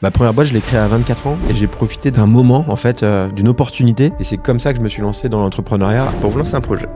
Ma 0.00 0.12
première 0.12 0.32
boîte, 0.32 0.46
je 0.46 0.54
l'ai 0.54 0.60
créée 0.60 0.78
à 0.78 0.86
24 0.86 1.26
ans 1.26 1.36
et 1.50 1.56
j'ai 1.56 1.66
profité 1.66 2.12
d'un 2.12 2.26
moment, 2.26 2.64
en 2.68 2.76
fait, 2.76 3.02
euh, 3.02 3.28
d'une 3.32 3.48
opportunité. 3.48 4.12
Et 4.20 4.24
c'est 4.24 4.36
comme 4.36 4.60
ça 4.60 4.72
que 4.72 4.78
je 4.78 4.84
me 4.84 4.88
suis 4.88 5.02
lancé 5.02 5.28
dans 5.28 5.40
l'entrepreneuriat. 5.40 6.04
Pour 6.20 6.30
vous 6.30 6.38
lancer 6.38 6.54
un 6.54 6.60
projet, 6.60 6.86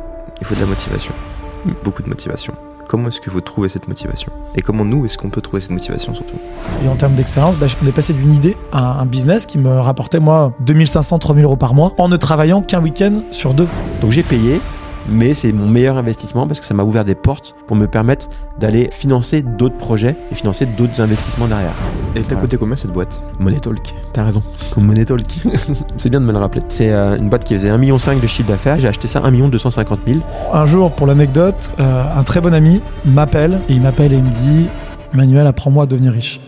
il 0.40 0.46
faut 0.46 0.54
de 0.54 0.61
la 0.61 0.67
motivation. 0.67 1.12
Beaucoup 1.83 2.04
de 2.04 2.09
motivation. 2.09 2.54
Comment 2.87 3.09
est-ce 3.09 3.21
que 3.21 3.29
vous 3.29 3.41
trouvez 3.41 3.69
cette 3.69 3.88
motivation? 3.88 4.30
Et 4.54 4.62
comment 4.62 4.85
nous, 4.85 5.04
est-ce 5.04 5.19
qu'on 5.19 5.30
peut 5.30 5.41
trouver 5.41 5.61
cette 5.61 5.73
motivation 5.73 6.15
surtout? 6.15 6.37
Et 6.85 6.88
en 6.88 6.95
termes 6.95 7.15
d'expérience, 7.15 7.57
bah, 7.57 7.67
on 7.83 7.87
est 7.88 7.93
passé 7.93 8.12
d'une 8.12 8.32
idée 8.32 8.57
à 8.70 9.00
un 9.00 9.07
business 9.07 9.46
qui 9.46 9.59
me 9.59 9.80
rapportait, 9.80 10.21
moi, 10.21 10.53
2500, 10.61 11.19
3000 11.19 11.43
euros 11.43 11.57
par 11.57 11.75
mois 11.75 11.95
en 11.98 12.09
ne 12.09 12.16
travaillant 12.16 12.62
qu'un 12.62 12.80
week-end 12.80 13.23
sur 13.32 13.53
deux. 13.53 13.66
Donc 14.00 14.12
j'ai 14.12 14.23
payé, 14.23 14.61
mais 15.09 15.34
c'est 15.34 15.53
mon 15.53 15.66
meilleur 15.69 15.96
investissement 15.96 16.46
parce 16.46 16.61
que 16.61 16.66
ça 16.66 16.75
m'a 16.75 16.82
ouvert 16.85 17.05
des 17.05 17.14
portes 17.14 17.55
pour 17.66 17.77
me 17.77 17.87
permettre 17.87 18.29
d'aller 18.59 18.89
financer 18.93 19.43
d'autres 19.43 19.77
projets 19.77 20.17
et 20.30 20.35
financer 20.35 20.67
d'autres 20.67 21.00
investissements 21.00 21.46
derrière. 21.48 21.73
Et 22.14 22.21
t'as 22.21 22.29
Voilà. 22.29 22.41
coûté 22.43 22.57
combien 22.57 22.77
cette 22.77 22.93
boîte? 22.93 23.21
Money 23.39 23.61
Talk, 23.61 23.95
t'as 24.12 24.25
raison, 24.25 24.43
comme 24.73 24.85
Money 24.86 25.04
Talk. 25.04 25.23
c'est 25.96 26.11
bien 26.11 26.21
de 26.21 26.26
me 26.26 26.32
le 26.32 26.39
rappeler. 26.39 26.62
C'est 26.68 26.90
euh, 26.93 27.17
une 27.17 27.29
boîte 27.29 27.45
qui 27.45 27.54
faisait 27.54 27.71
1,5 27.71 27.79
million 27.79 27.96
de 27.96 28.26
chiffre 28.26 28.49
d'affaires, 28.49 28.79
j'ai 28.79 28.89
acheté 28.89 29.09
ça 29.09 29.21
1 29.25 29.31
250 29.49 30.00
000. 30.07 30.21
Un 30.53 30.67
jour, 30.67 30.93
pour 30.93 31.07
l'anecdote, 31.07 31.71
euh, 31.81 32.05
un 32.17 32.23
très 32.23 32.41
bon 32.41 32.53
ami 32.55 32.81
m'appelle 33.05 33.61
et 33.69 33.73
il 33.75 33.81
m'appelle 33.83 34.12
et 34.12 34.17
il 34.17 34.25
me 34.25 34.31
dit 34.31 34.67
Manuel, 35.12 35.47
apprends-moi 35.47 35.84
à 35.84 35.87
devenir 35.87 36.12
riche. 36.12 36.41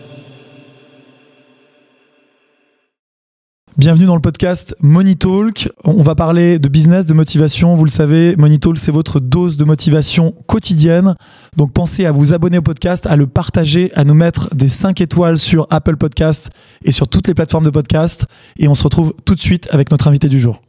Bienvenue 3.77 4.05
dans 4.05 4.15
le 4.15 4.21
podcast 4.21 4.73
Money 4.79 5.15
Talk. 5.15 5.69
On 5.83 6.01
va 6.01 6.15
parler 6.15 6.59
de 6.59 6.69
business, 6.69 7.05
de 7.07 7.13
motivation. 7.13 7.75
Vous 7.75 7.83
le 7.83 7.89
savez, 7.89 8.37
Money 8.37 8.57
Talk, 8.57 8.77
c'est 8.77 8.91
votre 8.91 9.19
dose 9.19 9.57
de 9.57 9.65
motivation 9.65 10.31
quotidienne. 10.47 11.15
Donc 11.57 11.73
pensez 11.73 12.05
à 12.05 12.13
vous 12.13 12.31
abonner 12.31 12.57
au 12.57 12.61
podcast, 12.61 13.05
à 13.05 13.17
le 13.17 13.27
partager, 13.27 13.91
à 13.95 14.05
nous 14.05 14.13
mettre 14.13 14.53
des 14.55 14.69
5 14.69 15.01
étoiles 15.01 15.37
sur 15.37 15.67
Apple 15.71 15.97
Podcast 15.97 16.51
et 16.85 16.93
sur 16.93 17.09
toutes 17.09 17.27
les 17.27 17.33
plateformes 17.33 17.65
de 17.65 17.69
podcast. 17.69 18.25
Et 18.57 18.69
on 18.69 18.75
se 18.75 18.83
retrouve 18.83 19.13
tout 19.25 19.35
de 19.35 19.41
suite 19.41 19.67
avec 19.71 19.91
notre 19.91 20.07
invité 20.07 20.29
du 20.29 20.39
jour. 20.39 20.61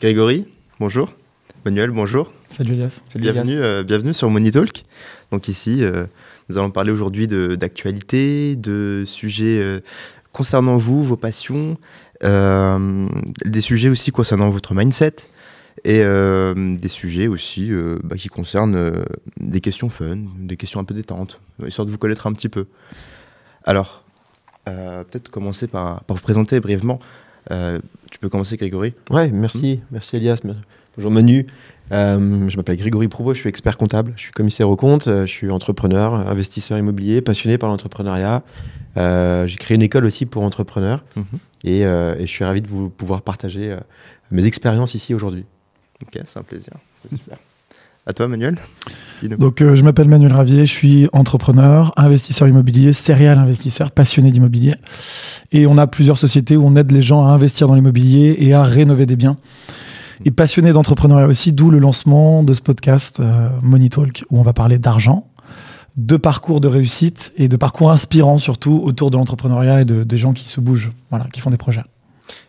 Grégory, 0.00 0.46
bonjour. 0.78 1.12
Manuel, 1.64 1.90
bonjour. 1.90 2.32
Salut 2.48 2.74
Elias. 2.74 3.00
bienvenue, 3.16 3.56
euh, 3.56 3.82
bienvenue 3.82 4.14
sur 4.14 4.30
Money 4.30 4.52
Talk. 4.52 4.84
Donc 5.32 5.48
ici, 5.48 5.82
euh, 5.82 6.06
nous 6.48 6.56
allons 6.56 6.70
parler 6.70 6.92
aujourd'hui 6.92 7.26
de- 7.26 7.56
d'actualité, 7.56 8.54
de, 8.56 9.02
sujets 9.06 9.58
euh, 9.60 9.80
concernant 10.38 10.76
vous, 10.76 11.02
vos 11.02 11.16
passions, 11.16 11.76
euh, 12.22 13.08
des 13.44 13.60
sujets 13.60 13.88
aussi 13.88 14.12
concernant 14.12 14.50
votre 14.50 14.72
mindset 14.72 15.16
et 15.84 16.00
euh, 16.04 16.76
des 16.76 16.86
sujets 16.86 17.26
aussi 17.26 17.72
euh, 17.72 17.98
bah, 18.04 18.14
qui 18.16 18.28
concernent 18.28 18.76
euh, 18.76 19.04
des 19.40 19.60
questions 19.60 19.88
fun, 19.88 20.18
des 20.38 20.56
questions 20.56 20.78
un 20.78 20.84
peu 20.84 20.94
détentes, 20.94 21.40
histoire 21.66 21.86
de 21.86 21.90
vous 21.90 21.98
connaître 21.98 22.28
un 22.28 22.32
petit 22.34 22.48
peu. 22.48 22.66
Alors, 23.64 24.04
peut-être 24.64 25.28
commencer 25.28 25.66
par, 25.66 26.04
par 26.04 26.16
vous 26.16 26.22
présenter 26.22 26.60
brièvement. 26.60 27.00
Tu 27.50 28.18
peux 28.20 28.28
commencer, 28.28 28.56
Grégory 28.56 28.94
Ouais, 29.10 29.30
merci, 29.30 29.80
merci 29.90 30.16
Elias. 30.16 30.40
Bonjour 30.96 31.10
Manu. 31.10 31.48
Je 31.90 32.56
m'appelle 32.56 32.76
Grégory 32.76 33.08
Prouveau, 33.08 33.34
je 33.34 33.40
suis 33.40 33.48
expert 33.48 33.76
comptable, 33.76 34.12
je 34.14 34.22
suis 34.22 34.32
commissaire 34.32 34.70
aux 34.70 34.76
comptes, 34.76 35.06
je 35.06 35.26
suis 35.26 35.50
entrepreneur, 35.50 36.14
investisseur 36.14 36.78
immobilier, 36.78 37.22
passionné 37.22 37.58
par 37.58 37.70
l'entrepreneuriat. 37.70 38.44
Euh, 38.98 39.46
J'ai 39.46 39.56
créé 39.56 39.74
une 39.76 39.82
école 39.82 40.04
aussi 40.04 40.26
pour 40.26 40.42
entrepreneurs 40.42 41.04
Mhm. 41.16 41.24
et, 41.64 41.86
euh, 41.86 42.14
et 42.18 42.22
je 42.26 42.30
suis 42.32 42.44
ravi 42.44 42.60
de 42.62 42.68
vous 42.68 42.88
pouvoir 42.90 43.22
partager 43.22 43.72
euh, 43.72 43.78
mes 44.30 44.44
expériences 44.44 44.94
ici 44.94 45.14
aujourd'hui. 45.14 45.44
Ok, 46.02 46.20
c'est 46.26 46.38
un 46.38 46.42
plaisir. 46.42 46.72
C'est 47.02 47.16
super. 47.16 47.38
À 48.06 48.12
toi, 48.14 48.26
Manuel. 48.26 48.56
Donc, 49.22 49.60
euh, 49.60 49.74
je 49.76 49.82
m'appelle 49.82 50.08
Manuel 50.08 50.32
Ravier, 50.32 50.64
je 50.64 50.72
suis 50.72 51.08
entrepreneur, 51.12 51.92
investisseur 51.96 52.48
immobilier, 52.48 52.94
serial 52.94 53.36
investisseur, 53.38 53.90
passionné 53.90 54.30
d'immobilier. 54.30 54.74
Et 55.52 55.66
on 55.66 55.76
a 55.76 55.86
plusieurs 55.86 56.16
sociétés 56.16 56.56
où 56.56 56.64
on 56.66 56.74
aide 56.76 56.90
les 56.90 57.02
gens 57.02 57.26
à 57.26 57.30
investir 57.32 57.66
dans 57.66 57.74
l'immobilier 57.74 58.34
et 58.38 58.54
à 58.54 58.62
rénover 58.62 59.04
des 59.04 59.16
biens. 59.16 59.36
Et 60.24 60.30
passionné 60.30 60.72
d'entrepreneuriat 60.72 61.26
aussi, 61.26 61.52
d'où 61.52 61.70
le 61.70 61.78
lancement 61.78 62.42
de 62.42 62.54
ce 62.54 62.62
podcast 62.62 63.20
euh, 63.20 63.50
Money 63.62 63.90
Talk, 63.90 64.24
où 64.30 64.38
on 64.38 64.42
va 64.42 64.54
parler 64.54 64.78
d'argent, 64.78 65.28
de 65.98 66.16
parcours 66.16 66.60
de 66.60 66.68
réussite 66.68 67.32
et 67.36 67.48
de 67.48 67.56
parcours 67.56 67.90
inspirants 67.90 68.38
surtout 68.38 68.80
autour 68.84 69.10
de 69.10 69.16
l'entrepreneuriat 69.16 69.82
et 69.82 69.84
de, 69.84 70.04
des 70.04 70.16
gens 70.16 70.32
qui 70.32 70.44
se 70.44 70.60
bougent, 70.60 70.92
voilà, 71.10 71.26
qui 71.26 71.40
font 71.40 71.50
des 71.50 71.56
projets. 71.56 71.82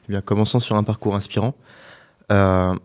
Eh 0.07 0.11
bien, 0.13 0.21
commençons 0.21 0.59
sur 0.59 0.75
un 0.75 0.83
parcours 0.83 1.15
inspirant. 1.15 1.55
Euh, 2.31 2.75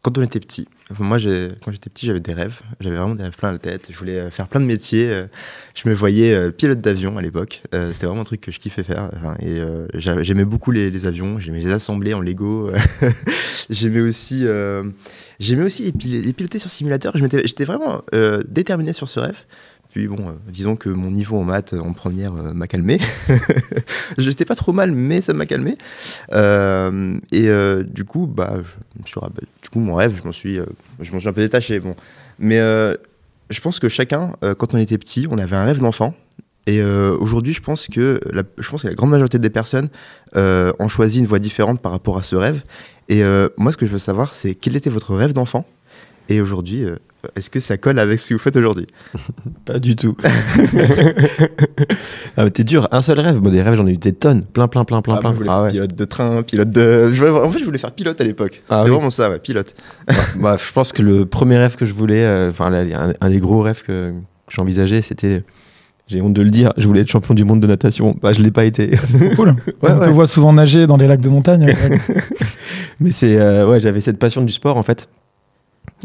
quand 0.00 0.18
on 0.18 0.22
était 0.22 0.38
petit, 0.40 0.66
moi, 0.98 1.18
quand 1.64 1.70
j'étais 1.72 1.90
petit, 1.90 2.06
j'avais 2.06 2.20
des 2.20 2.34
rêves. 2.34 2.60
J'avais 2.80 2.96
vraiment 2.96 3.14
des 3.16 3.22
rêves 3.24 3.36
plein 3.36 3.50
la 3.52 3.58
tête. 3.58 3.86
Je 3.90 3.96
voulais 3.96 4.18
euh, 4.18 4.30
faire 4.30 4.46
plein 4.46 4.60
de 4.60 4.64
métiers. 4.66 5.08
euh, 5.10 5.26
Je 5.74 5.88
me 5.88 5.94
voyais 5.94 6.50
pilote 6.52 6.80
d'avion 6.80 7.16
à 7.18 7.22
l'époque. 7.22 7.62
C'était 7.72 8.06
vraiment 8.06 8.20
un 8.22 8.24
truc 8.24 8.40
que 8.40 8.52
je 8.52 8.58
kiffais 8.60 8.82
faire. 8.84 9.10
Et 9.40 9.60
j'a- 9.94 10.22
j'aimais 10.22 10.44
beaucoup 10.44 10.70
les, 10.70 11.06
avions. 11.06 11.38
J'aimais 11.40 11.60
les 11.60 11.72
assembler 11.72 12.14
en 12.14 12.20
Lego. 12.20 12.70
j'aimais 13.70 14.00
aussi, 14.00 14.44
j'aimais 15.40 15.64
aussi 15.64 15.84
les, 15.84 15.92
pil- 15.92 16.22
les 16.22 16.32
piloter 16.32 16.58
sur 16.58 16.70
simulateur. 16.70 17.14
J'étais 17.16 17.64
vraiment 17.64 18.02
euh, 18.14 18.42
déterminé 18.48 18.92
sur 18.92 19.08
ce 19.08 19.18
rêve. 19.20 19.38
Puis 19.92 20.08
bon, 20.08 20.28
euh, 20.28 20.32
disons 20.48 20.74
que 20.74 20.88
mon 20.88 21.10
niveau 21.10 21.36
en 21.38 21.44
maths 21.44 21.74
en 21.74 21.92
première 21.92 22.34
euh, 22.34 22.54
m'a 22.54 22.66
calmé. 22.66 22.98
J'étais 24.18 24.46
pas 24.46 24.54
trop 24.54 24.72
mal, 24.72 24.92
mais 24.92 25.20
ça 25.20 25.34
m'a 25.34 25.44
calmé. 25.44 25.76
Euh, 26.32 27.18
et 27.30 27.48
euh, 27.48 27.82
du 27.82 28.04
coup, 28.04 28.26
bah, 28.26 28.54
du 28.96 29.68
coup, 29.70 29.80
mon 29.80 29.94
rêve, 29.94 30.16
je 30.16 30.24
m'en 30.24 30.32
suis, 30.32 30.58
euh, 30.58 30.64
je 31.00 31.12
m'en 31.12 31.20
suis 31.20 31.28
un 31.28 31.32
peu 31.34 31.42
détaché. 31.42 31.78
Bon, 31.78 31.94
mais 32.38 32.58
euh, 32.58 32.94
je 33.50 33.60
pense 33.60 33.78
que 33.78 33.88
chacun, 33.90 34.32
euh, 34.42 34.54
quand 34.54 34.74
on 34.74 34.78
était 34.78 34.96
petit, 34.96 35.26
on 35.30 35.36
avait 35.36 35.56
un 35.56 35.64
rêve 35.64 35.80
d'enfant. 35.80 36.14
Et 36.66 36.80
euh, 36.80 37.14
aujourd'hui, 37.18 37.52
je 37.52 37.60
pense 37.60 37.88
que 37.88 38.20
la, 38.32 38.44
je 38.58 38.70
pense 38.70 38.82
que 38.82 38.88
la 38.88 38.94
grande 38.94 39.10
majorité 39.10 39.38
des 39.38 39.50
personnes 39.50 39.90
euh, 40.36 40.72
ont 40.78 40.88
choisi 40.88 41.18
une 41.18 41.26
voie 41.26 41.40
différente 41.40 41.82
par 41.82 41.92
rapport 41.92 42.16
à 42.16 42.22
ce 42.22 42.34
rêve. 42.36 42.62
Et 43.10 43.22
euh, 43.22 43.50
moi, 43.58 43.72
ce 43.72 43.76
que 43.76 43.84
je 43.84 43.92
veux 43.92 43.98
savoir, 43.98 44.32
c'est 44.32 44.54
quel 44.54 44.74
était 44.74 44.88
votre 44.88 45.14
rêve 45.14 45.34
d'enfant? 45.34 45.66
Et 46.28 46.40
aujourd'hui, 46.40 46.84
euh, 46.84 46.96
est-ce 47.36 47.50
que 47.50 47.60
ça 47.60 47.76
colle 47.76 47.98
avec 47.98 48.20
ce 48.20 48.30
que 48.30 48.34
vous 48.34 48.40
faites 48.40 48.56
aujourd'hui? 48.56 48.86
Pas 49.64 49.78
du 49.78 49.96
tout. 49.96 50.16
ah, 52.36 52.50
t'es 52.50 52.64
dur, 52.64 52.88
un 52.90 53.02
seul 53.02 53.20
rêve. 53.20 53.38
Bon, 53.38 53.50
des 53.50 53.62
rêves, 53.62 53.74
j'en 53.76 53.86
ai 53.86 53.92
eu 53.92 53.96
des 53.96 54.12
tonnes. 54.12 54.42
Plein, 54.44 54.68
plein, 54.68 54.84
plein, 54.84 55.02
plein, 55.02 55.14
Ah, 55.16 55.20
plein. 55.20 55.30
moi, 55.30 55.34
je 55.34 55.38
voulais 55.38 55.50
Ah 55.50 55.54
faire 55.56 55.62
ouais. 55.64 55.70
pilote 55.72 55.94
de 55.94 56.04
train, 56.04 56.42
pilote 56.42 56.70
de. 56.70 57.10
je 57.12 57.24
voulais- 57.24 57.38
En 57.46 57.50
fait, 57.50 57.58
je 57.58 57.64
voulais 57.64 57.78
faire 57.78 57.92
pilote 57.92 58.20
à 58.20 58.24
l'époque. 58.24 58.62
Ah 58.70 58.84
oui. 58.84 58.90
vraiment 58.90 59.10
ça, 59.10 59.30
ouais, 59.30 59.38
pilote. 59.38 59.74
Bah, 60.36 60.56
je 60.56 60.72
pense 60.72 60.92
que 60.92 61.02
le 61.02 61.26
premier 61.26 61.58
rêve 61.58 61.76
que 61.76 61.84
je 61.84 61.94
voulais, 61.94 62.24
euh, 62.24 62.50
enfin 62.50 62.72
un, 62.72 63.12
un 63.20 63.30
des 63.30 63.38
gros 63.38 63.60
rêves 63.62 63.82
que, 63.82 64.10
que 64.10 64.54
j'envisageais, 64.54 65.02
c'était, 65.02 65.42
j'ai 66.08 66.20
honte 66.20 66.34
de 66.34 66.42
le 66.42 66.50
dire, 66.50 66.72
je 66.76 66.86
voulais 66.86 67.02
être 67.02 67.10
champion 67.10 67.34
du 67.34 67.44
monde 67.44 67.60
de 67.60 67.66
natation. 67.66 68.16
Bah, 68.22 68.32
je 68.32 68.40
l'ai 68.40 68.50
pas 68.50 68.64
été. 68.64 68.90
Cool. 69.36 69.50
Ouais, 69.82 69.90
on 69.92 69.98
te 69.98 70.08
voit 70.08 70.26
souvent 70.26 70.52
nager 70.52 70.86
dans 70.86 70.96
les 70.96 71.06
lacs 71.06 71.20
de 71.20 71.28
montagne. 71.28 71.74
Mais 73.00 73.10
c'est, 73.12 73.36
euh, 73.38 73.66
ouais, 73.68 73.80
j'avais 73.80 74.00
cette 74.00 74.18
passion 74.18 74.42
du 74.42 74.52
sport 74.52 74.76
en 74.76 74.82
fait, 74.82 75.08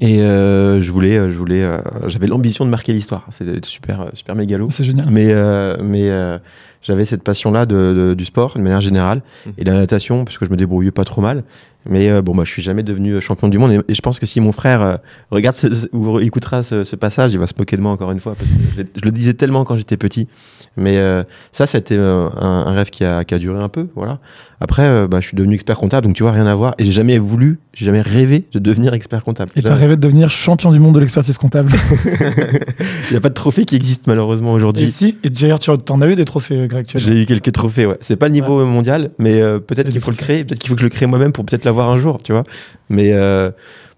et 0.01 0.21
euh, 0.21 0.79
je 0.81 0.91
voulais, 0.91 1.17
euh, 1.17 1.29
je 1.29 1.37
voulais, 1.37 1.63
euh, 1.63 1.79
j'avais 2.07 2.27
l'ambition 2.27 2.65
de 2.65 2.69
marquer 2.69 2.93
l'histoire. 2.93 3.25
C'était 3.29 3.59
super, 3.67 4.01
euh, 4.01 4.09
super 4.13 4.35
mégalo. 4.35 4.69
C'est 4.69 4.83
génial. 4.83 5.07
Mais, 5.09 5.27
euh, 5.31 5.75
mais 5.81 6.09
euh, 6.09 6.37
j'avais 6.83 7.03
cette 7.05 7.23
passion-là 7.23 7.65
de, 7.65 7.75
de- 7.75 8.13
du 8.13 8.23
sport, 8.25 8.53
de 8.55 8.61
manière 8.61 8.81
générale, 8.81 9.21
Mhm. 9.45 9.53
et 9.57 9.63
de 9.63 9.71
la 9.71 9.77
natation, 9.77 10.23
parce 10.23 10.37
que 10.37 10.45
je 10.45 10.51
me 10.51 10.55
débrouillais 10.57 10.91
pas 10.91 11.03
trop 11.03 11.21
mal. 11.21 11.43
Mais 11.89 12.09
euh, 12.09 12.21
bon, 12.21 12.35
bah, 12.35 12.43
je 12.45 12.51
suis 12.51 12.61
jamais 12.61 12.83
devenu 12.83 13.19
champion 13.21 13.47
du 13.47 13.57
monde. 13.57 13.71
Et, 13.71 13.79
et 13.87 13.93
je 13.95 14.01
pense 14.01 14.19
que 14.19 14.25
si 14.25 14.39
mon 14.41 14.51
frère 14.51 14.81
euh, 14.81 14.97
regarde 15.31 15.55
ce- 15.55 15.87
ou 15.93 16.19
écoutera 16.19 16.61
ce, 16.61 16.83
ce 16.83 16.95
passage, 16.95 17.33
il 17.33 17.39
va 17.39 17.47
se 17.47 17.53
moquer 17.57 17.77
de 17.77 17.81
moi 17.81 17.91
encore 17.91 18.11
une 18.11 18.19
fois. 18.19 18.35
Parce 18.35 18.49
que 18.75 18.91
je 18.95 19.01
le 19.05 19.11
disais 19.11 19.33
tellement 19.33 19.63
quand 19.63 19.77
j'étais 19.77 19.97
petit. 19.97 20.27
Mais 20.77 20.97
euh, 20.97 21.23
ça, 21.51 21.65
c'était 21.65 21.97
euh, 21.97 22.29
un, 22.39 22.65
un 22.67 22.71
rêve 22.71 22.91
qui 22.91 23.03
a, 23.03 23.25
qui 23.25 23.33
a 23.33 23.39
duré 23.39 23.59
un 23.61 23.67
peu. 23.67 23.87
Voilà. 23.95 24.19
Après, 24.61 24.83
euh, 24.83 25.07
bah, 25.07 25.19
je 25.21 25.27
suis 25.27 25.35
devenu 25.35 25.55
expert 25.55 25.77
comptable, 25.77 26.05
donc 26.05 26.15
tu 26.15 26.23
vois, 26.23 26.31
rien 26.31 26.45
à 26.45 26.53
voir. 26.53 26.75
Et 26.77 26.85
j'ai 26.85 26.91
jamais 26.91 27.17
voulu, 27.17 27.59
j'ai 27.73 27.85
jamais 27.85 28.01
rêvé 28.01 28.45
de 28.51 28.59
devenir 28.59 28.93
expert 28.93 29.23
comptable. 29.23 29.51
Et 29.55 29.63
t'as 29.63 29.73
rêvé 29.73 29.95
de 29.95 30.01
devenir 30.01 30.29
champion 30.29 30.71
du 30.71 30.79
monde 30.79 30.95
de 30.95 30.99
l'expertise 30.99 31.37
comptable. 31.37 31.71
Il 32.05 33.11
n'y 33.11 33.17
a 33.17 33.21
pas 33.21 33.29
de 33.29 33.33
trophée 33.33 33.65
qui 33.65 33.75
existe 33.75 34.07
malheureusement 34.07 34.51
et 34.51 34.55
aujourd'hui. 34.55 34.91
si, 34.91 35.17
et 35.23 35.29
d'ailleurs, 35.31 35.59
tu 35.59 35.71
en 35.71 36.01
as 36.01 36.07
eu 36.07 36.15
des 36.15 36.25
trophées, 36.25 36.67
Greg, 36.67 36.85
J'ai 36.93 37.23
eu 37.23 37.25
quelques 37.25 37.51
trophées, 37.51 37.85
ouais. 37.85 37.97
C'est 38.01 38.15
pas 38.15 38.27
le 38.27 38.33
niveau 38.33 38.63
mondial, 38.65 39.11
mais 39.17 39.41
euh, 39.41 39.59
peut-être 39.59 39.89
Et 39.89 39.91
qu'il 39.91 40.01
faut 40.01 40.11
le 40.11 40.17
créer, 40.17 40.43
peut-être 40.43 40.59
qu'il 40.59 40.69
faut 40.69 40.75
que 40.75 40.81
je 40.81 40.85
le 40.85 40.91
crée 40.91 41.07
moi-même 41.07 41.31
pour 41.31 41.45
peut-être 41.45 41.65
l'avoir 41.65 41.89
un 41.89 41.97
jour, 41.97 42.19
tu 42.23 42.33
vois. 42.33 42.43
Mais 42.89 43.13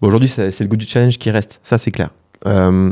bon, 0.01 0.07
aujourd'hui, 0.07 0.29
c'est 0.29 0.51
c'est 0.51 0.63
le 0.63 0.69
goût 0.69 0.77
du 0.77 0.85
challenge 0.85 1.17
qui 1.17 1.29
reste, 1.29 1.59
ça 1.61 1.77
c'est 1.77 1.91
clair. 1.91 2.09
Euh, 2.45 2.91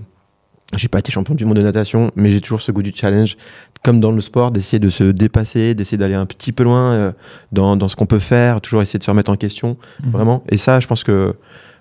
j'ai 0.76 0.88
pas 0.90 1.00
été 1.00 1.12
champion 1.12 1.34
du 1.36 1.46
monde 1.46 1.58
de 1.58 1.62
natation, 1.62 2.12
mais 2.16 2.30
j'ai 2.32 2.42
toujours 2.42 2.62
ce 2.62 2.72
goût 2.72 2.84
du 2.84 2.92
challenge, 2.94 3.38
comme 3.84 4.00
dans 4.02 4.12
le 4.12 4.20
sport, 4.22 4.52
d'essayer 4.52 4.80
de 4.80 4.90
se 4.90 5.04
dépasser, 5.06 5.74
d'essayer 5.76 5.98
d'aller 5.98 6.16
un 6.16 6.26
petit 6.26 6.52
peu 6.52 6.64
loin 6.64 6.92
euh, 6.92 7.12
dans, 7.54 7.78
dans 7.78 7.88
ce 7.88 7.96
qu'on 7.96 8.06
peut 8.06 8.20
faire, 8.20 8.60
toujours 8.60 8.82
essayer 8.82 9.00
de 9.00 9.04
se 9.04 9.10
remettre 9.10 9.32
en 9.32 9.36
question, 9.38 9.78
Mhm. 10.04 10.12
vraiment. 10.12 10.44
Et 10.50 10.58
ça, 10.58 10.80
je 10.80 10.88
pense 10.88 11.04
que 11.04 11.36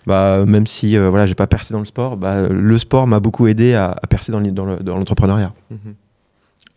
bah, 0.07 0.45
même 0.47 0.69
si 0.69 0.97
euh, 0.97 1.11
voilà, 1.11 1.27
j'ai 1.27 1.35
pas 1.35 1.49
percé 1.49 1.73
dans 1.75 1.81
le 1.81 1.85
sport, 1.85 2.17
bah, 2.17 2.43
le 2.49 2.79
sport 2.79 3.09
m'a 3.09 3.19
beaucoup 3.19 3.49
aidé 3.49 3.75
à, 3.75 3.91
à 3.91 4.07
percer 4.07 4.31
dans 4.31 4.39
l'e- 4.39 4.53
dans 4.53 4.65
le- 4.65 4.77
dans 4.77 4.97
l'entrepreneuriat. 4.97 5.53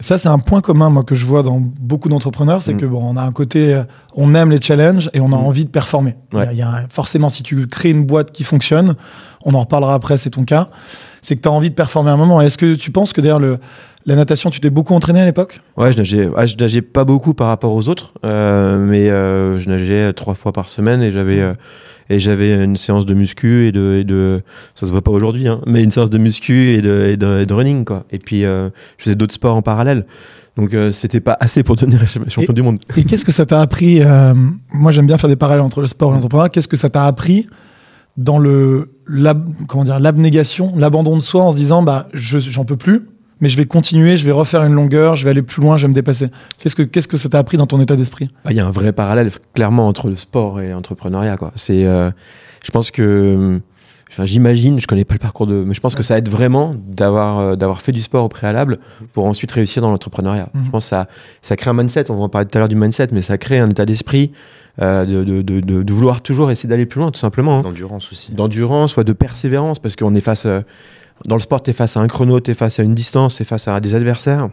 Ça, 0.02 0.18
c'est 0.18 0.30
un 0.30 0.40
point 0.40 0.62
commun, 0.62 0.90
moi, 0.90 1.04
que 1.04 1.14
je 1.14 1.26
vois 1.26 1.44
dans 1.44 1.60
beaucoup 1.60 2.08
d'entrepreneurs, 2.08 2.64
c'est 2.64 2.74
Mm. 2.74 2.78
que 2.78 2.86
bon, 2.86 3.02
on 3.04 3.18
a 3.18 3.22
un 3.22 3.32
côté, 3.34 3.74
euh, 3.74 3.84
on 4.16 4.34
aime 4.34 4.50
les 4.50 4.62
challenges 4.62 5.10
et 5.14 5.20
on 5.20 5.26
a 5.28 5.38
Mm. 5.38 5.46
envie 5.46 5.66
de 5.66 5.70
performer. 5.70 6.16
Il 6.32 6.38
y 6.38 6.42
a- 6.42 6.46
Ouais. 6.46 6.50
il 6.54 6.58
y 6.58 6.62
a, 6.62 6.88
forcément, 6.90 7.28
si 7.30 7.44
tu 7.44 7.68
crées 7.68 7.90
une 7.92 8.06
boîte 8.06 8.32
qui 8.32 8.44
fonctionne, 8.46 8.96
on 9.44 9.54
en 9.54 9.60
reparlera 9.60 9.94
après, 9.94 10.18
c'est 10.18 10.30
ton 10.32 10.46
cas, 10.46 10.70
c'est 11.22 11.36
que 11.36 11.42
tu 11.42 11.48
as 11.48 11.52
envie 11.52 11.70
de 11.70 11.76
performer 11.76 12.12
un 12.12 12.18
moment. 12.18 12.42
Est-ce 12.42 12.58
que 12.58 12.76
tu 12.76 12.92
penses 12.92 13.14
que 13.14 13.22
d'ailleurs 13.22 13.40
le, 13.40 13.58
La 14.06 14.16
natation, 14.16 14.50
tu 14.50 14.60
t'es 14.60 14.70
beaucoup 14.70 14.94
entraîné 14.94 15.22
à 15.22 15.26
l'époque? 15.26 15.62
Ouais, 15.78 15.92
je 15.92 15.98
nageais, 15.98 16.30
ah, 16.36 16.46
je 16.46 16.56
nageais 16.56 16.82
pas 16.82 17.04
beaucoup 17.04 17.34
par 17.34 17.48
rapport 17.48 17.74
aux 17.74 17.88
autres, 17.88 18.14
euh, 18.26 18.78
mais 18.78 19.10
euh, 19.10 19.60
je 19.60 19.70
nageais 19.70 20.14
trois 20.14 20.36
fois 20.36 20.52
par 20.52 20.70
semaine 20.70 21.02
et 21.02 21.12
j'avais 21.12 21.42
euh, 21.42 21.54
et 22.12 22.18
j'avais 22.18 22.64
une 22.64 22.76
séance 22.76 23.06
de 23.06 23.14
muscu 23.14 23.68
et 23.68 23.72
de, 23.72 24.00
et 24.02 24.04
de 24.04 24.42
ça 24.74 24.88
se 24.88 24.92
voit 24.92 25.04
pas 25.04 25.12
aujourd'hui, 25.12 25.48
hein, 25.48 25.62
mais 25.68 25.84
une 25.84 25.92
séance 25.92 26.10
de 26.10 26.18
muscu 26.18 26.72
et 26.72 26.82
de, 26.82 27.08
et 27.12 27.18
de, 27.18 27.42
et 27.42 27.46
de 27.46 27.54
running 27.54 27.86
quoi. 27.86 28.06
Et 28.12 28.18
puis 28.18 28.42
je 28.42 28.72
faisais 28.98 29.16
d'autres 29.16 29.36
sports 29.36 29.56
en 29.56 29.62
parallèle, 29.62 30.06
donc 30.60 30.74
euh, 30.74 30.92
c'était 30.92 31.22
pas 31.22 31.38
assez 31.40 31.64
pour 31.64 31.78
devenir 31.78 32.06
champion 32.28 32.54
du 32.54 32.62
monde. 32.62 32.80
Et 32.98 33.06
qu'est-ce 33.06 33.24
que 33.24 33.32
ça 33.32 33.46
t'a 33.46 33.62
appris 33.62 34.02
euh, 34.02 34.34
Moi, 34.74 34.92
j'aime 34.92 35.08
bien 35.08 35.18
faire 35.18 35.30
des 35.30 35.38
parallèles 35.38 35.64
entre 35.64 35.80
le 35.80 35.88
sport 35.88 36.12
et 36.12 36.16
l'entrepreneuriat. 36.16 36.50
Qu'est-ce 36.50 36.68
que 36.68 36.76
ça 36.76 36.90
t'a 36.90 37.06
appris 37.06 37.48
dans 38.20 38.38
le 38.38 38.92
comment 39.68 39.84
dire 39.86 40.00
l'abnégation, 40.00 40.74
l'abandon 40.76 41.16
de 41.16 41.22
soi 41.22 41.42
en 41.42 41.52
se 41.52 41.56
disant 41.56 41.82
bah 41.82 42.08
je 42.14 42.38
j'en 42.38 42.66
peux 42.66 42.76
plus, 42.76 43.08
mais 43.40 43.50
je 43.50 43.58
vais 43.58 43.66
continuer, 43.66 44.18
je 44.18 44.26
vais 44.26 44.34
refaire 44.34 44.64
une 44.66 44.74
longueur, 44.74 45.16
je 45.16 45.24
vais 45.24 45.32
aller 45.32 45.42
plus 45.42 45.62
loin, 45.62 45.78
je 45.78 45.84
vais 45.84 45.88
me 45.90 45.94
dépasser. 45.94 46.28
Qu'est-ce 46.58 46.76
que 46.76 46.84
qu'est-ce 46.84 47.08
que 47.08 47.18
ça 47.18 47.30
t'a 47.30 47.40
appris 47.40 47.58
dans 47.58 47.66
ton 47.66 47.80
état 47.80 47.96
d'esprit? 47.96 48.30
Ah, 48.44 48.52
Il 48.52 48.58
y 48.58 48.60
a 48.60 48.68
un 48.68 48.72
vrai 48.72 48.92
parallèle 48.92 49.32
clairement 49.56 49.88
entre 49.88 50.10
le 50.10 50.16
sport 50.16 50.60
et 50.60 50.72
l'entrepreneuriat. 50.72 51.38
Quoi. 51.38 51.54
C'est, 51.56 51.86
euh, 51.86 52.12
je 52.64 52.72
pense 52.72 52.92
que, 52.92 53.62
enfin, 54.12 54.26
j'imagine, 54.26 54.80
je 54.80 54.88
connais 54.88 55.06
pas 55.06 55.14
le 55.14 55.20
parcours 55.20 55.48
de, 55.48 55.56
mais 55.66 55.74
je 55.74 55.80
pense 55.80 55.96
que 55.96 56.04
ça 56.04 56.18
aide 56.18 56.30
vraiment 56.30 56.76
d'avoir 56.88 57.40
euh, 57.40 57.56
d'avoir 57.56 57.82
fait 57.82 57.92
du 57.92 58.02
sport 58.02 58.24
au 58.26 58.30
préalable 58.30 58.80
pour 59.14 59.26
ensuite 59.26 59.52
réussir 59.52 59.82
dans 59.82 59.92
l'entrepreneuriat. 59.92 60.50
Mhm. 60.54 60.66
Je 60.66 60.70
pense 60.72 60.86
que 60.86 60.90
ça 60.90 61.08
ça 61.42 61.56
crée 61.56 61.70
un 61.70 61.74
mindset. 61.74 62.10
On 62.12 62.16
va 62.16 62.24
en 62.24 62.30
parler 62.30 62.48
tout 62.48 62.58
à 62.58 62.60
l'heure 62.60 62.70
du 62.70 62.76
mindset, 62.76 63.08
mais 63.12 63.22
ça 63.22 63.38
crée 63.38 63.60
un 63.60 63.70
état 63.70 63.86
d'esprit 63.86 64.32
euh, 64.82 65.06
de, 65.06 65.24
de, 65.24 65.42
de, 65.42 65.60
de- 65.60 65.84
de 65.84 65.94
vouloir 65.94 66.22
toujours 66.22 66.52
essayer 66.52 66.70
d'aller 66.70 66.86
plus 66.86 67.00
loin, 67.02 67.12
tout 67.12 67.20
simplement. 67.20 67.60
hein. 67.60 67.64
D'endurance 67.64 68.12
aussi. 68.12 68.32
D'endurance, 68.32 68.92
soit 68.94 69.04
de 69.04 69.14
persévérance, 69.14 69.80
parce 69.80 69.96
qu'on 69.96 70.16
est 70.16 70.22
face 70.22 70.46
euh, 70.46 70.62
dans 71.26 71.36
le 71.36 71.42
sport, 71.42 71.62
tu 71.62 71.70
es 71.72 71.74
face 71.74 71.98
à 71.98 72.00
un 72.00 72.08
chrono, 72.08 72.40
tu 72.40 72.52
es 72.52 72.54
face 72.54 72.80
à 72.80 72.84
une 72.84 72.96
distance, 72.96 73.36
tu 73.36 73.42
es 73.42 73.46
face 73.46 73.68
à 73.68 73.80
des 73.82 73.94
adversaires. 73.94 74.50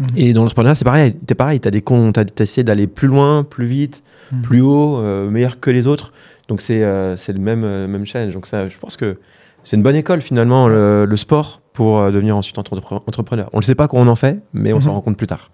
Mhm. 0.00 0.06
Et 0.16 0.32
dans 0.32 0.40
l'entrepreneuriat, 0.42 0.74
c'est 0.74 0.84
pareil. 0.84 1.14
Tu 1.26 1.32
es 1.32 1.34
pareil. 1.36 1.60
Tu 1.60 1.68
as 1.68 1.70
des 1.70 1.82
comptes, 1.82 2.14
tu 2.14 2.20
as 2.20 2.42
essayé 2.42 2.64
d'aller 2.64 2.86
plus 2.88 3.08
loin, 3.08 3.44
plus 3.44 3.66
vite, 3.66 4.02
Mhm. 4.32 4.42
plus 4.42 4.60
haut, 4.62 4.96
euh, 4.98 5.28
meilleur 5.30 5.60
que 5.60 5.70
les 5.70 5.86
autres. 5.86 6.12
Donc 6.52 6.60
c'est 6.60 6.84
euh, 6.84 7.16
c'est 7.16 7.32
le 7.32 7.38
même, 7.38 7.64
euh, 7.64 7.88
même 7.88 8.04
challenge. 8.04 8.34
Donc 8.34 8.44
ça, 8.44 8.68
je 8.68 8.76
pense 8.76 8.98
que 8.98 9.18
c'est 9.62 9.74
une 9.76 9.82
bonne 9.82 9.96
école 9.96 10.20
finalement, 10.20 10.68
le, 10.68 11.06
le 11.06 11.16
sport, 11.16 11.62
pour 11.72 11.98
euh, 11.98 12.10
devenir 12.10 12.36
ensuite 12.36 12.58
entrepre- 12.58 13.00
entrepreneur. 13.06 13.48
On 13.54 13.58
ne 13.60 13.62
sait 13.62 13.74
pas 13.74 13.88
quand 13.88 13.96
on 13.96 14.06
en 14.06 14.16
fait, 14.16 14.42
mais 14.52 14.74
on 14.74 14.76
Mhm. 14.76 14.82
s'en 14.82 14.92
rend 14.92 15.00
compte 15.00 15.16
plus 15.16 15.26
tard. 15.26 15.50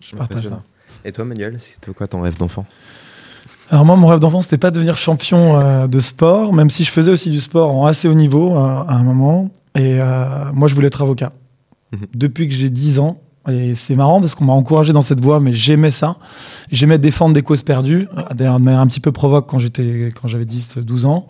Je 0.00 0.16
partage 0.16 0.44
ça. 0.48 0.62
Et 1.04 1.12
toi, 1.12 1.26
Manuel, 1.26 1.60
c'était 1.60 1.92
quoi 1.92 2.06
ton 2.06 2.22
rêve 2.22 2.38
d'enfant? 2.38 2.64
Alors 3.68 3.84
moi, 3.84 3.96
mon 3.96 4.06
rêve 4.06 4.18
d'enfant, 4.20 4.40
c'était 4.40 4.56
pas 4.56 4.70
de 4.70 4.76
devenir 4.76 4.96
champion 4.96 5.60
euh, 5.60 5.86
de 5.88 6.00
sport, 6.00 6.54
même 6.54 6.70
si 6.70 6.84
je 6.84 6.90
faisais 6.90 7.10
aussi 7.10 7.28
du 7.30 7.38
sport 7.40 7.70
en 7.74 7.84
assez 7.84 8.08
haut 8.08 8.14
niveau 8.14 8.56
euh, 8.56 8.60
à 8.60 8.94
un 8.94 9.02
moment. 9.02 9.50
Et 9.74 10.00
euh, 10.00 10.24
moi, 10.54 10.68
je 10.68 10.74
voulais 10.74 10.86
être 10.86 11.02
avocat. 11.02 11.32
Mhm. 11.92 12.06
Depuis 12.14 12.48
que 12.48 12.54
j'ai 12.54 12.70
10 12.70 12.98
ans. 12.98 13.20
Et 13.48 13.74
c'est 13.74 13.96
marrant 13.96 14.20
parce 14.20 14.34
qu'on 14.34 14.44
m'a 14.44 14.52
encouragé 14.52 14.92
dans 14.92 15.02
cette 15.02 15.22
voie, 15.22 15.40
mais 15.40 15.52
j'aimais 15.52 15.90
ça. 15.90 16.16
J'aimais 16.70 16.98
défendre 16.98 17.34
des 17.34 17.42
causes 17.42 17.62
perdues, 17.62 18.08
euh, 18.16 18.22
d'ailleurs 18.34 18.58
de 18.58 18.64
manière 18.64 18.80
un 18.80 18.86
petit 18.86 19.00
peu 19.00 19.12
provoque 19.12 19.48
quand 19.48 19.58
j'étais, 19.58 20.10
quand 20.20 20.28
j'avais 20.28 20.44
10, 20.44 20.78
12 20.78 21.04
ans. 21.06 21.26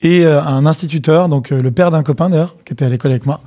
Et 0.00 0.24
euh, 0.24 0.42
un 0.42 0.66
instituteur, 0.66 1.28
donc 1.28 1.52
euh, 1.52 1.60
le 1.60 1.70
père 1.70 1.90
d'un 1.90 2.02
copain 2.02 2.30
d'ailleurs, 2.30 2.56
qui 2.64 2.72
était 2.72 2.84
à 2.84 2.88
l'école 2.88 3.10
avec 3.10 3.26
moi, 3.26 3.40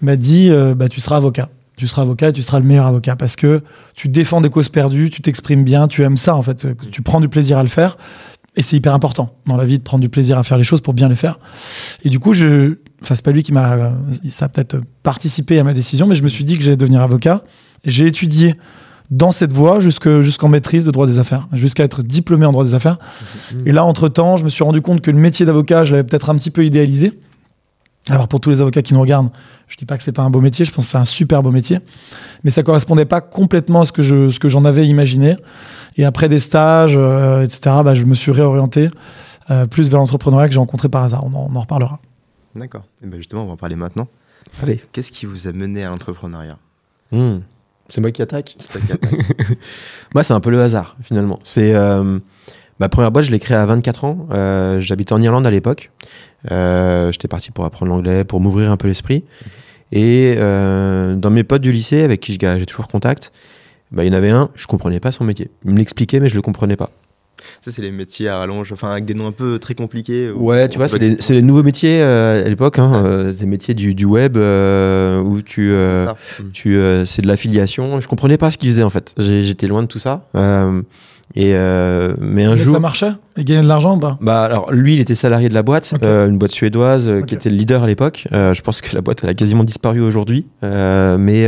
m'a 0.00 0.16
dit 0.16 0.50
bah, 0.76 0.88
Tu 0.88 1.00
seras 1.00 1.16
avocat. 1.16 1.48
Tu 1.76 1.86
seras 1.86 2.02
avocat 2.02 2.28
et 2.28 2.32
tu 2.32 2.42
seras 2.42 2.58
le 2.58 2.66
meilleur 2.66 2.86
avocat 2.86 3.16
parce 3.16 3.36
que 3.36 3.62
tu 3.94 4.08
défends 4.08 4.42
des 4.42 4.50
causes 4.50 4.68
perdues, 4.68 5.08
tu 5.08 5.22
t'exprimes 5.22 5.64
bien, 5.64 5.88
tu 5.88 6.02
aimes 6.02 6.18
ça 6.18 6.36
en 6.36 6.42
fait, 6.42 6.66
tu 6.90 7.00
prends 7.00 7.20
du 7.20 7.30
plaisir 7.30 7.56
à 7.56 7.62
le 7.62 7.70
faire. 7.70 7.96
Et 8.56 8.62
c'est 8.62 8.76
hyper 8.76 8.92
important 8.94 9.32
dans 9.46 9.56
la 9.56 9.64
vie 9.64 9.78
de 9.78 9.82
prendre 9.82 10.02
du 10.02 10.08
plaisir 10.08 10.36
à 10.36 10.42
faire 10.42 10.58
les 10.58 10.64
choses 10.64 10.80
pour 10.80 10.92
bien 10.92 11.08
les 11.08 11.16
faire. 11.16 11.38
Et 12.04 12.10
du 12.10 12.18
coup, 12.18 12.34
je, 12.34 12.74
enfin, 13.02 13.14
c'est 13.14 13.24
pas 13.24 13.32
lui 13.32 13.42
qui 13.42 13.52
m'a, 13.52 13.92
ça 14.28 14.46
a 14.46 14.48
peut-être 14.48 14.78
participé 15.02 15.58
à 15.58 15.64
ma 15.64 15.72
décision, 15.74 16.06
mais 16.06 16.14
je 16.14 16.22
me 16.22 16.28
suis 16.28 16.44
dit 16.44 16.56
que 16.58 16.62
j'allais 16.64 16.76
devenir 16.76 17.00
avocat. 17.02 17.42
Et 17.84 17.90
j'ai 17.90 18.06
étudié 18.06 18.56
dans 19.10 19.32
cette 19.32 19.52
voie 19.52 19.80
jusque- 19.80 20.20
jusqu'en 20.20 20.48
maîtrise 20.48 20.84
de 20.84 20.90
droit 20.90 21.06
des 21.06 21.18
affaires, 21.18 21.48
jusqu'à 21.52 21.82
être 21.84 22.02
diplômé 22.02 22.46
en 22.46 22.52
droit 22.52 22.64
des 22.64 22.74
affaires. 22.74 22.98
Et 23.66 23.72
là, 23.72 23.84
entre-temps, 23.84 24.36
je 24.36 24.44
me 24.44 24.48
suis 24.48 24.62
rendu 24.62 24.80
compte 24.82 25.00
que 25.00 25.10
le 25.10 25.18
métier 25.18 25.44
d'avocat, 25.46 25.84
je 25.84 25.92
l'avais 25.92 26.04
peut-être 26.04 26.30
un 26.30 26.36
petit 26.36 26.50
peu 26.50 26.64
idéalisé. 26.64 27.18
Alors 28.08 28.28
pour 28.28 28.40
tous 28.40 28.50
les 28.50 28.60
avocats 28.60 28.82
qui 28.82 28.94
nous 28.94 29.00
regardent, 29.00 29.30
je 29.68 29.76
dis 29.76 29.84
pas 29.84 29.96
que 29.96 30.02
c'est 30.02 30.12
pas 30.12 30.22
un 30.22 30.30
beau 30.30 30.40
métier, 30.40 30.64
je 30.64 30.72
pense 30.72 30.84
que 30.86 30.90
c'est 30.90 30.96
un 30.98 31.04
super 31.04 31.42
beau 31.42 31.50
métier, 31.50 31.80
mais 32.44 32.50
ça 32.50 32.62
correspondait 32.62 33.04
pas 33.04 33.20
complètement 33.20 33.82
à 33.82 33.84
ce 33.84 33.92
que 33.92 34.00
je, 34.02 34.30
ce 34.30 34.38
que 34.40 34.48
j'en 34.48 34.64
avais 34.64 34.86
imaginé. 34.88 35.36
Et 35.96 36.04
après 36.04 36.28
des 36.28 36.40
stages, 36.40 36.94
euh, 36.96 37.42
etc., 37.44 37.60
bah, 37.84 37.94
je 37.94 38.04
me 38.04 38.14
suis 38.14 38.32
réorienté 38.32 38.88
euh, 39.50 39.66
plus 39.66 39.90
vers 39.90 39.98
l'entrepreneuriat 40.00 40.48
que 40.48 40.54
j'ai 40.54 40.58
rencontré 40.60 40.88
par 40.88 41.02
hasard. 41.04 41.24
On 41.24 41.34
en, 41.34 41.50
on 41.52 41.56
en 41.56 41.60
reparlera. 41.60 42.00
D'accord. 42.54 42.84
Et 43.02 43.06
ben 43.06 43.16
justement, 43.16 43.44
on 43.44 43.46
va 43.46 43.52
en 43.52 43.56
parler 43.56 43.76
maintenant. 43.76 44.08
Allez. 44.62 44.80
Qu'est-ce 44.92 45.12
qui 45.12 45.26
vous 45.26 45.46
a 45.46 45.52
mené 45.52 45.84
à 45.84 45.90
l'entrepreneuriat? 45.90 46.58
Hmm. 47.12 47.38
C'est 47.88 48.00
moi 48.00 48.10
qui 48.12 48.22
attaque? 48.22 48.56
C'est 48.58 48.72
toi 48.72 48.80
qui 48.80 48.92
attaque. 48.92 49.58
Moi, 50.14 50.22
c'est 50.22 50.32
un 50.32 50.40
peu 50.40 50.50
le 50.50 50.62
hasard, 50.62 50.96
finalement. 51.02 51.40
C'est 51.42 51.74
euh, 51.74 52.20
ma 52.78 52.88
première 52.88 53.10
boîte, 53.10 53.24
je 53.24 53.32
l'ai 53.32 53.40
créée 53.40 53.56
à 53.56 53.66
24 53.66 54.04
ans. 54.04 54.28
Euh, 54.30 54.78
J'habitais 54.78 55.12
en 55.12 55.20
Irlande 55.20 55.46
à 55.46 55.50
l'époque. 55.50 55.90
Euh, 56.52 57.10
J'étais 57.10 57.26
parti 57.26 57.50
pour 57.50 57.64
apprendre 57.64 57.90
l'anglais, 57.90 58.22
pour 58.22 58.40
m'ouvrir 58.40 58.70
un 58.70 58.76
peu 58.76 58.86
l'esprit. 58.86 59.24
Et 59.92 60.36
euh, 60.38 61.16
dans 61.16 61.30
mes 61.30 61.42
potes 61.42 61.62
du 61.62 61.72
lycée, 61.72 62.02
avec 62.02 62.20
qui 62.20 62.38
j'ai 62.40 62.66
toujours 62.66 62.86
contact, 62.86 63.32
bah, 63.90 64.04
il 64.04 64.08
y 64.08 64.10
en 64.10 64.16
avait 64.16 64.30
un, 64.30 64.50
je 64.54 64.68
comprenais 64.68 65.00
pas 65.00 65.10
son 65.10 65.24
métier. 65.24 65.50
Il 65.64 65.72
me 65.72 65.78
l'expliquait, 65.78 66.20
mais 66.20 66.28
je 66.28 66.36
le 66.36 66.42
comprenais 66.42 66.76
pas. 66.76 66.90
Ça, 67.62 67.70
c'est 67.72 67.82
les 67.82 67.90
métiers 67.90 68.28
à 68.28 68.38
rallonge, 68.38 68.72
enfin, 68.72 68.90
avec 68.90 69.04
des 69.04 69.14
noms 69.14 69.26
un 69.26 69.32
peu 69.32 69.58
très 69.58 69.74
compliqués. 69.74 70.30
Ouais, 70.30 70.68
tu 70.68 70.78
vois, 70.78 70.88
c'est 70.88 70.98
les, 71.30 71.42
nouveaux 71.42 71.62
métiers 71.62 72.00
euh, 72.00 72.44
à 72.44 72.48
l'époque, 72.48 72.78
hein, 72.78 73.02
euh, 73.04 73.32
des 73.32 73.46
métiers 73.46 73.74
du, 73.74 73.94
du 73.94 74.04
web 74.04 74.36
euh, 74.36 75.20
où 75.20 75.42
tu, 75.42 75.70
euh, 75.72 76.06
tu 76.52 76.76
euh, 76.76 77.04
c'est 77.04 77.22
de 77.22 77.26
l'affiliation. 77.26 78.00
Je 78.00 78.08
comprenais 78.08 78.38
pas 78.38 78.50
ce 78.50 78.58
qu'ils 78.58 78.70
faisaient 78.70 78.82
en 78.82 78.90
fait. 78.90 79.14
J'étais 79.18 79.66
loin 79.66 79.82
de 79.82 79.88
tout 79.88 79.98
ça. 79.98 80.28
Et 81.34 81.54
euh, 81.54 82.14
mais 82.20 82.44
un 82.44 82.50
Mais 82.50 82.56
jour, 82.56 82.74
ça 82.74 82.80
marchait? 82.80 83.12
Il 83.36 83.44
gagnait 83.44 83.62
de 83.62 83.68
l'argent 83.68 83.96
ou 83.96 84.00
pas? 84.00 84.18
Bah 84.20 84.42
alors 84.42 84.72
lui, 84.72 84.94
il 84.94 85.00
était 85.00 85.14
salarié 85.14 85.48
de 85.48 85.54
la 85.54 85.62
boîte, 85.62 85.94
euh, 86.02 86.28
une 86.28 86.38
boîte 86.38 86.50
suédoise 86.50 87.08
euh, 87.08 87.22
qui 87.22 87.34
était 87.34 87.50
le 87.50 87.56
leader 87.56 87.84
à 87.84 87.86
l'époque. 87.86 88.26
Je 88.32 88.60
pense 88.62 88.80
que 88.80 88.94
la 88.94 89.00
boîte 89.00 89.20
elle 89.22 89.30
a 89.30 89.34
quasiment 89.34 89.64
disparu 89.64 90.00
aujourd'hui, 90.00 90.46
mais 90.62 91.46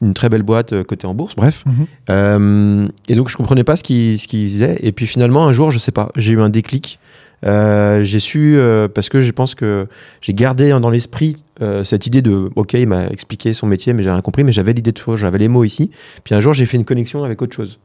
une 0.00 0.14
très 0.14 0.28
belle 0.28 0.42
boîte 0.44 0.82
cotée 0.84 1.06
en 1.06 1.14
bourse. 1.14 1.34
Bref. 1.36 1.64
Mhm. 1.66 2.88
Et 3.08 3.14
donc 3.14 3.28
je 3.28 3.36
comprenais 3.36 3.64
pas 3.64 3.76
ce 3.76 3.82
qu'il 3.82 4.18
ce 4.18 4.28
qu'il 4.28 4.46
disait. 4.46 4.78
Et 4.82 4.92
puis 4.92 5.06
finalement 5.06 5.46
un 5.46 5.52
jour, 5.52 5.70
je 5.70 5.78
sais 5.78 5.92
pas, 5.92 6.10
j'ai 6.16 6.32
eu 6.32 6.40
un 6.40 6.50
déclic. 6.50 6.98
Euh, 7.44 8.02
j'ai 8.02 8.18
su 8.18 8.56
euh, 8.56 8.88
parce 8.88 9.08
que 9.08 9.20
je 9.20 9.30
pense 9.30 9.54
que 9.54 9.86
j'ai 10.20 10.34
gardé 10.34 10.70
dans 10.70 10.90
l'esprit 10.90 11.36
euh, 11.62 11.84
cette 11.84 12.06
idée 12.06 12.20
de 12.20 12.50
ok, 12.56 12.72
il 12.74 12.88
m'a 12.88 13.06
expliqué 13.06 13.52
son 13.52 13.66
métier, 13.66 13.92
mais 13.92 14.02
j'ai 14.02 14.10
rien 14.10 14.20
compris, 14.20 14.44
mais 14.44 14.52
j'avais 14.52 14.72
l'idée 14.72 14.92
de 14.92 14.98
choses, 14.98 15.20
j'avais 15.20 15.38
les 15.38 15.48
mots 15.48 15.64
ici. 15.64 15.90
Puis 16.24 16.34
un 16.34 16.40
jour, 16.40 16.52
j'ai 16.52 16.66
fait 16.66 16.76
une 16.76 16.84
connexion 16.84 17.24
avec 17.24 17.40
autre 17.42 17.54
chose. 17.54 17.78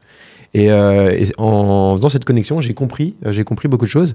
Et, 0.54 0.70
euh, 0.70 1.10
et 1.10 1.32
en 1.36 1.96
faisant 1.96 2.08
cette 2.08 2.24
connexion, 2.24 2.60
j'ai 2.60 2.74
compris, 2.74 3.14
euh, 3.26 3.32
j'ai 3.32 3.42
compris 3.44 3.66
beaucoup 3.68 3.86
de 3.86 3.90
choses. 3.90 4.14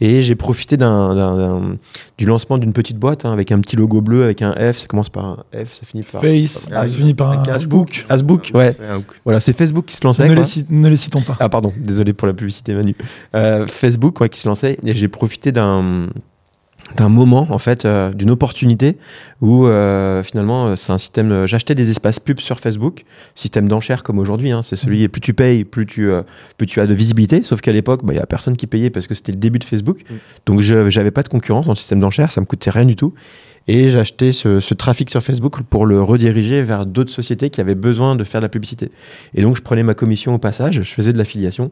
Et 0.00 0.22
j'ai 0.22 0.34
profité 0.36 0.76
d'un, 0.76 1.14
d'un- 1.14 1.36
d'un- 1.36 1.76
du 2.18 2.26
lancement 2.26 2.56
d'une 2.58 2.72
petite 2.72 2.98
boîte 2.98 3.24
hein, 3.24 3.32
avec 3.32 3.50
un 3.50 3.58
petit 3.60 3.74
logo 3.74 4.00
bleu, 4.00 4.22
avec 4.22 4.42
un 4.42 4.52
F. 4.52 4.78
Ça 4.78 4.86
commence 4.86 5.08
par 5.08 5.24
un 5.24 5.36
F, 5.64 5.74
ça 5.80 5.86
finit 5.86 6.02
par 6.04 6.20
Face, 6.20 6.68
Ah, 6.70 6.86
ça 6.86 6.94
finit 6.94 7.14
par 7.14 7.32
un 7.32 7.42
Asbook. 7.44 8.04
Asbook, 8.08 8.50
ouais. 8.54 8.76
Un. 8.88 9.02
Voilà, 9.24 9.40
c'est 9.40 9.52
Facebook 9.56 9.86
qui 9.86 9.96
se 9.96 10.04
lançait. 10.04 10.22
Ne 10.24 10.28
quoi. 10.28 10.36
les, 10.36 10.44
cite- 10.44 10.70
ne 10.70 10.88
les 10.88 10.96
citons 10.96 11.22
pas. 11.22 11.36
Ah 11.40 11.48
pardon, 11.48 11.72
désolé 11.76 12.12
pour 12.12 12.28
la 12.28 12.34
publicité 12.34 12.74
Manu. 12.74 12.94
Euh, 13.34 13.66
Facebook 13.66 14.20
ouais, 14.20 14.28
qui 14.28 14.40
se 14.40 14.48
lançait 14.48 14.78
et 14.84 14.94
j'ai 14.94 15.08
profité 15.08 15.50
d'un 15.50 16.08
d'un 16.96 17.08
moment 17.08 17.46
en 17.50 17.58
fait 17.58 17.84
euh, 17.84 18.12
d'une 18.12 18.30
opportunité 18.30 18.96
où 19.40 19.66
euh, 19.66 20.22
finalement 20.22 20.68
euh, 20.68 20.76
c'est 20.76 20.92
un 20.92 20.98
système 20.98 21.30
euh, 21.30 21.46
j'achetais 21.46 21.74
des 21.74 21.90
espaces 21.90 22.18
pubs 22.18 22.40
sur 22.40 22.60
Facebook 22.60 23.04
système 23.34 23.68
d'enchères 23.68 24.02
comme 24.02 24.18
aujourd'hui 24.18 24.50
hein, 24.50 24.62
c'est 24.62 24.76
celui 24.76 25.08
plus 25.08 25.20
tu 25.20 25.34
payes 25.34 25.64
plus 25.64 25.86
tu 25.86 26.10
plus 26.56 26.66
tu 26.66 26.80
as 26.80 26.86
de 26.86 26.94
visibilité 26.94 27.42
sauf 27.44 27.60
qu'à 27.60 27.72
l'époque 27.72 28.04
bah, 28.04 28.14
il 28.14 28.16
y 28.16 28.20
a 28.20 28.26
personne 28.26 28.56
qui 28.56 28.66
payait 28.66 28.90
parce 28.90 29.06
que 29.06 29.14
c'était 29.14 29.32
le 29.32 29.38
début 29.38 29.58
de 29.58 29.64
Facebook. 29.64 29.98
Mm. 29.98 30.14
donc 30.46 30.60
je 30.60 30.90
j'avais 30.90 31.10
pas 31.10 31.22
de 31.22 31.28
concurrence 31.28 31.66
dans 31.66 31.72
le 31.72 31.76
système 31.76 32.00
d'enchères 32.00 32.32
ça 32.32 32.40
me 32.40 32.46
coûtait 32.46 32.70
rien 32.70 32.84
du 32.84 32.96
tout. 32.96 33.14
Et 33.70 33.90
j'achetais 33.90 34.32
ce, 34.32 34.60
ce 34.60 34.72
trafic 34.72 35.10
sur 35.10 35.22
Facebook 35.22 35.60
pour 35.62 35.84
le 35.84 36.02
rediriger 36.02 36.62
vers 36.62 36.86
d'autres 36.86 37.10
sociétés 37.10 37.50
qui 37.50 37.60
avaient 37.60 37.74
besoin 37.74 38.16
de 38.16 38.24
faire 38.24 38.40
de 38.40 38.46
la 38.46 38.48
publicité. 38.48 38.90
Et 39.34 39.42
donc 39.42 39.56
je 39.56 39.60
prenais 39.60 39.82
ma 39.82 39.92
commission 39.92 40.34
au 40.34 40.38
passage 40.38 40.80
je 40.80 40.94
faisais 40.94 41.12
de 41.12 41.18
l'affiliation. 41.18 41.70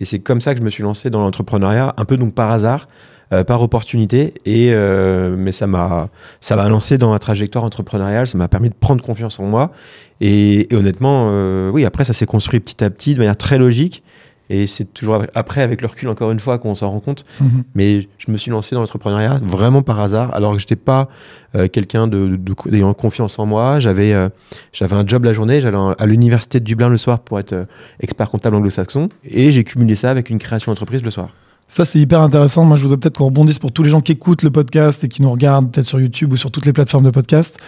Et 0.00 0.04
c'est 0.04 0.18
comme 0.18 0.40
ça 0.40 0.54
que 0.54 0.60
je 0.60 0.64
me 0.64 0.70
suis 0.70 0.82
lancé 0.82 1.08
dans 1.08 1.20
l'entrepreneuriat 1.20 1.94
un 1.96 2.04
peu 2.04 2.16
donc 2.16 2.34
par 2.34 2.50
hasard 2.50 2.88
euh, 3.32 3.44
par 3.44 3.62
opportunité 3.62 4.34
et 4.44 4.70
euh, 4.70 5.34
mais 5.36 5.52
ça 5.52 5.66
m'a 5.66 6.08
ça 6.40 6.56
m'a 6.56 6.68
lancé 6.68 6.98
dans 6.98 7.12
la 7.12 7.18
trajectoire 7.18 7.64
entrepreneuriale 7.64 8.26
ça 8.26 8.38
m'a 8.38 8.48
permis 8.48 8.68
de 8.68 8.74
prendre 8.74 9.02
confiance 9.02 9.40
en 9.40 9.44
moi 9.44 9.72
et, 10.20 10.72
et 10.72 10.76
honnêtement 10.76 11.28
euh, 11.30 11.70
oui 11.70 11.84
après 11.84 12.04
ça 12.04 12.12
s'est 12.12 12.26
construit 12.26 12.60
petit 12.60 12.84
à 12.84 12.90
petit 12.90 13.14
de 13.14 13.18
manière 13.18 13.36
très 13.36 13.58
logique 13.58 14.02
et 14.48 14.66
c'est 14.66 14.92
toujours 14.92 15.24
après 15.34 15.62
avec 15.62 15.80
le 15.80 15.88
recul 15.88 16.08
encore 16.08 16.30
une 16.30 16.40
fois 16.40 16.58
qu'on 16.58 16.74
s'en 16.74 16.90
rend 16.90 17.00
compte. 17.00 17.24
Mhm. 17.40 17.64
mais 17.74 18.08
je 18.18 18.30
me 18.30 18.36
suis 18.36 18.50
lancé 18.50 18.74
dans 18.74 18.80
l'entrepreneuriat 18.80 19.38
vraiment 19.42 19.82
par 19.82 20.00
hasard 20.00 20.34
alors 20.34 20.52
que 20.52 20.58
j'étais 20.58 20.76
pas 20.76 21.08
euh, 21.54 21.68
quelqu'un 21.68 22.06
d'ayant 22.06 22.94
confiance 22.94 23.38
en 23.38 23.46
moi. 23.46 23.80
J'avais 23.80 24.12
euh, 24.12 24.28
j'avais 24.72 24.94
un 24.94 25.06
job 25.06 25.24
la 25.24 25.32
journée 25.32 25.60
j'allais 25.60 25.76
à 25.76 26.06
l'université 26.06 26.60
de 26.60 26.64
Dublin 26.64 26.88
le 26.88 26.98
soir 26.98 27.20
pour 27.20 27.38
être 27.38 27.52
euh, 27.52 27.64
expert 28.00 28.30
comptable 28.30 28.56
anglo-saxon 28.56 29.08
et 29.24 29.50
j'ai 29.50 29.64
cumulé 29.64 29.96
ça 29.96 30.10
avec 30.10 30.30
une 30.30 30.38
création 30.38 30.70
d'entreprise 30.70 31.02
le 31.02 31.10
soir 31.10 31.30
Ça, 31.68 31.84
c'est 31.84 31.98
hyper 31.98 32.20
intéressant. 32.20 32.64
Moi, 32.64 32.76
je 32.76 32.82
voudrais 32.82 32.96
peut-être 32.96 33.18
qu'on 33.18 33.26
rebondisse 33.26 33.58
pour 33.58 33.72
tous 33.72 33.82
les 33.82 33.90
gens 33.90 34.00
qui 34.00 34.12
écoutent 34.12 34.42
le 34.42 34.50
podcast 34.50 35.02
et 35.02 35.08
qui 35.08 35.20
nous 35.20 35.30
regardent 35.30 35.70
peut-être 35.72 35.86
sur 35.86 36.00
YouTube 36.00 36.32
ou 36.32 36.36
sur 36.36 36.50
toutes 36.50 36.64
les 36.64 36.72
plateformes 36.72 37.04
de 37.04 37.10
podcast. 37.10 37.58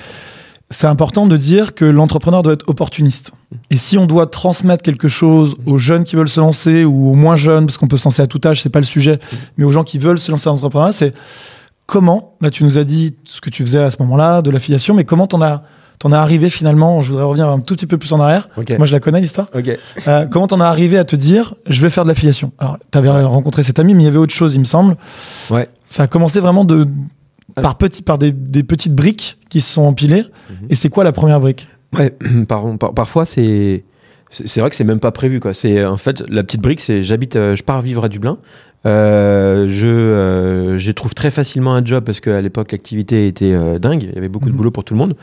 c'est 0.71 0.87
important 0.87 1.27
de 1.27 1.37
dire 1.37 1.75
que 1.75 1.85
l'entrepreneur 1.87 2.43
doit 2.43 2.53
être 2.53 2.69
opportuniste. 2.69 3.33
Et 3.71 3.79
si 3.79 3.97
on 3.97 4.07
doit 4.07 4.27
transmettre 4.27 4.83
quelque 4.83 5.09
chose 5.09 5.57
aux 5.67 5.79
jeunes 5.79 6.05
qui 6.05 6.15
veulent 6.15 6.29
se 6.29 6.41
lancer 6.41 6.85
ou 6.85 7.09
aux 7.11 7.15
moins 7.15 7.37
jeunes, 7.37 7.67
parce 7.67 7.79
qu'on 7.79 7.89
peut 7.89 7.97
se 7.97 8.05
lancer 8.05 8.23
à 8.23 8.27
tout 8.27 8.41
âge, 8.45 8.63
c'est 8.63 8.69
pas 8.69 8.79
le 8.79 8.85
sujet, 8.85 9.19
mais 9.57 9.65
aux 9.65 9.73
gens 9.73 9.83
qui 9.83 9.99
veulent 9.99 10.19
se 10.19 10.31
lancer 10.31 10.45
dans 10.45 10.53
l'entrepreneuriat, 10.53 10.93
c'est 10.93 11.15
comment, 11.87 12.37
là 12.43 12.51
tu 12.51 12.65
nous 12.65 12.77
as 12.77 12.85
dit 12.85 13.17
ce 13.25 13.41
que 13.41 13.49
tu 13.49 13.65
faisais 13.65 13.79
à 13.79 13.91
ce 13.91 13.97
moment-là, 14.01 14.43
de 14.43 14.51
l'affiliation, 14.51 14.95
mais 14.95 15.05
comment 15.05 15.27
t'en 15.27 15.41
as, 15.41 15.63
t'en 15.99 16.13
as 16.13 16.19
arrivé 16.19 16.49
finalement, 16.51 17.03
je 17.03 17.11
voudrais 17.11 17.25
revenir 17.25 17.49
un 17.49 17.61
tout 17.61 17.75
petit 17.75 17.87
peu 17.87 17.99
plus 17.99 18.13
en 18.13 18.21
arrière, 18.21 18.49
moi 18.77 18.87
je 18.87 18.93
la 18.93 19.01
connais 19.01 19.21
l'histoire. 19.21 19.49
Euh, 20.07 20.27
comment 20.27 20.47
t'en 20.47 20.61
as 20.61 20.67
arrivé 20.67 20.97
à 20.99 21.05
te 21.05 21.17
dire 21.17 21.55
je 21.69 21.81
vais 21.83 21.91
faire 21.91 22.05
de 22.05 22.09
l'affiliation? 22.09 22.53
Alors 22.59 22.79
t'avais 22.91 23.09
rencontré 23.11 23.63
cet 23.63 23.79
ami, 23.79 23.95
mais 23.95 24.03
il 24.03 24.07
y 24.07 24.09
avait 24.09 24.19
autre 24.19 24.35
chose 24.35 24.55
il 24.55 24.61
me 24.61 24.65
semble. 24.65 24.97
Ouais. 25.51 25.69
Ça 25.89 26.05
a 26.05 26.07
commencé 26.07 26.39
vraiment 26.41 26.65
de, 26.65 26.87
par, 27.55 27.77
petit, 27.77 28.03
par 28.03 28.19
des, 28.19 28.31
des 28.33 28.63
petites 28.63 28.95
briques 28.95 29.39
qui 29.49 29.61
se 29.61 29.73
sont 29.73 29.83
empilées. 29.83 30.25
Et 30.71 30.75
c'est 30.77 30.89
quoi 30.91 31.03
la 31.05 31.13
première 31.13 31.41
brique? 31.41 31.69
Ouais, 31.99 32.15
par- 32.49 32.77
par- 32.79 32.95
parfois 32.95 33.25
c'est 33.25 33.85
c'est 34.31 34.61
vrai 34.61 34.69
que 34.69 34.77
c'est 34.77 34.85
même 34.85 35.01
pas 35.01 35.11
prévu 35.13 35.41
quoi. 35.41 35.55
C'est 35.55 35.85
en 35.87 35.97
fait 35.97 36.23
la 36.29 36.43
petite 36.45 36.61
brique, 36.61 36.81
c'est 36.83 37.03
j'habite, 37.03 37.37
euh, 37.37 37.57
je 37.57 37.63
pars 37.63 37.81
vivre 37.81 38.05
à 38.05 38.09
Dublin. 38.11 38.37
Euh, 38.87 39.67
je 39.69 39.87
euh, 39.89 40.79
je 40.79 40.93
trouve 40.93 41.15
très 41.15 41.31
facilement 41.31 41.75
un 41.75 41.85
job 41.85 42.05
parce 42.05 42.21
qu'à 42.21 42.41
l'époque 42.41 42.71
l'activité 42.73 43.27
était 43.27 43.53
euh, 43.53 43.79
dingue. 43.79 44.05
Il 44.05 44.15
y 44.15 44.19
avait 44.19 44.29
beaucoup 44.29 44.47
de 44.47 44.51
Mhm. 44.53 44.57
boulot 44.57 44.71
pour 44.71 44.85
tout 44.85 44.95
le 44.95 44.99
monde. 44.99 45.17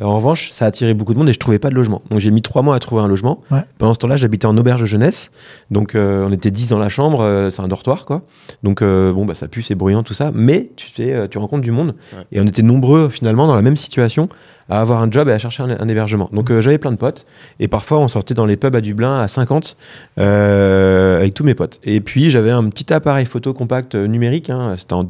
En 0.00 0.16
revanche, 0.16 0.50
ça 0.52 0.66
attirait 0.66 0.94
beaucoup 0.94 1.12
de 1.14 1.18
monde 1.18 1.28
et 1.28 1.32
je 1.32 1.38
trouvais 1.38 1.58
pas 1.58 1.70
de 1.70 1.74
logement. 1.74 2.02
Donc 2.10 2.20
j'ai 2.20 2.30
mis 2.30 2.42
trois 2.42 2.62
mois 2.62 2.76
à 2.76 2.78
trouver 2.78 3.02
un 3.02 3.08
logement. 3.08 3.40
Ouais. 3.50 3.60
Pendant 3.78 3.94
ce 3.94 3.98
temps-là, 3.98 4.16
j'habitais 4.16 4.46
en 4.46 4.56
auberge 4.56 4.84
jeunesse. 4.84 5.30
Donc 5.70 5.94
euh, 5.94 6.26
on 6.28 6.32
était 6.32 6.50
10 6.50 6.68
dans 6.68 6.78
la 6.78 6.88
chambre. 6.88 7.20
euh, 7.22 7.50
c'est 7.50 7.62
un 7.62 7.68
dortoir 7.68 8.04
quoi. 8.04 8.22
Donc 8.62 8.82
euh, 8.82 9.12
bon 9.12 9.24
bah 9.24 9.34
ça 9.34 9.48
pue, 9.48 9.62
c'est 9.62 9.74
bruyant 9.74 10.02
tout 10.02 10.14
ça. 10.14 10.30
Mais 10.34 10.70
tu 10.76 10.88
sais, 10.90 11.12
euh, 11.12 11.26
tu 11.28 11.38
rencontres 11.38 11.62
du 11.62 11.72
monde 11.72 11.94
Ouais. 12.16 12.24
et 12.32 12.40
on 12.40 12.46
était 12.46 12.62
nombreux 12.62 13.08
finalement 13.08 13.46
dans 13.46 13.54
la 13.56 13.62
même 13.62 13.76
situation 13.76 14.28
à 14.70 14.82
avoir 14.82 15.00
un 15.00 15.10
job 15.10 15.28
et 15.30 15.32
à 15.32 15.38
chercher 15.38 15.62
un, 15.62 15.70
un 15.80 15.88
hébergement. 15.88 16.28
Donc 16.32 16.50
euh, 16.50 16.60
j'avais 16.60 16.76
plein 16.78 16.92
de 16.92 16.96
potes 16.96 17.24
et 17.58 17.68
parfois 17.68 17.98
on 18.00 18.08
sortait 18.08 18.34
dans 18.34 18.44
les 18.46 18.56
pubs 18.56 18.76
à 18.76 18.80
Dublin 18.82 19.20
à 19.20 19.26
50 19.26 19.76
euh, 20.18 21.18
avec 21.18 21.34
tous 21.34 21.44
mes 21.44 21.54
potes. 21.54 21.80
Et 21.84 22.00
puis 22.00 22.30
j'avais 22.30 22.50
un 22.50 22.68
petit 22.68 22.92
appareil 22.92 23.24
photo 23.26 23.54
compact 23.54 23.94
euh, 23.94 24.06
numérique, 24.06 24.50
hein, 24.50 24.74
c'était 24.78 24.92
en 24.94 25.04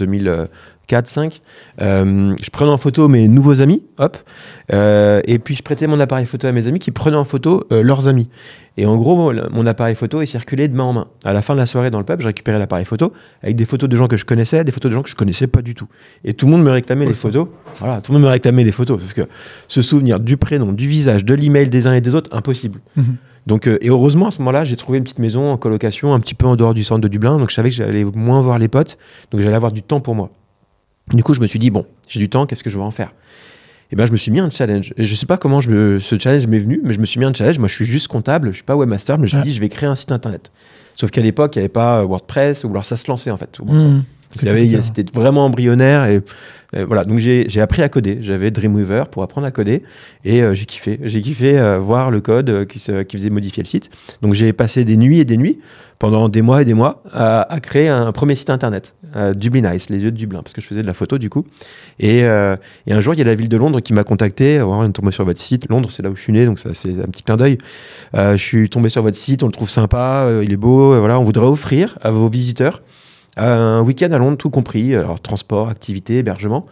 2004-5. 0.90 1.40
Euh, 1.80 2.34
je 2.42 2.50
prenais 2.50 2.70
en 2.70 2.76
photo 2.78 3.08
mes 3.08 3.28
nouveaux 3.28 3.60
amis, 3.60 3.82
hop, 3.98 4.16
euh, 4.72 5.20
et 5.24 5.38
puis 5.38 5.54
je 5.54 5.62
prêtais 5.62 5.86
mon 5.86 6.00
appareil 6.00 6.26
photo 6.26 6.46
à 6.46 6.52
mes 6.52 6.66
amis 6.66 6.78
qui 6.78 6.90
prenaient 6.90 7.16
en 7.16 7.24
photo 7.24 7.64
euh, 7.72 7.82
leurs 7.82 8.08
amis. 8.08 8.28
Et 8.76 8.86
en 8.86 8.96
gros, 8.96 9.16
mon- 9.16 9.48
mon 9.50 9.66
appareil 9.66 9.94
photo 9.96 10.20
est 10.20 10.26
circulé 10.26 10.68
de 10.68 10.74
main 10.76 10.84
en 10.84 10.92
main. 10.92 11.06
À 11.24 11.32
la 11.32 11.42
fin 11.42 11.54
de 11.54 11.58
la 11.58 11.66
soirée 11.66 11.90
dans 11.90 11.98
le 11.98 12.04
pub, 12.04 12.20
je 12.20 12.26
récupérais 12.26 12.58
l'appareil 12.58 12.84
photo 12.84 13.12
avec 13.42 13.56
des 13.56 13.64
photos 13.64 13.88
de 13.88 13.96
gens 13.96 14.06
que 14.06 14.16
je 14.16 14.24
connaissais, 14.24 14.62
des 14.64 14.72
photos 14.72 14.90
de 14.90 14.94
gens 14.94 15.02
que 15.02 15.10
je 15.10 15.16
connaissais 15.16 15.46
pas 15.48 15.62
du 15.62 15.74
tout. 15.74 15.88
Et 16.24 16.32
tout 16.34 16.46
le 16.46 16.52
monde 16.52 16.62
me 16.62 16.70
réclamait 16.70 17.04
les 17.06 17.14
photos. 17.14 17.48
Voilà, 17.80 18.00
tout 18.00 18.12
le 18.12 18.18
monde 18.18 18.26
me 18.26 18.30
réclamait 18.32 18.64
les 18.64 18.72
photos. 18.72 19.00
Parce 19.00 19.12
que 19.14 19.22
se 19.66 19.82
souvenir 19.82 20.20
du 20.20 20.36
prénom, 20.36 20.72
du 20.72 20.86
visage, 20.86 21.24
de 21.24 21.34
l'email 21.34 21.68
des 21.68 21.86
uns 21.88 21.94
et 21.94 22.00
des 22.00 22.14
autres, 22.14 22.34
impossible. 22.36 22.78
Mhm. 22.96 23.16
Donc, 23.48 23.66
euh, 23.66 23.78
et 23.80 23.88
heureusement, 23.88 24.28
à 24.28 24.30
ce 24.30 24.38
moment-là, 24.40 24.64
j'ai 24.64 24.76
trouvé 24.76 24.98
une 24.98 25.04
petite 25.04 25.18
maison 25.18 25.50
en 25.50 25.56
colocation, 25.56 26.12
un 26.14 26.20
petit 26.20 26.34
peu 26.34 26.46
en 26.46 26.54
dehors 26.54 26.74
du 26.74 26.84
centre 26.84 27.00
de 27.00 27.08
Dublin. 27.08 27.38
Donc, 27.38 27.48
je 27.50 27.54
savais 27.54 27.70
que 27.70 27.74
j'allais 27.74 28.04
moins 28.04 28.42
voir 28.42 28.58
les 28.58 28.68
potes. 28.68 28.98
Donc, 29.32 29.40
j'allais 29.40 29.56
avoir 29.56 29.72
du 29.72 29.82
temps 29.82 30.00
pour 30.00 30.14
moi. 30.14 30.30
Du 31.12 31.22
coup, 31.22 31.34
je 31.34 31.40
me 31.40 31.46
suis 31.46 31.58
dit, 31.58 31.70
bon, 31.70 31.86
j'ai 32.08 32.20
du 32.20 32.28
temps, 32.28 32.46
qu'est-ce 32.46 32.62
que 32.62 32.70
je 32.70 32.76
vais 32.78 32.84
en 32.84 32.90
faire? 32.90 33.12
Et 33.90 33.96
ben, 33.96 34.06
je 34.06 34.12
me 34.12 34.16
suis 34.18 34.30
mis 34.30 34.40
un 34.40 34.50
challenge. 34.50 34.92
Et 34.98 35.04
je 35.06 35.14
sais 35.14 35.24
pas 35.26 35.38
comment 35.38 35.60
je 35.60 35.70
me- 35.70 35.98
ce 35.98 36.18
challenge 36.18 36.46
m'est 36.46 36.58
venu, 36.58 36.80
mais 36.84 36.92
je 36.92 36.98
me 37.00 37.06
suis 37.06 37.18
mis 37.18 37.24
un 37.26 37.32
challenge. 37.32 37.58
Moi, 37.58 37.68
je 37.68 37.74
suis 37.74 37.86
juste 37.86 38.08
comptable, 38.08 38.48
je 38.50 38.56
suis 38.56 38.62
pas 38.64 38.76
webmaster, 38.76 39.18
mais 39.18 39.26
je 39.26 39.36
me 39.36 39.42
suis 39.42 39.50
dit, 39.50 39.56
je 39.56 39.60
vais 39.60 39.68
créer 39.70 39.88
un 39.88 39.94
site 39.94 40.12
internet. 40.12 40.50
Sauf 40.94 41.10
qu'à 41.10 41.22
l'époque, 41.22 41.56
il 41.56 41.60
n'y 41.60 41.62
avait 41.62 41.68
pas 41.70 42.04
WordPress, 42.04 42.64
ou 42.64 42.68
alors 42.70 42.84
ça 42.84 42.96
se 42.96 43.08
lançait 43.10 43.30
en 43.30 43.36
fait. 43.38 43.58
Mmh. 43.60 44.02
C'était 44.82 45.04
vraiment 45.14 45.46
embryonnaire 45.46 46.04
et 46.06 46.20
euh, 46.76 46.84
voilà. 46.86 47.04
Donc 47.04 47.18
j'ai 47.18 47.60
appris 47.60 47.82
à 47.82 47.88
coder. 47.88 48.18
J'avais 48.20 48.50
Dreamweaver 48.50 49.04
pour 49.10 49.22
apprendre 49.22 49.46
à 49.46 49.50
coder 49.50 49.82
et 50.24 50.42
euh, 50.42 50.54
j'ai 50.54 50.66
kiffé. 50.66 51.00
J'ai 51.02 51.20
kiffé 51.22 51.58
euh, 51.58 51.78
voir 51.78 52.10
le 52.10 52.20
code 52.20 52.50
euh, 52.50 52.64
qui, 52.66 52.78
se- 52.78 53.02
qui 53.04 53.16
faisait 53.16 53.30
modifier 53.30 53.62
le 53.62 53.68
site. 53.68 53.90
Donc 54.20 54.34
j'ai 54.34 54.52
passé 54.52 54.84
des 54.84 54.96
nuits 54.98 55.18
et 55.20 55.24
des 55.24 55.36
nuits 55.38 55.58
pendant 55.98 56.28
des 56.28 56.42
mois 56.42 56.60
et 56.62 56.64
des 56.66 56.74
mois 56.74 57.02
à, 57.12 57.40
à 57.52 57.58
créer 57.60 57.88
un 57.88 58.12
premier 58.12 58.34
site 58.36 58.50
internet, 58.50 58.94
euh, 59.16 59.32
Dublin 59.34 59.72
Ice, 59.74 59.88
les 59.90 59.98
yeux 60.00 60.12
de 60.12 60.16
Dublin, 60.16 60.42
parce 60.42 60.52
que 60.52 60.60
je 60.60 60.66
faisais 60.66 60.82
de 60.82 60.86
la 60.86 60.94
photo 60.94 61.18
du 61.18 61.28
coup. 61.30 61.44
Et, 61.98 62.18
et 62.20 62.92
un 62.92 63.00
jour, 63.00 63.14
il 63.14 63.18
y 63.18 63.22
a 63.22 63.24
la 63.24 63.34
ville 63.34 63.48
de 63.48 63.56
Londres 63.56 63.80
qui 63.80 63.92
m'a 63.94 64.04
contacté. 64.04 64.60
Oh, 64.60 64.68
on 64.70 64.88
est 64.88 64.92
tombé 64.92 65.10
sur 65.10 65.24
votre 65.24 65.40
site. 65.40 65.68
Londres, 65.68 65.90
c'est 65.90 66.02
là 66.02 66.10
où 66.10 66.16
je 66.16 66.20
suis 66.22 66.32
né, 66.32 66.44
donc 66.44 66.58
ça, 66.60 66.72
c'est 66.74 67.00
un 67.00 67.06
petit 67.06 67.22
clin 67.24 67.36
d'œil. 67.36 67.58
Je 68.14 68.36
suis 68.36 68.68
tombé 68.68 68.90
sur 68.90 69.02
votre 69.02 69.16
site, 69.16 69.42
on 69.42 69.46
le 69.46 69.52
trouve 69.52 69.70
sympa, 69.70 70.28
il 70.42 70.52
est 70.52 70.56
beau. 70.56 70.96
voilà, 70.98 71.18
on 71.18 71.24
voudrait 71.24 71.46
offrir 71.46 71.98
à 72.02 72.10
vos 72.10 72.28
visiteurs 72.28 72.82
un 73.38 73.80
week-end 73.82 74.10
à 74.12 74.18
Londres, 74.18 74.36
tout 74.36 74.50
compris, 74.50 74.94
alors 74.94 75.20
transport, 75.20 75.68
activité, 75.68 76.18
hébergement, 76.18 76.66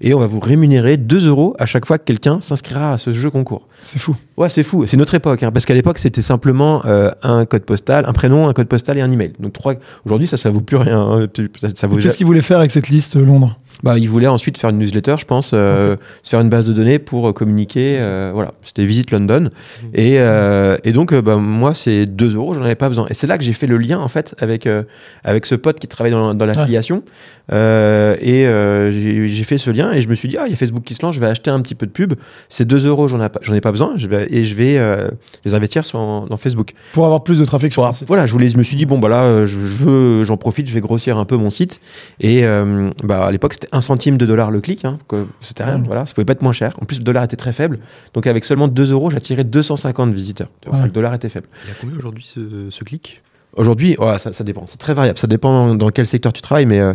et 0.00 0.14
on 0.14 0.18
va 0.18 0.26
vous 0.26 0.40
rémunérer 0.40 0.96
2 0.96 1.28
euros 1.28 1.54
à 1.58 1.66
chaque 1.66 1.86
fois 1.86 1.98
que 1.98 2.04
quelqu'un 2.04 2.40
s'inscrira 2.40 2.94
à 2.94 2.98
ce 2.98 3.12
jeu 3.12 3.30
concours. 3.30 3.68
C'est 3.80 3.98
fou. 3.98 4.16
Ouais, 4.36 4.48
c'est 4.48 4.62
fou, 4.62 4.86
c'est 4.86 4.96
notre 4.96 5.14
époque, 5.14 5.42
hein, 5.42 5.50
parce 5.52 5.64
qu'à 5.66 5.74
l'époque 5.74 5.98
c'était 5.98 6.22
simplement 6.22 6.84
euh, 6.86 7.10
un 7.22 7.44
code 7.44 7.62
postal, 7.64 8.04
un 8.06 8.12
prénom, 8.12 8.48
un 8.48 8.52
code 8.52 8.68
postal 8.68 8.98
et 8.98 9.00
un 9.00 9.10
email. 9.10 9.32
Donc 9.38 9.52
trois. 9.52 9.74
Aujourd'hui, 10.04 10.26
ça, 10.26 10.36
ça 10.36 10.50
vaut 10.50 10.60
plus 10.60 10.76
rien. 10.76 11.00
hein, 11.00 11.26
tu- 11.32 11.50
ça, 11.60 11.68
ça 11.74 11.86
vaut 11.86 11.98
Et 11.98 12.02
Qu'est-ce 12.02 12.16
qu'ils 12.16 12.26
voulaient 12.26 12.42
faire 12.42 12.58
avec 12.58 12.70
cette 12.70 12.88
liste 12.88 13.16
euh, 13.16 13.24
Londres? 13.24 13.56
Bah, 13.82 13.98
ils 13.98 14.08
voulaient 14.08 14.28
ensuite 14.28 14.58
faire 14.58 14.70
une 14.70 14.78
newsletter, 14.78 15.16
je 15.18 15.24
pense, 15.24 15.50
euh, 15.54 15.96
se 16.22 16.30
faire 16.30 16.40
une 16.40 16.48
base 16.48 16.66
de 16.66 16.72
données 16.72 16.98
pour 16.98 17.28
euh, 17.28 17.32
communiquer. 17.32 17.98
euh, 17.98 18.30
voilà, 18.32 18.52
c'était 18.64 18.84
Visite 18.84 19.10
London. 19.10 19.50
Et, 19.92 20.20
euh, 20.20 20.76
et 20.84 20.92
donc, 20.92 21.12
euh, 21.12 21.20
bah, 21.22 21.36
moi, 21.36 21.74
c'est 21.74 22.06
2 22.06 22.36
euros, 22.36 22.54
j'en 22.54 22.62
avais 22.62 22.74
pas 22.76 22.88
besoin. 22.88 23.06
Et 23.10 23.14
c'est 23.14 23.26
là 23.26 23.38
que 23.38 23.44
j'ai 23.44 23.52
fait 23.52 23.66
le 23.66 23.78
lien, 23.78 23.98
en 23.98 24.08
fait, 24.08 24.34
avec, 24.38 24.66
euh, 24.66 24.84
avec 25.24 25.46
ce 25.46 25.54
pote 25.54 25.80
qui 25.80 25.88
travaille 25.88 26.12
dans, 26.12 26.34
dans 26.34 26.46
l'affiliation. 26.46 27.02
Euh, 27.52 28.16
et 28.20 28.46
euh, 28.46 28.90
j'ai 28.90 29.44
fait 29.44 29.58
ce 29.58 29.70
lien 29.70 29.92
et 29.92 30.00
je 30.00 30.08
me 30.08 30.14
suis 30.14 30.26
dit, 30.28 30.36
ah, 30.38 30.44
il 30.46 30.50
y 30.50 30.52
a 30.54 30.56
Facebook 30.56 30.82
qui 30.84 30.94
se 30.94 31.02
lance, 31.04 31.14
je 31.14 31.20
vais 31.20 31.26
acheter 31.26 31.50
un 31.50 31.60
petit 31.60 31.74
peu 31.74 31.86
de 31.86 31.90
pub. 31.92 32.14
C'est 32.48 32.64
2 32.64 32.86
euros, 32.86 33.08
j'en 33.08 33.22
ai, 33.22 33.28
pas- 33.28 33.40
j'en 33.42 33.54
ai 33.54 33.60
pas 33.60 33.70
besoin. 33.72 33.92
Je 33.96 34.06
vais, 34.06 34.26
et 34.30 34.44
je 34.44 34.54
vais 34.54 34.78
euh, 34.78 35.08
les 35.44 35.54
investir 35.54 35.84
sur, 35.84 35.98
dans 36.28 36.36
Facebook. 36.36 36.72
Pour 36.92 37.04
avoir 37.04 37.22
plus 37.22 37.38
de 37.38 37.44
trafic 37.44 37.72
sur 37.72 37.94
site. 37.94 38.08
voilà, 38.08 38.26
je, 38.26 38.32
voulais, 38.32 38.48
je 38.48 38.56
me 38.56 38.62
suis 38.62 38.76
dit, 38.76 38.86
bon, 38.86 38.98
bah 38.98 39.08
là, 39.08 39.44
je, 39.44 39.58
je 39.66 39.74
veux, 39.76 40.24
j'en 40.24 40.36
profite, 40.36 40.66
je 40.66 40.74
vais 40.74 40.80
grossir 40.80 41.18
un 41.18 41.24
peu 41.24 41.36
mon 41.36 41.50
site. 41.50 41.80
Et 42.20 42.44
euh, 42.44 42.90
bah, 43.04 43.26
à 43.26 43.30
l'époque, 43.30 43.52
c'était 43.54 43.68
un 43.72 43.80
centime 43.82 44.16
de 44.16 44.24
dollar 44.26 44.50
le 44.50 44.60
clic. 44.60 44.84
Hein, 44.84 44.98
que 45.08 45.26
c'était 45.40 45.64
rien, 45.64 45.76
Ouais. 45.76 45.82
voilà, 45.86 46.06
ça 46.06 46.14
pouvait 46.14 46.24
pas 46.24 46.32
être 46.32 46.42
moins 46.42 46.52
cher. 46.52 46.74
En 46.80 46.84
plus, 46.86 46.98
le 46.98 47.04
dollar 47.04 47.22
était 47.24 47.36
très 47.36 47.52
faible. 47.52 47.78
Donc, 48.14 48.26
avec 48.26 48.44
seulement 48.44 48.68
2 48.68 48.92
euros, 48.92 49.10
j'attirais 49.10 49.44
250 49.44 50.12
visiteurs. 50.14 50.48
Ouais. 50.72 50.84
Le 50.84 50.90
dollar 50.90 51.12
était 51.14 51.28
faible. 51.28 51.46
Il 51.64 51.68
y 51.68 51.72
a 51.72 51.74
combien 51.80 51.96
aujourd'hui 51.96 52.24
ce, 52.26 52.40
ce 52.70 52.84
clic? 52.84 53.20
Aujourd'hui, 53.56 53.96
ouais, 53.98 54.18
ça, 54.18 54.32
ça 54.32 54.44
dépend. 54.44 54.64
C'est 54.66 54.78
très 54.78 54.94
variable. 54.94 55.18
Ça 55.18 55.26
dépend 55.26 55.74
dans, 55.74 55.90
quel 55.90 56.06
secteur 56.06 56.32
tu 56.32 56.40
travailles, 56.40 56.64
mais, 56.64 56.80
euh, 56.80 56.94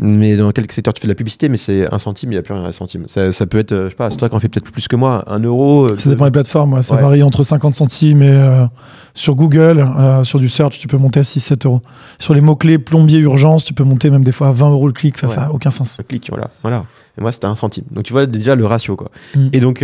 mais 0.00 0.36
dans 0.36 0.52
quel 0.52 0.70
secteur 0.70 0.94
tu 0.94 1.02
fais 1.02 1.06
de 1.06 1.12
la 1.12 1.14
publicité. 1.14 1.50
Mais 1.50 1.58
c'est 1.58 1.92
un 1.92 1.98
centime, 1.98 2.30
il 2.32 2.36
n'y 2.36 2.38
a 2.38 2.42
plus 2.42 2.54
rien 2.54 2.64
à 2.64 2.68
un 2.68 2.72
centime. 2.72 3.06
Ça, 3.08 3.30
ça 3.30 3.46
peut 3.46 3.58
être, 3.58 3.72
euh, 3.72 3.84
je 3.86 3.90
sais 3.90 3.96
pas, 3.96 4.08
c'est 4.10 4.16
toi 4.16 4.28
qui 4.30 4.34
en 4.34 4.38
fais 4.40 4.48
peut-être 4.48 4.70
plus 4.70 4.88
que 4.88 4.96
moi, 4.96 5.24
un 5.26 5.38
euro. 5.40 5.84
euh, 5.90 5.96
Ça 5.98 6.08
dépend 6.08 6.24
des 6.24 6.30
plateformes, 6.30 6.72
ouais. 6.72 6.82
ça 6.82 6.94
Ouais. 6.94 7.02
varie 7.02 7.22
entre 7.22 7.42
50 7.42 7.74
centimes 7.74 8.22
et 8.22 8.30
euh, 8.30 8.64
sur 9.12 9.34
Google, 9.34 9.86
sur 10.22 10.38
du 10.38 10.48
search, 10.48 10.78
tu 10.78 10.88
peux 10.88 10.96
monter 10.96 11.20
à 11.20 11.24
6-7 11.24 11.66
euros. 11.66 11.82
Sur 12.18 12.32
les 12.34 12.40
mots-clés 12.40 12.78
plombier 12.78 13.18
urgence, 13.18 13.64
tu 13.64 13.74
peux 13.74 13.84
monter 13.84 14.08
même 14.10 14.24
des 14.24 14.32
fois 14.32 14.48
à 14.48 14.52
20 14.52 14.70
euros 14.70 14.86
le 14.86 14.92
clic, 14.94 15.18
ça 15.18 15.26
Ouais. 15.26 15.34
ça 15.34 15.44
a 15.46 15.50
aucun 15.50 15.70
sens. 15.70 15.98
Un 16.00 16.04
clic, 16.04 16.26
voilà. 16.30 16.50
voilà. 16.62 16.84
Et 17.18 17.20
moi, 17.20 17.32
c'était 17.32 17.46
un 17.46 17.56
centime. 17.56 17.84
Donc, 17.90 18.04
tu 18.04 18.12
vois 18.14 18.26
déjà 18.26 18.54
le 18.54 18.64
ratio, 18.64 18.96
quoi. 18.96 19.10
Mm. 19.36 19.48
Et 19.52 19.60
donc, 19.60 19.82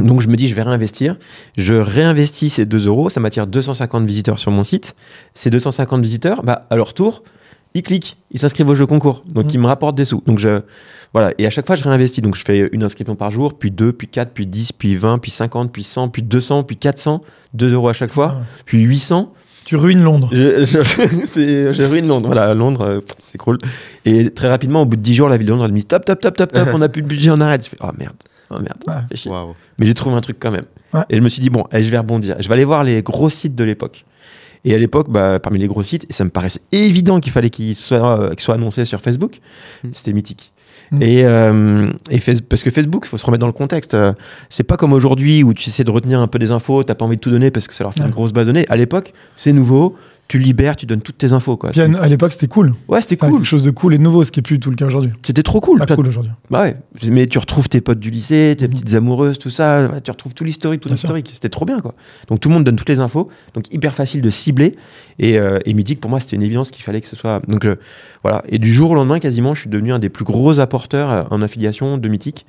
donc, 0.00 0.20
je 0.20 0.28
me 0.28 0.36
dis, 0.36 0.46
je 0.48 0.54
vais 0.54 0.62
réinvestir. 0.62 1.16
Je 1.56 1.74
réinvestis 1.74 2.50
ces 2.50 2.66
2 2.66 2.86
euros. 2.86 3.08
Ça 3.08 3.18
m'attire 3.20 3.46
250 3.46 4.04
visiteurs 4.06 4.38
sur 4.38 4.50
mon 4.50 4.62
site. 4.62 4.94
Ces 5.34 5.48
250 5.50 6.02
visiteurs, 6.02 6.42
bah, 6.42 6.66
à 6.68 6.76
leur 6.76 6.92
tour, 6.92 7.22
ils 7.74 7.82
cliquent, 7.82 8.16
ils 8.30 8.38
s'inscrivent 8.38 8.68
au 8.68 8.74
jeu 8.74 8.86
concours. 8.86 9.22
Donc, 9.26 9.46
Mm. 9.46 9.50
ils 9.54 9.60
me 9.60 9.66
rapportent 9.66 9.96
des 9.96 10.04
sous. 10.04 10.22
Donc, 10.26 10.38
je, 10.38 10.60
voilà. 11.14 11.32
Et 11.38 11.46
à 11.46 11.50
chaque 11.50 11.66
fois, 11.66 11.76
je 11.76 11.84
réinvestis. 11.84 12.20
Donc, 12.20 12.34
je 12.34 12.44
fais 12.44 12.68
une 12.72 12.82
inscription 12.82 13.16
par 13.16 13.30
jour, 13.30 13.54
puis 13.58 13.70
2, 13.70 13.92
puis 13.92 14.08
4, 14.08 14.32
puis 14.32 14.46
10, 14.46 14.72
puis 14.72 14.96
20, 14.96 15.18
puis 15.18 15.30
50, 15.30 15.72
puis 15.72 15.82
100, 15.82 16.08
puis 16.08 16.22
200, 16.22 16.62
puis 16.64 16.76
400, 16.76 17.20
2 17.54 17.72
euros 17.72 17.88
à 17.88 17.92
chaque 17.94 18.12
fois, 18.12 18.36
Ah. 18.38 18.44
puis 18.66 18.82
800. 18.82 19.32
Tu 19.64 19.76
ruines 19.76 20.02
Londres. 20.02 20.28
Je, 20.32 20.64
je, 20.64 20.78
c'est- 21.26 21.72
je 21.72 21.82
ruine 21.84 22.06
Londres. 22.06 22.26
Voilà, 22.28 22.54
Londres, 22.54 22.82
euh, 22.82 23.00
c'est 23.22 23.36
cool. 23.38 23.58
Et 24.04 24.30
très 24.30 24.48
rapidement, 24.48 24.82
au 24.82 24.86
bout 24.86 24.96
de 24.96 25.02
10 25.02 25.14
jours, 25.14 25.28
la 25.28 25.36
ville 25.38 25.46
de 25.46 25.52
Londres, 25.52 25.64
elle 25.64 25.72
me 25.72 25.76
dit 25.76 25.82
stop, 25.82 26.02
stop, 26.02 26.18
stop, 26.20 26.34
stop, 26.34 26.50
stop, 26.50 26.68
on 26.74 26.78
n'a 26.78 26.88
plus 26.88 27.02
de 27.02 27.08
budget, 27.08 27.30
on 27.32 27.40
arrête. 27.40 27.64
Je 27.64 27.70
fais, 27.70 27.76
oh 27.82 27.88
merde, 27.98 28.14
oh 28.50 28.54
merde. 28.60 28.78
Ouais. 28.86 29.16
chier. 29.16 29.30
Mais 29.78 29.86
j'ai 29.86 29.94
trouvé 29.94 30.16
un 30.16 30.20
truc 30.20 30.36
quand 30.40 30.50
même. 30.50 30.66
Ouais. 30.94 31.02
Et 31.10 31.16
je 31.16 31.20
me 31.20 31.28
suis 31.28 31.40
dit, 31.40 31.50
bon, 31.50 31.64
allez, 31.70 31.82
je 31.82 31.90
vais 31.90 31.98
rebondir. 31.98 32.36
Je 32.38 32.48
vais 32.48 32.54
aller 32.54 32.64
voir 32.64 32.84
les 32.84 33.02
gros 33.02 33.28
sites 33.28 33.54
de 33.54 33.64
l'époque. 33.64 34.04
Et 34.64 34.74
à 34.74 34.78
l'époque, 34.78 35.08
bah, 35.10 35.38
parmi 35.38 35.58
les 35.58 35.68
gros 35.68 35.82
sites, 35.82 36.06
et 36.10 36.12
ça 36.12 36.24
me 36.24 36.30
paraissait 36.30 36.60
évident 36.72 37.20
qu'il 37.20 37.30
fallait 37.32 37.50
qu'ils 37.50 37.74
soient, 37.76 38.20
euh, 38.20 38.84
sur 38.84 39.00
Facebook, 39.00 39.40
Mm. 39.84 39.88
c'était 39.92 40.12
mythique. 40.12 40.52
Mm. 40.90 41.02
Et, 41.02 41.24
euh, 41.24 41.92
et 42.10 42.18
parce 42.48 42.62
que 42.62 42.70
Facebook, 42.70 43.04
il 43.06 43.08
faut 43.08 43.18
se 43.18 43.26
remettre 43.26 43.40
dans 43.40 43.46
le 43.46 43.52
contexte. 43.52 43.94
euh, 43.94 44.12
c'est 44.48 44.64
pas 44.64 44.76
comme 44.76 44.92
aujourd'hui 44.92 45.42
où 45.44 45.54
tu 45.54 45.68
essaies 45.68 45.84
de 45.84 45.90
retenir 45.90 46.20
un 46.20 46.26
peu 46.26 46.38
des 46.38 46.50
infos, 46.50 46.82
t'as 46.82 46.94
pas 46.94 47.04
envie 47.04 47.16
de 47.16 47.20
tout 47.20 47.30
donner 47.30 47.50
parce 47.50 47.68
que 47.68 47.74
ça 47.74 47.84
leur 47.84 47.94
fait 47.94 48.00
une 48.02 48.10
grosse 48.10 48.32
base 48.32 48.46
de 48.46 48.52
données. 48.52 48.66
À 48.68 48.76
l'époque, 48.76 49.12
c'est 49.36 49.52
nouveau, 49.52 49.96
tu 50.28 50.38
libères, 50.38 50.74
tu 50.76 50.86
donnes 50.86 51.02
toutes 51.02 51.18
tes 51.18 51.32
infos. 51.32 51.56
Quoi. 51.56 51.70
Puis 51.70 51.80
à, 51.80 52.08
l'époque, 52.08 52.32
c'était 52.32 52.48
cool. 52.48 52.74
Ouais, 52.88 53.00
c'était 53.00 53.16
cool. 53.16 53.34
quelque 53.36 53.44
chose 53.44 53.62
de 53.62 53.70
cool 53.70 53.94
et 53.94 53.98
de 53.98 54.02
nouveau, 54.02 54.24
ce 54.24 54.32
qui 54.32 54.40
est 54.40 54.42
plus 54.42 54.58
tout 54.58 54.70
le 54.70 54.76
cas 54.76 54.86
aujourd'hui. 54.86 55.12
C'était 55.24 55.44
trop 55.44 55.60
cool. 55.60 55.78
Pas 55.78 55.94
cool 55.94 56.08
aujourd'hui. 56.08 56.32
Bah 56.50 56.62
ouais. 56.62 56.76
Mais 57.10 57.26
tu 57.26 57.38
retrouves 57.38 57.68
tes 57.68 57.80
potes 57.80 58.00
du 58.00 58.10
lycée, 58.10 58.56
tes 58.58 58.66
Mhm. 58.66 58.72
petites 58.72 58.94
amoureuses, 58.94 59.38
tout 59.38 59.50
ça. 59.50 59.88
Tu 60.02 60.10
retrouves 60.10 60.34
tout 60.34 60.44
l'historique, 60.44 60.80
tout 60.80 60.88
l'historique. 60.88 61.30
C'était 61.32 61.48
trop 61.48 61.64
bien, 61.64 61.80
quoi. 61.80 61.94
Donc 62.28 62.40
tout 62.40 62.48
le 62.48 62.54
monde 62.54 62.64
donne 62.64 62.76
toutes 62.76 62.88
les 62.88 62.98
infos. 62.98 63.28
Donc 63.54 63.72
hyper 63.72 63.94
facile 63.94 64.20
de 64.20 64.30
cibler. 64.30 64.74
Et, 65.18 65.38
euh, 65.38 65.58
et 65.64 65.74
Mythique, 65.74 66.00
pour 66.00 66.10
moi, 66.10 66.18
c'était 66.20 66.36
une 66.36 66.42
évidence 66.42 66.70
qu'il 66.70 66.82
fallait 66.82 67.00
que 67.00 67.08
ce 67.08 67.16
soit. 67.16 67.40
Donc 67.48 67.64
euh, 67.64 67.76
voilà. 68.22 68.42
Et 68.48 68.58
du 68.58 68.72
jour 68.72 68.90
au 68.90 68.94
lendemain, 68.94 69.20
quasiment, 69.20 69.54
je 69.54 69.60
suis 69.60 69.70
devenu 69.70 69.92
un 69.92 69.98
des 69.98 70.08
plus 70.08 70.24
gros 70.24 70.58
apporteurs 70.58 71.10
euh, 71.10 71.22
en 71.30 71.40
affiliation 71.42 71.98
de 71.98 72.08
Mythique. 72.08 72.46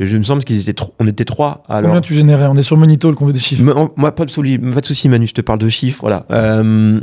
Je 0.00 0.16
me 0.16 0.22
semble 0.22 0.44
qu'ils 0.44 0.68
étaient 0.68 0.82
on 1.00 1.06
était 1.06 1.24
trois. 1.24 1.64
Alors, 1.68 1.90
Combien 1.90 2.00
tu 2.00 2.14
générais? 2.14 2.46
On 2.46 2.54
est 2.54 2.62
sur 2.62 2.76
Monitol 2.76 3.14
qu'on 3.16 3.26
veut 3.26 3.32
des 3.32 3.38
chiffres. 3.38 3.90
Moi, 3.96 4.14
pas 4.14 4.24
de, 4.24 4.30
souci, 4.30 4.56
pas 4.58 4.80
de 4.80 4.86
souci, 4.86 5.08
Manu, 5.08 5.26
je 5.26 5.34
te 5.34 5.40
parle 5.40 5.58
de 5.58 5.68
chiffres. 5.68 5.98
Voilà. 6.02 6.24
Euh, 6.30 7.00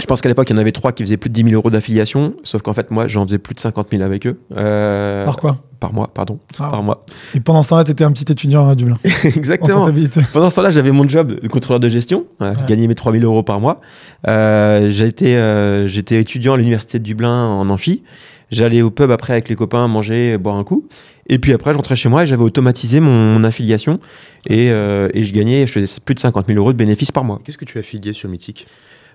je 0.00 0.06
pense 0.06 0.20
qu'à 0.20 0.28
l'époque, 0.28 0.48
il 0.50 0.52
y 0.54 0.56
en 0.56 0.60
avait 0.60 0.72
trois 0.72 0.92
qui 0.92 1.02
faisaient 1.04 1.16
plus 1.16 1.30
de 1.30 1.34
10 1.34 1.42
000 1.44 1.54
euros 1.54 1.70
d'affiliation, 1.70 2.34
sauf 2.42 2.62
qu'en 2.62 2.72
fait, 2.72 2.90
moi, 2.90 3.06
j'en 3.08 3.24
faisais 3.26 3.38
plus 3.38 3.54
de 3.54 3.60
50 3.60 3.88
000 3.90 4.02
avec 4.02 4.26
eux. 4.26 4.40
Euh, 4.56 5.24
Par 5.24 5.36
quoi? 5.36 5.56
Par 5.78 5.92
mois, 5.94 6.10
pardon. 6.12 6.38
Ah. 6.58 6.68
Par 6.70 6.82
mois. 6.82 7.04
Et 7.34 7.40
pendant 7.40 7.62
ce 7.62 7.68
temps-là, 7.70 7.84
tu 7.84 7.90
étais 7.92 8.04
un 8.04 8.12
petit 8.12 8.30
étudiant 8.30 8.68
à 8.68 8.74
Dublin. 8.74 8.98
En 9.24 9.28
Exactement. 9.28 9.88
Pendant 10.32 10.50
ce 10.50 10.56
temps-là, 10.56 10.70
j'avais 10.70 10.90
mon 10.90 11.06
job 11.08 11.40
de 11.40 11.48
contrôleur 11.48 11.80
de 11.80 11.88
gestion. 11.88 12.24
Je 12.40 12.44
Ouais. 12.46 12.52
gagnais 12.68 12.86
mes 12.86 12.94
3 12.94 13.12
000 13.12 13.24
euros 13.24 13.42
par 13.42 13.60
mois. 13.60 13.80
Euh, 14.28 14.90
euh, 15.22 15.86
J'étais 15.86 16.20
étudiant 16.20 16.54
à 16.54 16.56
l'université 16.56 16.98
de 16.98 17.04
Dublin 17.04 17.46
en 17.46 17.68
amphi. 17.70 18.02
J'allais 18.50 18.82
au 18.82 18.90
pub 18.90 19.10
après 19.12 19.32
avec 19.34 19.48
les 19.48 19.54
copains 19.56 19.86
manger, 19.86 20.36
boire 20.36 20.56
un 20.56 20.64
coup. 20.64 20.86
Et 21.28 21.38
puis 21.38 21.52
après, 21.52 21.72
j'entrais 21.72 21.94
chez 21.94 22.08
moi 22.08 22.24
et 22.24 22.26
j'avais 22.26 22.42
automatisé 22.42 22.98
mon, 23.00 23.34
mon 23.34 23.44
affiliation. 23.44 24.00
Et, 24.48 24.70
euh, 24.72 25.08
et 25.14 25.22
je 25.24 25.32
gagnais, 25.32 25.66
je 25.66 25.72
faisais 25.72 25.86
plus 26.04 26.14
de 26.16 26.20
50 26.20 26.48
000 26.48 26.58
euros 26.58 26.72
de 26.72 26.76
bénéfices 26.76 27.12
par 27.12 27.22
mois. 27.24 27.40
Qu'est-ce 27.44 27.56
que 27.58 27.64
tu 27.64 27.78
as 27.78 27.80
affilié 27.80 28.12
sur 28.12 28.28
Mythique? 28.28 28.66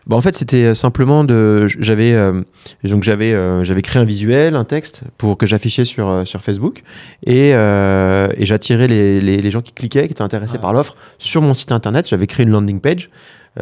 Bah, 0.08 0.16
en 0.16 0.22
fait, 0.22 0.36
c'était 0.38 0.76
simplement 0.76 1.24
de. 1.24 1.66
J'avais 1.80 2.14
euh, 2.14 2.42
donc 2.84 3.02
j'avais 3.04 3.34
euh, 3.34 3.64
j'avais 3.64 3.82
créé 3.82 4.00
un 4.02 4.06
visuel, 4.06 4.56
un 4.56 4.64
texte 4.64 5.02
pour 5.18 5.36
que 5.38 5.46
j'affichais 5.48 5.84
sur 5.86 6.08
euh, 6.08 6.26
sur 6.26 6.42
Facebook 6.42 6.84
et, 7.26 7.56
euh, 7.56 8.28
et 8.38 8.46
j'attirais 8.46 8.88
les, 8.88 9.20
les, 9.20 9.38
les 9.38 9.52
gens 9.52 9.62
qui 9.62 9.72
cliquaient, 9.74 10.06
qui 10.06 10.12
étaient 10.12 10.22
intéressés 10.22 10.58
Ah. 10.58 10.62
par 10.62 10.74
l'offre 10.74 10.96
sur 11.18 11.42
mon 11.42 11.54
site 11.56 11.72
internet. 11.72 12.08
J'avais 12.08 12.28
créé 12.28 12.46
une 12.46 12.52
landing 12.52 12.82
page. 12.82 13.10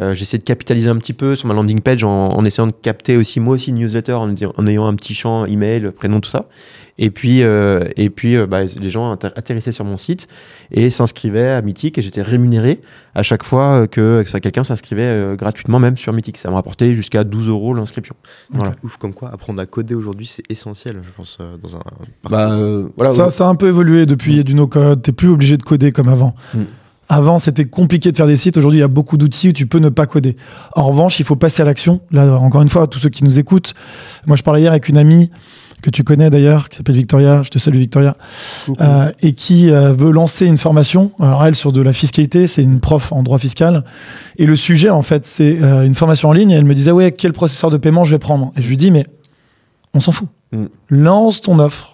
Euh, 0.02 0.12
J'essayais 0.12 0.38
de 0.40 0.44
capitaliser 0.44 0.90
un 0.90 0.96
petit 0.96 1.12
peu 1.12 1.36
sur 1.36 1.46
ma 1.48 1.54
landing 1.54 1.80
page 1.80 2.02
en, 2.04 2.28
en 2.30 2.44
essayant 2.44 2.66
de 2.66 2.72
capter 2.72 3.16
aussi 3.16 3.38
moi 3.40 3.54
aussi 3.54 3.70
une 3.70 3.76
newsletter 3.76 4.12
en, 4.14 4.34
en 4.56 4.66
ayant 4.66 4.86
un 4.86 4.94
petit 4.96 5.14
champ 5.14 5.46
email, 5.46 5.92
prénom, 5.96 6.20
tout 6.20 6.28
ça. 6.28 6.46
Et 6.96 7.10
puis 7.10 7.42
euh, 7.42 7.88
et 7.96 8.08
puis 8.08 8.36
euh, 8.36 8.46
bah, 8.46 8.60
les 8.62 8.90
gens 8.90 9.10
atterrissaient 9.10 9.72
sur 9.72 9.84
mon 9.84 9.96
site 9.96 10.28
et 10.70 10.90
s'inscrivaient 10.90 11.48
à 11.50 11.60
Mythique 11.60 11.98
et 11.98 12.02
j'étais 12.02 12.22
rémunéré 12.22 12.80
à 13.16 13.24
chaque 13.24 13.42
fois 13.42 13.80
euh, 13.80 13.86
que, 13.88 14.22
que 14.22 14.28
ça- 14.30 14.38
quelqu'un 14.38 14.62
s'inscrivait 14.62 15.02
euh, 15.02 15.34
gratuitement 15.34 15.80
même 15.80 15.96
sur 15.96 16.12
Mythique. 16.12 16.38
Ça 16.38 16.50
me 16.50 16.54
rapportait 16.54 16.94
jusqu'à 16.94 17.24
12 17.24 17.48
euros 17.48 17.74
l'inscription. 17.74 18.14
Voilà. 18.52 18.76
Ouf, 18.84 18.96
comme 18.96 19.12
quoi 19.12 19.30
apprendre 19.32 19.60
à 19.60 19.66
coder 19.66 19.96
aujourd'hui, 19.96 20.26
c'est 20.26 20.44
essentiel, 20.50 21.00
je 21.02 21.10
pense, 21.16 21.38
euh, 21.40 21.56
dans 21.60 21.74
un. 21.74 21.80
Bah, 22.30 22.52
euh, 22.52 22.86
voilà, 22.96 23.10
Ça, 23.10 23.30
ça 23.30 23.46
a 23.46 23.48
un 23.50 23.56
peu 23.56 23.66
évolué 23.66 24.06
depuis 24.06 24.30
il 24.32 24.36
y 24.36 24.40
a 24.40 24.44
du 24.44 24.54
no-code. 24.54 25.02
T'es 25.02 25.10
plus 25.12 25.28
obligé 25.30 25.56
de 25.56 25.64
coder 25.64 25.90
comme 25.90 26.08
avant. 26.08 26.36
Mm. 26.54 26.62
Avant, 27.08 27.38
c'était 27.40 27.66
compliqué 27.66 28.12
de 28.12 28.16
faire 28.16 28.26
des 28.28 28.36
sites. 28.38 28.56
Aujourd'hui, 28.56 28.78
il 28.78 28.82
y 28.82 28.84
a 28.84 28.88
beaucoup 28.88 29.16
d'outils 29.16 29.48
où 29.48 29.52
tu 29.52 29.66
peux 29.66 29.78
ne 29.78 29.88
pas 29.90 30.06
coder. 30.06 30.36
En 30.74 30.84
revanche, 30.84 31.18
il 31.20 31.24
faut 31.26 31.36
passer 31.36 31.60
à 31.60 31.64
l'action. 31.66 32.00
Là, 32.12 32.38
encore 32.38 32.62
une 32.62 32.68
fois, 32.70 32.86
tous 32.86 32.98
ceux 33.00 33.10
qui 33.10 33.24
nous 33.24 33.38
écoutent, 33.40 33.74
moi, 34.26 34.36
je 34.36 34.42
parlais 34.42 34.62
hier 34.62 34.70
avec 34.70 34.88
une 34.88 34.96
amie 34.96 35.30
que 35.84 35.90
tu 35.90 36.02
connais 36.02 36.30
d'ailleurs, 36.30 36.70
qui 36.70 36.78
s'appelle 36.78 36.94
Victoria. 36.94 37.42
Je 37.42 37.50
te 37.50 37.58
salue, 37.58 37.76
Victoria. 37.76 38.16
Euh, 38.80 39.12
et 39.20 39.32
qui 39.32 39.70
euh, 39.70 39.92
veut 39.92 40.12
lancer 40.12 40.46
une 40.46 40.56
formation. 40.56 41.12
Alors 41.20 41.44
elle 41.44 41.54
sur 41.54 41.72
de 41.72 41.82
la 41.82 41.92
fiscalité, 41.92 42.46
c'est 42.46 42.62
une 42.62 42.80
prof 42.80 43.12
en 43.12 43.22
droit 43.22 43.38
fiscal. 43.38 43.84
Et 44.38 44.46
le 44.46 44.56
sujet 44.56 44.88
en 44.88 45.02
fait, 45.02 45.26
c'est 45.26 45.62
euh, 45.62 45.84
une 45.84 45.92
formation 45.92 46.30
en 46.30 46.32
ligne. 46.32 46.52
Et 46.52 46.54
elle 46.54 46.64
me 46.64 46.74
disait 46.74 46.90
ouais, 46.90 47.12
quel 47.12 47.34
processeur 47.34 47.70
de 47.70 47.76
paiement 47.76 48.02
je 48.02 48.12
vais 48.12 48.18
prendre? 48.18 48.50
Et 48.56 48.62
je 48.62 48.68
lui 48.68 48.78
dis 48.78 48.90
mais 48.90 49.04
on 49.92 50.00
s'en 50.00 50.12
fout. 50.12 50.28
Mm. 50.52 50.64
Lance 50.88 51.42
ton 51.42 51.58
offre. 51.58 51.93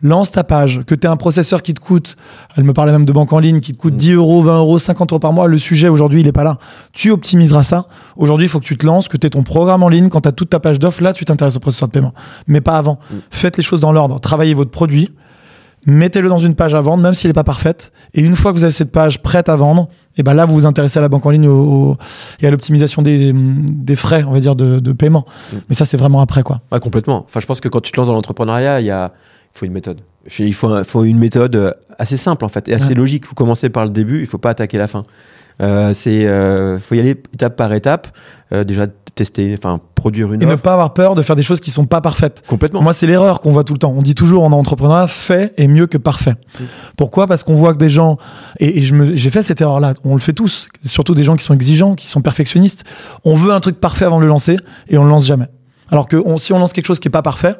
Lance 0.00 0.30
ta 0.30 0.44
page, 0.44 0.80
que 0.86 0.94
tu 0.94 1.06
aies 1.06 1.10
un 1.10 1.16
processeur 1.16 1.62
qui 1.62 1.74
te 1.74 1.80
coûte, 1.80 2.16
elle 2.56 2.62
me 2.64 2.72
parlait 2.72 2.92
même 2.92 3.04
de 3.04 3.12
banque 3.12 3.32
en 3.32 3.38
ligne, 3.40 3.58
qui 3.60 3.72
te 3.72 3.78
coûte 3.78 3.94
Mm. 3.94 3.98
10 3.98 4.12
euros, 4.12 4.42
20 4.42 4.58
euros, 4.58 4.78
50 4.78 5.10
euros 5.12 5.18
par 5.18 5.32
mois. 5.32 5.48
Le 5.48 5.58
sujet 5.58 5.88
aujourd'hui, 5.88 6.20
il 6.20 6.26
est 6.28 6.32
pas 6.32 6.44
là. 6.44 6.58
Tu 6.92 7.10
optimiseras 7.10 7.64
ça. 7.64 7.86
Aujourd'hui, 8.16 8.46
il 8.46 8.48
faut 8.48 8.60
que 8.60 8.64
tu 8.64 8.76
te 8.78 8.86
lances, 8.86 9.08
que 9.08 9.16
tu 9.16 9.26
aies 9.26 9.30
ton 9.30 9.42
programme 9.42 9.82
en 9.82 9.88
ligne. 9.88 10.08
Quand 10.08 10.20
tu 10.20 10.28
as 10.28 10.32
toute 10.32 10.50
ta 10.50 10.60
page 10.60 10.78
d'offre, 10.78 11.02
là, 11.02 11.12
tu 11.12 11.24
t'intéresses 11.24 11.56
au 11.56 11.60
processeur 11.60 11.88
de 11.88 11.92
paiement. 11.92 12.14
Mais 12.46 12.60
pas 12.60 12.78
avant. 12.78 12.98
Mm. 13.10 13.14
Faites 13.30 13.56
les 13.56 13.62
choses 13.62 13.80
dans 13.80 13.90
l'ordre. 13.92 14.20
Travaillez 14.20 14.54
votre 14.54 14.70
produit 14.70 15.10
mettez-le 15.86 16.28
dans 16.28 16.38
une 16.38 16.54
page 16.54 16.74
à 16.74 16.80
vendre, 16.82 17.02
même 17.02 17.14
s'il 17.14 17.28
n'est 17.28 17.34
pas 17.34 17.44
parfaite. 17.44 17.92
Et 18.12 18.20
une 18.20 18.34
fois 18.34 18.50
que 18.52 18.56
vous 18.58 18.64
avez 18.64 18.72
cette 18.72 18.92
page 18.92 19.22
prête 19.22 19.48
à 19.48 19.56
vendre, 19.56 19.88
et 20.18 20.22
ben 20.22 20.34
là, 20.34 20.44
vous 20.44 20.52
vous 20.52 20.66
intéressez 20.66 20.98
à 20.98 21.02
la 21.02 21.08
banque 21.08 21.24
en 21.24 21.30
ligne 21.30 21.46
au- 21.48 21.90
au- 21.92 21.96
et 22.40 22.46
à 22.46 22.50
l'optimisation 22.50 23.00
des, 23.00 23.32
des 23.34 23.96
frais, 23.96 24.22
on 24.26 24.32
va 24.32 24.40
dire, 24.40 24.54
de, 24.56 24.80
de 24.80 24.92
paiement. 24.92 25.24
Mm. 25.52 25.56
Mais 25.70 25.74
ça, 25.74 25.84
c'est 25.86 25.96
vraiment 25.96 26.20
après, 26.20 26.42
quoi. 26.42 26.60
Ouais, 26.72 26.80
complètement. 26.80 27.24
Enfin, 27.26 27.40
je 27.40 27.46
pense 27.46 27.60
que 27.60 27.68
quand 27.68 27.80
tu 27.80 27.92
te 27.92 27.96
lances 27.96 28.08
dans 28.08 28.12
l'entrepreneuriat, 28.14 28.80
il 28.80 28.86
y 28.86 28.90
a, 28.90 29.12
faut 29.58 29.66
une 29.66 29.72
méthode. 29.72 30.00
Il 30.38 30.54
faut, 30.54 30.68
un- 30.68 30.84
faut 30.84 31.04
une 31.04 31.18
méthode 31.18 31.56
euh, 31.56 31.72
assez 31.98 32.16
simple 32.16 32.44
en 32.44 32.48
fait 32.48 32.68
et 32.68 32.74
assez 32.74 32.88
Ouais. 32.88 32.94
logique. 32.94 33.24
Il 33.26 33.28
faut 33.28 33.34
commencer 33.34 33.68
par 33.70 33.84
le 33.84 33.90
début, 33.90 34.20
il 34.20 34.26
faut 34.26 34.38
pas 34.38 34.50
attaquer 34.50 34.78
la 34.78 34.86
fin. 34.86 35.04
Euh, 35.60 35.92
c'est, 35.92 36.24
euh, 36.26 36.78
faut 36.78 36.94
y 36.94 37.00
aller 37.00 37.20
étape 37.34 37.56
par 37.56 37.72
étape. 37.72 38.08
Euh, 38.52 38.62
déjà 38.64 38.86
tester, 39.16 39.52
enfin 39.58 39.80
produire 39.96 40.32
une 40.32 40.40
Et 40.42 40.46
ne 40.46 40.54
pas 40.54 40.72
avoir 40.74 40.94
peur 40.94 41.16
de 41.16 41.22
faire 41.22 41.34
des 41.34 41.42
choses 41.42 41.58
qui 41.60 41.70
sont 41.72 41.86
pas 41.86 42.00
parfaites. 42.00 42.44
Complètement. 42.46 42.80
Moi, 42.82 42.92
c'est 42.92 43.08
l'erreur 43.08 43.40
qu'on 43.40 43.50
voit 43.50 43.64
tout 43.64 43.72
le 43.72 43.78
temps. 43.80 43.92
On 43.96 44.00
dit 44.02 44.14
toujours 44.14 44.44
en 44.44 44.52
entrepreneuriat, 44.52 45.08
fait 45.08 45.52
est 45.56 45.66
mieux 45.66 45.88
que 45.88 45.98
parfait. 45.98 46.34
Pourquoi? 46.96 47.26
Parce 47.26 47.42
qu'on 47.42 47.56
voit 47.56 47.72
que 47.72 47.78
des 47.78 47.90
gens, 47.90 48.16
et, 48.60 48.80
j'ai 48.80 49.30
fait 49.30 49.42
cette 49.42 49.60
erreur-là, 49.60 49.94
on 50.04 50.14
le 50.14 50.20
fait 50.20 50.32
tous, 50.32 50.68
surtout 50.84 51.14
des 51.14 51.24
gens 51.24 51.34
qui 51.36 51.44
sont 51.44 51.52
exigeants, 51.54 51.94
qui 51.96 52.06
sont 52.06 52.20
perfectionnistes. 52.22 52.84
On 53.24 53.34
veut 53.34 53.52
un 53.52 53.60
truc 53.60 53.80
parfait 53.80 54.04
avant 54.04 54.18
de 54.18 54.22
le 54.22 54.28
lancer 54.28 54.56
et 54.88 54.96
on 54.98 55.04
le 55.04 55.10
lance 55.10 55.26
jamais. 55.26 55.46
Alors 55.90 56.06
que 56.06 56.16
on- 56.24 56.38
si 56.38 56.52
on 56.52 56.58
lance 56.60 56.72
quelque 56.72 56.86
chose 56.86 57.00
qui 57.00 57.08
est 57.08 57.10
pas 57.10 57.22
parfait, 57.22 57.56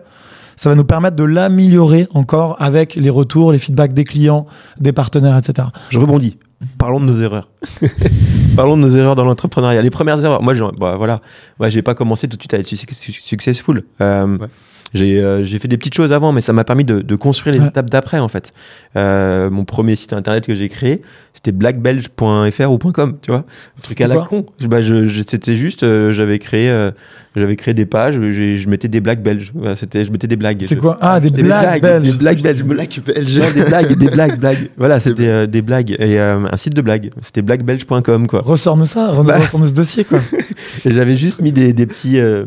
ça 0.59 0.69
va 0.71 0.75
nous 0.75 0.85
permettre 0.85 1.15
de 1.17 1.23
l'améliorer 1.25 2.09
encore 2.15 2.57
avec 2.61 2.95
les 2.97 3.11
retours, 3.11 3.53
les 3.53 3.59
feedbacks 3.59 3.93
des 3.93 4.05
clients, 4.05 4.47
des 4.81 4.93
partenaires, 4.93 5.37
etc. 5.39 5.69
Je 5.91 5.99
rebondis. 5.99 6.37
Parlons 6.77 6.99
de 6.99 7.05
nos 7.05 7.21
erreurs. 7.21 7.49
Parlons 8.57 8.77
de 8.77 8.83
nos 8.83 8.89
erreurs 8.89 9.15
dans 9.15 9.25
l'entrepreneuriat. 9.25 9.81
Les 9.83 9.91
premières 9.91 10.23
erreurs. 10.25 10.43
Moi, 10.43 10.55
j'en- 10.55 10.73
bah, 10.73 10.97
voilà. 10.97 11.21
Ouais, 11.61 11.71
j'ai 11.71 11.83
pas 11.83 11.95
commencé 11.95 12.27
tout 12.27 12.37
de 12.37 12.43
suite 12.43 12.55
à 12.55 12.59
être 12.59 12.67
suc- 12.67 12.91
suc- 12.93 13.21
successful. 13.23 13.83
Euh, 14.01 14.39
Ouais. 14.39 14.47
J'ai 14.95 15.21
euh, 15.21 15.45
j'ai 15.45 15.59
fait 15.59 15.69
des 15.69 15.77
petites 15.77 15.93
choses 15.93 16.15
avant, 16.15 16.33
mais 16.33 16.41
ça 16.41 16.55
m'a 16.55 16.65
permis 16.65 16.83
de, 16.85 17.03
de 17.03 17.15
construire 17.15 17.53
les 17.55 17.61
Ouais. 17.61 17.69
étapes 17.69 17.91
d'après, 17.91 18.19
en 18.21 18.29
fait. 18.29 18.53
Euh, 18.97 19.51
mon 19.51 19.67
premier 19.67 19.95
site 19.97 20.15
internet 20.15 20.47
que 20.47 20.55
j'ai 20.55 20.71
créé, 20.71 21.03
c'était 21.35 21.53
blackbelge.fr 21.53 22.71
ou 22.71 22.79
.com, 22.79 23.19
tu 23.21 23.31
vois. 23.31 23.41
Un 23.41 23.43
truc 23.83 23.99
C'était 23.99 24.05
à 24.05 24.09
la 24.09 24.17
con. 24.23 24.47
Je- 24.59 24.67
Bah, 24.67 24.81
je, 24.81 25.05
je- 25.05 25.23
c'était 25.27 25.57
juste, 25.57 25.83
euh, 25.83 26.11
j'avais 26.11 26.39
créé, 26.39 26.71
euh, 26.71 26.91
j'avais 27.37 27.57
créé 27.57 27.75
des 27.75 27.87
pages, 27.87 28.21
j'ai- 28.21 28.57
je 28.57 28.69
mettais 28.69 28.89
des 28.89 29.01
blagues 29.01 29.23
belges. 29.23 29.53
Voilà, 29.55 29.77
c'était, 29.77 30.05
je 30.05 30.11
mettais 30.11 30.27
des 30.27 30.37
blagues. 30.37 30.63
C'est 30.63 30.75
Je- 30.75 30.81
quoi 30.81 30.99
Ah, 31.01 31.21
des 31.21 31.31
Des 31.31 31.43
blagues 31.43 31.81
blagues, 31.81 31.83
belges. 31.83 32.03
des 32.13 32.19
blagues 32.19 32.43
belges. 32.43 32.63
Black 32.65 33.01
belge. 33.05 33.37
Ouais, 33.39 33.53
des 33.53 33.65
blagues, 33.65 33.93
des 33.99 34.09
blagues, 34.11 34.37
blagues. 34.41 34.71
Voilà, 34.77 34.99
c'était 35.01 35.29
euh, 35.29 35.47
des 35.47 35.63
blagues 35.63 35.91
et 35.93 36.19
euh, 36.19 36.41
un 36.51 36.57
site 36.57 36.75
de 36.75 36.83
blagues. 36.83 37.11
C'était 37.23 37.43
blackbelge.com 37.43 38.27
quoi. 38.27 38.41
Ressors-nous 38.41 38.87
ça, 38.87 39.13
Bah. 39.25 39.39
ressors-nous 39.39 39.69
ce 39.69 39.75
dossier, 39.75 40.05
quoi. 40.05 40.21
Et 40.85 40.93
j'avais 40.93 41.15
juste 41.17 41.41
mis 41.41 41.53
des, 41.53 41.73
des 41.73 41.87
petits 41.87 42.19
euh, 42.19 42.45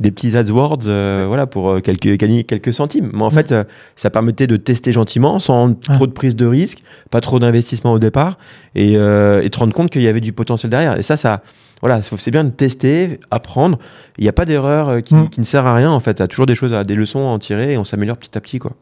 des 0.00 0.10
petits 0.10 0.36
AdWords 0.36 0.78
euh, 0.86 1.24
voilà 1.28 1.46
pour 1.46 1.80
quelques 1.82 2.16
gagner 2.16 2.44
quelques 2.44 2.72
centimes. 2.72 3.10
Mais 3.12 3.22
en 3.22 3.30
fait, 3.30 3.52
euh, 3.52 3.64
ça 3.96 4.10
permettait 4.10 4.46
de 4.46 4.56
tester 4.56 4.92
gentiment 4.92 5.38
sans 5.38 5.74
trop 5.74 6.06
de 6.06 6.12
prise 6.12 6.36
de 6.36 6.46
risque, 6.46 6.78
pas 7.10 7.20
trop 7.20 7.38
d'investissement 7.38 7.92
au 7.92 7.98
départ 7.98 8.38
et, 8.74 8.96
euh, 8.96 9.42
et 9.42 9.50
te 9.50 9.58
rendre 9.58 9.72
compte 9.74 9.90
qu'il 9.90 10.02
y 10.02 10.08
avait 10.08 10.20
du 10.20 10.32
potentiel 10.32 10.70
derrière. 10.70 10.98
Et 10.98 11.02
ça 11.02 11.16
ça 11.16 11.42
voilà, 11.80 12.02
c'est 12.02 12.30
bien 12.30 12.44
de 12.44 12.50
tester, 12.50 13.20
apprendre. 13.30 13.78
Il 14.18 14.22
n'y 14.22 14.28
a 14.28 14.32
pas 14.32 14.44
d'erreur 14.44 14.88
euh, 14.88 15.00
qui, 15.00 15.14
Mm. 15.14 15.28
qui 15.30 15.40
ne 15.40 15.44
sert 15.46 15.66
à 15.66 15.74
rien 15.74 15.90
en 15.90 16.00
fait. 16.00 16.12
Il 16.18 16.20
y 16.20 16.22
a 16.22 16.28
toujours 16.28 16.46
des 16.46 16.54
choses, 16.54 16.72
à, 16.74 16.82
des 16.84 16.94
leçons 16.94 17.20
à 17.20 17.30
en 17.30 17.38
tirer 17.38 17.72
et 17.72 17.78
on 17.78 17.84
s'améliore 17.84 18.16
petit 18.18 18.36
à 18.36 18.40
petit 18.40 18.58
quoi. 18.58 18.72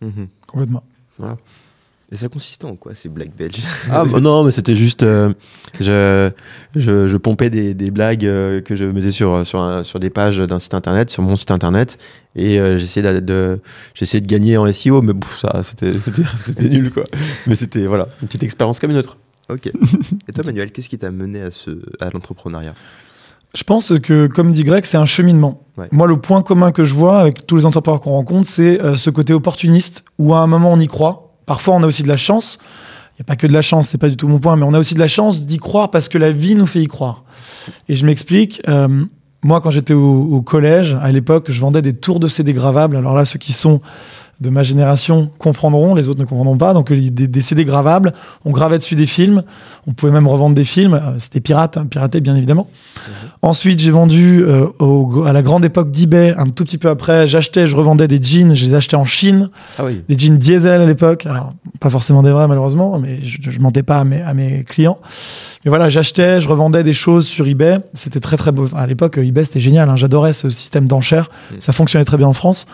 Mhm. 0.00 0.28
Complètement. 0.46 0.82
Et 2.10 2.16
ça 2.16 2.28
consistait 2.28 2.66
en 2.66 2.76
quoi 2.76 2.94
ces 2.94 3.08
black 3.08 3.30
belges? 3.34 3.62
Ah 3.90 4.04
bah 4.10 4.20
non, 4.20 4.44
mais 4.44 4.50
c'était 4.50 4.74
juste. 4.74 5.02
euh, 5.02 5.32
je, 5.80 6.30
je, 6.76 7.06
je 7.08 7.16
pompais 7.16 7.48
des, 7.48 7.72
des 7.72 7.90
blagues 7.90 8.26
euh, 8.26 8.60
que 8.60 8.76
je 8.76 8.84
mettais 8.84 9.12
sur, 9.12 9.46
sur, 9.46 9.62
un- 9.62 9.82
sur 9.82 9.98
des 9.98 10.10
pages 10.10 10.36
d'un 10.36 10.58
site 10.58 10.74
internet, 10.74 11.08
sur 11.08 11.22
mon 11.22 11.36
site 11.36 11.50
internet, 11.52 11.96
et 12.36 12.60
euh, 12.60 12.76
j'essayais 12.76 13.14
de, 13.14 13.20
de, 13.20 13.60
j'essayais 13.94 14.20
de 14.20 14.26
gagner 14.26 14.58
en 14.58 14.70
SEO, 14.70 15.00
mais 15.00 15.14
bouf, 15.14 15.38
ça, 15.38 15.62
c'était, 15.62 15.98
c'était, 15.98 16.22
c'était 16.36 16.68
nul, 16.68 16.90
quoi. 16.90 17.04
Mais 17.46 17.54
c'était, 17.54 17.86
voilà, 17.86 18.08
une 18.20 18.28
petite 18.28 18.42
expérience 18.42 18.78
comme 18.78 18.90
une 18.90 18.98
autre. 18.98 19.16
Ok. 19.50 19.66
Et 20.28 20.32
toi, 20.32 20.44
Manuel, 20.44 20.70
qu'est-ce 20.72 20.88
qui 20.88 20.98
t'a 20.98 21.10
mené 21.10 21.42
à, 21.42 21.50
ce, 21.50 21.70
à 22.00 22.10
l'entrepreneuriat? 22.10 22.74
Je 23.54 23.64
pense 23.64 23.92
que, 24.00 24.28
comme 24.28 24.50
dit 24.50 24.64
Greg, 24.64 24.84
c'est 24.84 24.96
un 24.96 25.04
cheminement. 25.04 25.62
Ouais. 25.76 25.88
Moi, 25.92 26.06
le 26.06 26.16
point 26.16 26.42
commun 26.42 26.72
que 26.72 26.84
je 26.84 26.94
vois 26.94 27.20
avec 27.20 27.46
tous 27.46 27.56
les 27.56 27.66
entrepreneurs 27.66 28.00
qu'on 28.00 28.12
rencontre, 28.12 28.48
c'est 28.48 28.80
euh, 28.80 28.96
ce 28.96 29.10
côté 29.10 29.34
opportuniste 29.34 30.04
où 30.18 30.32
à 30.34 30.38
un 30.38 30.46
moment 30.46 30.72
on 30.72 30.78
y 30.78 30.86
croit. 30.86 31.34
Parfois, 31.44 31.74
on 31.74 31.82
a 31.82 31.86
aussi 31.86 32.02
de 32.02 32.08
la 32.08 32.16
chance. 32.16 32.58
Il 33.12 33.20
n'y 33.20 33.24
a 33.24 33.26
pas 33.26 33.36
que 33.36 33.46
de 33.46 33.52
la 33.52 33.60
chance, 33.60 33.88
c'est 33.88 33.98
pas 33.98 34.08
du 34.08 34.16
tout 34.16 34.26
mon 34.26 34.38
point, 34.38 34.56
mais 34.56 34.64
on 34.64 34.72
a 34.72 34.78
aussi 34.78 34.94
de 34.94 34.98
la 34.98 35.08
chance 35.08 35.44
d'y 35.44 35.58
croire 35.58 35.90
parce 35.90 36.08
que 36.08 36.16
la 36.16 36.32
vie 36.32 36.54
nous 36.54 36.66
fait 36.66 36.80
y 36.80 36.86
croire. 36.86 37.24
Et 37.90 37.96
je 37.96 38.06
m'explique. 38.06 38.62
euh, 38.68 39.04
moi, 39.44 39.60
quand 39.60 39.70
j'étais 39.70 39.92
au, 39.92 40.22
au 40.22 40.40
collège, 40.40 40.96
à 41.02 41.10
l'époque, 41.12 41.50
je 41.50 41.60
vendais 41.60 41.82
des 41.82 41.92
tours 41.92 42.20
de 42.20 42.28
CD 42.28 42.52
gravables. 42.52 42.96
Alors 42.96 43.14
là, 43.14 43.24
ceux 43.24 43.40
qui 43.40 43.52
sont 43.52 43.80
de 44.40 44.50
ma 44.50 44.62
génération 44.64 45.30
comprendront, 45.38 45.94
les 45.94 46.08
autres 46.08 46.18
ne 46.18 46.24
comprendront 46.24 46.56
pas. 46.58 46.74
Donc, 46.74 46.92
des, 46.92 47.10
des 47.28 47.42
CD 47.42 47.64
gravables, 47.64 48.12
on 48.44 48.50
gravait 48.50 48.78
dessus 48.78 48.96
des 48.96 49.06
films. 49.06 49.42
On 49.86 49.92
pouvait 49.92 50.10
même 50.12 50.26
revendre 50.26 50.54
des 50.56 50.64
films. 50.64 50.94
Euh, 50.94 51.18
C'était 51.18 51.40
pirate, 51.40 51.76
hein, 51.76 51.86
piraté, 51.86 52.20
bien 52.20 52.34
évidemment. 52.34 52.68
Ensuite, 53.42 53.78
j'ai 53.80 53.90
vendu 53.92 54.42
euh, 54.44 54.66
au- 54.80 55.24
à 55.24 55.32
la 55.32 55.42
grande 55.42 55.64
époque 55.64 55.90
d'eBay, 55.92 56.34
un 56.36 56.46
tout 56.46 56.64
petit 56.64 56.78
peu 56.78 56.88
après, 56.88 57.28
j'achetais, 57.28 57.66
je 57.66 57.76
revendais 57.76 58.08
des 58.08 58.20
jeans, 58.22 58.54
je 58.56 58.64
les 58.64 58.74
achetais 58.74 58.96
en 58.96 59.04
Chine, 59.04 59.48
Ah 59.78 59.84
oui. 59.84 60.02
des 60.08 60.18
jeans 60.18 60.36
diesel 60.38 60.80
à 60.80 60.86
l'époque. 60.86 61.26
Alors, 61.26 61.52
pas 61.80 61.90
forcément 61.90 62.22
des 62.22 62.30
vrais 62.30 62.48
malheureusement, 62.48 62.98
mais 62.98 63.18
je, 63.24 63.38
je 63.50 63.60
mentais 63.60 63.82
pas 63.82 63.98
à 63.98 64.04
mes, 64.04 64.22
à 64.22 64.34
mes 64.34 64.64
clients. 64.64 64.98
Mais 65.64 65.68
voilà, 65.68 65.88
j'achetais, 65.88 66.40
je 66.40 66.48
revendais 66.48 66.82
des 66.82 66.94
choses 66.94 67.26
sur 67.26 67.46
eBay. 67.46 67.78
C'était 67.94 68.20
très 68.20 68.36
très 68.36 68.50
beau. 68.52 68.66
À 68.74 68.86
l'époque, 68.86 69.18
eBay 69.18 69.44
c'était 69.44 69.60
génial. 69.60 69.88
hein. 69.88 69.96
J'adorais 69.96 70.32
ce 70.32 70.48
système 70.50 70.86
d'enchères. 70.88 71.28
Mm. 71.52 71.54
Ça 71.60 71.72
fonctionnait 71.72 72.04
très 72.04 72.16
bien 72.16 72.26
en 72.28 72.32
France. 72.32 72.66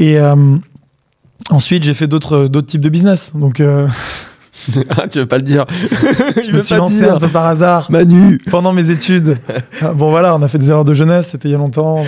Et 0.00 0.18
euh, 0.18 0.56
Ensuite, 1.50 1.82
j'ai 1.82 1.94
fait 1.94 2.06
d'autres 2.06 2.46
d'autres 2.48 2.66
types 2.68 2.80
de 2.80 2.88
business. 2.88 3.32
Donc, 3.34 3.60
euh, 3.60 3.86
Ah, 4.90 5.08
tu 5.08 5.18
veux 5.18 5.26
pas 5.26 5.36
le 5.38 5.42
dire 5.42 5.64
je 6.46 6.52
me 6.52 6.60
suis 6.60 6.74
lancé 6.74 7.02
un 7.04 7.18
peu 7.18 7.28
par 7.28 7.46
hasard 7.46 7.90
Manu 7.90 8.38
pendant 8.50 8.72
mes 8.72 8.90
études. 8.90 9.38
Ah, 9.82 9.92
bon, 9.94 10.10
voilà, 10.10 10.36
on 10.36 10.42
a 10.42 10.48
fait 10.48 10.58
des 10.58 10.68
erreurs 10.68 10.84
de 10.84 10.92
jeunesse, 10.94 11.28
c'était 11.28 11.48
il 11.48 11.52
y 11.52 11.54
a 11.54 11.58
longtemps. 11.58 12.04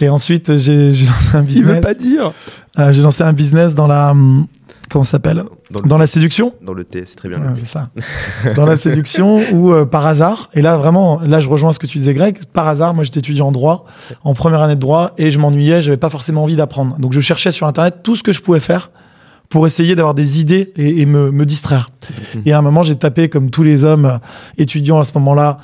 Et 0.00 0.08
ensuite, 0.08 0.56
j'ai 0.58 0.88
lancé 0.90 1.04
un 1.34 1.44
Il 1.46 1.64
veut 1.64 1.74
business. 1.74 1.80
pas 1.84 1.94
dire 1.94 2.32
Euh, 2.78 2.92
j'ai 2.92 3.02
lancé 3.02 3.22
un 3.22 3.32
business 3.34 3.74
dans 3.74 3.86
la. 3.86 4.10
hum, 4.12 4.46
Comment 4.90 5.04
ça 5.04 5.12
s'appelle? 5.12 5.44
Dans 5.72 5.82
le, 5.82 5.88
Dans 5.88 5.98
la 5.98 6.06
séduction. 6.06 6.52
dans 6.62 6.74
le 6.74 6.84
thé, 6.84 7.04
c'est 7.06 7.16
très 7.16 7.28
bien. 7.28 7.38
Thé. 7.38 7.46
c'est 7.56 7.64
ça. 7.64 7.88
Dans 8.56 8.66
la 8.66 8.76
séduction 8.76 9.40
ou 9.52 9.72
euh, 9.72 9.86
par 9.86 10.06
hasard. 10.06 10.50
Et 10.54 10.60
là, 10.60 10.76
vraiment, 10.76 11.20
là, 11.24 11.40
je 11.40 11.48
rejoins 11.48 11.72
ce 11.72 11.78
que 11.78 11.86
tu 11.86 11.98
disais, 11.98 12.12
Greg. 12.14 12.38
Par 12.52 12.68
hasard, 12.68 12.94
moi, 12.94 13.04
j'étais 13.04 13.20
étudiant 13.20 13.48
en 13.48 13.52
droit, 13.52 13.86
en 14.22 14.34
première 14.34 14.60
année 14.60 14.74
de 14.74 14.80
droit, 14.80 15.12
et 15.16 15.30
je 15.30 15.38
m'ennuyais, 15.38 15.80
j'avais 15.80 15.96
pas 15.96 16.10
forcément 16.10 16.42
envie 16.42 16.56
d'apprendre. 16.56 16.98
Donc, 16.98 17.12
je 17.12 17.20
cherchais 17.20 17.52
sur 17.52 17.66
Internet 17.66 17.96
tout 18.02 18.16
ce 18.16 18.22
que 18.22 18.32
je 18.32 18.42
pouvais 18.42 18.60
faire 18.60 18.90
pour 19.48 19.66
essayer 19.66 19.94
d'avoir 19.94 20.14
des 20.14 20.40
idées 20.40 20.72
et, 20.76 21.02
et 21.02 21.06
me, 21.06 21.30
me 21.30 21.44
distraire. 21.44 21.90
Et 22.46 22.52
à 22.52 22.58
un 22.58 22.62
moment, 22.62 22.82
j'ai 22.82 22.96
tapé, 22.96 23.28
comme 23.28 23.50
tous 23.50 23.62
les 23.62 23.84
hommes 23.84 24.18
étudiants 24.58 24.98
à 24.98 25.04
ce 25.04 25.12
moment-là, 25.14 25.58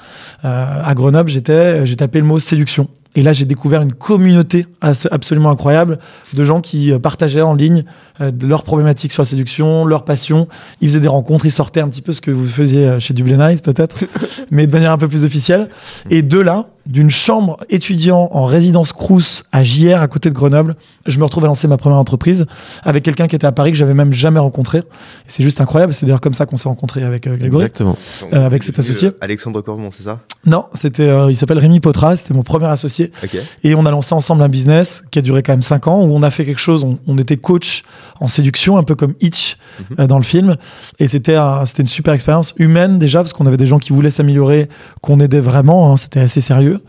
euh, 0.44 0.82
à 0.84 0.94
Grenoble, 0.94 1.30
j'étais, 1.30 1.86
j'ai 1.86 1.96
tapé 1.96 2.18
le 2.18 2.26
mot 2.26 2.38
séduction. 2.38 2.88
Et 3.14 3.22
là, 3.22 3.32
j'ai 3.32 3.46
découvert 3.46 3.82
une 3.82 3.94
communauté 3.94 4.66
absolument 4.80 5.50
incroyable 5.50 5.98
de 6.34 6.44
gens 6.44 6.60
qui 6.60 6.92
euh, 6.92 6.98
partageaient 6.98 7.40
en 7.40 7.54
ligne 7.54 7.84
euh, 8.20 8.30
de 8.30 8.46
leurs 8.46 8.62
problématiques 8.62 9.12
sur 9.12 9.22
la 9.22 9.26
séduction, 9.26 9.84
leurs 9.84 10.04
passions. 10.04 10.48
Ils 10.80 10.88
faisaient 10.88 11.00
des 11.00 11.08
rencontres, 11.08 11.46
ils 11.46 11.50
sortaient 11.50 11.80
un 11.80 11.88
petit 11.88 12.02
peu 12.02 12.12
ce 12.12 12.20
que 12.20 12.30
vous 12.30 12.46
faisiez 12.46 12.86
euh, 12.86 13.00
chez 13.00 13.14
Dublin 13.14 13.48
Eyes, 13.48 13.60
peut-être, 13.62 13.96
mais 14.50 14.66
de 14.66 14.72
manière 14.72 14.92
un 14.92 14.98
peu 14.98 15.08
plus 15.08 15.24
officielle. 15.24 15.68
Et 16.10 16.22
de 16.22 16.38
là, 16.38 16.66
d'une 16.86 17.10
chambre 17.10 17.58
étudiant 17.68 18.30
en 18.32 18.44
résidence 18.44 18.92
Crous 18.94 19.44
à 19.52 19.62
JR, 19.62 20.00
à 20.00 20.08
côté 20.08 20.30
de 20.30 20.34
Grenoble, 20.34 20.74
je 21.06 21.18
me 21.18 21.24
retrouve 21.24 21.44
à 21.44 21.46
lancer 21.48 21.68
ma 21.68 21.76
première 21.76 21.98
entreprise 21.98 22.46
avec 22.82 23.04
quelqu'un 23.04 23.26
qui 23.28 23.36
était 23.36 23.46
à 23.46 23.52
Paris 23.52 23.72
que 23.72 23.76
j'avais 23.76 23.92
même 23.92 24.12
jamais 24.12 24.40
rencontré. 24.40 24.78
Et 24.78 24.82
c'est 25.26 25.42
juste 25.42 25.60
incroyable. 25.60 25.92
C'est 25.92 26.06
d'ailleurs 26.06 26.22
comme 26.22 26.32
ça 26.32 26.46
qu'on 26.46 26.56
s'est 26.56 26.68
rencontré 26.68 27.02
avec 27.04 27.26
euh, 27.26 27.36
Grégory. 27.36 27.64
Exactement. 27.66 27.96
Euh, 28.32 28.46
avec 28.46 28.62
cet 28.62 28.78
associé. 28.78 29.08
euh, 29.08 29.18
Alexandre 29.20 29.60
Cormon, 29.60 29.90
c'est 29.92 30.04
ça? 30.04 30.20
Non, 30.46 30.64
c'était, 30.72 31.08
euh, 31.08 31.30
il 31.30 31.36
s'appelle 31.36 31.58
Rémi 31.58 31.80
Potra, 31.80 32.16
c'était 32.16 32.32
mon 32.32 32.42
premier 32.42 32.66
associé. 32.68 33.12
Ok. 33.22 33.36
Et 33.64 33.74
on 33.74 33.84
a 33.84 33.90
lancé 33.90 34.14
ensemble 34.14 34.42
un 34.42 34.48
business 34.48 35.04
qui 35.10 35.18
a 35.18 35.22
duré 35.22 35.42
quand 35.42 35.52
même 35.52 35.60
5 35.62 35.88
ans, 35.88 36.02
où 36.04 36.14
on 36.14 36.22
a 36.22 36.30
fait 36.30 36.46
quelque 36.46 36.60
chose, 36.60 36.84
on, 36.84 36.98
on 37.06 37.18
était 37.18 37.36
coach 37.36 37.82
en 38.20 38.26
séduction, 38.28 38.76
un 38.76 38.82
peu 38.82 38.94
comme 38.94 39.14
Hitch 39.20 39.56
Mhm. 39.90 39.96
euh, 40.00 40.06
dans 40.06 40.18
le 40.18 40.24
film. 40.24 40.56
Et 40.98 41.08
c'était 41.08 41.36
un- 41.36 41.64
c'était 41.66 41.82
une 41.82 41.88
super 41.88 42.14
expérience 42.14 42.54
humaine 42.56 42.98
déjà, 42.98 43.20
parce 43.20 43.32
qu'on 43.32 43.46
avait 43.46 43.56
des 43.56 43.66
gens 43.66 43.78
qui 43.78 43.92
voulaient 43.92 44.10
s'améliorer, 44.10 44.68
qu'on 45.00 45.20
aidait 45.20 45.40
vraiment, 45.40 45.92
hein, 45.92 45.96
c'était 45.96 46.20
assez 46.20 46.40
sérieux. 46.40 46.80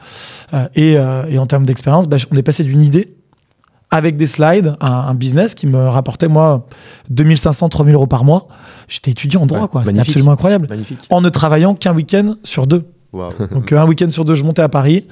Euh, 0.54 0.68
et, 0.76 0.98
euh, 0.98 1.24
et 1.30 1.38
en 1.38 1.46
termes 1.46 1.66
d'expérience, 1.66 2.08
bah, 2.08 2.18
on 2.32 2.36
est 2.36 2.44
passé 2.44 2.64
d'une 2.64 2.82
idée 2.82 3.16
avec 3.92 4.18
des 4.18 4.28
slides, 4.28 4.76
à 4.80 5.10
un 5.10 5.16
business 5.16 5.56
qui 5.56 5.66
me 5.66 5.88
rapportait, 5.88 6.28
moi, 6.28 6.68
2500, 7.10 7.70
3000 7.70 7.96
euros 7.96 8.06
par 8.08 8.24
mois. 8.24 8.48
J'étais 8.88 9.12
étudiant 9.12 9.42
en 9.42 9.46
droit, 9.48 9.62
Ouais, 9.62 9.68
quoi. 9.68 9.84
C'était 9.86 10.00
absolument 10.00 10.32
incroyable. 10.32 10.68
Magnifique. 10.70 11.00
En 11.10 11.22
ne 11.22 11.30
travaillant 11.30 11.74
qu'un 11.74 11.94
week-end 11.96 12.36
sur 12.44 12.68
deux. 12.68 12.86
Donc 13.52 13.72
un 13.74 13.88
week-end 13.88 14.10
sur 14.12 14.24
deux, 14.26 14.36
je 14.36 14.44
montais 14.44 14.62
à 14.62 14.70
Paris 14.70 15.08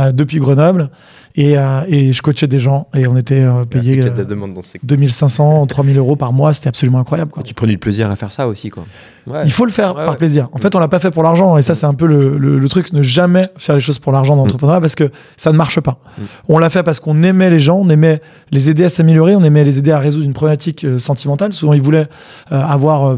euh, 0.00 0.12
depuis 0.12 0.38
Grenoble 0.38 0.88
et, 1.36 1.58
euh, 1.58 1.80
et 1.88 2.12
je 2.12 2.22
coachais 2.22 2.46
des 2.46 2.60
gens 2.60 2.86
et 2.94 3.08
on 3.08 3.16
était 3.16 3.42
euh, 3.42 3.64
payé 3.64 3.96
Merci, 3.96 3.96
qu'il 3.96 3.98
y 3.98 4.06
a 4.06 4.10
de 4.10 4.16
la 4.16 4.22
euh, 4.22 4.24
demande 4.24 4.54
dans 4.54 4.62
ce 4.62 4.68
secteur. 4.70 4.86
2500, 4.86 5.66
3000 5.66 5.98
euros 5.98 6.14
par 6.14 6.32
mois. 6.32 6.54
C'était 6.54 6.68
absolument 6.68 6.98
incroyable. 7.00 7.32
Quoi. 7.32 7.42
Tu 7.42 7.54
prenais 7.54 7.72
du 7.72 7.78
plaisir 7.78 8.08
à 8.10 8.14
faire 8.16 8.30
ça 8.30 8.46
aussi, 8.46 8.68
quoi. 8.68 8.84
Ouais. 9.26 9.42
Il 9.44 9.50
faut 9.50 9.64
le 9.64 9.72
faire 9.72 9.90
Ouais, 9.96 10.04
par 10.04 10.10
ouais. 10.10 10.16
plaisir. 10.16 10.48
En 10.52 10.58
fait, 10.58 10.74
on 10.76 10.78
l'a 10.78 10.86
pas 10.86 10.98
fait 11.00 11.10
pour 11.10 11.22
l'argent 11.24 11.56
et 11.58 11.62
ça, 11.62 11.74
c'est 11.74 11.86
un 11.86 11.94
peu 11.94 12.06
le, 12.06 12.38
le- 12.38 12.58
le 12.58 12.68
truc 12.68 12.92
ne 12.92 13.02
jamais 13.02 13.48
faire 13.56 13.74
les 13.74 13.80
choses 13.80 13.98
pour 13.98 14.12
l'argent 14.12 14.36
dans 14.36 14.42
l'entrepreneuriat 14.42 14.80
parce 14.80 14.94
que 14.94 15.10
ça 15.36 15.50
ne 15.50 15.56
marche 15.56 15.80
pas. 15.80 15.98
Mm. 16.18 16.22
On 16.50 16.58
l'a 16.58 16.70
fait 16.70 16.82
parce 16.84 17.00
qu'on 17.00 17.20
aimait 17.24 17.50
les 17.50 17.58
gens, 17.60 17.78
on 17.78 17.88
aimait 17.88 18.20
les 18.52 18.70
aider 18.70 18.84
à 18.84 18.88
s'améliorer, 18.90 19.34
on 19.34 19.42
aimait 19.42 19.64
les 19.64 19.78
aider 19.78 19.90
à 19.92 19.98
résoudre 19.98 20.26
une 20.26 20.34
problématique 20.34 20.84
euh, 20.84 20.98
sentimentale. 21.00 21.52
Souvent, 21.52 21.72
ils 21.72 21.82
voulaient 21.82 22.06
euh, 22.52 22.60
avoir 22.60 23.08
euh, 23.08 23.16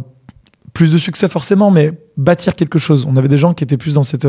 plus 0.73 0.93
de 0.93 0.99
succès 0.99 1.29
forcément, 1.29 1.71
mais 1.71 1.93
bâtir 2.17 2.55
quelque 2.55 2.79
chose. 2.79 3.07
On 3.11 3.17
avait 3.17 3.29
des 3.29 3.39
gens 3.39 3.53
qui 3.53 3.65
étaient 3.65 3.77
plus 3.79 3.95
dans 3.95 4.03
cette, 4.03 4.27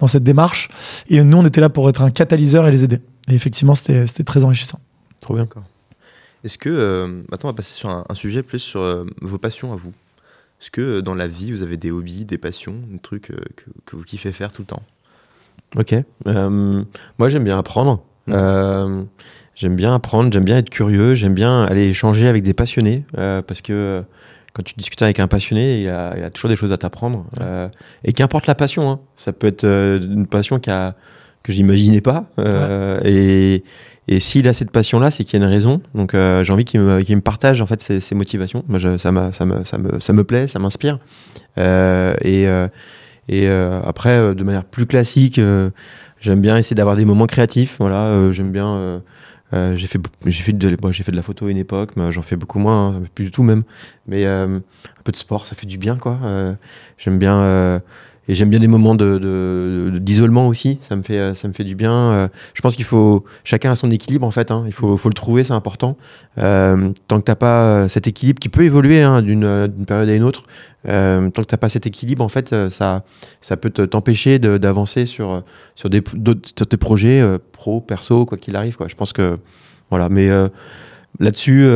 dans 0.00 0.06
cette 0.06 0.22
démarche 0.22 0.68
et 1.08 1.22
nous, 1.24 1.38
on 1.38 1.44
était 1.44 1.60
là 1.60 1.70
pour 1.70 1.88
être 1.88 2.02
un 2.02 2.10
catalyseur 2.10 2.66
et 2.66 2.70
les 2.70 2.84
aider. 2.84 2.98
Et 3.28 3.34
effectivement, 3.34 3.74
c'était 3.74 4.24
très 4.24 4.44
enrichissant. 4.44 4.80
Trop 5.20 5.34
bien. 5.34 5.48
Est-ce 6.44 6.58
que, 6.58 6.68
euh, 6.68 7.06
maintenant 7.06 7.48
on 7.48 7.48
va 7.48 7.54
passer 7.54 7.74
sur 7.74 7.88
un, 7.88 8.04
un 8.08 8.14
sujet 8.14 8.42
plus 8.42 8.60
sur 8.60 8.80
euh, 8.80 9.04
vos 9.20 9.38
passions 9.38 9.72
à 9.72 9.76
vous. 9.76 9.92
Est-ce 10.60 10.70
que 10.70 10.80
euh, 10.80 11.02
dans 11.02 11.14
la 11.14 11.26
vie 11.26 11.50
vous 11.50 11.62
avez 11.62 11.76
des 11.76 11.90
hobbies, 11.90 12.24
des 12.24 12.38
passions, 12.38 12.76
des 12.88 12.98
trucs 12.98 13.30
euh, 13.30 13.40
que, 13.56 13.64
que 13.84 13.96
vous 13.96 14.04
kiffez 14.04 14.32
faire 14.32 14.52
tout 14.52 14.62
le 14.62 14.66
temps? 14.66 14.82
Ok. 15.76 15.94
Euh, 16.28 16.84
moi, 17.18 17.28
j'aime 17.28 17.44
bien 17.44 17.58
apprendre. 17.58 18.02
Euh, 18.28 19.02
j'aime 19.54 19.76
bien 19.76 19.94
apprendre, 19.94 20.32
j'aime 20.32 20.44
bien 20.44 20.58
être 20.58 20.70
curieux, 20.70 21.14
j'aime 21.14 21.34
bien 21.34 21.64
aller 21.64 21.88
échanger 21.88 22.28
avec 22.28 22.42
des 22.42 22.54
passionnés 22.54 23.04
euh, 23.18 23.42
parce 23.42 23.60
que 23.60 23.72
euh, 23.72 24.02
quand 24.52 24.62
tu 24.62 24.74
discutes 24.74 25.02
avec 25.02 25.20
un 25.20 25.28
passionné, 25.28 25.80
il 25.80 25.88
a, 25.88 26.14
il 26.16 26.22
a 26.22 26.30
toujours 26.30 26.48
des 26.48 26.56
choses 26.56 26.72
à 26.72 26.78
t'apprendre. 26.78 27.26
Euh, 27.40 27.68
et 28.04 28.12
qu'importe 28.12 28.46
la 28.46 28.54
passion, 28.54 28.90
hein. 28.90 29.00
ça 29.16 29.32
peut 29.32 29.46
être 29.48 29.64
euh, 29.64 30.00
une 30.00 30.26
passion 30.26 30.58
qui 30.58 30.70
a, 30.70 30.94
que 31.46 31.52
j'imaginais 31.52 32.00
pas. 32.00 32.26
euh, 32.38 32.98
Et, 33.04 33.62
et 34.08 34.20
s'il 34.20 34.46
a 34.48 34.52
cette 34.52 34.70
passion-là, 34.70 35.10
c'est 35.10 35.24
qu'il 35.24 35.38
y 35.38 35.42
a 35.42 35.46
une 35.46 35.50
raison. 35.50 35.80
Donc 35.94 36.14
euh, 36.14 36.44
j'ai 36.44 36.52
envie 36.52 36.64
qu'il 36.64 36.80
me, 36.80 37.00
qu'il 37.02 37.16
me 37.16 37.20
partage 37.22 37.60
en 37.62 37.66
fait 37.66 37.80
ses, 37.80 38.00
ses 38.00 38.14
motivations. 38.14 38.64
Moi, 38.68 38.78
je- 38.78 38.98
ça, 38.98 39.12
me, 39.12 39.32
ça, 39.32 39.44
me, 39.46 39.62
ça 39.64 40.12
me 40.12 40.24
plaît, 40.24 40.46
ça 40.48 40.58
m'inspire. 40.58 40.98
Euh, 41.58 42.14
et 42.22 42.46
et 43.28 43.48
après, 43.48 44.34
de 44.36 44.44
manière 44.44 44.64
plus 44.64 44.86
classique, 44.86 45.40
j'aime 46.20 46.40
bien 46.40 46.56
essayer 46.56 46.76
d'avoir 46.76 46.94
des 46.96 47.04
moments 47.04 47.26
créatifs. 47.26 47.76
Voilà, 47.80 48.30
j'aime 48.30 48.52
bien. 48.52 49.02
j'ai 49.52 49.86
fait, 49.88 49.98
j'ai 50.26 50.42
fait 50.44 50.52
de, 50.52 50.76
j'ai 50.90 51.02
fait 51.02 51.10
de 51.10 51.16
la 51.16 51.22
photo 51.22 51.46
à 51.46 51.50
une 51.50 51.56
époque, 51.56 51.90
mais 51.96 52.12
j'en 52.12 52.22
fais 52.22 52.36
beaucoup 52.36 52.60
moins, 52.60 52.94
hein, 52.94 53.02
plus 53.16 53.24
du 53.24 53.30
tout 53.32 53.42
même. 53.42 53.64
Mais 54.06 54.24
un 54.26 54.62
peu 55.02 55.10
de 55.10 55.16
sport, 55.16 55.46
ça 55.48 55.56
fait 55.56 55.66
du 55.66 55.76
bien, 55.78 55.96
quoi. 55.96 56.18
J'aime 56.98 57.18
bien. 57.18 57.80
Et 58.28 58.34
j'aime 58.34 58.50
bien 58.50 58.58
des 58.58 58.68
moments 58.68 58.94
de, 58.94 59.18
de- 59.18 59.90
de- 59.94 59.98
d'isolement 59.98 60.48
aussi. 60.48 60.78
Ça 60.80 60.96
me 60.96 61.02
fait, 61.02 61.34
ça 61.34 61.46
me 61.48 61.52
fait 61.52 61.64
du 61.64 61.74
bien. 61.74 61.92
Euh, 61.92 62.28
je 62.54 62.60
pense 62.62 62.74
qu'il 62.76 62.84
faut 62.84 63.24
chacun 63.44 63.72
a 63.72 63.76
son 63.76 63.90
équilibre 63.90 64.26
en 64.26 64.30
fait. 64.30 64.50
hein. 64.50 64.64
Il 64.66 64.72
faut, 64.72 64.96
faut 64.96 65.08
le 65.08 65.14
trouver, 65.14 65.44
c'est 65.44 65.52
important. 65.52 65.96
Euh, 66.38 66.90
tant 67.08 67.18
que 67.18 67.24
t'as 67.24 67.34
pas 67.36 67.62
euh, 67.64 67.88
cet 67.88 68.06
équilibre 68.06 68.38
qui 68.40 68.48
peut 68.48 68.62
évoluer 68.64 69.02
hein, 69.02 69.22
d'une, 69.22 69.68
période 69.86 70.08
à 70.08 70.14
une 70.14 70.22
autre, 70.24 70.44
tant 70.84 71.30
que 71.30 71.42
t'as 71.46 71.56
pas 71.56 71.68
cet 71.68 71.86
équilibre, 71.86 72.22
en 72.24 72.28
fait, 72.28 72.54
ça, 72.70 73.04
ça 73.40 73.56
peut 73.56 73.70
te- 73.70 73.82
t'empêcher 73.82 74.38
d'avancer 74.38 75.06
sur 75.06 75.42
sur 75.74 75.90
des 75.90 76.02
sur 76.56 76.66
tes 76.66 76.76
projets 76.76 77.20
euh, 77.20 77.38
pro, 77.52 77.80
perso, 77.80 78.24
quoi 78.26 78.38
qu'il 78.38 78.56
arrive. 78.56 78.76
Je 78.86 78.94
pense 78.94 79.12
que 79.12 79.38
voilà. 79.90 80.08
Mais 80.08 80.28
là-dessus, 81.20 81.66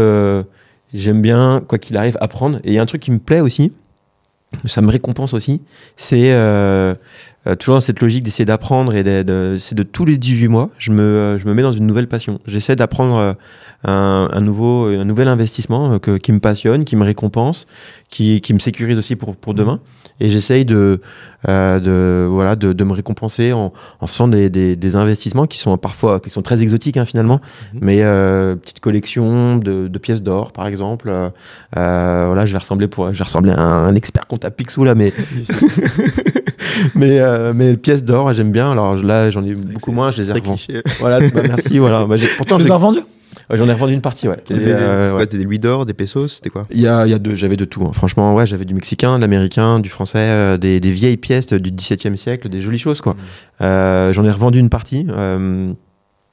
j'aime 0.92 1.22
bien 1.22 1.62
quoi 1.66 1.78
qu'il 1.78 1.96
arrive 1.96 2.16
apprendre. 2.20 2.58
Et 2.64 2.68
il 2.70 2.74
y 2.74 2.78
a 2.78 2.82
un 2.82 2.86
truc 2.86 3.00
qui 3.02 3.10
me 3.10 3.18
plaît 3.18 3.40
aussi. 3.40 3.72
Ça 4.64 4.82
me 4.82 4.90
récompense 4.90 5.32
aussi. 5.32 5.62
C'est 5.96 6.32
euh, 6.32 6.94
euh, 7.46 7.54
toujours 7.54 7.76
dans 7.76 7.80
cette 7.80 8.00
logique 8.00 8.24
d'essayer 8.24 8.44
d'apprendre 8.44 8.94
et 8.94 9.02
de, 9.04 9.56
c'est 9.58 9.74
de 9.74 9.82
tous 9.82 10.04
les 10.04 10.16
18 10.16 10.48
mois, 10.48 10.70
je 10.78 10.90
me, 10.90 11.02
euh, 11.02 11.38
je 11.38 11.46
me 11.46 11.54
mets 11.54 11.62
dans 11.62 11.72
une 11.72 11.86
nouvelle 11.86 12.08
passion. 12.08 12.40
J'essaie 12.46 12.76
d'apprendre 12.76 13.36
un, 13.84 14.28
un 14.32 14.40
nouveau, 14.40 14.86
un 14.86 15.04
nouvel 15.04 15.28
investissement 15.28 15.92
euh, 15.94 15.98
que- 15.98 16.18
qui 16.18 16.32
me 16.32 16.40
passionne, 16.40 16.84
qui 16.84 16.96
me 16.96 17.04
récompense, 17.04 17.66
qui, 18.08 18.40
qui 18.40 18.52
me 18.54 18.58
sécurise 18.58 18.98
aussi 18.98 19.16
pour, 19.16 19.36
pour 19.36 19.54
demain. 19.54 19.80
Et 20.22 20.28
j'essaye 20.30 20.66
de, 20.66 21.00
euh, 21.48 21.80
de, 21.80 22.26
voilà, 22.28 22.54
de, 22.56 22.74
de 22.74 22.84
me 22.84 22.92
récompenser 22.92 23.52
en, 23.54 23.72
en 24.00 24.06
faisant 24.06 24.28
des, 24.28 24.50
des, 24.50 24.76
des 24.76 24.96
investissements 24.96 25.46
qui 25.46 25.56
sont 25.56 25.78
parfois 25.78 26.20
qui 26.20 26.28
sont 26.28 26.42
très 26.42 26.60
exotiques 26.60 26.98
hein, 26.98 27.06
finalement, 27.06 27.40
Mhm. 27.72 27.80
mais 27.82 28.02
euh, 28.02 28.54
petite 28.56 28.80
collection 28.80 29.56
de, 29.56 29.88
de 29.88 29.98
pièces 29.98 30.22
d'or 30.22 30.52
par 30.52 30.66
exemple. 30.66 31.08
Euh, 31.08 31.30
voilà, 32.26 32.44
je 32.44 32.52
vais 32.52 32.58
ressembler 32.58 32.86
pour, 32.86 33.12
je 33.14 33.18
vais 33.18 33.24
ressembler 33.24 33.52
à 33.52 33.60
un, 33.60 33.86
un 33.88 33.94
expert 33.94 34.26
comptable 34.26 34.56
Picsou 34.56 34.84
là, 34.84 34.94
mais 34.94 35.14
mais 36.94 37.18
euh, 37.20 37.52
mais 37.54 37.76
pièces 37.76 38.04
d'or, 38.04 38.32
j'aime 38.32 38.52
bien. 38.52 38.72
Alors 38.72 38.94
là, 38.96 39.30
j'en 39.30 39.44
ai 39.44 39.54
beaucoup 39.54 39.92
moins, 39.92 40.10
je 40.10 40.22
les 40.22 40.30
ai 40.30 40.32
revendus. 40.34 40.66
Voilà, 40.98 41.20
bah, 41.30 41.40
merci. 41.46 41.78
Voilà, 41.78 42.04
Bah, 42.06 42.16
pourtant 42.36 42.58
j'ai- 42.58 42.64
les 42.64 42.70
as 42.70 42.74
revendus 42.74 43.00
ouais, 43.50 43.58
j'en 43.58 43.68
ai 43.68 43.72
revendu 43.72 43.92
une 43.92 44.00
partie, 44.00 44.28
ouais. 44.28 44.36
C'était 44.46 44.60
des, 44.64 44.72
euh, 44.72 45.16
ouais. 45.16 45.26
des 45.26 45.44
louis 45.44 45.58
d'or, 45.58 45.84
des 45.86 45.94
pesos, 45.94 46.28
c'était 46.28 46.50
quoi? 46.50 46.66
Il 46.70 46.80
y 46.80 46.86
a, 46.86 47.06
il 47.06 47.10
y 47.10 47.14
a 47.14 47.18
deux, 47.18 47.34
j'avais 47.34 47.56
de 47.56 47.64
tout. 47.64 47.82
hein. 47.84 47.92
Franchement, 47.92 48.34
ouais, 48.34 48.46
j'avais 48.46 48.64
du 48.64 48.74
mexicain, 48.74 49.16
de 49.16 49.20
l'américain, 49.20 49.80
du 49.80 49.88
français, 49.90 50.18
euh, 50.18 50.56
des, 50.56 50.80
des 50.80 50.90
vieilles 50.90 51.16
pièces 51.16 51.52
du 51.52 51.70
XVIIe 51.70 52.16
siècle, 52.16 52.48
des 52.48 52.60
jolies 52.60 52.78
choses, 52.78 53.00
quoi. 53.00 53.16
Euh, 53.60 54.12
j'en 54.12 54.24
ai 54.24 54.30
revendu 54.30 54.58
une 54.58 54.70
partie. 54.70 55.06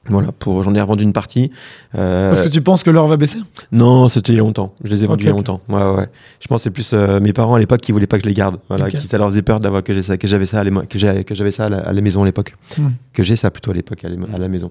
Voilà, 0.08 0.32
pour, 0.32 0.62
j'en 0.64 0.74
ai 0.74 0.80
revendu 0.80 1.02
une 1.04 1.12
partie. 1.12 1.50
Euh, 1.94 2.30
Parce 2.30 2.42
que 2.42 2.48
tu 2.48 2.60
penses 2.62 2.82
que 2.82 2.90
l'or 2.90 3.08
va 3.08 3.16
baisser? 3.16 3.38
Non, 3.72 4.08
c'était 4.08 4.32
il 4.32 4.36
y 4.36 4.38
a 4.38 4.42
longtemps. 4.42 4.74
Je 4.84 4.90
les 4.90 5.04
ai 5.04 5.06
vendus 5.06 5.24
il 5.24 5.28
y 5.28 5.30
a 5.30 5.34
longtemps. 5.34 5.60
Ouais, 5.68 5.82
ouais. 5.82 6.06
Je 6.40 6.46
pense 6.48 6.60
que 6.60 6.62
c'est 6.64 6.70
plus 6.70 6.92
euh, 6.92 7.20
mes 7.20 7.32
parents 7.32 7.54
à 7.54 7.58
l'époque 7.58 7.80
qui 7.80 7.92
voulaient 7.92 8.06
pas 8.06 8.16
que 8.18 8.24
je 8.24 8.28
les 8.28 8.34
garde. 8.34 8.58
Voilà, 8.68 8.86
Ok. 8.86 8.92
qui 8.92 9.06
ça 9.06 9.18
leur 9.18 9.28
faisait 9.28 9.42
peur 9.42 9.60
d'avoir 9.60 9.82
que 9.82 9.92
j'ai 9.94 10.02
ça, 10.02 10.16
que 10.16 10.26
j'avais 10.26 10.46
ça, 10.46 10.60
à 10.60 10.64
que 10.64 10.98
j'ai- 10.98 11.24
que 11.24 11.34
j'avais 11.34 11.50
ça 11.50 11.66
à 11.66 11.68
la, 11.68 11.78
à 11.78 11.92
la 11.92 12.00
maison 12.00 12.22
à 12.22 12.26
l'époque. 12.26 12.56
Hmm. 12.78 12.88
Que 13.12 13.22
j'ai 13.22 13.36
ça 13.36 13.50
plutôt 13.50 13.70
à 13.70 13.74
l'époque 13.74 14.04
à, 14.04 14.08
à 14.34 14.38
la 14.38 14.48
maison. 14.48 14.70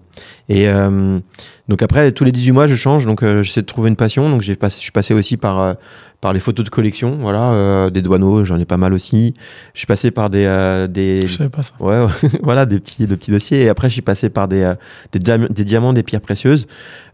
Et 0.50 0.68
euh, 0.70 1.20
donc 1.70 1.82
après 1.82 2.12
tous 2.12 2.24
les 2.24 2.32
18 2.32 2.52
mois, 2.52 2.68
je 2.68 2.76
change. 2.76 3.06
Donc 3.06 3.24
j'essaie 3.42 3.62
de 3.62 3.66
trouver 3.68 3.90
une 3.90 3.96
passion. 3.96 4.30
Donc 4.30 4.42
j'ai 4.42 4.56
passé, 4.56 4.78
je 4.78 4.84
suis 4.84 4.92
passé 4.92 5.14
aussi 5.14 5.38
par 5.38 5.76
par 6.20 6.34
les 6.34 6.40
photos 6.40 6.66
de 6.66 6.70
collection, 6.72 7.18
voilà, 7.20 7.52
euh, 7.52 7.90
des 7.92 8.02
douaneaux, 8.02 8.44
j'en 8.44 8.58
ai 8.60 8.66
pas 8.66 8.78
mal 8.78 8.92
aussi. 8.94 9.36
Je 9.76 9.80
suis 9.80 9.86
passé 9.86 10.10
par 10.10 10.32
des, 10.32 10.46
euh, 10.46 10.88
des, 10.88 11.28
Je 11.28 11.38
savais 11.38 11.50
pas 11.50 11.62
ça. 11.62 11.74
ouais, 11.80 12.06
voilà, 12.44 12.66
des 12.66 12.80
petits, 12.80 13.06
petits 13.06 13.30
dossiers. 13.30 13.62
Et 13.64 13.70
après, 13.70 13.88
je 13.88 13.94
suis 13.94 14.02
passé 14.02 14.30
par 14.30 14.48
des, 14.48 14.62
euh, 14.64 14.74
des, 15.12 15.20
diam- 15.20 15.52
des 15.52 15.64
diamants, 15.64 15.94
des 15.94 16.02
pierres 16.04 16.22
précieuses. 16.22 16.66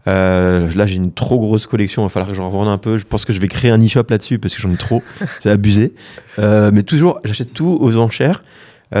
Là, 0.06 0.86
j'ai 0.86 0.96
une 0.96 1.12
trop 1.12 1.38
grosse 1.38 1.66
collection. 1.66 2.02
Il 2.02 2.06
va 2.06 2.08
falloir 2.08 2.30
que 2.30 2.34
j'en 2.36 2.48
revende 2.48 2.68
un 2.68 2.78
peu. 2.78 2.96
Je 2.96 3.04
pense 3.04 3.24
que 3.26 3.32
je 3.34 3.40
vais 3.40 3.48
créer 3.48 3.70
un 3.70 3.82
e-shop 3.84 4.04
là-dessus 4.08 4.38
parce 4.38 4.54
que 4.54 4.60
j'en 4.62 4.72
ai 4.72 4.76
trop. 4.76 5.02
C'est 5.38 5.50
abusé. 5.50 5.94
Mais 6.38 6.82
toujours, 6.82 7.20
j'achète 7.24 7.52
tout 7.52 7.76
aux 7.80 7.96
enchères 7.96 8.42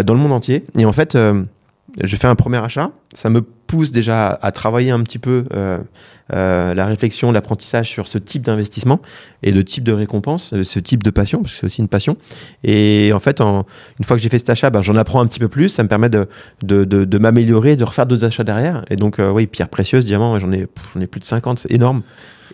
dans 0.04 0.12
le 0.14 0.20
monde 0.20 0.32
entier. 0.32 0.64
Et 0.78 0.84
en 0.86 0.92
fait, 0.92 1.14
je 1.16 2.16
fais 2.16 2.26
un 2.26 2.34
premier 2.34 2.58
achat. 2.58 2.90
Ça 3.12 3.30
me 3.30 3.40
pousse 3.42 3.90
déjà 3.92 4.28
à, 4.28 4.46
à 4.46 4.52
travailler 4.52 4.90
un 4.90 5.00
petit 5.02 5.18
peu 5.18 5.44
euh, 6.32 6.72
la 6.72 6.86
réflexion, 6.86 7.32
l'apprentissage 7.32 7.90
sur 7.90 8.08
ce 8.08 8.16
type 8.16 8.42
d'investissement 8.42 9.00
et 9.42 9.52
de 9.52 9.60
type 9.60 9.84
de 9.84 9.92
récompense, 9.92 10.54
euh, 10.54 10.64
ce 10.64 10.78
type 10.78 11.02
de 11.02 11.10
passion, 11.10 11.42
parce 11.42 11.52
que 11.52 11.60
c'est 11.60 11.66
aussi 11.66 11.80
une 11.82 11.88
passion. 11.88 12.16
Et 12.62 13.12
en 13.12 13.20
fait, 13.20 13.40
une 13.40 13.64
fois 14.04 14.16
que 14.16 14.22
j'ai 14.22 14.30
fait 14.30 14.38
cet 14.38 14.48
achat, 14.50 14.70
ben, 14.70 14.80
j'en 14.80 14.96
apprends 14.96 15.20
un 15.20 15.26
petit 15.26 15.40
peu 15.40 15.48
plus. 15.48 15.68
Ça 15.68 15.82
me 15.82 15.88
permet 15.88 16.08
de, 16.08 16.26
de, 16.62 17.18
m'améliorer, 17.18 17.76
de 17.76 17.84
refaire 17.84 18.06
d'autres 18.06 18.24
achats 18.24 18.44
derrière. 18.44 18.84
Et 18.90 18.96
donc, 18.96 19.18
euh, 19.18 19.30
oui, 19.30 19.46
pierres 19.46 19.68
précieuses, 19.68 20.04
diamants, 20.04 20.38
j'en 20.38 20.52
ai, 20.52 20.66
j'en 20.94 21.00
ai 21.00 21.06
plus 21.06 21.20
de 21.20 21.26
50, 21.26 21.58
c'est 21.58 21.70
énorme. 21.70 22.02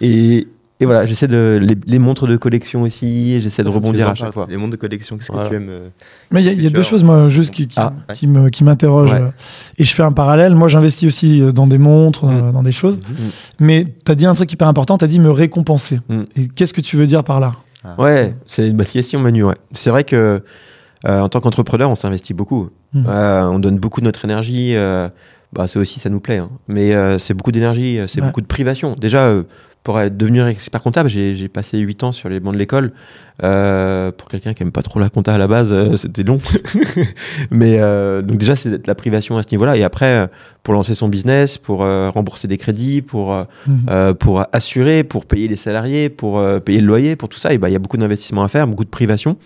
Et, 0.01 0.49
et 0.81 0.87
voilà, 0.87 1.07
j'essaie 1.07 1.29
de. 1.29 1.59
Les, 1.63 1.77
les 1.87 1.99
montres 1.99 2.27
de 2.27 2.37
collection 2.37 2.83
aussi, 2.83 3.41
j'essaie 3.41 3.63
de 3.63 3.69
rebondir 3.69 4.09
à 4.09 4.15
chaque 4.15 4.33
fois. 4.33 4.47
Les 4.51 4.57
mondes 4.57 4.71
de 4.73 4.77
collection, 4.77 5.17
qu'est-ce 5.19 5.31
Voilà. 5.31 5.49
que 5.49 5.55
tu 5.55 5.61
aimes 5.61 5.69
euh, 5.69 5.89
Mais 6.31 6.43
il 6.43 6.47
y 6.47 6.49
a, 6.49 6.53
y 6.69 6.71
deux 6.73 6.83
choses, 6.83 7.05
moi, 7.05 7.29
juste 7.29 7.51
qui, 7.53 7.67
qui, 7.69 7.79
Ah, 7.79 7.93
ouais. 8.09 8.15
qui 8.15 8.27
me, 8.27 8.49
qui 8.49 8.65
m'interrogent. 8.65 9.13
Ouais. 9.13 9.21
euh, 9.21 9.31
Et 9.79 9.85
je 9.85 9.95
fais 9.95 10.03
un 10.03 10.13
parallèle. 10.13 10.55
Moi, 10.55 10.69
j'investis 10.69 11.07
aussi 11.07 11.43
euh, 11.43 11.53
dans 11.53 11.67
des 11.67 11.79
montres, 11.79 12.25
euh, 12.25 12.51
dans 12.53 12.63
des 12.63 12.73
choses. 12.73 12.99
Mais 13.59 13.85
tu 14.05 14.11
as 14.11 14.15
dit 14.15 14.27
un 14.27 14.35
truc 14.35 14.53
hyper 14.53 14.69
important, 14.69 14.97
tu 14.99 15.05
as 15.05 15.09
dit 15.09 15.21
me 15.21 15.31
récompenser. 15.31 16.01
Mm. 16.09 16.23
Et 16.37 16.49
qu'est-ce 16.49 16.73
que 16.73 16.81
tu 16.81 16.97
veux 16.97 17.07
dire 17.07 17.25
par 17.25 17.41
là? 17.41 17.53
Ah, 17.85 17.95
Ouais, 17.99 18.35
c'est 18.47 18.67
une 18.69 18.77
bonne 18.77 18.87
question, 18.87 19.21
Manu. 19.21 19.45
Ouais. 19.45 19.55
C'est 19.73 19.91
vrai 19.91 20.05
que 20.05 20.43
euh, 21.07 21.21
en 21.21 21.29
tant 21.29 21.41
qu'entrepreneur, 21.41 21.91
on 21.91 21.95
s'investit 21.95 22.35
beaucoup. 22.35 22.69
Euh, 22.97 23.43
on 23.45 23.59
donne 23.59 23.79
beaucoup 23.79 24.01
de 24.01 24.07
notre 24.07 24.25
énergie. 24.25 24.75
euh, 24.77 25.09
bah, 25.53 25.67
c'est 25.67 25.79
aussi, 25.81 25.99
ça 25.99 26.11
nous 26.11 26.21
plaît. 26.21 26.37
hein. 26.39 26.49
Mais 26.69 26.95
euh, 26.95 27.19
c'est 27.19 27.35
beaucoup 27.35 27.51
d'énergie, 27.53 27.99
c'est 28.07 28.21
Ouais. 28.21 28.27
beaucoup 28.27 28.41
de 28.41 28.47
privation. 28.47 28.95
Déjà, 29.01 29.25
euh, 29.27 29.43
pour 29.83 29.99
devenir 30.11 30.47
expert 30.47 30.83
comptable, 30.83 31.09
j'ai 31.09 31.35
j'ai 31.35 31.49
passé 31.49 31.79
8 31.79 32.05
ans 32.05 32.13
sur 32.13 32.29
les 32.29 32.41
bancs 32.41 32.53
de 32.53 32.59
l'école. 32.59 32.93
Euh, 33.43 34.11
pour 34.13 34.29
quelqu'un 34.29 34.53
qui 34.55 34.63
aime 34.63 34.73
pas 34.73 34.83
trop 34.83 35.01
la 35.01 35.09
compta 35.09 35.35
à 35.35 35.39
la 35.39 35.47
base, 35.47 35.73
euh, 35.73 35.97
c'était 35.97 36.23
long. 36.25 36.39
Mais 37.51 37.79
euh, 37.81 38.23
donc 38.23 38.39
déjà, 38.39 38.57
c'est 38.57 38.71
de 38.71 38.83
la 38.87 38.95
privation 38.95 39.39
à 39.39 39.43
ce 39.43 39.49
niveau-là. 39.53 39.77
Et 39.77 39.83
après, 39.83 40.29
pour 40.63 40.75
lancer 40.75 40.95
son 40.95 41.09
business, 41.09 41.59
pour 41.59 41.83
euh, 41.83 42.11
rembourser 42.11 42.49
des 42.49 42.57
crédits, 42.59 43.03
pour 43.03 43.33
euh, 43.33 43.45
Mhm. 43.67 44.15
pour 44.15 44.45
assurer, 44.53 45.05
pour 45.05 45.25
payer 45.27 45.49
les 45.49 45.57
salariés, 45.57 46.09
pour 46.09 46.39
euh, 46.39 46.61
payer 46.61 46.81
le 46.81 46.87
loyer, 46.87 47.17
pour 47.17 47.29
tout 47.29 47.39
ça, 47.39 47.57
bah, 47.59 47.69
il 47.69 47.73
y 47.73 47.77
a 47.77 47.79
beaucoup 47.79 47.97
d'investissements 47.97 48.43
à 48.43 48.49
faire, 48.49 48.67
beaucoup 48.67 48.85
de 48.85 48.91
privation. 48.91 49.37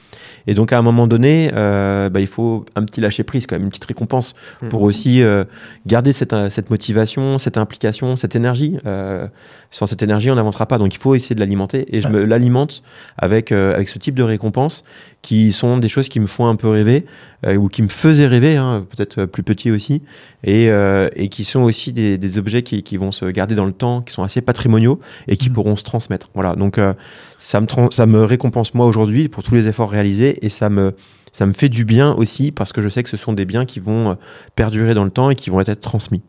Et 0.47 0.55
donc 0.55 0.73
à 0.73 0.79
un 0.79 0.83
moment 0.83 1.07
donné, 1.07 1.51
euh, 1.55 2.09
bah, 2.11 2.21
il 2.21 2.27
faut 2.27 2.65
un 2.77 2.83
petit 2.85 3.01
lâcher 3.01 3.23
prise, 3.25 3.47
quand 3.47 3.55
même, 3.57 3.65
une 3.65 3.69
petite 3.71 3.85
récompense 3.85 4.35
Mhm. 4.63 4.69
pour 4.69 4.83
aussi 4.83 5.23
euh, 5.23 5.45
garder 5.87 6.13
cette, 6.13 6.35
cette 6.51 6.71
motivation, 6.71 7.39
cette 7.39 7.57
implication, 7.59 8.17
cette 8.17 8.37
énergie. 8.37 8.77
Euh, 8.87 9.27
sans 9.71 9.87
cette 9.87 10.03
énergie, 10.03 10.31
on 10.31 10.37
n'avancera 10.37 10.67
pas. 10.67 10.79
Donc 10.79 10.95
il 10.95 10.99
faut 10.99 11.15
essayer 11.15 11.35
de 11.35 11.41
l'alimenter. 11.41 11.85
Et 11.97 12.01
je 12.01 12.09
me 12.09 12.25
l'alimente 12.25 12.83
avec, 13.19 13.51
euh, 13.51 13.77
avec 13.85 13.89
ce 13.91 13.99
type 13.99 14.15
de 14.15 14.23
récompenses 14.23 14.83
qui 15.21 15.53
sont 15.53 15.77
des 15.79 15.89
choses 15.89 16.09
qui 16.09 16.19
me 16.21 16.27
font 16.27 16.47
un 16.47 16.57
peu 16.57 16.69
rêver 16.69 17.05
euh, 17.47 17.57
ou 17.57 17.69
qui 17.69 17.83
me 17.83 17.89
faisaient 17.89 18.27
rêver, 18.27 18.57
hein, 18.57 18.87
peut-être 18.89 19.19
euh, 19.21 19.27
plus 19.27 19.43
petit 19.43 19.71
aussi, 19.71 20.01
et, 20.43 20.71
euh, 20.71 21.11
et 21.15 21.29
qui 21.29 21.45
sont 21.45 21.61
aussi 21.61 21.93
des, 21.93 22.17
des 22.17 22.39
objets 22.39 22.63
qui, 22.63 22.83
qui 22.83 22.97
vont 22.97 23.13
se 23.13 23.27
garder 23.27 23.55
dans 23.55 23.67
le 23.67 23.73
temps, 23.73 24.01
qui 24.01 24.15
sont 24.15 24.23
assez 24.23 24.41
patrimoniaux 24.41 24.99
et 25.29 25.37
qui 25.37 25.49
Mhm. 25.49 25.55
pourront 25.55 25.77
se 25.77 25.85
transmettre. 25.85 26.29
Voilà, 26.35 26.55
donc 26.57 26.79
euh, 26.79 26.95
ça, 27.39 27.61
me 27.61 27.67
ça 27.91 28.07
me 28.07 28.25
récompense 28.25 28.73
moi 28.75 28.87
aujourd'hui 28.87 29.29
pour 29.29 29.43
tous 29.43 29.55
les 29.55 29.67
efforts 29.69 29.91
réalisés 29.91 30.45
et 30.45 30.49
ça 30.49 30.71
me, 30.71 30.95
ça 31.33 31.45
me 31.45 31.53
fait 31.53 31.69
du 31.69 31.85
bien 31.85 32.15
aussi 32.15 32.51
parce 32.53 32.73
que 32.73 32.81
je 32.81 32.89
sais 32.89 33.03
que 33.03 33.11
ce 33.11 33.19
sont 33.19 33.35
des 33.35 33.45
biens 33.45 33.67
qui 33.67 33.81
vont 33.81 34.17
perdurer 34.57 34.95
dans 34.95 35.05
le 35.05 35.11
temps 35.11 35.29
et 35.31 35.35
qui 35.35 35.51
vont 35.51 35.61
être 35.61 35.81
transmis. 35.81 36.23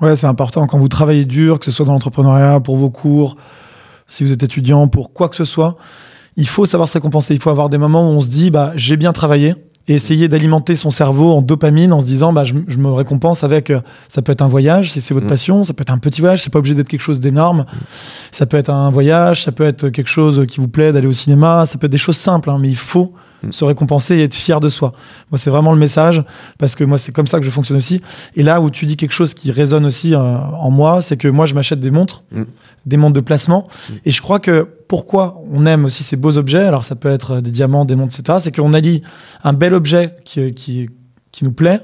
Ouais, 0.00 0.16
c'est 0.16 0.26
important 0.26 0.66
quand 0.66 0.78
vous 0.78 0.88
travaillez 0.88 1.24
dur, 1.24 1.58
que 1.58 1.64
ce 1.66 1.70
soit 1.70 1.86
dans 1.86 1.92
l'entrepreneuriat, 1.92 2.60
pour 2.60 2.76
vos 2.76 2.90
cours, 2.90 3.36
si 4.08 4.24
vous 4.24 4.32
êtes 4.32 4.42
étudiant, 4.42 4.88
pour 4.88 5.12
quoi 5.12 5.28
que 5.28 5.36
ce 5.36 5.44
soit. 5.44 5.76
Il 6.36 6.48
faut 6.48 6.66
savoir 6.66 6.88
se 6.88 6.94
récompenser. 6.94 7.34
Il 7.34 7.40
faut 7.40 7.50
avoir 7.50 7.68
des 7.68 7.78
moments 7.78 8.08
où 8.08 8.12
on 8.12 8.20
se 8.20 8.28
dit, 8.28 8.50
bah, 8.50 8.72
j'ai 8.76 8.96
bien 8.96 9.12
travaillé. 9.12 9.54
Et 9.86 9.94
essayer 9.94 10.28
d'alimenter 10.28 10.76
son 10.76 10.88
cerveau 10.88 11.32
en 11.32 11.42
dopamine 11.42 11.92
en 11.92 12.00
se 12.00 12.06
disant, 12.06 12.32
bah, 12.32 12.44
je, 12.44 12.54
je 12.68 12.78
me 12.78 12.90
récompense 12.90 13.44
avec, 13.44 13.68
euh, 13.68 13.80
ça 14.08 14.22
peut 14.22 14.32
être 14.32 14.40
un 14.40 14.48
voyage, 14.48 14.92
si 14.92 15.02
c'est 15.02 15.12
votre 15.12 15.26
Mm. 15.26 15.28
passion, 15.28 15.62
ça 15.62 15.74
peut 15.74 15.82
être 15.82 15.92
un 15.92 15.98
petit 15.98 16.22
voyage, 16.22 16.42
c'est 16.42 16.48
pas 16.50 16.58
obligé 16.58 16.74
d'être 16.74 16.88
quelque 16.88 17.02
chose 17.02 17.20
d'énorme. 17.20 17.66
Ça 18.32 18.46
peut 18.46 18.56
être 18.56 18.70
un 18.70 18.90
voyage, 18.90 19.42
ça 19.42 19.52
peut 19.52 19.64
être 19.64 19.90
quelque 19.90 20.08
chose 20.08 20.46
qui 20.48 20.58
vous 20.58 20.68
plaît 20.68 20.90
d'aller 20.92 21.06
au 21.06 21.12
cinéma, 21.12 21.66
ça 21.66 21.76
peut 21.76 21.84
être 21.84 21.92
des 21.92 21.98
choses 21.98 22.16
simples, 22.16 22.48
hein, 22.48 22.56
mais 22.58 22.70
il 22.70 22.76
faut 22.76 23.12
Mm. 23.46 23.52
se 23.52 23.64
récompenser 23.64 24.16
et 24.16 24.22
être 24.24 24.34
fier 24.34 24.60
de 24.60 24.68
soi. 24.68 24.92
Moi, 25.30 25.38
c'est 25.38 25.50
vraiment 25.50 25.72
le 25.72 25.78
message, 25.78 26.22
parce 26.58 26.74
que 26.74 26.84
moi, 26.84 26.98
c'est 26.98 27.12
comme 27.12 27.26
ça 27.26 27.38
que 27.38 27.44
je 27.44 27.50
fonctionne 27.50 27.78
aussi. 27.78 28.00
Et 28.36 28.42
là 28.42 28.60
où 28.60 28.70
tu 28.70 28.86
dis 28.86 28.96
quelque 28.96 29.12
chose 29.12 29.34
qui 29.34 29.50
résonne 29.50 29.86
aussi 29.86 30.14
euh, 30.14 30.18
en 30.18 30.70
moi, 30.70 31.02
c'est 31.02 31.16
que 31.16 31.28
moi, 31.28 31.46
je 31.46 31.54
m'achète 31.54 31.80
des 31.80 31.90
montres, 31.90 32.22
Mm. 32.32 32.42
des 32.86 32.96
montres 32.96 33.14
de 33.14 33.20
placement. 33.20 33.66
Mm. 33.66 33.92
Et 34.04 34.10
je 34.10 34.22
crois 34.22 34.40
que 34.40 34.68
pourquoi 34.88 35.42
on 35.52 35.66
aime 35.66 35.84
aussi 35.84 36.02
ces 36.02 36.16
beaux 36.16 36.36
objets, 36.36 36.64
alors 36.64 36.84
ça 36.84 36.96
peut 36.96 37.08
être 37.08 37.32
euh, 37.32 37.40
des 37.40 37.50
diamants, 37.50 37.84
des 37.84 37.96
montres, 37.96 38.18
etc., 38.18 38.38
c'est 38.40 38.54
qu'on 38.54 38.74
allie 38.74 39.02
un 39.42 39.52
bel 39.52 39.74
objet 39.74 40.16
qui, 40.24 40.52
qui, 40.54 40.90
qui 41.32 41.44
nous 41.44 41.52
plaît 41.52 41.80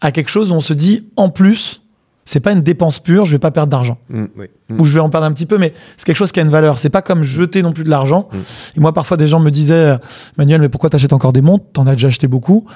à 0.00 0.12
quelque 0.12 0.30
chose 0.30 0.50
où 0.50 0.54
on 0.54 0.60
se 0.60 0.72
dit, 0.72 1.06
en 1.16 1.28
plus, 1.28 1.82
c'est 2.28 2.40
pas 2.40 2.52
une 2.52 2.60
dépense 2.60 2.98
pure, 2.98 3.24
je 3.24 3.32
vais 3.32 3.38
pas 3.38 3.50
perdre 3.50 3.70
d'argent. 3.70 3.96
Mm. 4.10 4.24
Oui. 4.36 4.46
Mm. 4.68 4.80
Ou 4.80 4.84
je 4.84 4.92
vais 4.92 5.00
en 5.00 5.08
perdre 5.08 5.26
un 5.26 5.32
petit 5.32 5.46
peu, 5.46 5.56
mais 5.56 5.72
c'est 5.96 6.04
quelque 6.04 6.16
chose 6.16 6.30
qui 6.30 6.40
a 6.40 6.42
une 6.42 6.50
valeur. 6.50 6.78
C'est 6.78 6.90
pas 6.90 7.00
comme 7.00 7.22
jeter 7.22 7.62
non 7.62 7.72
plus 7.72 7.84
de 7.84 7.88
l'argent. 7.88 8.28
Mm. 8.30 8.36
Et 8.76 8.80
moi, 8.80 8.92
parfois, 8.92 9.16
des 9.16 9.28
gens 9.28 9.40
me 9.40 9.50
disaient, 9.50 9.94
euh, 9.94 9.98
Manuel, 10.36 10.60
mais 10.60 10.68
pourquoi 10.68 10.90
t'achètes 10.90 11.14
encore 11.14 11.32
des 11.32 11.40
montres? 11.40 11.64
T'en 11.72 11.86
as 11.86 11.92
déjà 11.92 12.08
acheté 12.08 12.28
beaucoup. 12.28 12.66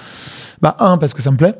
Bah, 0.62 0.74
un, 0.78 0.96
parce 0.96 1.12
que 1.12 1.20
ça 1.20 1.30
me 1.30 1.36
plaît. 1.36 1.54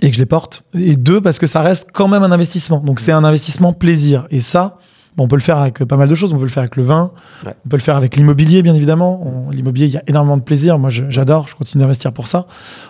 Et 0.00 0.08
que 0.08 0.14
je 0.14 0.18
les 0.18 0.26
porte. 0.26 0.64
Et 0.74 0.96
deux, 0.96 1.20
parce 1.20 1.38
que 1.38 1.46
ça 1.46 1.60
reste 1.60 1.90
quand 1.92 2.08
même 2.08 2.24
un 2.24 2.32
investissement. 2.32 2.80
Donc, 2.80 2.98
c'est 2.98 3.12
un 3.12 3.22
investissement 3.22 3.72
plaisir. 3.72 4.26
Et 4.32 4.40
ça, 4.40 4.78
bon, 5.16 5.24
on 5.24 5.28
peut 5.28 5.36
le 5.36 5.42
faire 5.42 5.58
avec 5.58 5.84
pas 5.84 5.96
mal 5.96 6.08
de 6.08 6.14
choses. 6.14 6.32
On 6.32 6.36
peut 6.36 6.44
le 6.44 6.48
faire 6.48 6.62
avec 6.62 6.76
le 6.76 6.82
vin. 6.82 7.12
Ouais. 7.44 7.54
On 7.64 7.68
peut 7.68 7.76
le 7.76 7.82
faire 7.82 7.96
avec 7.96 8.16
l'immobilier, 8.16 8.62
bien 8.62 8.74
évidemment. 8.74 9.48
L'immobilier, 9.50 9.86
il 9.86 9.92
y 9.92 9.96
a 9.96 10.02
énormément 10.06 10.36
de 10.36 10.42
plaisir. 10.42 10.78
Moi, 10.78 10.90
j'adore. 10.90 11.48
Je 11.48 11.54
continue 11.54 11.82
d'investir 11.82 12.12
pour 12.12 12.28
ça. 12.28 12.46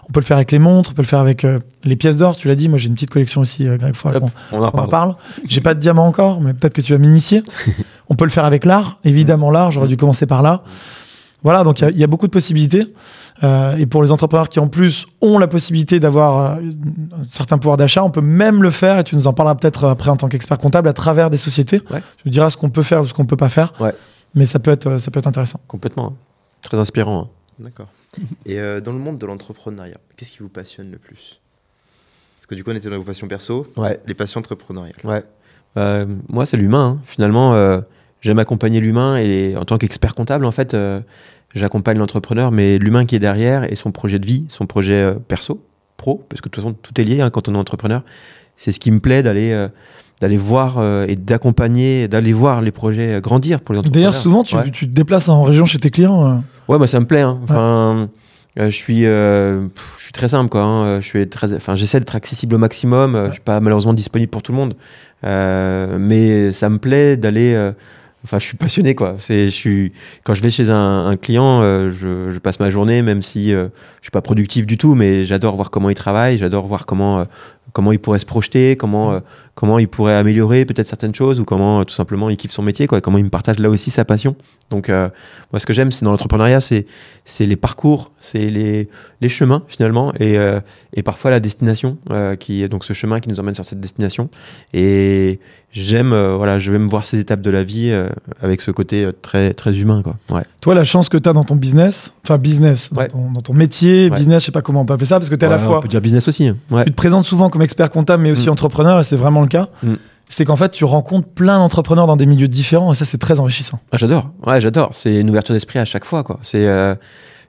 On 0.09 0.13
peut 0.13 0.21
le 0.21 0.25
faire 0.27 0.37
avec 0.37 0.53
les 0.53 0.59
montres. 0.59 0.91
On 0.91 0.95
peut 0.95 1.03
le 1.03 1.09
faire 1.09 1.21
avec 1.21 1.45
euh, 1.45 1.59
les 1.85 1.97
pièces 1.97 2.17
d'or. 2.17 2.37
Tu 2.37 2.49
l'as 2.49 2.55
dit. 2.55 2.69
Moi, 2.69 2.79
j'ai 2.79 2.89
une 2.89 2.95
petite 2.95 3.11
collection 3.11 3.41
aussi, 3.41 3.67
euh, 3.67 3.77
Greg. 3.77 3.95
Hop, 4.05 4.23
on 4.53 4.57
en 4.57 4.61
on 4.61 4.65
en 4.65 4.71
parle. 4.71 4.89
parle. 4.89 5.15
J'ai 5.47 5.61
pas 5.61 5.75
de 5.75 5.81
diamant 5.81 6.07
encore, 6.07 6.41
mais 6.41 6.55
peut-être 6.55 6.75
que 6.75 6.81
tu 6.81 6.93
vas 6.93 6.99
m'initier. 6.99 7.43
On 8.11 8.15
peut 8.15 8.25
le 8.25 8.31
faire 8.31 8.47
avec 8.47 8.65
l'art, 8.65 8.99
évidemment 9.05 9.51
l'art. 9.51 9.71
J'aurais 9.71 9.89
dû 9.89 9.99
commencer 9.99 10.25
par 10.25 10.43
là. 10.43 10.63
Voilà, 11.45 11.63
donc 11.63 11.79
il 11.81 11.83
y 11.83 11.87
a- 11.87 11.91
il 11.91 11.97
y, 11.99 12.03
a 12.05 12.07
beaucoup 12.09 12.27
de 12.27 12.33
possibilités. 12.33 12.93
Euh, 13.45 13.77
et 13.77 13.87
pour 13.87 14.03
les 14.03 14.11
entrepreneurs 14.11 14.49
qui 14.49 14.59
en 14.59 14.67
plus 14.69 15.07
ont 15.21 15.39
la 15.39 15.47
possibilité 15.47 16.01
d'avoir 16.01 16.57
euh, 16.59 16.61
un 17.17 17.23
certain 17.23 17.59
pouvoir 17.59 17.77
d'achat, 17.77 18.03
on 18.03 18.11
peut 18.11 18.21
même 18.21 18.63
le 18.63 18.71
faire. 18.71 18.99
Et 18.99 19.05
tu 19.05 19.15
nous 19.15 19.27
en 19.29 19.33
parleras 19.33 19.55
peut-être 19.55 19.85
après 19.85 20.11
en 20.11 20.17
tant 20.17 20.29
qu'expert 20.29 20.59
comptable 20.59 20.89
à 20.89 20.93
travers 20.93 21.31
des 21.31 21.37
sociétés. 21.39 21.81
Ouais. 21.91 22.01
Tu 22.17 22.23
nous 22.27 22.33
diras 22.33 22.51
ce 22.51 22.57
qu'on 22.57 22.71
peut 22.71 22.83
faire 22.83 23.03
ou 23.03 23.07
ce 23.07 23.15
qu'on 23.15 23.25
peut 23.27 23.37
pas 23.37 23.49
faire. 23.49 23.73
Ouais. 23.81 23.95
Mais 24.35 24.47
ça 24.47 24.59
peut 24.59 24.71
être, 24.73 24.99
ça 24.99 25.11
peut 25.11 25.19
être 25.21 25.27
intéressant. 25.29 25.61
Complètement. 25.69 26.07
hein. 26.09 26.15
Très 26.63 26.77
inspirant. 26.77 27.21
hein. 27.23 27.29
D'accord. 27.61 27.89
Et 28.47 28.59
euh, 28.61 28.81
dans 28.81 28.93
le 28.93 28.99
monde 28.99 29.19
de 29.19 29.27
l'entrepreneuriat, 29.27 29.99
qu'est-ce 30.17 30.31
qui 30.33 30.39
vous 30.41 30.49
passionne 30.49 30.91
le 30.91 30.99
plus? 30.99 31.41
Parce 32.39 32.47
que 32.47 32.55
du 32.57 32.65
coup, 32.65 32.71
on 32.71 32.75
était 32.77 32.91
dans 32.91 32.97
vos 32.97 33.05
passions 33.05 33.29
perso, 33.29 33.67
Ouais. 33.77 34.01
les 34.07 34.15
passions 34.15 34.41
entrepreneuriales. 34.41 34.97
Ouais. 35.05 35.23
Euh, 35.77 36.07
moi, 36.29 36.47
c'est 36.47 36.57
l'humain. 36.57 36.99
hein. 36.99 37.03
Finalement, 37.05 37.55
euh, 37.55 37.81
j'aime 38.21 38.39
accompagner 38.39 38.81
l'humain 38.81 39.17
et 39.17 39.57
en 39.57 39.65
tant 39.65 39.79
qu'expert 39.79 40.15
comptable, 40.15 40.45
en 40.45 40.51
fait, 40.51 40.75
euh, 40.75 41.01
j'accompagne 41.55 41.99
l'entrepreneur, 41.99 42.51
mais 42.51 42.79
l'humain 42.79 43.05
qui 43.07 43.17
est 43.17 43.21
derrière 43.21 43.71
et 43.73 43.77
son 43.77 43.91
projet 43.93 44.19
de 44.19 44.27
vie, 44.27 44.45
son 44.49 44.67
projet 44.67 44.95
euh, 45.03 45.15
perso, 45.15 45.61
pro, 45.97 46.25
parce 46.29 46.41
que 46.41 46.49
de 46.49 46.53
toute 46.55 46.63
façon, 46.63 46.75
tout 46.81 47.01
est 47.01 47.05
lié 47.05 47.21
hein, 47.21 47.31
quand 47.31 47.49
on 47.49 47.55
est 47.55 47.59
entrepreneur. 47.59 48.03
C'est 48.57 48.73
ce 48.73 48.81
qui 48.81 48.91
me 48.91 48.99
plaît 49.01 49.23
d'aller 49.23 49.53
euh, 49.53 49.69
d'aller 50.21 50.37
voir 50.37 50.83
et 51.09 51.15
d'accompagner, 51.15 52.09
d'aller 52.09 52.33
voir 52.33 52.61
les 52.61 52.73
projets 52.73 53.21
grandir 53.21 53.61
pour 53.61 53.73
les 53.73 53.79
entrepreneurs. 53.79 54.11
D'ailleurs, 54.11 54.21
souvent, 54.21 54.43
tu, 54.43 54.57
Ouais. 54.57 54.69
tu 54.73 54.89
te 54.89 54.93
déplaces 54.93 55.29
en 55.29 55.45
région 55.45 55.65
chez 55.65 55.79
tes 55.79 55.91
clients. 55.91 56.43
Ouais, 56.67 56.77
moi 56.77 56.89
ça 56.89 56.99
me 56.99 57.07
plaît. 57.07 57.21
hein. 57.21 57.39
Enfin, 57.45 58.09
je 58.57 58.69
suis, 58.69 59.03
je 59.03 59.69
suis 59.99 60.11
très 60.13 60.27
simple 60.27 60.51
quoi. 60.51 60.63
hein. 60.63 61.01
Je 61.01 61.07
suis 61.07 61.29
très, 61.29 61.53
enfin, 61.55 61.77
j'essaie 61.77 62.01
d'être 62.01 62.17
accessible 62.17 62.57
au 62.57 62.59
maximum. 62.59 63.27
Je 63.29 63.33
suis 63.35 63.41
pas 63.41 63.61
malheureusement 63.61 63.95
disponible 63.95 64.29
pour 64.29 64.43
tout 64.43 64.51
le 64.51 64.59
monde, 64.59 64.75
mais 65.99 66.53
ça 66.53 66.69
me 66.69 66.79
plaît 66.79 67.17
d'aller. 67.17 67.71
Enfin, 68.25 68.39
je 68.39 68.45
suis 68.47 68.57
passionné 68.57 68.95
quoi. 68.95 69.15
C'est, 69.19 69.45
je 69.45 69.51
suis 69.51 69.93
quand 70.25 70.35
je 70.35 70.43
vais 70.43 70.51
chez 70.51 70.71
un, 70.71 71.17
client, 71.17 71.63
euh, 71.63 71.91
je, 71.91 72.31
je 72.31 72.39
passe 72.39 72.59
ma 72.59 72.69
journée, 72.69 73.01
même 73.03 73.23
si 73.23 73.55
euh, 73.55 73.69
je 74.01 74.07
suis 74.07 74.11
pas 74.11 74.23
productif 74.23 74.67
du 74.67 74.77
tout, 74.77 74.95
mais 74.95 75.25
j'adore 75.25 75.55
voir 75.55 75.71
comment 75.71 75.89
il 75.89 75.95
travaille. 75.95 76.37
J'adore 76.37 76.67
voir 76.67 76.85
comment 76.85 77.21
euh, 77.21 77.25
comment 77.73 77.93
il 77.93 77.99
pourrait 77.99 78.19
se 78.19 78.27
projeter, 78.27 78.77
comment 78.77 79.13
euh, 79.13 79.21
comment 79.59 79.81
il 79.81 79.89
pourrait 79.89 80.15
améliorer 80.15 80.65
peut-être 80.65 80.87
certaines 80.87 81.17
choses 81.17 81.41
ou 81.41 81.45
comment 81.45 81.81
euh, 81.81 81.85
tout 81.85 81.93
simplement 81.95 82.31
il 82.31 82.37
kiffe 82.37 82.53
son 82.53 82.63
métier, 82.63 82.87
quoi, 82.87 83.01
comment 83.01 83.19
il 83.19 83.25
me 83.25 83.29
partage 83.29 83.59
là 83.59 83.69
aussi 83.69 83.91
sa 83.91 84.05
passion. 84.05 84.37
Donc, 84.71 84.89
euh, 84.89 85.09
moi, 85.53 85.59
ce 85.59 85.67
que 85.67 85.73
j'aime, 85.73 85.91
c'est 85.91 86.05
dans 86.05 86.13
l'entrepreneuriat, 86.13 86.61
c'est 86.61 86.87
c'est 87.25 87.45
les 87.47 87.57
parcours, 87.57 88.13
c'est 88.21 88.39
les, 88.39 88.89
les 89.21 89.29
chemins 89.29 89.63
finalement, 89.67 90.13
et, 90.21 90.39
euh, 90.39 90.61
et 90.95 91.03
parfois 91.03 91.31
la 91.33 91.41
destination, 91.41 91.97
euh, 92.11 92.37
qui 92.37 92.63
est 92.63 92.69
donc 92.69 92.85
ce 92.85 92.93
chemin 92.93 93.19
qui 93.19 93.29
nous 93.31 93.41
emmène 93.41 93.55
sur 93.55 93.65
cette 93.65 93.81
destination. 93.81 94.29
Et 94.75 95.41
j'aime, 95.73 96.11
voilà, 96.11 96.59
je 96.59 96.71
vais 96.71 96.79
me 96.79 96.89
voir 96.89 97.05
ces 97.07 97.19
étapes 97.19 97.41
de 97.41 97.51
la 97.51 97.65
vie 97.65 97.91
avec 98.41 98.61
ce 98.61 98.71
côté 98.71 99.07
très 99.23 99.55
très 99.55 99.77
humain, 99.79 100.03
quoi. 100.03 100.17
Ouais. 100.31 100.43
Toi, 100.63 100.75
la 100.75 100.85
chance 100.85 101.09
que 101.09 101.17
tu 101.17 101.29
as 101.29 101.33
dans 101.33 101.45
ton 101.45 101.57
business, 101.57 102.13
enfin 102.25 102.37
business, 102.39 102.93
dans, 102.93 103.01
Ouais. 103.01 103.09
ton, 103.09 103.31
dans 103.33 103.41
ton 103.41 103.55
métier, 103.55 104.11
Ouais. 104.11 104.17
business, 104.17 104.43
je 104.43 104.47
sais 104.47 104.53
pas 104.53 104.63
comment 104.63 104.83
on 104.83 104.87
peut 104.87 104.95
appeler 104.95 105.07
ça, 105.07 105.19
parce 105.19 105.31
que 105.31 105.35
tu 105.35 105.45
es 105.45 105.49
à 105.49 105.51
la 105.51 105.59
fois 105.59 105.79
On 105.79 105.83
peut 105.83 105.89
dire 105.89 106.01
business 106.03 106.29
aussi. 106.29 106.47
hein. 106.49 106.57
Tu 106.85 106.91
te 106.91 106.97
présentes 106.97 107.25
souvent 107.25 107.49
comme 107.49 107.63
expert 107.63 107.89
comptable, 107.91 108.23
mais 108.23 108.31
aussi 108.33 108.49
Mm. 108.49 108.53
entrepreneur, 108.53 109.01
et 109.01 109.05
c'est 109.05 109.17
vraiment 109.17 109.41
le 109.41 109.48
cas. 109.49 109.69
Mm. 109.83 109.95
C'est 110.27 110.45
qu'en 110.45 110.57
fait, 110.57 110.71
tu 110.71 110.85
rencontres 110.85 111.29
plein 111.29 111.57
d'entrepreneurs 111.59 112.07
dans 112.07 112.17
des 112.17 112.27
milieux 112.27 112.49
différents, 112.49 112.93
et 112.93 112.95
ça, 112.95 113.05
c'est 113.07 113.17
très 113.19 113.41
enrichissant. 113.41 113.81
Ah, 113.93 113.97
j'adore. 113.97 114.31
Ouais, 114.47 114.61
j'adore. 114.61 114.91
C'est 114.93 115.17
une 115.21 115.31
ouverture 115.31 115.55
d'esprit 115.55 115.79
à 115.79 115.85
chaque 115.87 116.05
fois, 116.05 116.23
quoi. 116.23 116.39
C'est, 116.43 116.67
euh, 116.67 116.95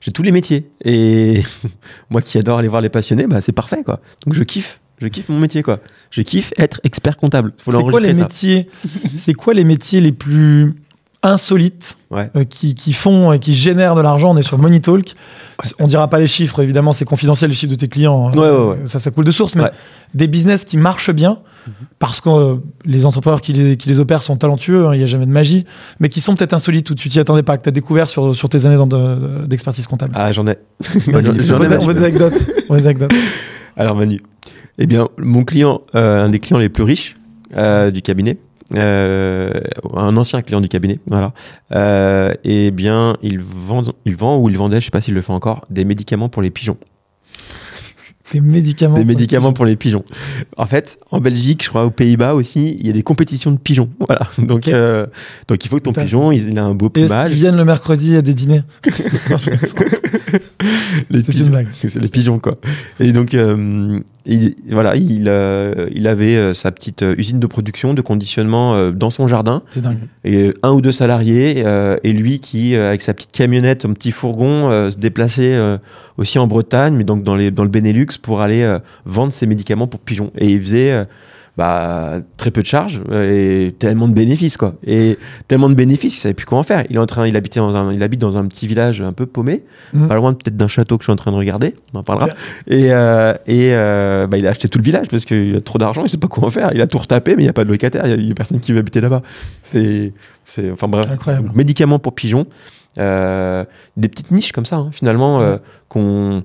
j'ai 0.00 0.12
tous 0.12 0.22
les 0.22 0.32
métiers. 0.32 0.70
Et 0.84 1.42
moi 2.10 2.22
qui 2.22 2.38
adore 2.38 2.58
aller 2.58 2.68
voir 2.68 2.80
les 2.80 2.88
passionnés, 2.88 3.26
bah, 3.26 3.40
c'est 3.42 3.52
parfait, 3.52 3.82
quoi. 3.84 4.00
Donc 4.24 4.34
je 4.34 4.42
kiffe. 4.42 4.80
Je 4.98 5.08
kiffe 5.08 5.28
mon 5.28 5.38
métier, 5.38 5.62
quoi. 5.62 5.80
Je 6.10 6.22
kiffe 6.22 6.52
être 6.58 6.80
expert 6.84 7.16
comptable. 7.16 7.52
Faut 7.58 7.70
C'est 7.70 7.82
quoi 7.82 8.00
les 8.00 8.14
ça. 8.14 8.20
métiers? 8.20 8.68
C'est 9.14 9.34
quoi 9.34 9.54
les 9.54 9.64
métiers 9.64 10.00
les 10.00 10.12
plus 10.12 10.74
insolites 11.22 11.96
Ouais. 12.10 12.30
euh, 12.36 12.44
qui, 12.44 12.74
qui 12.74 12.92
font 12.92 13.32
et 13.32 13.38
qui 13.38 13.54
génèrent 13.54 13.94
de 13.94 14.00
l'argent 14.00 14.30
On 14.30 14.36
est 14.36 14.42
sur 14.42 14.58
Money 14.58 14.80
Talk. 14.80 15.14
On 15.78 15.86
dira 15.86 16.08
pas 16.08 16.18
les 16.18 16.26
chiffres, 16.26 16.62
évidemment, 16.62 16.92
c'est 16.92 17.04
confidentiel 17.04 17.50
les 17.50 17.56
chiffres 17.56 17.70
de 17.72 17.76
tes 17.78 17.88
clients. 17.88 18.30
Ouais, 18.32 18.38
ouais, 18.38 18.50
ouais. 18.50 18.76
Ça, 18.86 18.98
ça 18.98 19.10
coule 19.10 19.24
de 19.26 19.30
source, 19.30 19.54
mais 19.56 19.64
Ouais. 19.64 19.70
des 20.14 20.26
business 20.26 20.64
qui 20.64 20.78
marchent 20.78 21.10
bien 21.12 21.38
parce 21.98 22.20
que 22.22 22.30
euh, 22.30 22.56
les 22.86 23.04
entrepreneurs 23.04 23.42
qui 23.42 23.52
les, 23.52 23.76
qui 23.76 23.88
les 23.90 24.00
opèrent 24.00 24.22
sont 24.22 24.36
talentueux, 24.36 24.86
hein, 24.88 24.94
il 24.94 24.98
n'y 24.98 25.04
a 25.04 25.06
jamais 25.06 25.26
de 25.26 25.30
magie, 25.30 25.66
mais 26.00 26.08
qui 26.08 26.20
sont 26.22 26.34
peut-être 26.34 26.54
insolites 26.54 26.88
ou 26.88 26.94
tu 26.94 27.10
t'y 27.10 27.20
attendais 27.20 27.42
pas, 27.42 27.58
que 27.58 27.62
tu 27.64 27.68
as 27.68 27.72
découvert 27.72 28.08
sur, 28.08 28.34
sur 28.34 28.48
tes 28.48 28.64
années 28.64 28.82
d'expertise 29.46 29.86
comptable. 29.86 30.12
Ah, 30.16 30.32
j'en 30.32 30.46
ai. 30.46 30.56
Vas-y, 31.08 31.40
J'en 31.46 31.60
on 31.60 31.70
ai, 31.70 31.76
on 31.76 31.86
veut 31.86 31.94
des 31.94 32.04
anecdotes. 32.04 32.46
On 32.70 32.74
veut 32.74 32.80
des 32.80 32.86
anecdotes. 32.86 33.12
Alors 33.76 33.94
Manu, 33.96 34.20
eh 34.78 34.86
bien 34.86 35.06
mon 35.18 35.44
client, 35.44 35.82
euh, 35.94 36.24
un 36.24 36.30
des 36.30 36.38
clients 36.40 36.58
les 36.58 36.70
plus 36.70 36.84
riches 36.84 37.14
du 37.92 38.00
cabinet, 38.02 38.38
euh, 38.76 39.50
un 39.94 40.16
ancien 40.16 40.42
client 40.42 40.60
du 40.60 40.68
cabinet, 40.68 41.00
voilà. 41.06 41.32
Euh, 41.72 42.32
eh 42.44 42.70
bien 42.70 43.16
il 43.22 43.40
vend, 43.40 43.82
il 44.04 44.16
vend 44.16 44.38
ou 44.38 44.48
il 44.48 44.56
vendait, 44.56 44.80
je 44.80 44.86
sais 44.86 44.90
pas 44.90 45.00
s'il 45.00 45.14
le 45.14 45.22
fait 45.22 45.32
encore, 45.32 45.66
des 45.70 45.84
médicaments 45.84 46.28
pour 46.28 46.42
les 46.42 46.50
pigeons. 46.50 46.76
Des 48.32 48.40
médicaments. 48.40 48.94
Des 48.96 49.04
médicaments 49.04 49.52
pour 49.52 49.64
les 49.64 49.74
pigeons. 49.74 50.04
En 50.56 50.66
fait, 50.66 50.98
en 51.10 51.20
Belgique, 51.20 51.64
je 51.64 51.68
crois 51.68 51.84
aux 51.84 51.90
Pays-Bas 51.90 52.34
aussi, 52.34 52.76
il 52.78 52.86
y 52.86 52.90
a 52.90 52.92
des 52.92 53.02
compétitions 53.02 53.50
de 53.50 53.58
pigeons. 53.58 53.88
Voilà. 54.06 54.28
Donc, 54.38 54.68
euh, 54.68 55.06
donc 55.48 55.64
il 55.64 55.68
faut 55.68 55.76
que 55.78 55.82
ton 55.82 55.92
pigeon, 55.92 56.30
il, 56.30 56.48
il 56.48 56.58
a 56.58 56.64
un 56.64 56.74
beau 56.74 56.86
Et 56.86 56.90
plumage. 56.90 57.30
qu'ils 57.30 57.38
viennent 57.38 57.56
le 57.56 57.64
mercredi 57.64 58.16
à 58.16 58.22
des 58.22 58.34
dîners 58.34 58.62
Les 61.10 61.20
C'est 61.22 61.32
pigeons. 61.32 61.44
une 61.44 61.50
blague. 61.50 61.68
C'est 61.88 62.00
les 62.00 62.08
pigeons, 62.08 62.38
quoi. 62.38 62.52
Et 62.98 63.12
donc, 63.12 63.34
euh, 63.34 63.98
il, 64.26 64.54
voilà, 64.70 64.96
il, 64.96 65.24
euh, 65.28 65.88
il 65.94 66.06
avait 66.08 66.36
euh, 66.36 66.54
sa 66.54 66.70
petite 66.72 67.04
usine 67.16 67.40
de 67.40 67.46
production, 67.46 67.94
de 67.94 68.00
conditionnement 68.02 68.90
dans 68.90 69.10
son 69.10 69.26
jardin, 69.26 69.62
C'est 69.70 69.80
dingue. 69.82 69.98
et 70.24 70.52
un 70.62 70.72
ou 70.72 70.80
deux 70.80 70.92
salariés, 70.92 71.64
et 72.04 72.12
lui 72.12 72.40
qui, 72.40 72.74
avec 72.76 73.02
sa 73.02 73.14
petite 73.14 73.32
camionnette, 73.32 73.82
son 73.82 73.94
petit 73.94 74.10
fourgon, 74.12 74.90
se 74.90 74.96
déplaçait 74.98 75.58
aussi 76.18 76.38
en 76.38 76.46
Bretagne, 76.46 76.94
mais 76.94 77.04
donc 77.04 77.22
dans, 77.22 77.34
les, 77.36 77.50
dans 77.50 77.64
le 77.64 77.70
Benelux, 77.70 78.18
pour 78.20 78.40
aller 78.40 78.78
vendre 79.04 79.32
ses 79.32 79.46
médicaments 79.46 79.86
pour 79.86 80.00
pigeons. 80.00 80.30
Et 80.38 80.50
il 80.50 80.60
faisait 80.60 81.06
bah, 81.60 82.20
très 82.38 82.50
peu 82.50 82.62
de 82.62 82.66
charges 82.66 83.02
euh, 83.10 83.66
et 83.66 83.72
tellement 83.72 84.08
de 84.08 84.14
bénéfices, 84.14 84.56
quoi. 84.56 84.76
Et 84.86 85.18
tellement 85.46 85.68
de 85.68 85.74
bénéfices, 85.74 86.16
il 86.16 86.18
savait 86.20 86.32
plus 86.32 86.46
comment 86.46 86.62
faire. 86.62 86.84
Il 86.88 86.96
est 86.96 86.98
en 86.98 87.04
train, 87.04 87.26
il 87.26 87.36
habitait 87.36 87.60
dans 87.60 87.76
un, 87.76 87.92
il 87.92 88.02
habite 88.02 88.18
dans 88.18 88.38
un 88.38 88.46
petit 88.46 88.66
village 88.66 89.02
un 89.02 89.12
peu 89.12 89.26
paumé, 89.26 89.62
Mhm. 89.92 90.08
pas 90.08 90.14
loin 90.14 90.32
peut-être 90.32 90.56
d'un 90.56 90.68
château 90.68 90.96
que 90.96 91.02
je 91.02 91.08
suis 91.08 91.12
en 91.12 91.16
train 91.16 91.32
de 91.32 91.36
regarder. 91.36 91.74
On 91.92 91.98
en 91.98 92.02
parlera. 92.02 92.28
Et, 92.66 92.94
euh, 92.94 93.34
et 93.46 93.74
euh, 93.74 94.26
bah, 94.26 94.38
il 94.38 94.46
a 94.46 94.50
acheté 94.50 94.70
tout 94.70 94.78
le 94.78 94.84
village 94.84 95.08
parce 95.08 95.26
qu'il 95.26 95.54
a 95.54 95.60
trop 95.60 95.78
d'argent, 95.78 96.02
il 96.02 96.08
sait 96.08 96.16
pas 96.16 96.28
comment 96.28 96.48
faire. 96.48 96.70
Il 96.72 96.80
a 96.80 96.86
tout 96.86 96.96
retapé, 96.96 97.36
mais 97.36 97.42
il 97.42 97.44
n'y 97.44 97.50
a 97.50 97.52
pas 97.52 97.64
de 97.66 97.70
locataire, 97.70 98.06
il 98.06 98.26
y 98.26 98.30
a, 98.30 98.34
personne 98.34 98.60
qui 98.60 98.72
veut 98.72 98.78
habiter 98.78 99.02
là-bas. 99.02 99.20
C'est, 99.60 100.14
c'est, 100.46 100.70
enfin 100.70 100.88
bref. 100.88 101.08
Incroyable. 101.12 101.48
Donc, 101.48 101.56
médicaments 101.56 101.98
pour 101.98 102.14
pigeons, 102.14 102.46
euh, 102.96 103.66
des 103.98 104.08
petites 104.08 104.30
niches 104.30 104.52
comme 104.52 104.64
ça, 104.64 104.76
hein, 104.76 104.88
finalement, 104.92 105.58
qu'on 105.90 106.42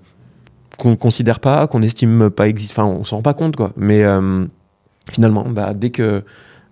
qu'on 0.78 0.98
considère 0.98 1.40
pas, 1.40 1.68
qu'on 1.68 1.82
estime 1.82 2.30
pas 2.30 2.50
existe, 2.50 2.72
enfin 2.72 2.84
on 2.84 3.06
s'en 3.06 3.16
rend 3.16 3.22
pas 3.22 3.34
compte 3.34 3.56
quoi. 3.56 3.72
Mais 3.78 4.04
finalement, 5.12 5.46
bah, 5.50 5.74
dès 5.74 5.90
que 5.90 6.24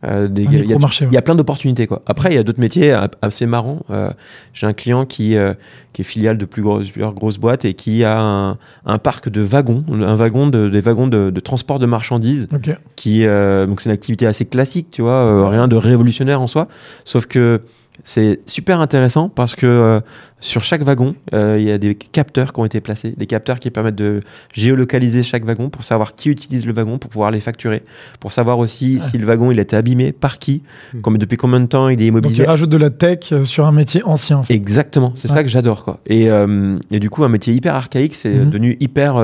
euh, 0.06 0.28
des- 0.28 0.44
il 0.44 0.52
y 0.70 0.74
a- 0.74 0.76
y 1.14 1.22
plein 1.22 1.36
d'opportunités 1.36 1.88
quoi. 1.88 2.02
Après, 2.08 2.32
il 2.32 2.36
y 2.36 2.38
a 2.38 2.44
d'autres 2.44 2.60
métiers 2.60 2.92
a- 2.92 3.10
assez 3.22 3.46
marrants. 3.46 3.84
Euh, 3.90 4.10
J'ai 4.54 4.68
un 4.68 4.74
client 4.74 5.06
qui, 5.06 5.38
euh, 5.38 5.54
qui 5.94 6.02
est 6.02 6.06
filiale 6.06 6.38
de 6.38 6.44
plus 6.44 6.62
grosses, 6.62 6.90
plusieurs 6.92 7.14
grosses 7.14 7.38
boîtes 7.38 7.64
et 7.64 7.74
qui 7.74 8.04
a 8.04 8.20
un, 8.20 8.58
un 8.86 8.98
parc 8.98 9.30
de 9.30 9.40
wagons, 9.42 9.86
un 9.90 10.16
wagon 10.16 10.48
de, 10.48 10.68
des 10.68 10.82
wagons 10.82 11.08
de, 11.08 11.30
de 11.30 11.40
transport 11.40 11.80
de 11.80 11.86
marchandises. 11.86 12.50
Ok. 12.54 12.76
Qui, 12.98 13.26
euh, 13.26 13.66
donc 13.66 13.80
c'est 13.80 13.90
une 13.90 13.94
activité 13.94 14.26
assez 14.28 14.44
classique, 14.46 14.88
tu 14.92 15.02
vois, 15.04 15.12
euh, 15.14 15.48
rien 15.48 15.70
de 15.70 15.78
révolutionnaire 15.78 16.42
en 16.42 16.48
soi. 16.48 16.68
Sauf 17.06 17.26
que 17.26 17.62
c'est 18.04 18.42
super 18.46 18.82
intéressant 18.82 19.30
parce 19.30 19.56
que 19.56 19.68
euh, 19.68 20.00
sur 20.44 20.62
chaque 20.62 20.84
wagon, 20.84 21.16
euh, 21.34 21.58
il 21.58 21.66
y 21.66 21.72
a 21.72 21.78
des 21.78 21.96
capteurs 21.96 22.52
qui 22.52 22.60
ont 22.60 22.66
été 22.66 22.82
placés, 22.82 23.14
des 23.18 23.26
capteurs 23.28 23.60
qui 23.60 23.72
permettent 23.72 23.96
de 23.96 24.20
géolocaliser 24.54 25.24
chaque 25.24 25.46
wagon 25.46 25.70
pour 25.70 25.84
savoir 25.84 26.16
qui 26.16 26.30
utilise 26.30 26.66
le 26.68 26.74
wagon, 26.74 26.98
pour 26.98 27.10
pouvoir 27.10 27.32
les 27.32 27.40
facturer, 27.40 27.84
pour 28.20 28.34
savoir 28.34 28.60
aussi 28.60 29.00
si 29.02 29.18
le 29.18 29.26
wagon 29.26 29.52
il 29.52 29.60
a 29.60 29.62
été 29.62 29.76
abîmé, 29.76 30.12
par 30.12 30.40
qui, 30.40 30.62
Hmm. 30.94 31.00
comme, 31.02 31.18
depuis 31.18 31.38
combien 31.38 31.60
de 31.62 31.66
temps 31.68 31.88
il 31.88 31.94
est 31.94 31.96
Donc, 31.98 32.08
immobilisé. 32.08 32.44
ils 32.44 32.46
rajoutent 32.46 32.70
de 32.70 32.78
la 32.78 32.90
tech 32.90 33.32
euh, 33.32 33.44
sur 33.46 33.66
un 33.66 33.72
métier 33.72 34.04
ancien. 34.04 34.38
en 34.40 34.44
fait. 34.44 34.54
Exactement, 34.54 35.14
c'est 35.16 35.30
Ouais. 35.30 35.36
ça 35.38 35.44
que 35.44 35.50
j'adore 35.50 35.84
quoi. 35.86 36.00
Et, 36.08 36.30
euh, 36.30 36.78
et 36.92 37.00
du 37.00 37.10
coup, 37.10 37.24
un 37.24 37.30
métier 37.30 37.54
hyper 37.54 37.74
archaïque, 37.76 38.14
c'est 38.14 38.34
Mhm. 38.34 38.50
devenu 38.50 38.78
hyper 38.82 39.16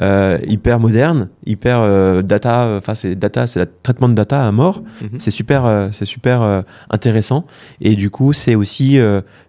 euh, 0.00 0.38
hyper 0.46 0.80
moderne, 0.80 1.28
hyper 1.46 2.22
data. 2.22 2.76
Enfin, 2.78 2.94
c'est 2.94 3.14
data, 3.14 3.46
c'est 3.46 3.60
le 3.60 3.66
traitement 3.82 4.08
de 4.08 4.14
data 4.14 4.46
à 4.46 4.50
mort. 4.52 4.82
Mhm. 5.02 5.18
C'est 5.18 5.30
super, 5.30 5.88
c'est 5.92 6.04
super 6.06 6.62
intéressant. 6.90 7.44
Et 7.80 7.94
du 7.96 8.08
coup, 8.10 8.32
c'est 8.32 8.54
aussi 8.54 8.98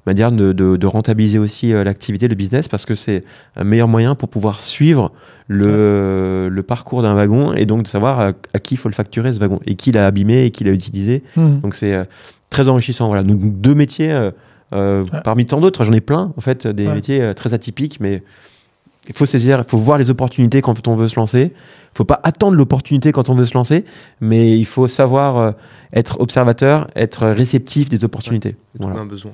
manière 0.06 0.32
de, 0.32 0.54
de, 0.54 0.76
de 0.78 0.88
rentabiliser 1.06 1.38
aussi 1.38 1.72
euh, 1.72 1.84
l'activité, 1.84 2.28
le 2.28 2.34
business, 2.36 2.68
parce 2.68 2.86
que 2.86 2.96
c'est 2.96 3.24
un 3.56 3.64
meilleur 3.64 3.88
moyen 3.88 4.16
pour 4.16 4.28
pouvoir 4.30 4.60
suivre 4.60 5.12
le, 5.48 6.50
le 6.52 6.64
parcours 6.64 7.04
d'un 7.04 7.14
wagon 7.14 7.54
et 7.54 7.66
donc 7.68 7.84
de 7.84 7.88
savoir 7.88 8.20
à, 8.20 8.32
à 8.54 8.60
qui 8.60 8.74
il 8.74 8.78
faut 8.78 8.90
le 8.90 8.96
facturer 8.96 9.32
ce 9.34 9.40
wagon 9.40 9.60
et 9.68 9.76
qui 9.76 9.92
l'a 9.92 10.08
abîmé 10.08 10.46
et 10.46 10.52
qui 10.52 10.64
l'a 10.64 10.72
utilisé. 10.72 11.22
Hmm. 11.36 11.60
Donc 11.62 11.76
c'est 11.76 11.94
euh, 11.94 12.06
très 12.50 12.68
enrichissant. 12.68 13.08
Voilà, 13.08 13.22
donc 13.22 13.40
deux 13.62 13.76
métiers 13.76 14.12
euh, 14.12 14.32
euh, 14.74 15.04
Ouais. 15.04 15.22
parmi 15.24 15.46
tant 15.46 15.62
d'autres. 15.62 15.84
J'en 15.84 15.94
ai 15.94 16.02
plein 16.02 16.34
en 16.36 16.42
fait, 16.42 16.66
des 16.66 16.88
Ouais. 16.88 16.96
métiers 16.96 17.22
euh, 17.22 17.34
très 17.34 17.54
atypiques, 17.54 18.00
mais 18.00 18.24
il 19.08 19.14
faut 19.14 19.28
saisir, 19.28 19.60
il 19.64 19.70
faut 19.70 19.78
voir 19.78 20.00
les 20.00 20.10
opportunités 20.10 20.64
quand 20.64 20.88
on 20.88 20.96
veut 20.96 21.08
se 21.08 21.16
lancer. 21.18 21.54
Il 21.54 21.98
faut 21.98 22.04
pas 22.06 22.20
attendre 22.24 22.58
l'opportunité 22.58 23.12
quand 23.12 23.30
on 23.30 23.36
veut 23.36 23.46
se 23.46 23.54
lancer, 23.54 23.86
mais 24.20 24.58
il 24.58 24.66
faut 24.66 24.88
savoir 24.88 25.38
euh, 25.38 25.52
être 25.94 26.20
observateur, 26.20 26.88
être 26.96 27.28
réceptif 27.28 27.88
des 27.90 28.04
opportunités. 28.04 28.56
Trouver 28.74 28.90
Voilà. 28.94 29.02
un 29.02 29.06
besoin. 29.06 29.32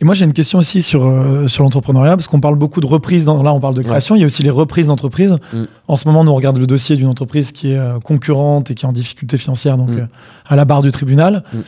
Et 0.00 0.04
moi, 0.04 0.14
j'ai 0.14 0.24
une 0.24 0.32
question 0.32 0.58
aussi 0.58 0.82
sur, 0.82 1.04
euh, 1.04 1.46
sur 1.46 1.62
l'entrepreneuriat, 1.62 2.16
parce 2.16 2.26
qu'on 2.26 2.40
parle 2.40 2.56
beaucoup 2.56 2.80
de 2.80 2.86
reprises. 2.86 3.24
Dans, 3.24 3.42
là, 3.42 3.52
on 3.52 3.60
parle 3.60 3.74
de 3.74 3.82
création. 3.82 4.16
Il 4.16 4.20
y 4.20 4.22
a 4.24 4.26
aussi 4.26 4.42
les 4.42 4.50
reprises 4.50 4.88
d'entreprises. 4.88 5.36
Mm. 5.52 5.64
En 5.88 5.96
ce 5.96 6.08
moment, 6.08 6.24
nous 6.24 6.32
on 6.32 6.34
regarde 6.34 6.58
le 6.58 6.66
dossier 6.66 6.96
d'une 6.96 7.06
entreprise 7.06 7.52
qui 7.52 7.72
est 7.72 7.78
euh, 7.78 8.00
concurrente 8.00 8.70
et 8.70 8.74
qui 8.74 8.84
est 8.84 8.88
en 8.88 8.92
difficulté 8.92 9.36
financière, 9.38 9.76
donc 9.76 9.90
Mm. 9.90 9.98
euh, 9.98 10.06
à 10.46 10.56
la 10.56 10.64
barre 10.64 10.82
du 10.82 10.90
tribunal. 10.90 11.44
Mm. 11.52 11.58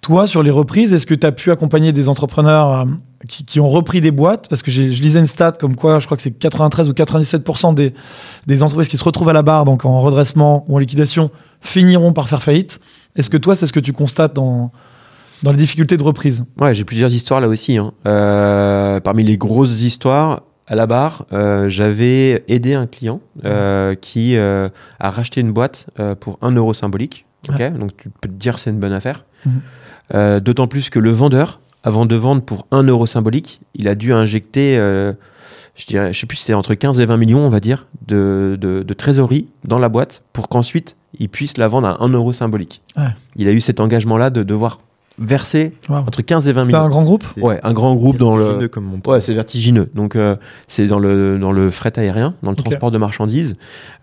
Toi, 0.00 0.26
sur 0.26 0.42
les 0.42 0.50
reprises, 0.50 0.92
est-ce 0.92 1.06
que 1.06 1.14
tu 1.14 1.26
as 1.26 1.32
pu 1.32 1.50
accompagner 1.50 1.92
des 1.92 2.08
entrepreneurs 2.08 2.86
qui, 3.26 3.44
qui 3.44 3.58
ont 3.58 3.68
repris 3.70 4.02
des 4.02 4.10
boîtes? 4.10 4.48
Parce 4.50 4.62
que 4.62 4.70
je 4.70 4.82
lisais 4.82 5.18
une 5.18 5.26
stat 5.26 5.52
comme 5.52 5.76
quoi, 5.76 5.98
je 5.98 6.04
crois 6.04 6.18
que 6.18 6.22
c'est 6.22 6.30
93 6.30 6.90
ou 6.90 6.92
97% 6.92 7.72
des, 7.72 7.94
des 8.46 8.62
entreprises 8.62 8.88
qui 8.88 8.98
se 8.98 9.04
retrouvent 9.04 9.30
à 9.30 9.32
la 9.32 9.42
barre, 9.42 9.64
donc 9.64 9.86
en 9.86 10.00
redressement 10.02 10.66
ou 10.68 10.76
en 10.76 10.78
liquidation, 10.78 11.30
finiront 11.62 12.12
par 12.12 12.28
faire 12.28 12.42
faillite. 12.42 12.80
Est-ce 13.16 13.30
que 13.30 13.38
toi, 13.38 13.54
c'est 13.54 13.66
ce 13.66 13.72
que 13.72 13.80
tu 13.80 13.94
constates 13.94 14.34
dans, 14.34 14.72
dans 15.44 15.52
les 15.52 15.58
difficultés 15.58 15.96
de 15.96 16.02
reprise 16.02 16.44
Ouais, 16.58 16.74
j'ai 16.74 16.84
plusieurs 16.84 17.12
histoires 17.12 17.40
là 17.40 17.48
aussi. 17.48 17.76
hein. 17.78 17.92
Euh, 18.06 18.98
parmi 19.00 19.22
les 19.22 19.36
grosses 19.36 19.82
histoires, 19.82 20.42
à 20.66 20.74
la 20.74 20.86
barre, 20.86 21.26
euh, 21.32 21.68
j'avais 21.68 22.42
aidé 22.48 22.72
un 22.72 22.86
client 22.86 23.20
euh, 23.44 23.94
qui 23.94 24.36
a 24.36 24.70
racheté 25.00 25.40
une 25.42 25.52
boîte 25.52 25.86
pour 26.20 26.38
1 26.42 26.52
euro 26.52 26.72
symbolique. 26.74 27.26
Donc 27.70 27.96
tu 27.98 28.08
peux 28.08 28.28
te 28.28 28.34
dire 28.34 28.58
c'est 28.58 28.70
une 28.70 28.78
bonne 28.80 28.94
affaire. 28.94 29.24
Mhm. 29.46 30.40
D'autant 30.40 30.66
plus 30.66 30.88
que 30.90 30.98
le 30.98 31.10
vendeur, 31.10 31.60
avant 31.82 32.06
de 32.06 32.16
vendre 32.16 32.40
pour 32.42 32.66
1 32.70 32.82
euro 32.84 33.06
symbolique, 33.06 33.60
il 33.74 33.86
a 33.88 33.94
dû 33.94 34.14
injecter, 34.14 34.76
je 34.76 35.86
dirais, 35.86 36.14
je 36.14 36.18
sais 36.20 36.26
plus 36.26 36.36
si 36.38 36.44
c'est 36.44 36.54
entre 36.54 36.74
15 36.74 36.98
et 37.00 37.04
20 37.04 37.18
millions, 37.18 37.40
on 37.40 37.50
va 37.50 37.60
dire, 37.60 37.86
de, 38.06 38.56
de, 38.58 38.82
de 38.82 38.94
trésorerie 38.94 39.48
dans 39.64 39.78
la 39.78 39.90
boîte 39.90 40.22
pour 40.32 40.48
qu'ensuite 40.48 40.96
il 41.18 41.28
puisse 41.28 41.58
la 41.58 41.68
vendre 41.68 41.86
à 41.88 42.02
1 42.02 42.08
euro 42.08 42.32
symbolique. 42.32 42.80
Il 43.36 43.46
a 43.48 43.52
eu 43.52 43.60
cet 43.60 43.80
engagement-là 43.80 44.30
de 44.30 44.42
devoir 44.42 44.78
versé 45.18 45.72
Wow. 45.88 45.98
entre 45.98 46.22
15 46.22 46.48
et 46.48 46.52
20 46.52 46.62
C'était 46.62 46.74
un 46.74 46.78
millions. 46.80 46.88
grand 46.90 47.02
groupe 47.04 47.24
C'est 47.34 47.40
Ouais, 47.42 47.60
un 47.62 47.72
grand 47.72 47.94
groupe 47.94 48.16
dans 48.16 48.36
le. 48.36 48.66
comme 48.68 48.84
mon 48.84 49.00
Ouais, 49.06 49.20
c'est 49.20 49.34
vertigineux. 49.34 49.88
Donc, 49.94 50.16
euh, 50.16 50.36
c'est 50.66 50.86
dans 50.86 50.98
le, 50.98 51.38
dans 51.38 51.52
le 51.52 51.70
fret 51.70 51.92
aérien, 51.98 52.34
dans 52.42 52.50
le 52.50 52.56
transport 52.56 52.90
de 52.90 52.98
marchandises. 52.98 53.54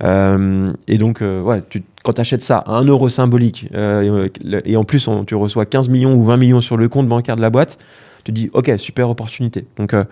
Euh, 0.03 0.71
et 0.87 0.97
donc, 0.97 1.21
euh, 1.21 1.41
ouais, 1.41 1.61
tu, 1.69 1.83
quand 2.03 2.13
tu 2.13 2.21
achètes 2.21 2.41
ça 2.43 2.57
à 2.59 2.71
1 2.73 2.85
euro 2.85 3.09
symbolique, 3.09 3.67
euh, 3.75 4.27
et, 4.65 4.71
et 4.71 4.77
en 4.77 4.83
plus, 4.83 5.07
on- 5.07 5.25
tu 5.25 5.35
reçois 5.35 5.65
15 5.65 5.89
millions 5.89 6.13
ou 6.13 6.23
20 6.23 6.37
millions 6.37 6.61
sur 6.61 6.77
le 6.77 6.87
compte 6.89 7.07
bancaire 7.07 7.35
de 7.35 7.41
la 7.41 7.49
boîte, 7.49 7.77
tu 8.23 8.31
te 8.31 8.35
dis, 8.39 8.49
OK, 8.53 8.71
super 8.77 9.09
opportunité. 9.09 9.65
Donc, 9.77 9.93
euh, 9.93 10.03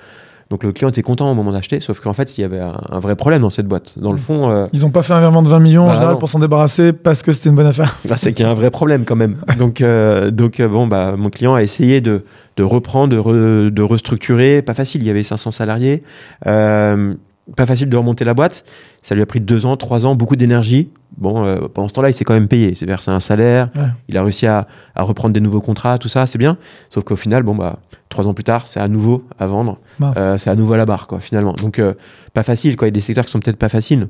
donc 0.50 0.64
le 0.64 0.72
client 0.72 0.90
était 0.90 1.02
content 1.04 1.30
au 1.30 1.36
moment 1.36 1.52
d'acheter, 1.52 1.80
sauf 1.80 2.00
qu'en 2.00 2.14
fait, 2.14 2.38
il 2.38 2.42
y 2.42 2.44
avait 2.44 2.60
un, 2.60 2.74
un 2.92 3.00
vrai 3.00 3.16
problème 3.16 3.42
dans 3.44 3.50
cette 3.52 3.68
boîte. 3.68 4.00
Dans 4.00 4.12
le 4.12 4.18
Mm. 4.18 4.22
fond, 4.22 4.50
euh, 4.52 4.66
Ils 4.74 4.86
ont 4.86 4.90
pas 4.90 5.04
fait 5.04 5.14
un 5.14 5.20
virement 5.20 5.44
de 5.44 5.50
20 5.50 5.60
millions 5.60 5.84
en 5.84 5.88
Bah, 5.88 5.94
général 5.94 6.14
non. 6.14 6.20
pour 6.20 6.28
s'en 6.30 6.40
débarrasser 6.40 6.92
parce 6.92 7.22
que 7.22 7.32
c'était 7.32 7.50
une 7.50 7.56
bonne 7.56 7.68
affaire. 7.68 7.96
Ah, 8.10 8.18
c'est 8.18 8.34
qu'il 8.34 8.46
y 8.46 8.48
a 8.48 8.52
un 8.52 8.56
vrai 8.56 8.72
problème 8.72 9.04
quand 9.06 9.16
même. 9.16 9.36
Donc, 9.60 9.82
euh, 9.82 10.32
donc 10.32 10.60
euh, 10.60 10.68
bon, 10.68 10.88
bah, 10.88 11.16
mon 11.18 11.30
client 11.30 11.54
a 11.54 11.62
essayé 11.62 12.02
de, 12.02 12.24
de 12.58 12.64
reprendre, 12.64 13.14
de, 13.16 13.20
re- 13.20 13.70
de 13.70 13.82
restructurer. 13.84 14.62
Pas 14.64 14.74
facile, 14.74 15.02
il 15.04 15.08
y 15.08 15.10
avait 15.12 15.24
500 15.24 15.52
salariés. 15.52 16.04
Euh, 16.48 17.14
pas 17.56 17.66
facile 17.66 17.90
de 17.90 17.98
remonter 17.98 18.26
la 18.26 18.34
boîte. 18.34 18.64
Ça 19.02 19.16
lui 19.16 19.22
a 19.22 19.26
pris 19.26 19.40
deux 19.40 19.66
ans, 19.66 19.78
trois 19.78 20.06
ans, 20.06 20.16
beaucoup 20.16 20.36
d'énergie. 20.36 20.90
Bon, 21.20 21.46
euh, 21.46 21.68
pendant 21.74 21.88
ce 21.88 21.94
temps-là, 21.94 22.10
il 22.10 22.14
s'est 22.14 22.24
quand 22.24 22.34
même 22.34 22.48
payé. 22.48 22.70
Il 22.70 22.78
s'est 22.78 22.86
versé 22.86 23.12
un 23.12 23.20
salaire. 23.20 23.70
Ouais. 23.76 23.84
Il 24.08 24.18
a 24.18 24.24
réussi 24.24 24.48
à, 24.48 24.68
à 24.96 25.04
reprendre 25.04 25.34
des 25.34 25.42
nouveaux 25.42 25.62
contrats, 25.62 25.98
tout 25.98 26.10
ça, 26.10 26.26
c'est 26.26 26.38
bien. 26.38 26.58
Sauf 26.90 27.04
qu'au 27.04 27.18
final, 27.18 27.44
bon, 27.44 27.56
bah, 27.56 27.80
trois 28.08 28.28
ans 28.28 28.34
plus 28.34 28.44
tard, 28.44 28.68
c'est 28.68 28.80
à 28.80 28.88
nouveau 28.88 29.26
à 29.38 29.48
vendre. 29.48 29.78
Euh, 30.02 30.38
c'est 30.38 30.50
à 30.50 30.56
nouveau 30.56 30.74
à 30.74 30.78
la 30.78 30.86
barre, 30.86 31.08
quoi, 31.08 31.20
finalement. 31.20 31.54
Donc, 31.54 31.80
euh, 31.80 31.94
pas 32.34 32.44
facile, 32.44 32.76
quoi. 32.76 32.88
Il 32.88 32.92
y 32.92 32.94
a 32.94 32.96
des 32.96 33.02
secteurs 33.02 33.26
qui 33.26 33.32
sont 33.32 33.40
peut-être 33.40 33.58
pas 33.58 33.70
faciles. 33.70 34.08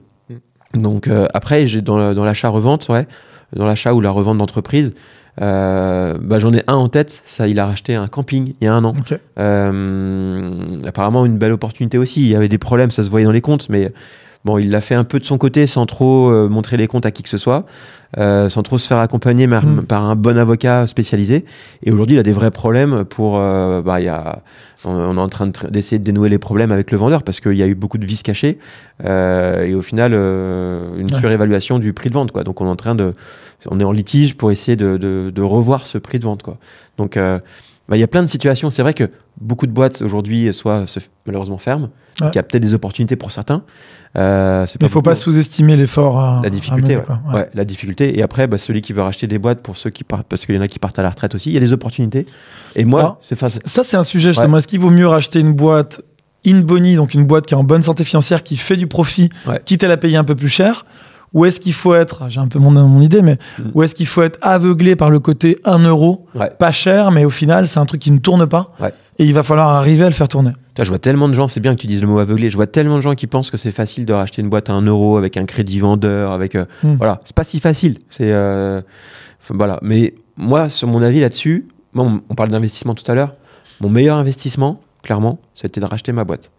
Donc, 0.74 1.08
euh, 1.08 1.28
après, 1.34 1.66
dans, 1.82 2.24
l'achat-revente, 2.24 2.90
ouais, 2.90 3.08
dans 3.56 3.66
l'achat 3.66 3.94
ou 3.94 4.02
la 4.02 4.12
revente 4.12 4.38
d'entreprise, 4.38 4.94
euh, 5.42 6.18
bah, 6.22 6.40
j'en 6.40 6.54
ai 6.54 6.64
un 6.68 6.76
en 6.76 6.90
tête. 6.90 7.10
Ça, 7.10 7.48
il 7.48 7.60
a 7.60 7.66
racheté 7.66 7.96
un 7.96 8.08
camping 8.08 8.54
il 8.62 8.66
y 8.66 8.68
a 8.68 8.74
un 8.74 8.84
an. 8.84 8.94
Euh, 9.40 10.52
apparemment, 10.86 11.26
une 11.26 11.38
belle 11.38 11.54
opportunité 11.54 11.98
aussi. 11.98 12.22
Il 12.22 12.28
y 12.28 12.36
avait 12.36 12.50
des 12.50 12.58
problèmes, 12.58 12.92
ça 12.92 13.04
se 13.04 13.10
voyait 13.10 13.26
dans 13.26 13.32
les 13.32 13.42
comptes, 13.42 13.68
mais 13.70 13.92
bon, 14.50 14.58
il 14.58 14.72
l'a 14.72 14.82
fait 14.82 14.96
un 14.96 15.04
peu 15.04 15.20
de 15.20 15.24
son 15.26 15.38
côté 15.38 15.68
sans 15.68 15.86
trop 15.86 16.30
euh, 16.30 16.50
montrer 16.50 16.78
les 16.78 16.88
comptes 16.88 17.06
à 17.06 17.12
qui 17.12 17.24
que 17.24 17.30
ce 17.30 17.38
soit, 17.38 17.66
euh, 18.18 18.50
sans 18.50 18.64
trop 18.64 18.78
se 18.78 18.88
faire 18.88 18.98
accompagner 18.98 19.48
par, 19.48 19.66
Mm. 19.66 19.86
par 19.86 20.06
un 20.06 20.16
bon 20.16 20.38
avocat 20.38 20.88
spécialisé. 20.88 21.46
Et 21.84 21.92
aujourd'hui, 21.92 22.16
il 22.16 22.20
a 22.20 22.24
des 22.24 22.32
vrais 22.32 22.52
problèmes 22.52 23.06
pour. 23.06 23.38
euh, 23.38 23.82
bah, 23.82 24.00
il 24.02 24.06
y 24.06 24.10
a, 24.10 24.42
on, 24.86 24.92
on 24.92 25.18
est 25.18 25.22
en 25.22 25.28
train 25.30 25.46
de 25.48 25.52
tra- 25.52 25.70
d'essayer 25.70 26.00
de 26.00 26.04
dénouer 26.04 26.30
les 26.30 26.40
problèmes 26.40 26.72
avec 26.72 26.92
le 26.92 26.98
vendeur 26.98 27.22
parce 27.24 27.40
qu'il 27.42 27.54
y 27.54 27.64
a 27.64 27.68
eu 27.68 27.76
beaucoup 27.76 27.98
de 27.98 28.06
vices 28.06 28.24
cachés 28.24 28.58
euh, 29.06 29.64
et 29.64 29.74
au 29.76 29.82
final, 29.82 30.14
une 30.14 31.06
Ouais. 31.12 31.20
surévaluation 31.20 31.80
du 31.80 31.94
prix 31.94 32.10
de 32.10 32.16
vente. 32.16 32.32
Quoi. 32.32 32.44
Donc, 32.44 32.62
on 32.62 32.66
est 32.66 32.70
en 32.70 32.76
train 32.76 32.96
de. 32.96 33.14
On 33.70 33.80
est 33.80 33.84
en 33.84 33.92
litige 33.92 34.36
pour 34.38 34.52
essayer 34.52 34.76
de, 34.78 34.98
de- 34.98 35.32
de 35.34 35.42
revoir 35.42 35.86
ce 35.86 35.98
prix 35.98 36.18
de 36.20 36.24
vente. 36.26 36.44
Quoi. 36.44 36.58
Donc, 36.98 37.16
bah, 37.18 37.98
il 37.98 38.00
y 38.00 38.04
a 38.04 38.08
plein 38.08 38.22
de 38.24 38.28
situations. 38.28 38.70
C'est 38.70 38.82
vrai 38.84 38.94
que 38.94 39.10
beaucoup 39.42 39.68
de 39.68 39.72
boîtes 39.72 40.02
aujourd'hui, 40.02 40.54
soit 40.54 40.88
se, 40.88 41.00
malheureusement 41.26 41.58
ferment, 41.58 41.90
Ouais. 42.22 42.28
qu'il 42.32 42.36
y 42.36 42.40
a 42.40 42.44
peut-être 42.44 42.62
des 42.64 42.74
opportunités 42.74 43.16
pour 43.16 43.32
certains. 43.32 43.64
Euh, 44.18 44.66
il 44.82 44.90
faut 44.90 45.02
pas 45.04 45.16
sous-estimer 45.16 45.78
l'effort 45.78 46.42
la 46.42 46.48
à 46.48 46.50
difficulté, 46.50 46.82
mener, 46.82 46.98
ouais. 46.98 47.04
quoi. 47.04 47.20
Ouais. 47.28 47.34
Ouais, 47.36 47.50
la 47.54 47.64
difficulté. 47.64 48.18
Et 48.18 48.24
après, 48.24 48.48
bah, 48.48 48.58
celui 48.58 48.82
qui 48.82 48.92
veut 48.92 49.04
racheter 49.04 49.28
des 49.28 49.38
boîtes 49.38 49.62
pour 49.62 49.78
ceux 49.78 49.92
qui 49.92 50.04
partent, 50.04 50.28
parce 50.28 50.46
qu'il 50.46 50.56
y 50.56 50.58
en 50.58 50.62
a 50.62 50.68
qui 50.68 50.80
partent 50.80 50.98
à 51.00 51.04
la 51.04 51.12
retraite 51.12 51.36
aussi, 51.36 51.52
il 51.52 51.54
y 51.54 51.58
a 51.58 51.60
des 51.60 51.74
opportunités. 51.74 52.26
Et 52.76 52.86
moi, 52.86 53.20
face. 53.36 53.60
Ça, 53.66 53.84
c'est 53.84 53.98
un 53.98 54.04
sujet 54.04 54.32
justement. 54.32 54.58
Est-ce 54.58 54.68
qu'il 54.68 54.80
vaut 54.80 54.90
mieux 54.90 55.08
racheter 55.08 55.40
une 55.40 55.54
boîte 55.54 56.02
in 56.48 56.62
boni, 56.62 56.96
donc 56.96 57.14
une 57.14 57.26
boîte 57.26 57.46
qui 57.46 57.54
est 57.54 57.58
en 57.58 57.64
bonne 57.64 57.84
santé 57.84 58.04
financière, 58.04 58.44
qui 58.44 58.58
fait 58.58 58.78
du 58.78 58.88
profit, 58.88 59.30
quitte 59.66 59.84
à 59.84 59.88
la 59.88 59.98
payer 59.98 60.18
un 60.18 60.24
peu 60.24 60.36
plus 60.36 60.50
cher? 60.50 60.86
Ou 61.34 61.46
est-ce 61.46 61.60
qu'il 61.60 61.74
faut 61.74 61.94
être, 61.94 62.24
j'ai 62.30 62.40
un 62.40 62.48
peu 62.48 62.58
mon, 62.58 62.72
mon 62.72 63.02
idée, 63.02 63.22
mais 63.22 63.38
Mm. 63.60 63.64
ou 63.76 63.84
est-ce 63.84 63.94
qu'il 63.94 64.08
faut 64.08 64.24
être 64.24 64.40
aveuglé 64.42 64.96
par 64.96 65.12
le 65.12 65.20
côté 65.20 65.60
1 65.64 65.78
euro, 65.84 66.26
pas 66.58 66.72
cher, 66.72 67.12
mais 67.12 67.24
au 67.26 67.30
final, 67.30 67.68
c'est 67.68 67.80
un 67.80 67.86
truc 67.86 68.02
qui 68.02 68.10
ne 68.10 68.18
tourne 68.18 68.48
pas? 68.48 68.74
Et 69.20 69.26
il 69.26 69.34
va 69.36 69.44
falloir 69.44 69.70
arriver 69.70 70.06
à 70.06 70.08
le 70.08 70.16
faire 70.16 70.28
tourner 70.28 70.52
Je 70.84 70.90
vois 70.90 71.00
tellement 71.00 71.28
de 71.28 71.34
gens, 71.34 71.48
c'est 71.48 71.60
bien 71.60 71.76
que 71.76 71.82
tu 71.82 71.88
dises 71.88 72.02
le 72.02 72.08
mot 72.08 72.20
aveuglé, 72.20 72.50
je 72.50 72.56
vois 72.56 72.68
tellement 72.68 72.96
de 72.98 73.02
gens 73.02 73.16
qui 73.16 73.28
pensent 73.28 73.52
que 73.52 73.58
c'est 73.58 73.72
facile 73.72 74.06
de 74.06 74.14
racheter 74.14 74.42
une 74.42 74.50
boîte 74.50 74.70
à 74.70 74.74
1 74.74 74.82
euro 74.86 75.18
avec 75.18 75.38
un 75.38 75.46
crédit 75.46 75.80
vendeur, 75.80 76.32
avec. 76.32 76.56
euh, 76.56 76.66
Hmm. 76.84 76.96
Voilà, 76.96 77.20
c'est 77.26 77.36
pas 77.36 77.44
si 77.44 77.60
facile. 77.60 78.00
C'est. 78.10 78.32
euh, 78.32 78.82
voilà. 79.50 79.80
Mais 79.82 80.14
moi, 80.38 80.70
sur 80.70 80.88
mon 80.88 81.02
avis 81.02 81.20
là-dessus, 81.20 81.68
on, 81.96 82.22
on 82.30 82.36
parle 82.36 82.50
d'investissement 82.50 82.96
tout 82.96 83.10
à 83.12 83.16
l'heure, 83.16 83.36
mon 83.82 83.90
meilleur 83.90 84.18
investissement, 84.18 84.80
clairement, 85.04 85.40
c'était 85.56 85.82
de 85.82 85.86
racheter 85.86 86.12
ma 86.12 86.24
boîte. 86.24 86.52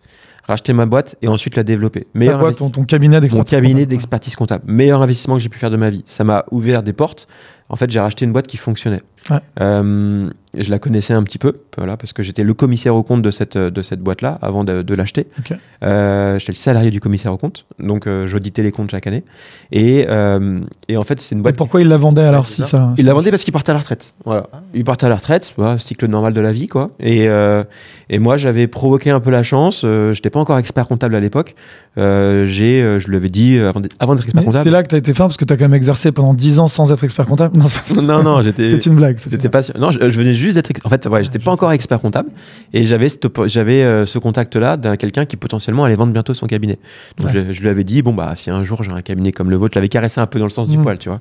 Racheter 0.48 0.72
ma 0.72 0.86
boîte 0.86 1.16
et 1.22 1.28
ensuite 1.28 1.54
la 1.54 1.62
développer. 1.62 2.06
Meilleur 2.14 2.38
boîte, 2.38 2.56
ton, 2.56 2.70
ton 2.70 2.84
cabinet 2.84 3.16
mon 3.16 3.20
d'expertise. 3.20 3.50
cabinet 3.50 3.86
d'expertise 3.86 4.34
comptable. 4.36 4.64
Meilleur 4.66 5.00
investissement 5.02 5.36
que 5.36 5.42
j'ai 5.42 5.48
pu 5.48 5.58
faire 5.58 5.70
de 5.70 5.76
ma 5.76 5.90
vie. 5.90 6.02
Ça 6.06 6.24
m'a 6.24 6.44
ouvert 6.50 6.82
des 6.82 6.92
portes. 6.92 7.28
En 7.68 7.76
fait, 7.76 7.88
j'ai 7.90 8.00
racheté 8.00 8.24
une 8.24 8.32
boîte 8.32 8.48
qui 8.48 8.56
fonctionnait. 8.56 9.00
Ouais. 9.28 9.38
Euh, 9.60 10.28
je 10.58 10.68
la 10.70 10.78
connaissais 10.80 11.12
un 11.12 11.22
petit 11.22 11.38
peu, 11.38 11.52
voilà, 11.76 11.96
parce 11.96 12.12
que 12.12 12.22
j'étais 12.24 12.42
le 12.42 12.54
commissaire 12.54 12.96
au 12.96 13.02
compte 13.04 13.22
de 13.22 13.30
cette, 13.30 13.56
de 13.56 13.82
cette 13.82 14.00
boîte-là 14.00 14.38
avant 14.42 14.64
de, 14.64 14.82
de 14.82 14.94
l'acheter. 14.94 15.26
Ok. 15.38 15.56
Euh, 15.84 16.38
j'étais 16.38 16.52
le 16.52 16.56
salarié 16.56 16.90
du 16.90 16.98
commissaire 17.00 17.32
au 17.32 17.36
compte, 17.36 17.66
donc 17.78 18.06
euh, 18.06 18.26
j'auditais 18.26 18.62
les 18.62 18.72
comptes 18.72 18.90
chaque 18.90 19.06
année. 19.06 19.22
Et, 19.70 20.06
euh, 20.08 20.58
et 20.88 20.96
en 20.96 21.04
fait, 21.04 21.20
c'est 21.20 21.34
une 21.34 21.40
Et 21.40 21.42
boîte. 21.42 21.54
qui- 21.54 21.58
pourquoi 21.58 21.80
il 21.82 21.86
la 21.88 21.96
vendait 21.98 22.22
alors 22.24 22.42
Ouais, 22.42 22.48
si 22.48 22.62
ça, 22.64 22.92
il 22.98 23.04
l'a 23.04 23.14
vendu 23.14 23.30
parce 23.30 23.44
qu'il 23.44 23.52
partait 23.52 23.70
à 23.70 23.74
la 23.74 23.80
retraite. 23.80 24.12
Voilà. 24.24 24.48
Ah. 24.52 24.62
Il 24.74 24.82
partait 24.84 25.06
à 25.06 25.08
la 25.08 25.16
retraite, 25.16 25.52
voilà, 25.56 25.78
cycle 25.78 26.06
normal 26.08 26.32
de 26.32 26.40
la 26.40 26.50
vie, 26.52 26.66
quoi. 26.66 26.90
Et, 26.98 27.28
euh, 27.28 27.62
et 28.08 28.18
moi, 28.18 28.36
j'avais 28.36 28.66
provoqué 28.66 29.10
un 29.10 29.20
peu 29.20 29.30
la 29.30 29.42
chance. 29.44 29.82
Euh, 29.84 30.12
J'étais 30.14 30.30
pas 30.30 30.40
encore 30.40 30.58
expert 30.58 30.88
comptable 30.88 31.14
à 31.14 31.20
l'époque. 31.20 31.54
Euh, 31.98 32.44
j'ai, 32.46 32.82
euh, 32.82 32.98
je 32.98 33.08
lui 33.08 33.16
avais 33.16 33.30
dit 33.30 33.56
euh, 33.56 33.68
avant 33.68 33.80
d'être 33.80 34.24
expert 34.24 34.34
Mais 34.34 34.40
C'est 34.40 34.46
comptable. 34.46 34.70
là 34.70 34.82
que 34.82 34.88
tu 34.88 34.94
as 34.96 34.98
été 34.98 35.12
fin 35.12 35.24
parce 35.26 35.36
que 35.36 35.44
tu 35.44 35.52
as 35.52 35.56
quand 35.56 35.64
même 35.64 35.74
exercé 35.74 36.10
pendant 36.12 36.34
10 36.34 36.58
ans 36.58 36.68
sans 36.68 36.90
être 36.92 37.04
expert 37.04 37.26
comptable. 37.26 37.58
Non, 38.00 38.22
non, 38.22 38.42
j'étais. 38.42 38.66
c'est 38.68 38.86
une 38.86 38.96
blague. 38.96 39.09
J'étais 39.18 39.44
une 39.44 39.50
pas. 39.50 39.62
Non, 39.78 39.90
je, 39.90 40.08
je 40.10 40.18
venais 40.18 40.34
juste 40.34 40.54
d'être. 40.54 40.70
En 40.84 40.88
fait, 40.88 41.06
ouais, 41.06 41.22
j'étais 41.22 41.38
je 41.38 41.44
pas 41.44 41.50
sais. 41.50 41.54
encore 41.54 41.72
expert 41.72 42.00
comptable 42.00 42.30
et 42.72 42.84
j'avais 42.84 43.08
j'avais 43.46 43.82
euh, 43.82 44.06
ce 44.06 44.18
contact-là 44.18 44.76
d'un 44.76 44.96
quelqu'un 44.96 45.24
qui 45.26 45.36
potentiellement 45.36 45.84
allait 45.84 45.94
vendre 45.96 46.12
bientôt 46.12 46.34
son 46.34 46.46
cabinet. 46.46 46.78
Donc 47.18 47.30
je, 47.32 47.52
je 47.52 47.60
lui 47.62 47.68
avais 47.68 47.84
dit 47.84 48.02
bon 48.02 48.12
bah 48.12 48.32
si 48.36 48.50
un 48.50 48.62
jour 48.62 48.82
j'ai 48.82 48.92
un 48.92 49.00
cabinet 49.00 49.32
comme 49.32 49.50
le 49.50 49.56
vôtre, 49.56 49.74
je 49.74 49.78
l'avais 49.78 49.88
caressé 49.88 50.20
un 50.20 50.26
peu 50.26 50.38
dans 50.38 50.46
le 50.46 50.50
sens 50.50 50.68
du 50.68 50.76
Mhm. 50.78 50.82
poil, 50.84 50.98
tu 50.98 51.08
vois. 51.08 51.20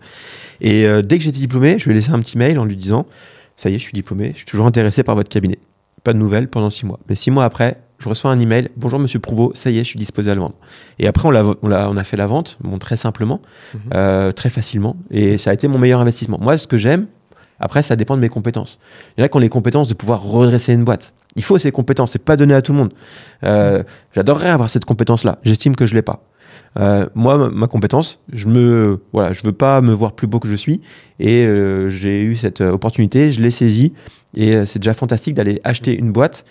Et 0.61 0.85
euh, 0.85 1.01
dès 1.01 1.17
que 1.17 1.23
j'étais 1.23 1.39
diplômé, 1.39 1.77
je 1.79 1.85
lui 1.85 1.91
ai 1.91 1.95
laissé 1.95 2.11
un 2.11 2.19
petit 2.19 2.37
mail 2.37 2.59
en 2.59 2.65
lui 2.65 2.75
disant 2.75 3.05
ça 3.55 3.69
y 3.69 3.75
est, 3.75 3.77
je 3.77 3.83
suis 3.83 3.93
diplômé, 3.93 4.31
je 4.33 4.37
suis 4.37 4.45
toujours 4.45 4.65
intéressé 4.67 5.03
par 5.03 5.15
votre 5.15 5.29
cabinet. 5.29 5.59
Pas 6.03 6.13
de 6.13 6.17
nouvelles 6.17 6.47
pendant 6.47 6.69
six 6.69 6.85
mois. 6.85 6.99
Mais 7.09 7.15
six 7.15 7.29
mois 7.29 7.43
après, 7.43 7.81
je 7.97 8.07
reçois 8.07 8.31
un 8.31 8.39
email 8.39 8.69
bonjour 8.77 8.99
Monsieur 8.99 9.19
Prouveau, 9.19 9.51
ça 9.53 9.69
y 9.69 9.75
est, 9.79 9.83
je 9.83 9.89
suis 9.89 9.99
disposé 9.99 10.31
à 10.31 10.33
le 10.33 10.39
vendre. 10.39 10.55
Et 10.97 11.07
après 11.07 11.27
on 11.27 11.31
l'a 11.31 11.43
on 11.63 11.97
a 11.97 12.03
fait 12.05 12.15
la 12.15 12.25
vente, 12.25 12.57
bon 12.61 12.77
très 12.77 12.95
simplement, 12.95 13.41
Mhm. 13.73 13.79
euh, 13.95 14.31
très 14.31 14.49
facilement, 14.49 14.95
et 15.11 15.37
ça 15.37 15.49
a 15.49 15.53
été 15.53 15.67
mon 15.67 15.77
meilleur 15.77 15.99
investissement. 15.99 16.37
Moi, 16.41 16.57
ce 16.57 16.67
que 16.67 16.77
j'aime 16.77 17.07
après, 17.59 17.81
ça 17.81 17.95
dépend 17.95 18.15
de 18.15 18.21
mes 18.21 18.29
compétences. 18.29 18.79
Il 19.17 19.21
y 19.21 19.23
en 19.23 19.25
a 19.25 19.29
qui 19.29 19.37
ont 19.37 19.39
les 19.39 19.49
compétences 19.49 19.87
de 19.87 19.93
pouvoir 19.93 20.23
redresser 20.23 20.73
une 20.73 20.83
boîte. 20.83 21.13
Il 21.35 21.43
faut 21.43 21.57
ces 21.57 21.71
compétences, 21.71 22.11
c'est 22.11 22.19
pas 22.19 22.35
donné 22.35 22.53
à 22.53 22.61
tout 22.61 22.71
le 22.71 22.79
monde. 22.79 22.93
Euh, 23.43 23.83
J'adorerais 24.13 24.49
avoir 24.49 24.69
cette 24.69 24.85
compétence-là. 24.85 25.39
J'estime 25.43 25.75
que 25.75 25.85
je 25.85 25.93
l'ai 25.93 26.01
pas. 26.01 26.23
Euh, 26.77 27.07
moi, 27.15 27.49
ma, 27.49 27.67
compétence, 27.67 28.21
je 28.31 28.47
me, 28.47 29.01
voilà, 29.13 29.33
je 29.33 29.41
veux 29.43 29.51
pas 29.51 29.81
me 29.81 29.91
voir 29.93 30.13
plus 30.13 30.27
beau 30.27 30.39
que 30.39 30.47
je 30.47 30.55
suis, 30.55 30.81
et 31.19 31.45
euh, 31.45 31.89
j'ai 31.89 32.21
eu 32.21 32.35
cette 32.35 32.61
euh, 32.61 32.71
opportunité, 32.71 33.31
je 33.31 33.41
l'ai 33.41 33.49
saisie, 33.49 33.93
et 34.35 34.65
c'est 34.65 34.79
déjà 34.79 34.93
fantastique 34.93 35.33
d'aller 35.33 35.59
acheter 35.63 35.97
une 35.97 36.11
boîte 36.11 36.45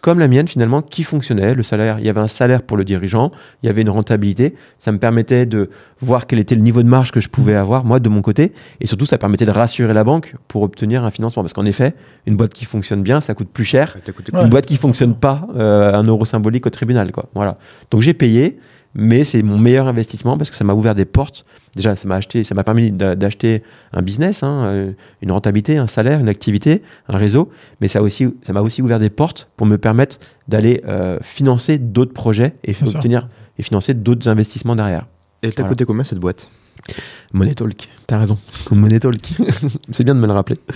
comme 0.00 0.18
la 0.18 0.28
mienne 0.28 0.48
finalement 0.48 0.82
qui 0.82 1.02
fonctionnait. 1.04 1.54
Le 1.54 1.62
salaire, 1.62 1.98
il 1.98 2.04
y 2.04 2.08
avait 2.08 2.20
un 2.20 2.28
salaire 2.28 2.62
pour 2.62 2.76
le 2.76 2.84
dirigeant, 2.84 3.30
il 3.62 3.66
y 3.66 3.68
avait 3.68 3.82
une 3.82 3.90
rentabilité. 3.90 4.54
Ça 4.78 4.92
me 4.92 4.98
permettait 4.98 5.46
de 5.46 5.70
voir 6.00 6.26
quel 6.26 6.38
était 6.38 6.54
le 6.54 6.60
niveau 6.60 6.82
de 6.82 6.88
marge 6.88 7.10
que 7.12 7.20
je 7.20 7.28
pouvais 7.28 7.54
avoir 7.54 7.84
moi 7.84 8.00
de 8.00 8.08
mon 8.08 8.22
côté, 8.22 8.52
et 8.80 8.86
surtout 8.86 9.06
ça 9.06 9.18
permettait 9.18 9.44
de 9.46 9.50
rassurer 9.50 9.94
la 9.94 10.04
banque 10.04 10.34
pour 10.48 10.62
obtenir 10.62 11.04
un 11.04 11.10
financement. 11.10 11.42
Parce 11.42 11.52
qu'en 11.52 11.64
effet, 11.64 11.94
une 12.26 12.36
boîte 12.36 12.52
qui 12.54 12.64
fonctionne 12.64 13.02
bien, 13.02 13.20
ça 13.20 13.34
coûte 13.34 13.48
plus 13.52 13.64
cher 13.64 13.92
Ça 13.92 14.00
t'a 14.00 14.12
coûté 14.12 14.32
Ouais. 14.34 14.42
une 14.42 14.48
boîte 14.50 14.66
qui 14.66 14.76
fonctionne 14.76 15.14
pas 15.14 15.46
euh, 15.56 15.92
un 15.94 16.02
euro 16.02 16.24
symbolique 16.24 16.66
au 16.66 16.70
tribunal 16.70 17.12
quoi 17.12 17.26
voilà 17.34 17.56
donc 17.90 18.00
j'ai 18.00 18.14
payé 18.14 18.58
mais 18.94 19.24
c'est 19.24 19.42
mon 19.42 19.58
meilleur 19.58 19.86
investissement 19.86 20.36
parce 20.38 20.50
que 20.50 20.56
ça 20.56 20.64
m'a 20.64 20.72
ouvert 20.74 20.94
des 20.94 21.04
portes 21.04 21.44
déjà 21.76 21.96
ça 21.96 22.06
m'a 22.08 22.16
acheté 22.16 22.44
ça 22.44 22.54
m'a 22.54 22.64
permis 22.64 22.90
d'a- 22.90 23.14
d'acheter 23.16 23.62
un 23.92 24.02
business 24.02 24.42
hein, 24.42 24.64
euh, 24.66 24.92
une 25.22 25.32
rentabilité 25.32 25.76
un 25.78 25.86
salaire 25.86 26.20
une 26.20 26.28
activité 26.28 26.82
un 27.08 27.16
réseau 27.16 27.50
mais 27.80 27.88
ça 27.88 28.02
aussi 28.02 28.26
ça 28.42 28.52
m'a 28.52 28.60
aussi 28.60 28.82
ouvert 28.82 28.98
des 29.00 29.10
portes 29.10 29.48
pour 29.56 29.66
me 29.66 29.76
permettre 29.78 30.18
d'aller 30.48 30.82
euh, 30.86 31.18
financer 31.22 31.78
d'autres 31.78 32.12
projets 32.12 32.54
et 32.64 32.74
obtenir 32.86 33.28
financer 33.60 33.94
d'autres 33.94 34.28
investissements 34.28 34.76
derrière 34.76 35.06
Et 35.42 35.46
elle 35.46 35.54
t'a 35.54 35.62
Voilà. 35.62 35.70
coûté 35.74 35.84
combien 35.84 36.04
cette 36.04 36.18
boîte? 36.20 36.48
Money 37.32 37.54
Talk, 37.54 37.88
t'as 38.06 38.18
raison. 38.18 38.36
Money 38.70 38.98
Talk. 39.00 39.16
c'est 39.90 40.04
bien 40.04 40.14
de 40.14 40.20
me 40.20 40.26
le 40.26 40.32
rappeler. 40.32 40.56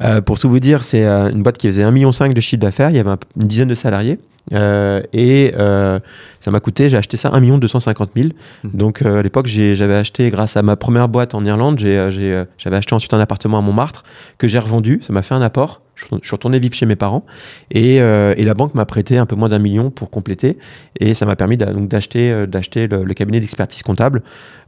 Euh, 0.00 0.20
pour 0.20 0.38
tout 0.40 0.50
vous 0.50 0.58
dire, 0.60 0.82
c'est 0.84 1.04
euh, 1.04 1.30
une 1.30 1.42
boîte 1.42 1.56
qui 1.56 1.68
faisait 1.68 1.84
1,5 1.84 1.92
million 1.92 2.10
de 2.10 2.40
chiffre 2.40 2.60
d'affaires. 2.60 2.90
Il 2.90 2.96
y 2.96 2.98
avait 2.98 3.10
un- 3.10 3.18
une 3.40 3.46
dizaine 3.46 3.68
de 3.68 3.74
salariés. 3.76 4.18
Euh, 4.52 5.00
et 5.12 5.52
euh, 5.56 5.98
ça 6.40 6.50
m'a 6.50 6.60
coûté, 6.60 6.88
j'ai 6.88 6.96
acheté 6.96 7.16
ça 7.16 7.30
1 7.32 7.58
250 7.58 8.10
000. 8.14 8.28
Mhm. 8.64 8.70
Donc 8.72 9.02
euh, 9.02 9.20
à 9.20 9.22
l'époque, 9.22 9.46
j'avais 9.46 9.94
acheté, 9.94 10.30
grâce 10.30 10.56
à 10.56 10.62
ma 10.62 10.76
première 10.76 11.08
boîte 11.08 11.34
en 11.34 11.44
Irlande, 11.44 11.78
j'avais 11.78 12.46
acheté 12.76 12.94
ensuite 12.94 13.14
un 13.14 13.20
appartement 13.20 13.58
à 13.58 13.60
Montmartre 13.62 14.04
que 14.38 14.48
j'ai 14.48 14.58
revendu. 14.58 15.00
Ça 15.02 15.12
m'a 15.12 15.22
fait 15.22 15.34
un 15.34 15.42
apport. 15.42 15.80
Je 15.94 16.06
je 16.22 16.26
suis 16.26 16.34
retourné 16.34 16.58
vivre 16.58 16.74
chez 16.74 16.86
mes 16.86 16.96
parents 16.96 17.24
et, 17.70 17.96
et 17.98 18.44
la 18.44 18.54
banque 18.54 18.74
m'a 18.74 18.84
prêté 18.84 19.16
un 19.16 19.26
peu 19.26 19.36
moins 19.36 19.48
d'un 19.48 19.60
million 19.60 19.90
pour 19.90 20.10
compléter. 20.10 20.58
Et 20.98 21.14
ça 21.14 21.24
m'a 21.24 21.36
permis 21.36 21.56
d'acheter, 21.56 22.48
d'acheter 22.48 22.88
le, 22.88 23.04
le 23.04 23.14
cabinet 23.14 23.38
d'expertise 23.38 23.84
comptable. 23.84 24.22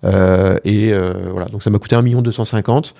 Et 0.05 0.93
voilà, 0.95 1.47
donc 1.51 1.65
ça 1.65 1.71
m'a 1.71 1.81
coûté 1.81 1.97
1 1.97 2.03
250 2.03 2.95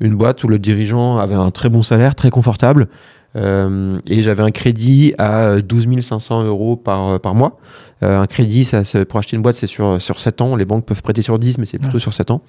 Une 0.00 0.14
boîte 0.14 0.42
où 0.42 0.48
le 0.48 0.58
dirigeant 0.58 1.18
avait 1.18 1.34
un 1.34 1.50
très 1.50 1.68
bon 1.68 1.82
salaire, 1.82 2.14
très 2.14 2.30
confortable. 2.30 2.88
Euh, 3.36 3.98
et 4.08 4.22
j'avais 4.22 4.42
un 4.42 4.50
crédit 4.50 5.14
à 5.18 5.60
12 5.60 6.00
500 6.00 6.44
euros 6.44 6.76
par, 6.76 7.20
par 7.20 7.34
mois. 7.34 7.58
Euh, 8.02 8.20
un 8.20 8.26
crédit, 8.26 8.66
ça, 8.66 8.82
pour 9.08 9.18
acheter 9.18 9.36
une 9.36 9.42
boîte, 9.42 9.56
c'est 9.56 9.66
sur, 9.66 10.02
sur 10.02 10.20
7 10.20 10.42
ans. 10.42 10.54
Les 10.54 10.66
banques 10.66 10.84
peuvent 10.84 11.00
prêter 11.00 11.22
sur 11.22 11.38
10, 11.38 11.56
mais 11.56 11.64
c'est 11.64 11.78
plutôt 11.78 11.94
Ouais. 11.94 12.00
sur 12.00 12.12
7 12.12 12.30
ans. 12.30 12.42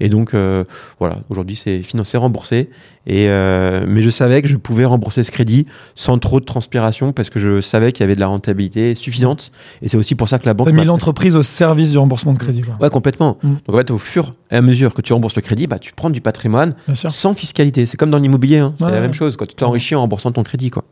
Et 0.00 0.08
donc, 0.08 0.32
euh, 0.32 0.64
voilà, 0.98 1.18
aujourd'hui, 1.28 1.56
c'est 1.56 1.82
financé, 1.82 2.16
remboursé. 2.16 2.70
Et, 3.06 3.28
euh, 3.28 3.84
mais 3.86 4.00
je 4.00 4.08
savais 4.08 4.40
que 4.40 4.48
je 4.48 4.56
pouvais 4.56 4.86
rembourser 4.86 5.22
ce 5.22 5.30
crédit 5.30 5.66
sans 5.94 6.18
trop 6.18 6.40
de 6.40 6.46
transpiration 6.46 7.12
parce 7.12 7.28
que 7.28 7.38
je 7.38 7.60
savais 7.60 7.92
qu'il 7.92 8.02
y 8.02 8.04
avait 8.04 8.14
de 8.14 8.20
la 8.20 8.28
rentabilité 8.28 8.94
suffisante. 8.94 9.50
Et 9.82 9.88
c'est 9.88 9.98
aussi 9.98 10.14
pour 10.14 10.30
ça 10.30 10.38
que 10.38 10.46
la 10.46 10.54
banque. 10.54 10.68
T'as 10.68 10.72
mis 10.72 10.84
l'entreprise 10.86 11.36
au 11.36 11.42
service 11.42 11.90
du 11.90 11.98
remboursement 11.98 12.32
de 12.32 12.38
crédit. 12.38 12.62
quoi. 12.62 12.76
Ouais, 12.80 12.88
complètement. 12.88 13.36
Mm. 13.42 13.48
Donc, 13.66 13.74
en 13.74 13.76
fait, 13.76 13.90
au 13.90 13.98
fur 13.98 14.30
et 14.50 14.56
à 14.56 14.62
mesure 14.62 14.94
que 14.94 15.02
tu 15.02 15.12
rembourses 15.12 15.36
le 15.36 15.42
crédit, 15.42 15.66
bah, 15.66 15.78
tu 15.78 15.92
prends 15.92 16.08
du 16.08 16.22
patrimoine 16.22 16.74
sans 16.94 17.34
fiscalité. 17.34 17.84
C'est 17.84 17.98
comme 17.98 18.10
dans 18.10 18.18
l'immobilier. 18.18 18.58
hein. 18.58 18.74
C'est 18.78 18.84
Ouais, 18.86 18.90
la 18.90 18.96
ouais. 18.96 19.02
même 19.02 19.12
chose. 19.12 19.36
Quoi. 19.36 19.46
Tu 19.46 19.54
t'enrichis 19.54 19.94
en 19.94 20.00
remboursant 20.00 20.32
ton 20.32 20.42
crédit. 20.44 20.70
Quoi. 20.70 20.84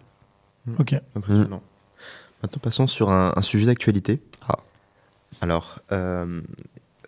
Ok. 0.79 0.95
Impressionnant. 1.17 1.63
Maintenant, 2.43 2.61
passons 2.63 2.87
sur 2.87 3.11
un, 3.11 3.33
un 3.37 3.43
sujet 3.43 3.67
d'actualité. 3.67 4.21
Ah. 4.49 4.57
Alors, 5.41 5.79
euh, 5.93 6.41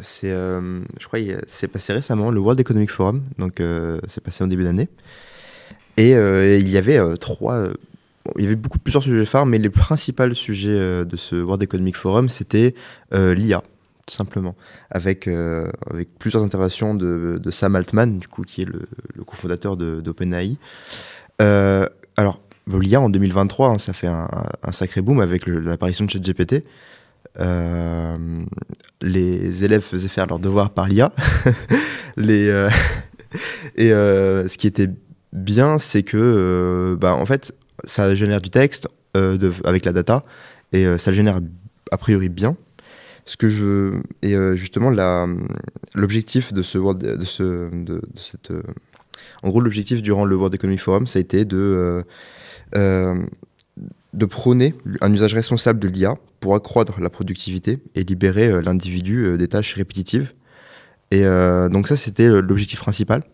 c'est, 0.01 0.31
euh, 0.31 0.81
je 0.99 1.07
crois, 1.07 1.19
c'est 1.47 1.69
passé 1.69 1.93
récemment 1.93 2.31
le 2.31 2.41
World 2.41 2.61
Economic 2.61 2.91
Forum, 2.91 3.23
donc 3.39 3.61
euh, 3.61 4.01
c'est 4.07 4.23
passé 4.23 4.43
en 4.45 4.47
début 4.47 4.65
d'année. 4.65 4.89
Et 5.97 6.11
il 6.13 6.69
y 6.69 6.77
avait 6.77 6.99
trois, 7.19 7.67
il 8.37 8.43
y 8.43 8.47
avait 8.47 8.57
beaucoup 8.57 8.81
plusieurs 8.81 9.05
sujets 9.05 9.27
phares, 9.27 9.47
mais 9.47 9.59
les 9.59 9.71
principaux 9.71 10.35
sujets 10.35 11.05
de 11.05 11.17
ce 11.17 11.37
World 11.37 11.63
Economic 11.63 11.97
Forum, 11.97 12.29
c'était 12.29 12.75
l'IA, 13.13 13.63
tout 14.05 14.15
simplement, 14.15 14.57
avec 14.91 15.29
avec 15.29 16.09
plusieurs 16.19 16.43
interventions 16.43 16.97
de, 16.97 17.39
de 17.41 17.51
Sam 17.53 17.77
Altman, 17.77 18.19
du 18.19 18.27
coup, 18.27 18.43
qui 18.43 18.63
est 18.63 18.65
le, 18.65 18.89
le 19.15 19.23
cofondateur 19.23 19.77
de- 19.77 20.01
d'OpenAI. 20.01 20.57
Alors, 21.39 22.41
l'IA 22.73 23.01
en 23.01 23.11
2023, 23.11 23.69
hein, 23.69 23.79
ça 23.79 23.93
fait 23.93 24.07
un, 24.07 24.29
sacré 24.73 25.03
boom 25.03 25.21
avec 25.21 25.47
l'apparition 25.47 26.05
de 26.05 26.11
ChatGPT. 26.11 26.65
Euh, 27.41 28.17
les 29.03 29.65
élèves 29.65 29.83
faisaient 29.83 30.09
faire 30.09 30.27
leurs 30.27 30.39
devoirs 30.39 30.71
par 30.71 30.89
l'IA. 30.89 31.13
euh, 32.19 32.71
et 33.77 33.93
euh, 33.93 34.49
ce 34.49 34.57
qui 34.57 34.67
était 34.67 34.89
bien, 35.33 35.79
c'est 35.79 36.03
que, 36.03 36.97
bah, 37.01 37.15
en 37.15 37.27
fait, 37.27 37.53
ça 37.85 38.15
génère 38.15 38.41
du 38.41 38.51
texte 38.51 38.89
avec 39.65 39.85
la 39.85 39.93
data 39.93 40.25
et 40.73 40.99
ça 40.99 41.13
génère 41.13 41.39
a 41.93 41.99
priori 41.99 42.29
bien. 42.29 42.57
Ce 43.27 43.37
que 43.37 43.49
je 43.49 44.01
et 44.23 44.35
justement 44.57 44.91
l'objectif 45.95 46.53
de 46.53 46.63
ce 46.63 46.79
de 46.79 47.25
ce 47.25 47.71
de, 47.73 48.03
cette 48.17 48.53
en 49.43 49.51
gros 49.51 49.61
l'objectif 49.61 50.03
durant 50.03 50.25
le 50.25 50.35
World 50.35 50.55
Economic 50.55 50.81
Forum 50.81 51.07
ça 51.07 51.21
a 51.21 51.23
été 51.23 51.45
de 51.45 52.05
de 52.75 54.27
prôner 54.27 54.75
un 55.01 55.13
usage 55.13 55.35
responsable 55.35 55.81
de 55.81 55.89
l'IA 55.89 56.17
pour 56.41 56.55
accroître 56.55 57.01
la 57.01 57.11
productivité 57.11 57.79
et 57.95 58.05
libérer 58.05 58.49
euh, 58.49 58.63
l'individu 58.63 59.25
euh, 59.25 59.37
des 59.37 59.49
tâches 59.49 59.75
répétitives. 59.75 60.33
Et 61.11 61.25
euh, 61.25 61.69
donc 61.69 61.89
ça, 61.89 61.97
c'était 61.97 62.29
euh, 62.29 62.41
l'objectif 62.41 62.79
principal. 62.79 63.25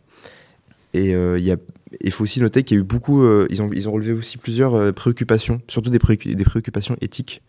Et 0.95 1.15
euh, 1.15 1.39
il 2.01 2.13
faut 2.13 2.25
aussi 2.25 2.41
noter 2.41 2.63
qu'il 2.63 2.77
y 2.77 2.81
a 2.81 2.83
eu 2.83 2.87
beaucoup, 2.87 3.23
euh, 3.23 3.47
ils, 3.51 3.63
ont, 3.63 3.71
ils 3.73 3.89
ont 3.89 3.93
relevé 3.93 4.13
aussi 4.13 4.39
plusieurs 4.39 4.75
euh, 4.75 4.93
préoccupations, 4.93 5.61
surtout 5.69 5.91
des, 5.91 5.99
des 5.99 6.45
préoccupations 6.45 6.97
éthiques. 7.01 7.43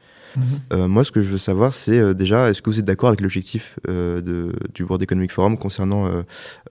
Euh, 0.71 0.88
moi, 0.88 1.03
ce 1.03 1.11
que 1.11 1.21
je 1.23 1.29
veux 1.29 1.38
savoir, 1.38 1.73
c'est 1.73 1.99
euh, 1.99 2.13
déjà, 2.13 2.49
est-ce 2.49 2.61
que 2.61 2.69
vous 2.69 2.79
êtes 2.79 2.86
d'accord 2.86 3.09
avec 3.09 3.21
l'objectif 3.21 3.77
euh, 3.88 4.21
du 4.73 4.84
World 4.84 5.03
Economic 5.03 5.32
Forum 5.32 5.57
concernant 5.57 6.07
euh, 6.07 6.21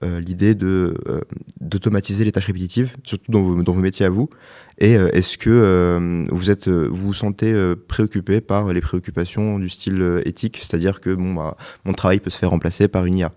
euh, 0.03 0.19
l'idée 0.19 0.55
de, 0.55 0.95
euh, 1.07 1.21
d'automatiser 1.59 2.25
les 2.25 2.31
tâches 2.31 2.47
répétitives, 2.47 2.95
surtout 3.03 3.31
dans 3.31 3.41
vos, 3.41 3.61
dans 3.63 3.71
vos 3.71 3.79
métiers 3.81 4.05
à 4.05 4.09
vous? 4.09 4.29
Et 4.79 4.97
euh, 4.97 5.09
est-ce 5.13 5.37
que 5.37 5.49
euh, 5.51 6.23
vous, 6.29 6.49
êtes, 6.49 6.67
vous 6.67 7.07
vous 7.07 7.13
sentez 7.13 7.53
euh, 7.53 7.75
préoccupé 7.87 8.41
par 8.41 8.73
les 8.73 8.81
préoccupations 8.81 9.59
du 9.59 9.69
style 9.69 10.01
euh, 10.01 10.21
éthique, 10.27 10.57
c'est-à-dire 10.61 11.01
que 11.01 11.13
bon, 11.13 11.33
bah, 11.33 11.55
mon 11.85 11.93
travail 11.93 12.19
peut 12.19 12.31
se 12.31 12.39
faire 12.39 12.49
remplacer 12.49 12.87
par 12.87 13.05
une 13.05 13.17
IA 13.17 13.31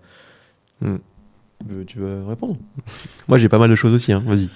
Euh, 0.83 0.97
Tu 1.87 1.99
veux 1.99 2.23
répondre? 2.27 2.57
Moi, 3.27 3.37
j'ai 3.37 3.49
pas 3.49 3.57
mal 3.59 3.69
de 3.69 3.75
choses 3.75 3.93
aussi. 3.93 4.11
hein. 4.11 4.23
Vas-y. 4.25 4.49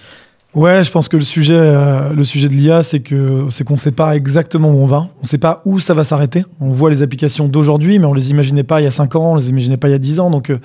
Ouais, 0.56 0.84
je 0.84 0.90
pense 0.90 1.08
que 1.08 1.18
le 1.18 1.24
sujet, 1.24 1.54
euh, 1.56 2.12
le 2.12 2.24
sujet 2.24 2.50
de 2.50 2.54
l'IA, 2.54 2.82
c'est 2.82 3.02
que 3.02 3.46
c'est 3.52 3.64
qu'on 3.64 3.78
sait 3.78 3.92
pas 3.92 4.16
exactement 4.16 4.72
où 4.72 4.80
on 4.80 4.88
va. 4.88 5.08
On 5.22 5.26
sait 5.26 5.38
pas 5.38 5.62
où 5.64 5.80
ça 5.80 5.94
va 5.94 6.04
s'arrêter. 6.04 6.44
On 6.60 6.72
voit 6.72 6.90
les 6.90 7.04
applications 7.04 7.48
d'aujourd'hui, 7.48 8.00
mais 8.00 8.06
on 8.06 8.16
les 8.16 8.32
imaginait 8.32 8.64
pas 8.64 8.82
il 8.82 8.86
y 8.86 8.88
a 8.88 8.92
5 8.92 9.16
ans, 9.16 9.34
on 9.34 9.36
les 9.36 9.50
imaginait 9.50 9.78
pas 9.78 9.90
il 9.90 9.92
y 9.92 9.96
a 9.96 10.00
10 10.00 10.20
ans. 10.20 10.32
Donc 10.32 10.50
euh, 10.50 10.58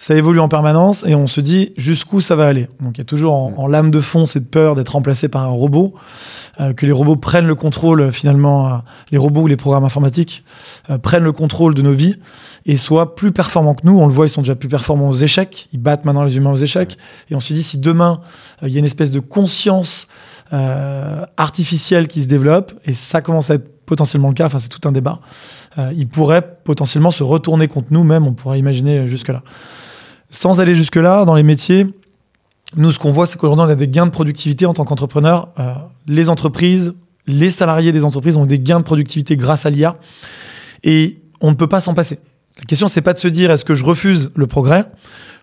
ça 0.00 0.14
évolue 0.14 0.40
en 0.40 0.48
permanence 0.48 1.04
et 1.06 1.14
on 1.14 1.26
se 1.26 1.42
dit 1.42 1.74
jusqu'où 1.76 2.22
ça 2.22 2.34
va 2.34 2.46
aller. 2.46 2.68
Donc 2.80 2.96
il 2.96 2.98
y 2.98 3.00
a 3.02 3.04
toujours 3.04 3.34
en, 3.34 3.66
lame 3.66 3.90
de 3.90 4.00
fond 4.00 4.24
cette 4.24 4.50
peur 4.50 4.74
d'être 4.74 4.88
remplacé 4.88 5.28
par 5.28 5.44
un 5.44 5.52
robot, 5.52 5.94
euh, 6.58 6.72
que 6.72 6.86
les 6.86 6.92
robots 6.92 7.16
prennent 7.16 7.46
le 7.46 7.54
contrôle 7.54 8.00
euh, 8.00 8.10
finalement, 8.10 8.66
euh, 8.66 8.78
les 9.12 9.18
robots 9.18 9.42
ou 9.42 9.46
les 9.46 9.58
programmes 9.58 9.84
informatiques 9.84 10.42
prennent 11.02 11.22
le 11.22 11.32
contrôle 11.32 11.74
de 11.74 11.82
nos 11.82 11.92
vies 11.92 12.16
et 12.64 12.78
soient 12.78 13.14
plus 13.14 13.30
performants 13.30 13.74
que 13.74 13.82
nous. 13.84 13.98
On 13.98 14.06
le 14.06 14.12
voit, 14.12 14.24
ils 14.24 14.30
sont 14.30 14.40
déjà 14.40 14.56
plus 14.56 14.68
performants 14.68 15.10
aux 15.10 15.14
échecs. 15.14 15.68
Ils 15.74 15.78
battent 15.78 16.06
maintenant 16.06 16.24
les 16.24 16.34
humains 16.34 16.50
aux 16.50 16.56
échecs. 16.56 16.96
Et 17.30 17.34
on 17.34 17.40
se 17.40 17.52
dit 17.52 17.62
si 17.62 17.76
demain 17.76 18.22
il 18.62 18.70
y 18.70 18.76
a 18.76 18.78
une 18.78 18.86
espèce 18.86 19.10
de 19.10 19.20
conscience 19.20 20.08
artificielle 21.36 22.08
qui 22.08 22.22
se 22.22 22.26
développe, 22.26 22.72
et 22.84 22.92
ça 22.92 23.20
commence 23.20 23.50
à 23.50 23.54
être 23.54 23.68
potentiellement 23.90 24.28
le 24.28 24.34
cas, 24.34 24.46
enfin 24.46 24.60
c'est 24.60 24.68
tout 24.68 24.88
un 24.88 24.92
débat, 24.92 25.20
euh, 25.76 25.92
il 25.96 26.06
pourrait 26.08 26.58
potentiellement 26.64 27.10
se 27.10 27.24
retourner 27.24 27.66
contre 27.66 27.88
nous-mêmes, 27.90 28.24
on 28.24 28.32
pourrait 28.32 28.58
imaginer 28.58 29.08
jusque-là. 29.08 29.42
Sans 30.30 30.60
aller 30.60 30.74
jusque-là, 30.74 31.24
dans 31.24 31.34
les 31.34 31.42
métiers, 31.42 31.86
nous 32.76 32.92
ce 32.92 32.98
qu'on 32.98 33.10
voit 33.10 33.26
c'est 33.26 33.36
qu'aujourd'hui 33.36 33.64
on 33.66 33.68
a 33.68 33.74
des 33.74 33.88
gains 33.88 34.06
de 34.06 34.12
productivité 34.12 34.64
en 34.64 34.72
tant 34.72 34.84
qu'entrepreneur. 34.84 35.48
Euh, 35.58 35.74
les 36.06 36.28
entreprises, 36.28 36.94
les 37.26 37.50
salariés 37.50 37.92
des 37.92 38.04
entreprises 38.04 38.36
ont 38.36 38.46
des 38.46 38.60
gains 38.60 38.78
de 38.78 38.84
productivité 38.84 39.36
grâce 39.36 39.66
à 39.66 39.70
l'IA, 39.70 39.96
et 40.84 41.20
on 41.40 41.50
ne 41.50 41.56
peut 41.56 41.66
pas 41.66 41.80
s'en 41.80 41.94
passer. 41.94 42.20
La 42.58 42.64
question 42.64 42.86
c'est 42.86 43.02
pas 43.02 43.12
de 43.12 43.18
se 43.18 43.28
dire 43.28 43.50
est-ce 43.50 43.64
que 43.64 43.74
je 43.74 43.84
refuse 43.84 44.30
le 44.36 44.46
progrès, 44.46 44.84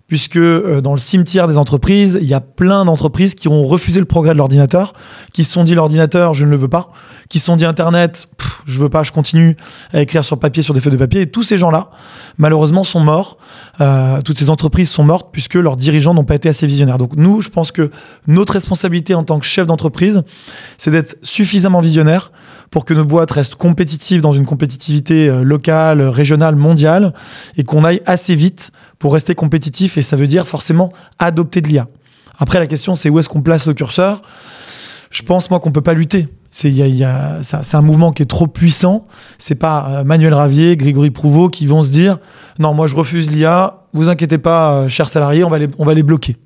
puisque 0.08 0.38
euh, 0.38 0.82
dans 0.82 0.94
le 0.94 1.00
cimetière 1.00 1.48
des 1.48 1.58
entreprises, 1.58 2.18
il 2.22 2.28
y 2.28 2.34
a 2.34 2.40
plein 2.40 2.86
d'entreprises 2.86 3.36
qui 3.36 3.48
ont 3.48 3.66
refusé 3.66 4.00
le 4.00 4.06
progrès 4.06 4.34
de 4.34 4.38
l'ordinateur, 4.38 4.94
qui 5.34 5.44
se 5.44 5.52
sont 5.52 5.64
dit 5.64 5.76
l'ordinateur, 5.76 6.34
je 6.34 6.46
ne 6.46 6.50
le 6.50 6.56
veux 6.56 6.70
pas, 6.70 6.92
qui 7.30 7.40
se 7.40 7.46
sont 7.46 7.58
dit 7.58 7.66
Internet, 7.66 8.28
pff, 8.38 8.62
je 8.66 8.80
veux 8.80 8.90
pas, 8.90 9.04
je 9.04 9.12
continue 9.12 9.58
à 9.94 10.02
écrire 10.02 10.24
sur 10.24 10.40
papier, 10.40 10.64
sur 10.64 10.74
des 10.74 10.80
feuilles 10.80 10.94
de 10.94 10.98
papier. 10.98 11.22
Et 11.22 11.28
tous 11.28 11.44
ces 11.44 11.58
gens-là, 11.58 11.90
malheureusement, 12.38 12.86
sont 12.86 13.02
morts. 13.02 13.38
Euh, 13.82 14.22
toutes 14.22 14.38
ces 14.38 14.50
entreprises 14.50 14.90
sont 14.90 15.04
mortes 15.04 15.28
puisque 15.32 15.56
leurs 15.56 15.76
dirigeants 15.76 16.14
n'ont 16.14 16.24
pas 16.24 16.36
été 16.36 16.48
assez 16.48 16.66
visionnaires. 16.68 16.98
Donc 16.98 17.16
nous, 17.18 17.42
je 17.42 17.50
pense 17.50 17.74
que 17.74 17.92
notre 18.28 18.54
responsabilité 18.54 19.14
en 19.14 19.24
tant 19.24 19.40
que 19.40 19.46
chef 19.46 19.68
d'entreprise, 19.68 20.24
c'est 20.78 20.92
d'être 20.92 21.18
suffisamment 21.22 21.82
visionnaire 21.82 22.32
pour 22.72 22.86
que 22.86 22.94
nos 22.94 23.06
boîtes 23.06 23.32
restent 23.32 23.56
compétitives 23.56 24.22
dans 24.22 24.34
une 24.34 24.46
compétitivité 24.46 25.30
euh, 25.30 25.44
locale, 25.44 26.02
régionale, 26.02 26.56
mondiale, 26.56 27.14
et 27.58 27.64
qu'on 27.64 27.84
aille 27.84 28.02
assez 28.06 28.36
vite 28.36 28.72
pour 29.00 29.14
rester 29.14 29.36
compétitif. 29.36 29.98
Et 29.98 30.02
ça 30.02 30.16
veut 30.16 30.28
dire 30.28 30.48
forcément 30.48 30.92
adopter 31.20 31.62
de 31.62 31.68
l'IA. 31.68 31.88
Après, 32.38 32.60
la 32.60 32.68
question, 32.68 32.94
c'est 32.96 33.10
où 33.10 33.20
est-ce 33.20 33.30
qu'on 33.30 33.42
place 33.42 33.68
le 33.68 33.74
curseur? 33.74 34.22
Je 35.10 35.24
pense, 35.24 35.50
moi, 35.50 35.60
qu'on 35.60 35.72
peut 35.72 35.82
pas 35.82 35.94
lutter. 35.94 36.28
C'est 36.50 36.72
a- 37.04 37.40
un- 37.74 37.82
mouvement 37.82 38.12
qui 38.12 38.24
est 38.24 38.28
trop 38.28 38.48
puissant. 38.48 39.08
C'est 39.38 39.56
pas 39.56 39.88
euh, 39.90 40.04
Manuel 40.04 40.34
Ravier, 40.34 40.76
Grégory 40.78 41.12
Prouveau 41.12 41.50
qui 41.50 41.66
vont 41.66 41.82
se 41.84 41.92
dire 41.92 42.18
non, 42.60 42.74
moi 42.74 42.88
je 42.88 42.96
refuse 42.96 43.32
l'IA. 43.32 43.84
Vous 43.94 44.10
inquiétez 44.10 44.38
pas, 44.38 44.74
euh, 44.74 44.88
chers 44.90 45.10
salariés, 45.10 45.44
on 45.44 45.50
va 45.50 45.60
les, 45.94 46.04
bloquer. 46.04 46.38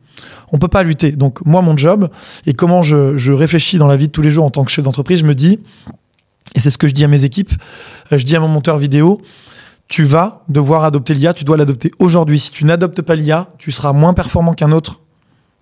On 0.51 0.57
peut 0.57 0.67
pas 0.67 0.83
lutter. 0.83 1.11
Donc 1.11 1.45
moi, 1.45 1.61
mon 1.61 1.77
job 1.77 2.09
et 2.45 2.53
comment 2.53 2.81
je, 2.81 3.15
je 3.15 3.31
réfléchis 3.31 3.77
dans 3.77 3.87
la 3.87 3.95
vie 3.95 4.07
de 4.07 4.11
tous 4.11 4.21
les 4.21 4.31
jours 4.31 4.43
en 4.45 4.49
tant 4.49 4.63
que 4.65 4.71
chef 4.71 4.85
d'entreprise, 4.85 5.19
je 5.19 5.25
me 5.25 5.35
dis 5.35 5.59
et 6.55 6.59
c'est 6.59 6.69
ce 6.69 6.77
que 6.77 6.87
je 6.87 6.93
dis 6.93 7.03
à 7.03 7.07
mes 7.07 7.23
équipes. 7.23 7.51
euh, 8.11 8.17
Je 8.17 8.25
dis 8.25 8.35
à 8.35 8.39
mon 8.39 8.47
monteur 8.47 8.77
vidéo 8.77 9.21
tu 9.91 10.03
vas 10.05 10.45
devoir 10.47 10.85
adopter 10.85 11.13
l'IA, 11.13 11.33
tu 11.33 11.43
dois 11.43 11.57
l'adopter 11.57 11.91
aujourd'hui. 11.99 12.39
Si 12.39 12.49
tu 12.49 12.63
n'adoptes 12.63 13.01
pas 13.01 13.13
l'IA, 13.13 13.49
tu 13.57 13.73
seras 13.73 13.91
moins 13.91 14.13
performant 14.13 14.53
qu'un 14.53 14.71
autre 14.71 15.01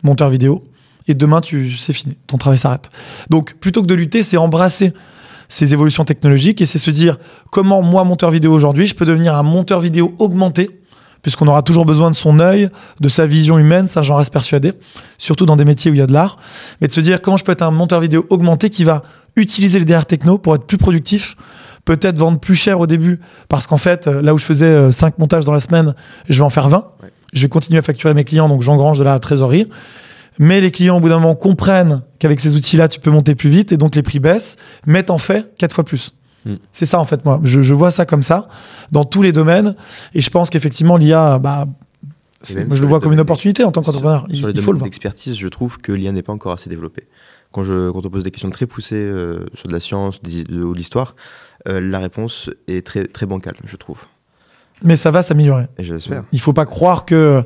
monteur 0.03 0.29
vidéo. 0.29 0.63
Et 1.07 1.15
demain, 1.15 1.41
tu, 1.41 1.71
c'est 1.71 1.93
fini, 1.93 2.15
ton 2.27 2.37
travail 2.37 2.59
s'arrête. 2.59 2.91
Donc, 3.31 3.55
plutôt 3.55 3.81
que 3.81 3.87
de 3.87 3.95
lutter, 3.95 4.21
c'est 4.21 4.37
embrasser 4.37 4.93
ces 5.47 5.73
évolutions 5.73 6.05
technologiques 6.05 6.61
et 6.61 6.67
c'est 6.67 6.77
se 6.77 6.91
dire 6.91 7.17
comment 7.51 7.81
moi, 7.81 8.03
monteur 8.03 8.29
vidéo 8.29 8.53
aujourd'hui, 8.53 8.85
je 8.85 8.93
peux 8.93 9.05
devenir 9.05 9.33
un 9.33 9.41
monteur 9.41 9.81
vidéo 9.81 10.13
augmenté 10.19 10.78
puisqu'on 11.21 11.47
aura 11.47 11.61
toujours 11.61 11.85
besoin 11.85 12.09
de 12.09 12.15
son 12.15 12.39
œil, 12.39 12.69
de 12.99 13.09
sa 13.09 13.25
vision 13.25 13.57
humaine, 13.57 13.87
ça 13.87 14.01
j'en 14.01 14.15
reste 14.15 14.33
persuadé, 14.33 14.73
surtout 15.17 15.45
dans 15.45 15.55
des 15.55 15.65
métiers 15.65 15.91
où 15.91 15.93
il 15.93 15.97
y 15.97 16.01
a 16.01 16.07
de 16.07 16.13
l'art, 16.13 16.37
mais 16.81 16.87
de 16.87 16.93
se 16.93 17.01
dire 17.01 17.21
comment 17.21 17.37
je 17.37 17.43
peux 17.43 17.51
être 17.51 17.61
un 17.61 17.71
monteur 17.71 17.99
vidéo 17.99 18.25
augmenté 18.29 18.69
qui 18.69 18.83
va 18.83 19.03
utiliser 19.35 19.79
les 19.79 19.85
DR 19.85 20.05
techno 20.05 20.37
pour 20.37 20.55
être 20.55 20.65
plus 20.65 20.77
productif, 20.77 21.35
peut-être 21.85 22.17
vendre 22.17 22.39
plus 22.39 22.55
cher 22.55 22.79
au 22.79 22.87
début, 22.87 23.19
parce 23.47 23.67
qu'en 23.67 23.77
fait, 23.77 24.07
euh, 24.07 24.21
là 24.21 24.33
où 24.33 24.37
je 24.37 24.45
faisais 24.45 24.91
5 24.91 25.17
montages 25.17 25.45
dans 25.45 25.53
la 25.53 25.59
semaine, 25.59 25.93
je 26.27 26.37
vais 26.37 26.45
en 26.45 26.49
faire 26.49 26.69
20. 26.69 26.77
Ouais. 27.01 27.09
Je 27.33 27.41
vais 27.43 27.49
continuer 27.49 27.79
à 27.79 27.81
facturer 27.81 28.13
mes 28.13 28.23
clients, 28.23 28.49
donc 28.49 28.61
j'engrange 28.61 28.97
de 28.97 29.03
la 29.03 29.17
trésorerie. 29.19 29.67
Mais 30.39 30.61
les 30.61 30.71
clients, 30.71 30.97
au 30.97 30.99
bout 30.99 31.09
d'un 31.09 31.19
moment, 31.19 31.35
comprennent 31.35 32.01
qu'avec 32.17 32.39
ces 32.39 32.53
outils-là, 32.53 32.87
tu 32.87 32.99
peux 32.99 33.11
monter 33.11 33.35
plus 33.35 33.49
vite 33.49 33.71
et 33.71 33.77
donc 33.77 33.95
les 33.95 34.03
prix 34.03 34.19
baissent, 34.19 34.55
mettent 34.87 35.09
en 35.09 35.17
fait 35.17 35.53
4 35.57 35.73
fois 35.75 35.83
plus. 35.83 36.13
Mm. 36.53 36.57
C'est 36.71 36.85
ça, 36.85 36.99
en 36.99 37.05
fait, 37.05 37.23
moi. 37.25 37.39
Je, 37.43 37.61
je 37.61 37.73
vois 37.73 37.91
ça 37.91 38.05
comme 38.05 38.23
ça 38.23 38.47
dans 38.91 39.05
tous 39.05 39.21
les 39.21 39.31
domaines. 39.31 39.75
Et 40.13 40.21
je 40.21 40.29
pense 40.29 40.49
qu'effectivement, 40.49 40.97
l'IA, 40.97 41.39
bah, 41.39 41.65
moi, 42.67 42.75
je 42.77 42.81
le 42.81 42.87
vois 42.87 42.99
comme 42.99 43.13
une 43.13 43.19
opportunité 43.19 43.63
en 43.63 43.71
tant 43.71 43.81
qu'entrepreneur. 43.81 44.25
Il, 44.29 44.37
Sur 44.37 44.47
les 44.47 44.53
il 44.53 44.61
faut 44.61 44.71
le 44.71 44.77
voir. 44.77 44.85
d'expertise, 44.85 45.35
je 45.37 45.47
trouve 45.47 45.77
que 45.79 45.91
l'IA 45.91 46.11
n'est 46.11 46.21
pas 46.23 46.33
encore 46.33 46.53
assez 46.53 46.69
développée. 46.69 47.07
Quand, 47.51 47.63
je, 47.63 47.89
quand 47.91 48.05
on 48.05 48.09
pose 48.09 48.23
des 48.23 48.31
questions 48.31 48.49
très 48.51 48.65
poussées 48.67 48.95
euh, 48.95 49.45
sur 49.55 49.67
de 49.67 49.73
la 49.73 49.79
science 49.79 50.21
des- 50.21 50.43
de- 50.43 50.63
ou 50.63 50.73
de 50.73 50.77
l'histoire, 50.77 51.15
euh, 51.67 51.81
la 51.81 51.99
réponse 51.99 52.49
est 52.67 52.85
très, 52.85 53.05
très 53.05 53.25
bancale, 53.25 53.55
je 53.65 53.75
trouve. 53.75 53.97
Mais 54.83 54.95
ça 54.95 55.11
va 55.11 55.21
s'améliorer. 55.21 55.65
J'espère. 55.79 56.23
Il 56.31 56.39
faut 56.39 56.53
pas 56.53 56.65
croire 56.65 57.05
que 57.05 57.43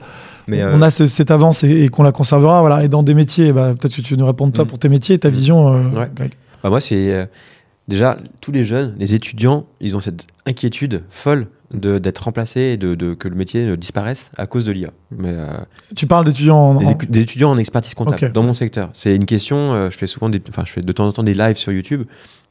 Mais 0.47 0.63
on 0.63 0.81
euh, 0.81 0.85
a 0.85 0.91
ce- 0.91 1.07
cette 1.07 1.31
avance 1.31 1.63
et, 1.63 1.83
et 1.85 1.87
qu'on 1.89 2.03
la 2.03 2.11
conservera. 2.11 2.59
Voilà. 2.59 2.83
Et 2.83 2.89
dans 2.89 3.01
des 3.01 3.15
métiers, 3.15 3.51
bah, 3.53 3.73
peut-être 3.79 3.95
que 3.95 4.01
tu 4.01 4.13
veux 4.13 4.19
nous 4.19 4.25
répondre 4.27 4.53
toi 4.53 4.65
Mm. 4.65 4.67
pour 4.67 4.77
tes 4.77 4.89
métiers 4.89 5.15
et 5.15 5.19
ta 5.19 5.29
vision, 5.29 5.73
euh, 5.73 5.81
Ouais. 5.97 6.11
Greg. 6.13 6.33
Bah, 6.61 6.69
moi, 6.69 6.79
c'est 6.79 7.13
euh, 7.13 7.25
déjà 7.87 8.17
tous 8.41 8.51
les 8.51 8.63
jeunes, 8.63 8.95
les 8.97 9.13
étudiants, 9.13 9.65
ils 9.81 9.95
ont 9.95 10.01
cette 10.01 10.25
inquiétude 10.45 11.03
folle 11.09 11.47
de- 11.73 11.97
d'être 11.97 12.19
remplacés 12.19 12.61
et 12.61 12.77
de, 12.77 12.93
de- 12.95 13.13
que 13.15 13.27
le 13.27 13.35
métier 13.35 13.65
ne 13.65 13.75
disparaisse 13.75 14.29
à 14.37 14.45
cause 14.45 14.63
de 14.65 14.71
l'IA. 14.71 14.89
Mais 15.11 15.29
euh, 15.31 15.47
Tu 15.95 16.05
parles 16.05 16.23
d'étudiants 16.25 16.55
en, 16.57 16.75
des, 16.75 16.85
en- 16.85 16.91
écu- 16.91 17.07
des 17.09 17.21
étudiants 17.21 17.49
en 17.51 17.57
expertise 17.57 17.93
comptable 17.95 18.17
dans 18.31 18.43
mon 18.43 18.53
secteur. 18.53 18.89
C'est 18.93 19.15
une 19.15 19.25
question. 19.25 19.73
euh, 19.73 19.89
je 19.89 19.97
fais 19.97 20.05
souvent 20.07 20.29
des, 20.29 20.41
enfin, 20.49 20.63
je 20.65 20.71
fais 20.71 20.81
de 20.81 20.91
temps 20.91 21.07
en 21.07 21.11
temps 21.11 21.23
des 21.23 21.33
lives 21.33 21.57
sur 21.57 21.71
YouTube. 21.71 22.03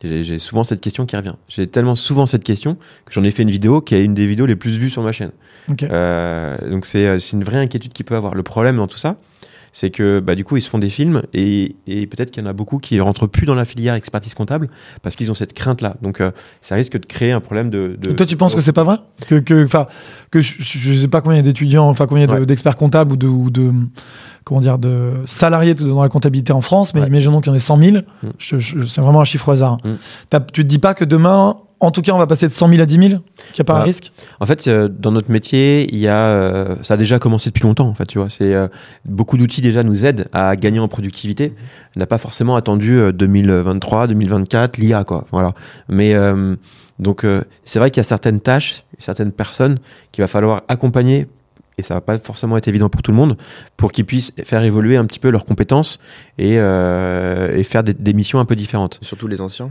J'ai 0.05 0.41
souvent 0.41 0.65
cette 0.65 0.81
question 0.81 1.07
qui 1.07 1.15
revient. 1.15 1.35
J'ai 1.47 1.69
tellement 1.69 1.95
souvent 1.95 2.27
cette 2.27 2.43
question 2.43 2.75
que 3.05 3.13
j'en 3.13 3.23
ai 3.23 3.31
fait 3.31 3.45
une 3.45 3.51
vidéo 3.53 3.81
qui 3.81 3.95
est 3.95 4.05
une 4.05 4.15
des 4.15 4.27
vidéos 4.27 4.47
les 4.47 4.57
plus 4.57 4.77
vues 4.77 4.91
sur 4.91 5.01
ma 5.03 5.13
chaîne. 5.13 5.31
Euh, 5.93 6.57
donc 6.71 6.85
c'est 6.87 7.21
c'est 7.21 7.37
une 7.37 7.45
vraie 7.45 7.59
inquiétude 7.59 7.93
qu'il 7.93 8.05
peut 8.05 8.17
avoir. 8.17 8.35
Le 8.35 8.43
problème 8.43 8.79
dans 8.79 8.89
tout 8.89 8.99
ça, 8.99 9.15
c'est 9.73 9.91
que 9.91 10.21
bah, 10.21 10.35
du 10.35 10.45
coup 10.45 10.57
ils 10.57 10.63
se 10.63 10.69
font 10.69 10.79
des 10.79 10.91
films 10.91 11.23
et, 11.33 11.77
et 11.87 12.07
peut-être 12.07 12.31
qu'il 12.31 12.43
y 12.43 12.47
en 12.47 12.49
a 12.51 12.53
beaucoup 12.53 12.79
qui 12.79 13.01
rentrent 13.01 13.27
plus 13.27 13.47
dans 13.47 13.55
la 13.55 13.65
filière 13.65 13.95
expertise 13.95 14.35
comptable 14.35 14.69
parce 15.03 15.17
qu'ils 15.17 15.31
ont 15.31 15.35
cette 15.35 15.55
crainte 15.55 15.81
là. 15.81 15.97
Donc 16.03 16.21
euh, 16.21 16.31
ça 16.61 16.75
risque 16.75 16.99
de 16.99 17.07
créer 17.07 17.33
un 17.33 17.41
problème 17.41 17.71
de. 17.71 17.97
toi, 18.17 18.27
tu 18.27 18.37
penses 18.37 18.55
que 18.55 18.61
c'est 18.61 18.73
pas 18.73 18.85
vrai? 18.85 18.97
Que, 19.29 19.37
que, 19.37 19.65
enfin, 19.65 19.87
que 20.31 20.41
je, 20.43 20.55
je 20.61 20.95
sais 21.01 21.09
pas 21.09 21.21
combien 21.21 21.37
il 21.37 21.41
y 21.41 21.41
a 21.41 21.45
d'étudiants, 21.45 21.89
enfin 21.89 22.07
combien 22.07 22.29
Ouais. 22.29 22.47
d'experts 22.47 22.77
comptables 22.77 23.13
ou 23.13 23.17
de, 23.17 23.27
ou 23.27 23.51
de 23.51 23.73
comment 24.45 24.61
dire 24.61 24.79
de 24.79 25.13
salariés 25.25 25.75
dans 25.75 26.03
la 26.03 26.09
comptabilité 26.09 26.53
en 26.53 26.61
France, 26.61 26.95
mais 26.95 27.01
Ouais. 27.01 27.07
imaginons 27.09 27.41
qu'il 27.41 27.51
y 27.51 27.55
en 27.55 27.57
ait 27.57 27.61
100 27.61 27.79
000. 27.79 27.97
Mm. 28.23 28.29
C'est 28.89 29.01
vraiment 29.01 29.21
un 29.21 29.25
chiffre 29.25 29.49
au 29.49 29.53
hasard. 29.53 29.79
Mm. 29.85 29.91
T'as- 30.31 30.41
Tu 30.41 30.63
te 30.63 30.69
dis 30.69 30.79
pas 30.79 30.95
que 30.95 31.05
demain, 31.05 31.57
en 31.87 31.91
tout 31.91 32.01
cas, 32.03 32.13
on 32.13 32.19
va 32.19 32.27
passer 32.27 32.47
de 32.49 32.53
100 32.53 32.69
000 32.69 32.81
à 32.81 32.87
10 32.87 32.95
000 32.95 33.09
Qu'il 33.09 33.15
n'y 33.17 33.61
a 33.61 33.65
pas 33.65 33.75
un 33.77 33.81
Ah. 33.81 33.83
risque? 33.83 34.13
En 34.41 34.47
fait, 34.47 34.67
euh, 34.69 34.89
dans 34.89 35.11
notre 35.13 35.31
métier, 35.31 35.87
il 35.93 35.99
y 35.99 36.09
a, 36.09 36.29
euh, 36.29 36.77
ça 36.83 36.95
a 36.95 36.97
déjà 36.97 37.19
commencé 37.19 37.51
depuis 37.51 37.63
longtemps. 37.63 37.89
En 37.89 37.95
fait, 37.95 38.07
tu 38.07 38.19
vois, 38.19 38.31
c'est 38.31 38.55
euh, 38.55 38.69
beaucoup 39.05 39.37
d'outils 39.37 39.61
déjà 39.61 39.83
nous 39.83 40.05
aident 40.05 40.27
à 40.33 40.57
gagner 40.57 40.79
en 40.79 40.89
productivité. 40.89 41.53
On 41.97 42.01
n'a 42.01 42.07
pas 42.07 42.19
forcément 42.19 42.57
attendu 42.57 42.93
euh, 42.99 43.13
2023, 43.13 44.07
2024, 44.07 44.79
l'IA 44.79 45.05
quoi. 45.05 45.27
Voilà. 45.33 45.53
Mais 45.89 46.15
euh, 46.15 46.57
donc 46.99 47.25
euh, 47.25 47.43
c'est 47.65 47.79
vrai 47.79 47.91
qu'il 47.91 47.99
y 48.01 48.05
a 48.07 48.09
certaines 48.09 48.41
tâches, 48.41 48.85
certaines 48.99 49.33
personnes 49.33 49.79
qu'il 50.13 50.23
va 50.23 50.29
falloir 50.29 50.63
accompagner. 50.69 51.27
Et 51.79 51.83
ça 51.83 51.95
va 51.95 52.03
pas 52.03 52.19
forcément 52.19 52.59
être 52.59 52.69
évident 52.69 52.91
pour 52.91 53.01
tout 53.03 53.13
le 53.13 53.17
monde, 53.17 53.39
pour 53.79 53.93
qu'ils 53.93 54.05
puissent 54.05 54.33
faire 54.45 54.63
évoluer 54.63 54.99
un 54.99 55.07
petit 55.07 55.19
peu 55.19 55.31
leurs 55.31 55.47
compétences 55.47 56.01
et, 56.37 56.57
euh, 56.59 57.57
et 57.57 57.63
faire 57.65 57.83
des, 57.83 57.95
des 57.95 58.13
missions 58.13 58.39
un 58.41 58.45
peu 58.45 58.55
différentes. 58.57 58.99
surtout 59.01 59.27
les 59.27 59.41
anciens. 59.41 59.71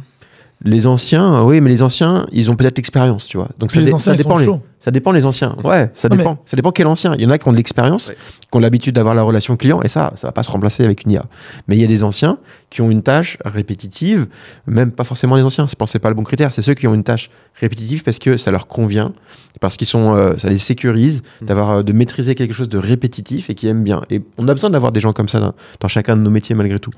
Les 0.64 0.86
anciens, 0.86 1.41
oui, 1.43 1.59
mais 1.59 1.70
les 1.72 1.82
anciens, 1.82 2.26
ils 2.32 2.51
ont 2.51 2.55
peut-être 2.55 2.78
l'expérience, 2.78 3.26
tu 3.26 3.38
vois. 3.38 3.49
Donc 3.57 3.72
ça, 3.72 3.80
les 3.80 3.91
anciens, 3.93 4.14
ça 4.14 4.18
dépend. 4.18 4.38
les- 4.38 4.47
ça 4.80 4.91
dépend 4.91 5.12
les 5.12 5.26
anciens. 5.26 5.55
Ouais, 5.64 5.89
ça 5.93 6.07
Non, 6.09 6.16
dépend. 6.18 6.38
Ça 6.45 6.55
dépend 6.55 6.72
quel 6.72 6.86
ancien. 6.88 7.14
Il 7.16 7.22
y 7.22 7.26
en 7.26 7.30
a 7.32 7.38
qui 7.39 7.47
ont 7.47 7.51
de 7.51 7.57
l'expérience, 7.57 8.09
Ouais. 8.09 8.16
qui 8.51 8.57
ont 8.57 8.59
l'habitude 8.59 8.93
d'avoir 8.95 9.16
la 9.16 9.24
relation 9.24 9.55
client, 9.55 9.82
et 9.82 9.88
ça, 9.88 10.14
ça 10.16 10.28
va 10.28 10.32
pas 10.32 10.43
se 10.43 10.51
remplacer 10.51 10.84
avec 10.86 11.03
une 11.05 11.12
IA. 11.14 11.26
Mais 11.68 11.78
il 11.78 11.82
y 11.82 11.84
a 11.84 11.88
des 11.88 12.03
anciens 12.03 12.38
qui 12.70 12.82
ont 12.82 12.91
une 12.91 13.01
tâche 13.01 13.38
répétitive, 13.43 14.28
même 14.68 14.91
pas 14.91 15.03
forcément 15.03 15.36
les 15.36 15.43
anciens. 15.43 15.66
C'est 15.68 15.99
pas 15.99 16.09
le 16.09 16.16
bon 16.16 16.24
critère. 16.24 16.51
C'est 16.51 16.62
ceux 16.62 16.74
qui 16.76 16.88
ont 16.88 16.93
une 16.93 17.03
tâche 17.03 17.30
répétitive 17.59 18.03
parce 18.03 18.20
que 18.20 18.38
ça 18.38 18.51
leur 18.51 18.68
convient, 18.68 19.14
parce 19.62 19.78
qu'ils 19.78 19.88
sont, 19.88 20.16
euh, 20.16 20.38
ça 20.38 20.47
les 20.49 20.57
sécurise 20.59 21.22
Mhm. 21.41 21.47
d'avoir, 21.47 21.70
euh, 21.72 21.84
de 21.84 21.91
maîtriser 21.93 22.36
quelque 22.36 22.53
chose 22.53 22.70
de 22.70 22.78
répétitif 22.78 23.49
et 23.49 23.55
qui 23.55 23.68
aiment 23.68 23.84
bien. 23.84 24.01
Et 24.12 24.22
on 24.38 24.47
a 24.47 24.53
besoin 24.53 24.70
d'avoir 24.70 24.91
des 24.91 24.99
gens 24.99 25.12
comme 25.12 25.28
ça 25.28 25.39
dans, 25.39 25.53
dans 25.80 25.88
chacun 25.88 26.16
de 26.16 26.22
nos 26.22 26.30
métiers 26.30 26.53
malgré 26.55 26.78
tout. 26.80 26.91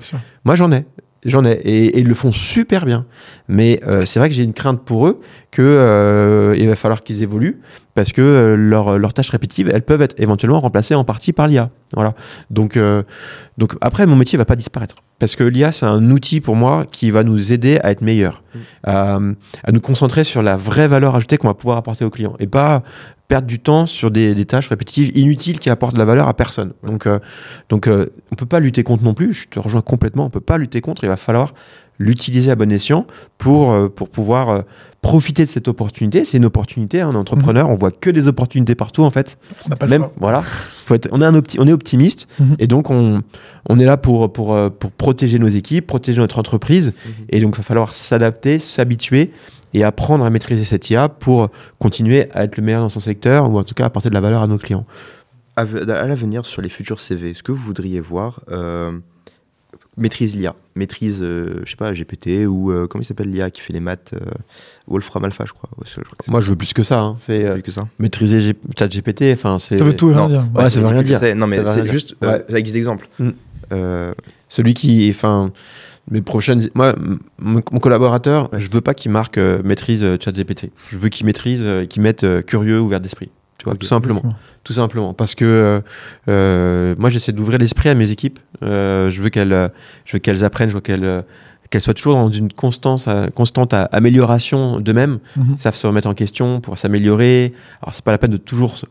Moi, 0.44 0.54
j'en 0.54 0.70
ai. 0.70 0.84
J'en 1.24 1.44
ai. 1.44 1.52
Et, 1.52 1.84
et 1.86 2.00
ils 2.00 2.08
le 2.08 2.14
font 2.14 2.32
super 2.32 2.84
bien. 2.84 3.06
Mais 3.48 3.80
euh, 3.86 4.04
c'est 4.04 4.18
vrai 4.18 4.28
que 4.28 4.34
j'ai 4.34 4.42
une 4.42 4.52
crainte 4.52 4.82
pour 4.84 5.06
eux 5.06 5.20
que 5.50 5.62
euh, 5.62 6.66
va 6.66 6.76
falloir 6.76 7.02
qu'ils 7.02 7.22
évoluent 7.22 7.60
parce 7.94 8.12
que 8.12 8.22
euh, 8.22 8.56
leurs 8.56 8.98
leurs 8.98 9.12
tâches 9.14 9.30
répétitives, 9.30 9.70
elles 9.72 9.82
peuvent 9.82 10.02
être 10.02 10.18
éventuellement 10.18 10.60
remplacées 10.60 10.94
en 10.94 11.04
partie 11.04 11.32
par 11.32 11.46
l'IA. 11.48 11.70
Voilà. 11.94 12.14
Donc, 12.50 12.78
donc 13.58 13.74
après, 13.80 14.06
mon 14.06 14.16
métier 14.16 14.36
va 14.36 14.44
pas 14.44 14.56
disparaître. 14.56 14.96
Parce 15.20 15.36
que 15.36 15.44
l'IA, 15.44 15.70
c'est 15.72 15.86
un 15.86 16.10
outil 16.10 16.40
pour 16.40 16.56
moi 16.56 16.84
qui 16.90 17.10
va 17.10 17.22
nous 17.22 17.52
aider 17.52 17.78
à 17.82 17.90
être 17.92 18.00
meilleurs, 18.02 18.42
Mm. 18.54 18.58
à, 18.84 19.18
à 19.64 19.72
nous 19.72 19.80
concentrer 19.80 20.24
sur 20.24 20.42
la 20.42 20.56
vraie 20.56 20.88
valeur 20.88 21.14
ajoutée 21.16 21.36
qu'on 21.38 21.48
va 21.48 21.54
pouvoir 21.54 21.76
apporter 21.76 22.04
aux 22.04 22.10
clients 22.10 22.36
et 22.38 22.46
pas 22.46 22.82
perdre 23.34 23.48
du 23.48 23.58
temps 23.58 23.86
sur 23.86 24.12
des, 24.12 24.32
des 24.32 24.44
tâches 24.44 24.68
répétitives 24.68 25.10
inutiles 25.18 25.58
qui 25.58 25.68
apportent 25.68 25.94
de 25.94 25.98
la 25.98 26.04
valeur 26.04 26.28
à 26.28 26.34
personne. 26.34 26.72
Donc, 26.84 27.08
euh, 27.08 27.18
donc 27.68 27.88
euh, 27.88 28.06
on 28.30 28.36
peut 28.36 28.46
pas 28.46 28.60
lutter 28.60 28.84
contre 28.84 29.02
non 29.02 29.12
plus. 29.12 29.32
Je 29.34 29.48
te 29.48 29.58
rejoins 29.58 29.80
complètement. 29.82 30.24
On 30.26 30.30
peut 30.30 30.38
pas 30.38 30.56
lutter 30.56 30.80
contre. 30.80 31.02
Il 31.02 31.08
va 31.08 31.16
falloir 31.16 31.52
l'utiliser 31.98 32.52
à 32.52 32.54
bon 32.54 32.70
escient 32.70 33.08
pour, 33.36 33.72
euh, 33.72 33.88
pour 33.88 34.08
pouvoir 34.08 34.62
profiter 35.02 35.42
de 35.42 35.48
cette 35.48 35.66
opportunité. 35.66 36.24
C'est 36.24 36.36
une 36.36 36.44
opportunité, 36.44 37.00
hein, 37.00 37.08
un 37.08 37.16
entrepreneur. 37.16 37.68
On 37.70 37.74
voit 37.74 37.90
que 37.90 38.08
des 38.08 38.28
opportunités 38.28 38.76
partout 38.76 39.02
en 39.02 39.10
fait. 39.10 39.36
On 39.66 39.70
n'a 39.70 39.74
pas 39.76 39.86
le 39.86 39.90
Même 39.90 40.02
choix. 40.02 40.12
voilà, 40.20 40.40
faut 40.40 40.94
être, 40.94 41.08
on 41.10 41.20
est 41.20 41.26
un 41.26 41.34
on 41.58 41.66
est 41.66 41.72
optimiste 41.72 42.28
Mhm. 42.38 42.54
et 42.60 42.68
donc 42.68 42.90
on, 42.90 43.20
on 43.68 43.78
est 43.80 43.84
là 43.84 43.96
pour 43.96 44.32
pour 44.32 44.56
pour 44.78 44.90
protéger 44.92 45.40
nos 45.40 45.48
équipes, 45.48 45.88
protéger 45.88 46.20
notre 46.20 46.38
entreprise 46.38 46.92
et 47.30 47.40
donc 47.40 47.54
il 47.54 47.58
va 47.58 47.64
falloir 47.64 47.94
s'adapter, 47.96 48.60
s'habituer 48.60 49.32
et 49.74 49.84
apprendre 49.84 50.24
à 50.24 50.30
maîtriser 50.30 50.64
cette 50.64 50.88
IA 50.88 51.08
pour 51.10 51.50
continuer 51.78 52.30
à 52.32 52.44
être 52.44 52.56
le 52.56 52.62
meilleur 52.62 52.80
dans 52.80 52.88
son 52.88 53.00
secteur 53.00 53.50
ou 53.50 53.58
en 53.58 53.64
tout 53.64 53.74
cas 53.74 53.84
apporter 53.84 54.08
de 54.08 54.14
la 54.14 54.20
valeur 54.22 54.40
à 54.42 54.46
nos 54.46 54.56
clients. 54.58 54.86
À, 55.56 55.64
ve- 55.64 55.88
à 55.90 56.06
l'avenir, 56.06 56.46
sur 56.46 56.62
les 56.62 56.68
futurs 56.70 56.98
CV, 57.00 57.30
est-ce 57.30 57.42
que 57.42 57.52
vous 57.52 57.62
voudriez 57.62 58.00
voir 58.00 58.40
euh, 58.50 58.92
maîtrise 59.96 60.34
l'IA, 60.34 60.54
maîtrise, 60.74 61.20
euh, 61.22 61.60
je 61.64 61.70
sais 61.70 61.76
pas, 61.76 61.92
GPT 61.92 62.46
ou 62.48 62.72
euh, 62.72 62.86
comment 62.88 63.02
il 63.02 63.04
s'appelle 63.04 63.30
l'IA 63.30 63.50
qui 63.50 63.60
fait 63.60 63.72
les 63.72 63.78
maths, 63.80 64.12
euh, 64.14 64.30
Wolfram 64.88 65.24
Alpha, 65.24 65.44
je 65.46 65.52
crois. 65.52 65.70
Ouais, 65.78 65.84
je 65.86 65.92
crois 66.00 66.16
que 66.18 66.24
c'est 66.24 66.30
Moi 66.32 66.40
je 66.40 66.50
veux 66.50 66.56
plus 66.56 66.72
que 66.72 66.82
ça. 66.82 67.00
hein. 67.00 67.16
C'est 67.20 67.44
euh, 67.44 67.54
plus 67.54 67.62
que 67.62 67.70
ça. 67.70 67.86
maîtriser 68.00 68.40
G- 68.40 68.56
ChatGPT. 68.76 69.32
Enfin 69.32 69.58
c'est 69.60 69.78
Ça 69.78 69.84
veut 69.84 69.94
tout 69.96 70.10
et 70.10 70.14
rien 70.14 70.22
Non. 70.22 70.28
dire. 70.28 70.44
Ouais, 70.54 70.68
ça 70.70 70.80
veut 70.80 70.86
rien 70.88 71.02
dire. 71.02 71.20
que 71.20 71.26
c'est- 71.26 71.34
Non, 71.34 71.46
mais 71.46 71.60
c'est 71.64 71.86
juste 71.88 72.16
euh, 72.24 72.32
Ouais. 72.38 72.44
avec 72.48 72.64
des 72.64 72.76
exemples. 72.76 73.08
Mm. 73.20 73.30
Euh, 73.72 74.12
celui 74.48 74.74
qui 74.74 75.08
enfin 75.10 75.52
mes 76.10 76.22
prochaines 76.22 76.68
moi 76.74 76.94
mon, 77.38 77.62
mon 77.70 77.80
collaborateur 77.80 78.50
je 78.52 78.68
veux 78.70 78.80
pas 78.80 78.94
qu'il 78.94 79.10
marque 79.10 79.38
euh, 79.38 79.62
maîtrise 79.62 80.04
euh, 80.04 80.16
ChatGPT. 80.20 80.70
Je 80.90 80.98
veux 80.98 81.08
qu'il 81.08 81.26
maîtrise 81.26 81.62
euh, 81.64 81.86
qu'il 81.86 82.02
mette 82.02 82.24
euh, 82.24 82.42
curieux 82.42 82.80
ouvert 82.80 83.00
d'esprit. 83.00 83.30
Tu 83.58 83.64
vois 83.64 83.76
tout 83.76 83.86
simplement. 83.86 84.22
tout 84.64 84.72
simplement. 84.74 85.14
Parce 85.14 85.34
que 85.34 85.80
euh, 86.28 86.94
moi 86.98 87.08
j'essaie 87.08 87.32
d'ouvrir 87.32 87.58
l'esprit 87.58 87.88
à 87.88 87.94
mes 87.94 88.10
équipes. 88.10 88.38
Je 88.60 89.22
veux 89.22 89.30
qu'elles 89.30 89.70
je 90.04 90.12
veux 90.12 90.18
qu'elles 90.18 90.44
apprennent 90.44 90.68
je 90.68 90.74
veux 90.74 90.80
qu'elles 90.80 91.24
qu'elles 91.74 91.80
soient 91.80 91.92
toujours 91.92 92.14
dans 92.14 92.30
une 92.30 92.52
constance 92.52 93.06
euh, 93.08 93.26
constante 93.34 93.74
à- 93.74 93.82
amélioration 93.86 94.78
d'eux-mêmes 94.78 95.18
Mhm. 95.36 95.56
savent 95.56 95.74
se 95.74 95.88
remettre 95.88 96.06
en 96.08 96.14
question 96.14 96.60
pour 96.60 96.78
s'améliorer. 96.78 97.52
Alors 97.82 97.92
c'est 97.94 98.04
pas 98.04 98.12
la 98.12 98.18
peine 98.18 98.30
de 98.30 98.36
toujours 98.36 98.76
se, 98.78 98.86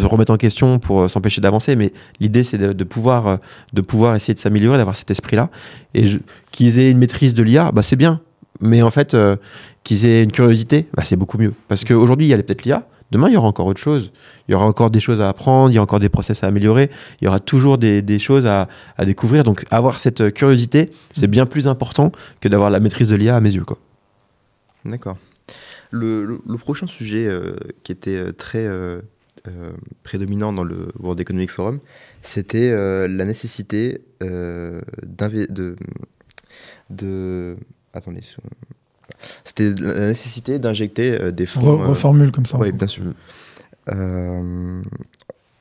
se 0.00 0.04
remettre 0.04 0.32
en 0.32 0.36
question 0.36 0.78
pour 0.78 1.00
euh, 1.00 1.08
s'empêcher 1.08 1.40
d'avancer, 1.40 1.76
mais 1.76 1.94
l'idée 2.20 2.42
c'est 2.44 2.58
de, 2.58 2.74
de 2.74 2.84
pouvoir 2.84 3.26
euh, 3.26 3.36
de 3.72 3.80
pouvoir 3.80 4.14
essayer 4.16 4.34
de 4.34 4.38
s'améliorer, 4.38 4.76
d'avoir 4.76 4.96
cet 4.96 5.10
esprit-là. 5.10 5.48
Et 5.94 6.04
qu'ils 6.52 6.78
aient 6.78 6.90
une 6.90 6.98
maîtrise 6.98 7.32
de 7.32 7.42
l'IA, 7.42 7.72
bah 7.72 7.82
c'est 7.82 7.96
bien. 7.96 8.20
Mais 8.60 8.82
en 8.82 8.90
fait, 8.90 9.14
euh, 9.14 9.36
qu'ils 9.82 10.04
aient 10.04 10.22
une 10.22 10.32
curiosité, 10.32 10.88
bah, 10.94 11.04
c'est 11.04 11.16
beaucoup 11.16 11.38
mieux. 11.38 11.54
Parce 11.68 11.84
qu'aujourd'hui, 11.84 12.26
il 12.26 12.30
y 12.30 12.34
a 12.34 12.36
peut-être 12.36 12.64
l'IA. 12.64 12.86
Demain, 13.12 13.28
il 13.28 13.34
y 13.34 13.36
aura 13.36 13.46
encore 13.48 13.66
autre 13.66 13.80
chose. 13.80 14.10
Il 14.48 14.52
y 14.52 14.54
aura 14.54 14.66
encore 14.66 14.90
des 14.90 15.00
choses 15.00 15.20
à 15.20 15.28
apprendre, 15.28 15.70
il 15.70 15.74
y 15.74 15.78
aura 15.78 15.84
encore 15.84 16.00
des 16.00 16.08
process 16.08 16.42
à 16.42 16.48
améliorer, 16.48 16.90
il 17.20 17.24
y 17.24 17.28
aura 17.28 17.38
toujours 17.40 17.78
des, 17.78 18.02
des 18.02 18.18
choses 18.18 18.46
à, 18.46 18.68
à 18.96 19.04
découvrir. 19.04 19.44
Donc, 19.44 19.64
avoir 19.70 19.98
cette 19.98 20.20
euh, 20.22 20.30
curiosité, 20.30 20.90
c'est 21.12 21.26
bien 21.28 21.46
plus 21.46 21.68
important 21.68 22.10
que 22.40 22.48
d'avoir 22.48 22.70
la 22.70 22.80
maîtrise 22.80 23.08
de 23.08 23.14
l'IA 23.16 23.36
à 23.36 23.40
mes 23.40 23.54
yeux. 23.54 23.62
D'accord. 24.84 25.18
Le, 25.92 26.24
le- 26.24 26.40
le 26.46 26.58
prochain 26.58 26.86
sujet 26.88 27.26
euh, 27.28 27.54
qui 27.84 27.92
était 27.92 28.16
euh, 28.16 28.32
très 28.32 28.66
euh, 28.66 29.00
euh, 29.46 29.70
prédominant 30.02 30.52
dans 30.52 30.64
le 30.64 30.88
World 30.98 31.20
Economic 31.20 31.50
Forum, 31.52 31.78
c'était 32.20 32.70
la 33.06 33.24
nécessité 33.24 34.00
de, 34.20 35.76
de. 36.90 37.56
Attendez. 37.92 38.22
C'était 39.44 39.72
la 39.80 40.08
nécessité 40.08 40.58
d'injecter 40.58 41.20
euh, 41.20 41.30
des 41.30 41.46
fonds. 41.46 41.60
Re- 41.60 41.80
euh, 41.82 41.86
reformule 41.86 42.32
comme 42.32 42.46
ça. 42.46 42.58
oui, 42.58 42.72
bien 42.72 42.86
sûr. 42.86 43.04
Euh, 43.88 44.82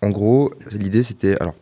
en 0.01 0.09
gros, 0.09 0.51
l'idée 0.71 1.03
c'était 1.03 1.37
alors 1.39 1.55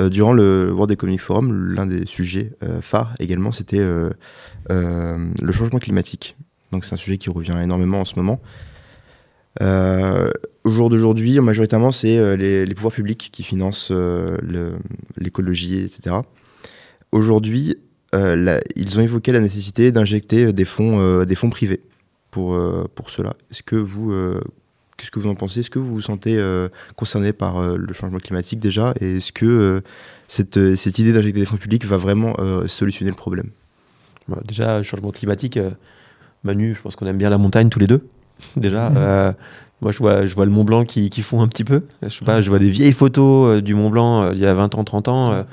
euh, 0.00 0.08
durant 0.08 0.32
le 0.32 0.70
World 0.72 0.90
Economic 0.92 1.20
Forum, 1.20 1.52
l'un 1.74 1.86
des 1.86 2.06
sujets 2.06 2.52
euh, 2.62 2.80
phares 2.80 3.14
également, 3.20 3.52
c'était 3.52 3.84
le 4.68 5.52
changement 5.52 5.78
climatique. 5.78 6.36
Donc 6.72 6.84
c'est 6.84 6.92
un 6.92 6.96
sujet 6.98 7.18
qui 7.18 7.30
revient 7.30 7.56
énormément 7.62 8.00
en 8.00 8.04
ce 8.04 8.14
moment. 8.16 8.40
Au 9.60 10.70
jour 10.70 10.90
d'aujourd'hui, 10.90 11.40
majoritairement, 11.40 11.90
c'est 11.92 12.36
les, 12.36 12.66
les 12.66 12.74
pouvoirs 12.74 12.92
publics 12.92 13.30
qui 13.32 13.42
financent 13.42 13.90
l'écologie, 15.16 15.78
etc. 15.84 16.16
Aujourd'hui, 17.10 17.76
la- 18.12 18.60
ils 18.76 18.98
ont 18.98 19.02
évoqué 19.02 19.32
la 19.32 19.40
nécessité 19.40 19.92
d'injecter 19.92 20.52
des 20.52 20.64
fonds, 20.64 20.98
euh, 21.00 21.24
des 21.24 21.34
fonds 21.34 21.50
privés 21.50 21.80
pour, 22.30 22.54
euh, 22.54 22.84
pour 22.94 23.10
cela. 23.10 23.34
Est-ce 23.50 23.62
que 23.62 23.76
vous, 23.76 24.12
euh, 24.12 24.40
qu'est-ce 24.96 25.10
que 25.10 25.18
vous 25.18 25.28
en 25.28 25.34
pensez? 25.34 25.60
Est-ce 25.60 25.70
que 25.70 25.78
vous 25.78 25.94
vous 25.94 26.00
sentez 26.00 26.36
euh, 26.38 26.68
concerné 26.96 27.32
par 27.32 27.58
euh, 27.58 27.76
le 27.76 27.92
changement 27.92 28.18
climatique 28.18 28.60
déjà? 28.60 28.94
Et 29.00 29.16
est-ce 29.16 29.32
que 29.32 29.46
euh, 29.46 29.80
cette, 30.26 30.56
euh, 30.56 30.76
cette 30.76 30.98
idée 30.98 31.12
d'injecter 31.12 31.40
des 31.40 31.46
fonds 31.46 31.56
publics 31.56 31.84
va 31.84 31.96
vraiment 31.98 32.34
euh, 32.38 32.66
solutionner 32.66 33.10
le 33.10 33.16
problème? 33.16 33.50
Bah, 34.28 34.38
déjà, 34.46 34.78
le 34.78 34.84
changement 34.84 35.10
climatique, 35.10 35.56
euh, 35.56 35.70
Manu, 36.44 36.74
je 36.74 36.80
pense 36.82 36.96
qu'on 36.96 37.06
aime 37.06 37.18
bien 37.18 37.30
la 37.30 37.38
montagne 37.38 37.68
tous 37.68 37.78
les 37.78 37.86
deux. 37.86 38.06
déjà, 38.56 38.88
Mhm. 38.90 38.96
euh, 38.98 39.32
moi 39.80 39.92
je 39.92 39.98
vois, 39.98 40.26
je 40.26 40.34
vois 40.34 40.44
le 40.44 40.50
Mont 40.50 40.64
Blanc 40.64 40.84
qui, 40.84 41.08
qui 41.10 41.22
fond 41.22 41.40
un 41.40 41.48
petit 41.48 41.64
peu. 41.64 41.82
Je, 42.02 42.08
sais 42.08 42.24
pas, 42.24 42.40
je 42.42 42.48
vois 42.50 42.58
des 42.58 42.70
vieilles 42.70 42.92
photos 42.92 43.58
euh, 43.58 43.60
du 43.62 43.74
Mont 43.74 43.90
Blanc 43.90 44.22
euh, 44.22 44.30
il 44.32 44.38
y 44.38 44.46
a 44.46 44.54
20 44.54 44.74
ans, 44.74 44.84
30 44.84 45.08
ans. 45.08 45.44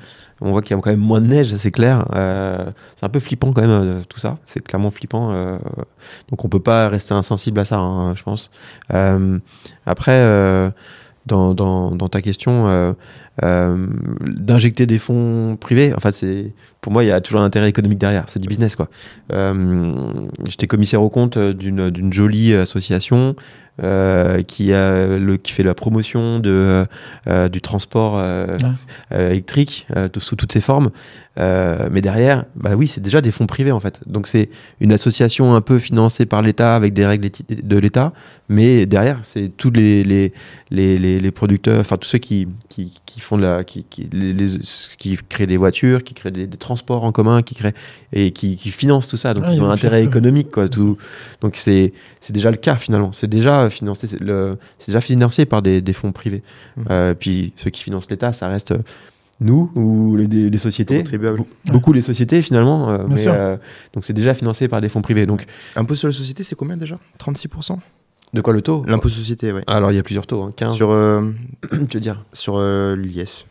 On 0.42 0.52
voit 0.52 0.62
qu'il 0.62 0.76
y 0.76 0.80
a 0.80 0.82
quand 0.82 0.90
même 0.90 1.00
moins 1.00 1.22
de 1.22 1.28
neige, 1.28 1.56
c'est 1.56 1.72
clair. 1.72 2.06
Euh, 2.14 2.66
c'est 2.96 3.06
un 3.06 3.10
peu 3.10 3.20
flippant 3.20 3.54
quand 3.54 3.62
même 3.62 3.72
euh, 3.72 4.02
tout 4.08 4.20
ça. 4.20 4.38
C'est 4.46 4.62
clairement 4.62 4.92
flippant. 4.92 5.32
euh, 5.32 5.58
donc 6.30 6.44
on 6.44 6.50
peut 6.50 6.60
pas 6.60 6.90
rester 6.90 7.14
insensible 7.14 7.60
à 7.60 7.66
ça, 7.66 7.78
hein, 7.78 8.16
je 8.16 8.24
pense. 8.24 8.52
Après, 9.86 10.74
dans, 11.26 12.10
ta 12.10 12.22
question, 12.22 12.96
d'injecter 13.42 14.86
des 14.86 14.98
fonds 14.98 15.58
privés, 15.60 15.94
en 15.94 16.12
c'est 16.12 16.54
pour 16.82 16.92
moi, 16.92 17.04
il 17.04 17.08
y 17.08 17.12
a 17.12 17.22
toujours 17.22 17.42
un 17.42 17.46
intérêt 17.46 17.70
économique 17.70 18.00
derrière. 18.00 18.26
C'est 18.28 18.40
du 18.40 18.50
business, 18.50 18.76
quoi. 18.76 18.90
J'étais 20.50 20.68
commissaire 20.68 21.02
au 21.02 21.10
compte 21.10 21.38
d'une 21.38 22.12
jolie 22.12 22.54
association 22.54 23.36
euh, 23.84 24.41
qui, 24.41 24.73
a 24.73 25.17
le, 25.17 25.38
qui 25.38 25.51
fait 25.51 25.63
la 25.63 25.73
promotion 25.73 26.39
de, 26.39 26.86
euh, 27.28 27.49
du 27.49 27.61
transport 27.61 28.17
euh, 28.17 28.57
Ouais. 28.57 28.69
euh, 29.13 29.32
électrique 29.32 29.88
euh, 29.95 30.07
sous 30.19 30.36
toutes 30.36 30.53
ses 30.53 30.61
formes. 30.61 30.91
Euh, 31.38 31.90
mais 31.92 32.02
derrière, 32.02 32.46
bah 32.56 32.76
oui, 32.76 32.88
c'est 32.88 33.02
déjà 33.02 33.20
des 33.20 33.32
fonds 33.32 33.46
privés 33.46 33.72
en 33.74 33.80
fait. 33.80 34.00
Donc 34.06 34.28
c'est 34.28 34.50
une 34.80 34.94
association 34.94 35.54
un 35.54 35.62
peu 35.62 35.80
financée 35.80 36.26
par 36.26 36.42
l'État 36.42 36.76
avec 36.76 36.94
des 36.94 37.06
règles 37.06 37.30
de 37.50 37.78
l'État, 37.78 38.14
mais 38.48 38.86
derrière, 38.86 39.20
c'est 39.24 39.52
tous 39.58 39.70
les, 39.72 40.04
les, 40.04 40.32
les, 40.70 40.98
les, 40.98 41.20
les 41.20 41.32
producteurs, 41.32 41.82
enfin 41.82 41.98
tous 41.98 42.08
ceux 42.08 42.20
qui, 42.20 42.48
qui, 42.70 42.94
qui 43.06 43.20
font 43.20 43.38
de 43.38 43.42
la, 43.42 43.64
qui, 43.66 43.86
qui, 43.90 44.08
qui 44.98 45.18
créent 45.28 45.48
des 45.48 45.58
voitures, 45.58 46.04
qui 46.04 46.14
créent 46.14 46.32
des, 46.32 46.48
des 46.48 46.58
transports 46.58 47.04
en 47.04 47.12
commun, 47.12 47.42
qui 47.42 47.56
créent 47.56 47.74
et 48.14 48.32
qui, 48.32 48.56
qui 48.56 48.72
financent 48.72 49.10
tout 49.10 49.18
ça. 49.18 49.34
Donc 49.34 49.46
il 49.50 49.56
ils 49.56 49.62
ont 49.62 49.66
un 49.66 49.72
intérêt 49.72 50.04
économique 50.04 50.52
quoi. 50.52 50.70
Tout, 50.70 50.98
donc 51.42 51.58
c'est 51.58 51.92
c'est 52.22 52.34
déjà 52.34 52.50
le 52.50 52.58
cas 52.58 52.76
finalement. 52.76 53.12
C'est 53.12 53.28
déjà 53.28 53.70
financé, 53.70 54.08
c'est 54.08 54.20
déjà 54.88 55.02
financé 55.02 55.46
par 55.46 55.62
des, 55.62 55.82
des 55.82 55.94
fonds 55.94 56.14
privés. 56.14 56.44
Mhm. 56.78 56.86
Euh, 56.92 57.14
puis 57.14 57.52
ceux 57.58 57.72
qui 57.72 57.84
financent 57.84 58.10
l'État, 58.10 58.32
ça 58.32 58.48
reste 58.48 58.74
nous 59.42 59.72
ou 59.76 60.16
les, 60.16 60.28
les 60.28 60.58
sociétés. 60.58 61.04
Beaucoup 61.72 61.92
les 61.94 62.02
sociétés 62.02 62.42
finalement. 62.42 62.90
euh, 62.90 63.06
mais, 63.10 63.28
euh, 63.28 63.58
donc 63.94 64.04
c'est 64.04 64.14
déjà 64.14 64.34
financé 64.34 64.68
par 64.68 64.82
des 64.82 64.90
fonds 64.90 65.02
privés. 65.02 65.26
Donc 65.26 65.46
Impôt 65.76 65.96
sur 65.96 66.08
la 66.08 66.14
société, 66.14 66.44
c'est 66.44 66.56
combien 66.56 66.78
déjà? 66.78 66.98
36% 67.20 67.78
de 68.34 68.42
quoi 68.42 68.54
le 68.54 68.62
taux? 68.62 68.84
L'impôt 68.86 69.08
société, 69.08 69.54
oui. 69.54 69.62
Alors 69.68 69.92
il 69.92 69.96
y 69.96 70.00
a 70.00 70.04
plusieurs 70.04 70.28
taux. 70.28 70.44
Hein, 70.44 70.54
15, 70.58 70.76
Sur, 70.76 70.90
euh, 70.92 71.32
tu 71.90 71.98
veux 71.98 72.02
dire? 72.02 72.26
sur 72.34 72.56
euh, 72.58 72.96
l'IS. 72.98 73.46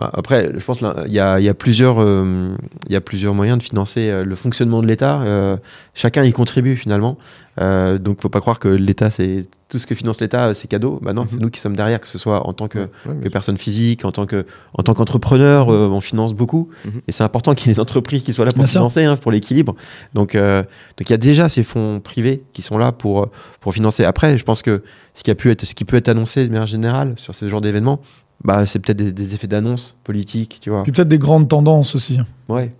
Bah, 0.00 0.10
après, 0.14 0.50
je 0.56 0.64
pense 0.64 0.78
qu'il 0.78 1.12
y 1.14 1.20
a, 1.20 1.38
il 1.40 1.44
y, 1.44 1.48
a 1.50 1.54
plusieurs, 1.54 2.00
euh, 2.00 2.56
y 2.88 2.96
a 2.96 3.02
plusieurs 3.02 3.34
moyens 3.34 3.58
de 3.58 3.62
financer 3.62 4.08
euh, 4.08 4.24
le 4.24 4.34
fonctionnement 4.34 4.80
de 4.80 4.86
l'État. 4.86 5.20
Euh, 5.20 5.58
chacun 5.92 6.24
y 6.24 6.32
contribue 6.32 6.74
finalement. 6.76 7.18
Euh, 7.60 7.98
donc, 7.98 8.22
faut 8.22 8.30
pas 8.30 8.40
croire 8.40 8.58
que 8.58 8.68
l'État, 8.68 9.10
c'est 9.10 9.42
tout 9.68 9.78
ce 9.78 9.86
que 9.86 9.94
finance 9.94 10.18
l'État, 10.22 10.54
c'est 10.54 10.68
cadeau. 10.68 10.98
Bah 11.02 11.12
non, 11.12 11.24
c'est 11.26 11.36
Mhm. 11.36 11.42
nous 11.42 11.50
qui 11.50 11.60
sommes 11.60 11.76
derrière, 11.76 12.00
que 12.00 12.06
ce 12.06 12.16
soit 12.16 12.46
en 12.46 12.54
tant 12.54 12.66
que, 12.66 12.78
Ouais, 12.78 12.88
que 13.04 13.10
mais- 13.24 13.30
personne 13.30 13.58
physique, 13.58 14.06
en 14.06 14.10
tant 14.12 14.24
que, 14.24 14.46
en 14.72 14.82
tant 14.82 14.94
qu'entrepreneur, 14.94 15.68
on 15.68 16.00
finance 16.00 16.32
beaucoup. 16.32 16.70
Mhm. 16.86 17.02
Et 17.06 17.12
c'est 17.12 17.22
important 17.24 17.54
qu'il 17.54 17.66
y 17.66 17.70
ait 17.70 17.74
des 17.74 17.80
entreprises 17.80 18.22
qui 18.22 18.32
soient 18.32 18.46
là 18.46 18.52
pour 18.52 18.64
Bien 18.64 18.68
financer, 18.72 19.04
hein, 19.04 19.16
pour 19.16 19.30
l'équilibre. 19.32 19.74
Donc, 20.14 20.34
donc 20.34 21.00
il 21.00 21.10
y 21.10 21.12
a 21.12 21.18
déjà 21.18 21.50
ces 21.50 21.62
fonds 21.62 22.00
privés 22.00 22.42
qui 22.54 22.62
sont 22.62 22.78
là 22.78 22.90
pour, 22.92 23.28
pour 23.60 23.74
financer. 23.74 24.04
Après, 24.06 24.38
je 24.38 24.44
pense 24.44 24.62
que 24.62 24.82
ce 25.14 25.22
qui 25.22 25.30
a 25.30 25.34
pu 25.34 25.50
être, 25.50 25.66
ce 25.66 25.74
qui 25.74 25.84
peut 25.84 25.98
être 25.98 26.08
annoncé 26.08 26.46
de 26.46 26.50
manière 26.52 26.66
générale 26.66 27.12
sur 27.16 27.34
ce 27.34 27.46
genre 27.48 27.60
d'événements, 27.60 28.00
bah, 28.44 28.66
c'est 28.66 28.78
peut-être 28.78 28.98
des, 28.98 29.12
des 29.12 29.34
effets 29.34 29.46
d'annonce 29.46 29.94
politique, 30.04 30.58
tu 30.60 30.70
vois. 30.70 30.82
Puis 30.82 30.92
peut-être 30.92 31.08
des 31.08 31.18
grandes 31.18 31.48
tendances 31.48 31.94
aussi. 31.94 32.18
Ouais. 32.48 32.72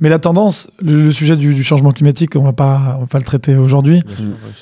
Mais 0.00 0.08
la 0.08 0.18
tendance, 0.20 0.70
le, 0.80 1.02
le 1.02 1.12
sujet 1.12 1.36
du, 1.36 1.54
du 1.54 1.62
changement 1.64 1.90
climatique, 1.90 2.36
on 2.36 2.42
va 2.42 2.52
pas, 2.52 2.94
on 2.98 3.00
va 3.00 3.06
pas 3.06 3.18
le 3.18 3.24
traiter 3.24 3.56
aujourd'hui. 3.56 4.00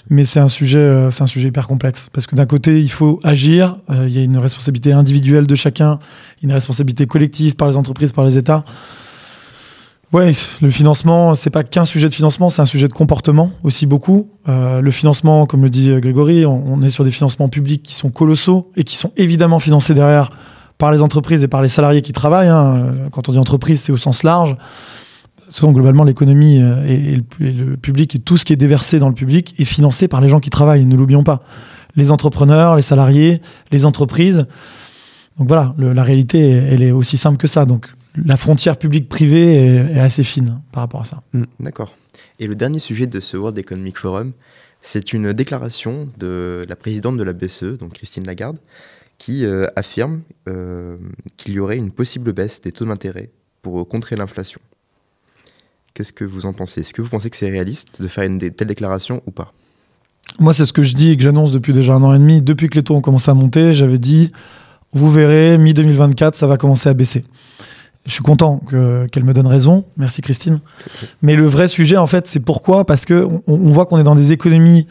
Mais 0.08 0.24
c'est 0.24 0.40
un 0.40 0.48
sujet, 0.48 0.78
euh, 0.78 1.10
c'est 1.10 1.22
un 1.22 1.26
sujet 1.26 1.48
hyper 1.48 1.68
complexe 1.68 2.08
parce 2.12 2.26
que 2.26 2.34
d'un 2.34 2.46
côté, 2.46 2.80
il 2.80 2.90
faut 2.90 3.20
agir. 3.22 3.76
euh, 3.90 4.06
Il 4.08 4.14
y 4.16 4.18
a 4.18 4.22
une 4.22 4.38
responsabilité 4.38 4.92
individuelle 4.92 5.46
de 5.46 5.54
chacun, 5.54 5.98
une 6.42 6.52
responsabilité 6.52 7.06
collective 7.06 7.54
par 7.54 7.68
les 7.68 7.76
entreprises, 7.76 8.12
par 8.12 8.24
les 8.24 8.38
États. 8.38 8.64
Ouais, 10.12 10.32
le 10.62 10.70
financement, 10.70 11.34
c'est 11.34 11.50
pas 11.50 11.64
qu'un 11.64 11.84
sujet 11.84 12.08
de 12.08 12.14
financement, 12.14 12.48
c'est 12.48 12.62
un 12.62 12.66
sujet 12.66 12.86
de 12.86 12.92
comportement 12.92 13.50
aussi 13.64 13.86
beaucoup. 13.86 14.30
Euh, 14.48 14.80
le 14.80 14.90
financement, 14.92 15.46
comme 15.46 15.62
le 15.62 15.70
dit 15.70 15.90
euh, 15.90 15.98
Grégory, 15.98 16.46
on, 16.46 16.80
est 16.82 16.90
sur 16.90 17.02
des 17.02 17.10
financements 17.10 17.48
publics 17.48 17.82
qui 17.82 17.92
sont 17.92 18.10
colossaux 18.10 18.70
et 18.76 18.84
qui 18.84 18.96
sont 18.96 19.10
évidemment 19.16 19.58
financés 19.58 19.94
derrière 19.94 20.30
par 20.78 20.92
les 20.92 21.02
entreprises 21.02 21.42
et 21.42 21.48
par 21.48 21.60
les 21.60 21.68
salariés 21.68 22.02
qui 22.02 22.12
travaillent. 22.12 22.48
hein. 22.48 22.76
Euh, 22.76 23.08
Quand 23.10 23.28
on 23.28 23.32
dit 23.32 23.38
entreprise, 23.38 23.80
c'est 23.80 23.90
au 23.90 23.96
sens 23.96 24.22
large. 24.22 24.54
Globalement, 25.62 26.02
l'économie 26.02 26.56
et, 26.56 27.18
le, 27.38 27.76
public 27.76 28.16
et 28.16 28.18
tout 28.18 28.36
ce 28.36 28.44
qui 28.44 28.52
est 28.52 28.56
déversé 28.56 28.98
dans 28.98 29.08
le 29.08 29.14
public 29.14 29.54
est 29.58 29.64
financé 29.64 30.08
par 30.08 30.20
les 30.20 30.28
gens 30.28 30.40
qui 30.40 30.50
travaillent. 30.50 30.86
Ne 30.86 30.96
l'oublions 30.96 31.22
pas. 31.22 31.40
Les 31.94 32.10
entrepreneurs, 32.10 32.74
les 32.74 32.82
salariés, 32.82 33.40
les 33.70 33.86
entreprises. 33.86 34.46
Donc 35.38 35.46
voilà, 35.46 35.72
la 35.78 36.02
réalité, 36.02 36.50
elle 36.50 36.82
est 36.82 36.90
aussi 36.90 37.16
simple 37.16 37.36
que 37.36 37.46
ça. 37.46 37.64
La 38.16 38.36
frontière 38.36 38.76
publique-privée 38.76 39.54
est, 39.54 39.96
est 39.96 40.00
assez 40.00 40.24
fine 40.24 40.60
par 40.72 40.82
rapport 40.82 41.02
à 41.02 41.04
ça. 41.04 41.22
D'accord. 41.60 41.94
Et 42.38 42.46
le 42.46 42.54
dernier 42.54 42.80
sujet 42.80 43.06
de 43.06 43.20
ce 43.20 43.36
World 43.36 43.58
Economic 43.58 43.98
Forum, 43.98 44.32
c'est 44.82 45.12
une 45.12 45.32
déclaration 45.32 46.08
de 46.18 46.64
la 46.68 46.76
présidente 46.76 47.16
de 47.16 47.24
la 47.24 47.32
BCE, 47.32 47.78
donc 47.78 47.94
Christine 47.94 48.24
Lagarde, 48.24 48.58
qui 49.18 49.44
euh, 49.44 49.66
affirme 49.76 50.20
euh, 50.48 50.96
qu'il 51.36 51.54
y 51.54 51.58
aurait 51.58 51.76
une 51.76 51.90
possible 51.90 52.32
baisse 52.32 52.60
des 52.60 52.72
taux 52.72 52.84
d'intérêt 52.84 53.30
pour 53.62 53.80
euh, 53.80 53.84
contrer 53.84 54.16
l'inflation. 54.16 54.60
Qu'est-ce 55.94 56.12
que 56.12 56.24
vous 56.24 56.44
en 56.44 56.52
pensez? 56.52 56.82
Est-ce 56.82 56.92
que 56.92 57.00
vous 57.00 57.08
pensez 57.08 57.30
que 57.30 57.36
c'est 57.36 57.50
réaliste 57.50 58.02
de 58.02 58.08
faire 58.08 58.24
une 58.24 58.38
telle 58.38 58.68
déclaration 58.68 59.22
ou 59.26 59.30
pas? 59.30 59.52
Moi, 60.38 60.52
c'est 60.52 60.66
ce 60.66 60.72
que 60.72 60.82
je 60.82 60.94
dis 60.94 61.12
et 61.12 61.16
que 61.16 61.22
j'annonce 61.22 61.52
depuis 61.52 61.72
déjà 61.72 61.94
un 61.94 62.02
an 62.02 62.14
et 62.14 62.18
demi. 62.18 62.42
Depuis 62.42 62.68
que 62.68 62.74
les 62.74 62.82
taux 62.82 62.94
ont 62.94 63.00
commencé 63.00 63.30
à 63.30 63.34
monter, 63.34 63.72
j'avais 63.72 63.98
dit, 63.98 64.30
vous 64.92 65.10
verrez, 65.10 65.56
mi-2024, 65.56 66.34
ça 66.34 66.46
va 66.46 66.58
commencer 66.58 66.88
à 66.88 66.94
baisser. 66.94 67.24
Je 68.06 68.12
suis 68.12 68.22
content 68.22 68.58
que- 68.68 69.06
qu'elle 69.06 69.24
me 69.24 69.32
donne 69.32 69.46
raison. 69.48 69.84
Merci 69.96 70.22
Christine. 70.22 70.60
Mais 71.22 71.34
le 71.34 71.46
vrai 71.46 71.66
sujet, 71.68 71.96
en 71.96 72.06
fait, 72.06 72.26
c'est 72.28 72.40
pourquoi? 72.40 72.84
Parce 72.86 73.04
que 73.04 73.24
on, 73.24 73.42
on 73.48 73.70
voit 73.72 73.86
qu'on 73.86 73.98
est 73.98 74.04
dans 74.04 74.14
des 74.14 74.32
économies 74.32 74.86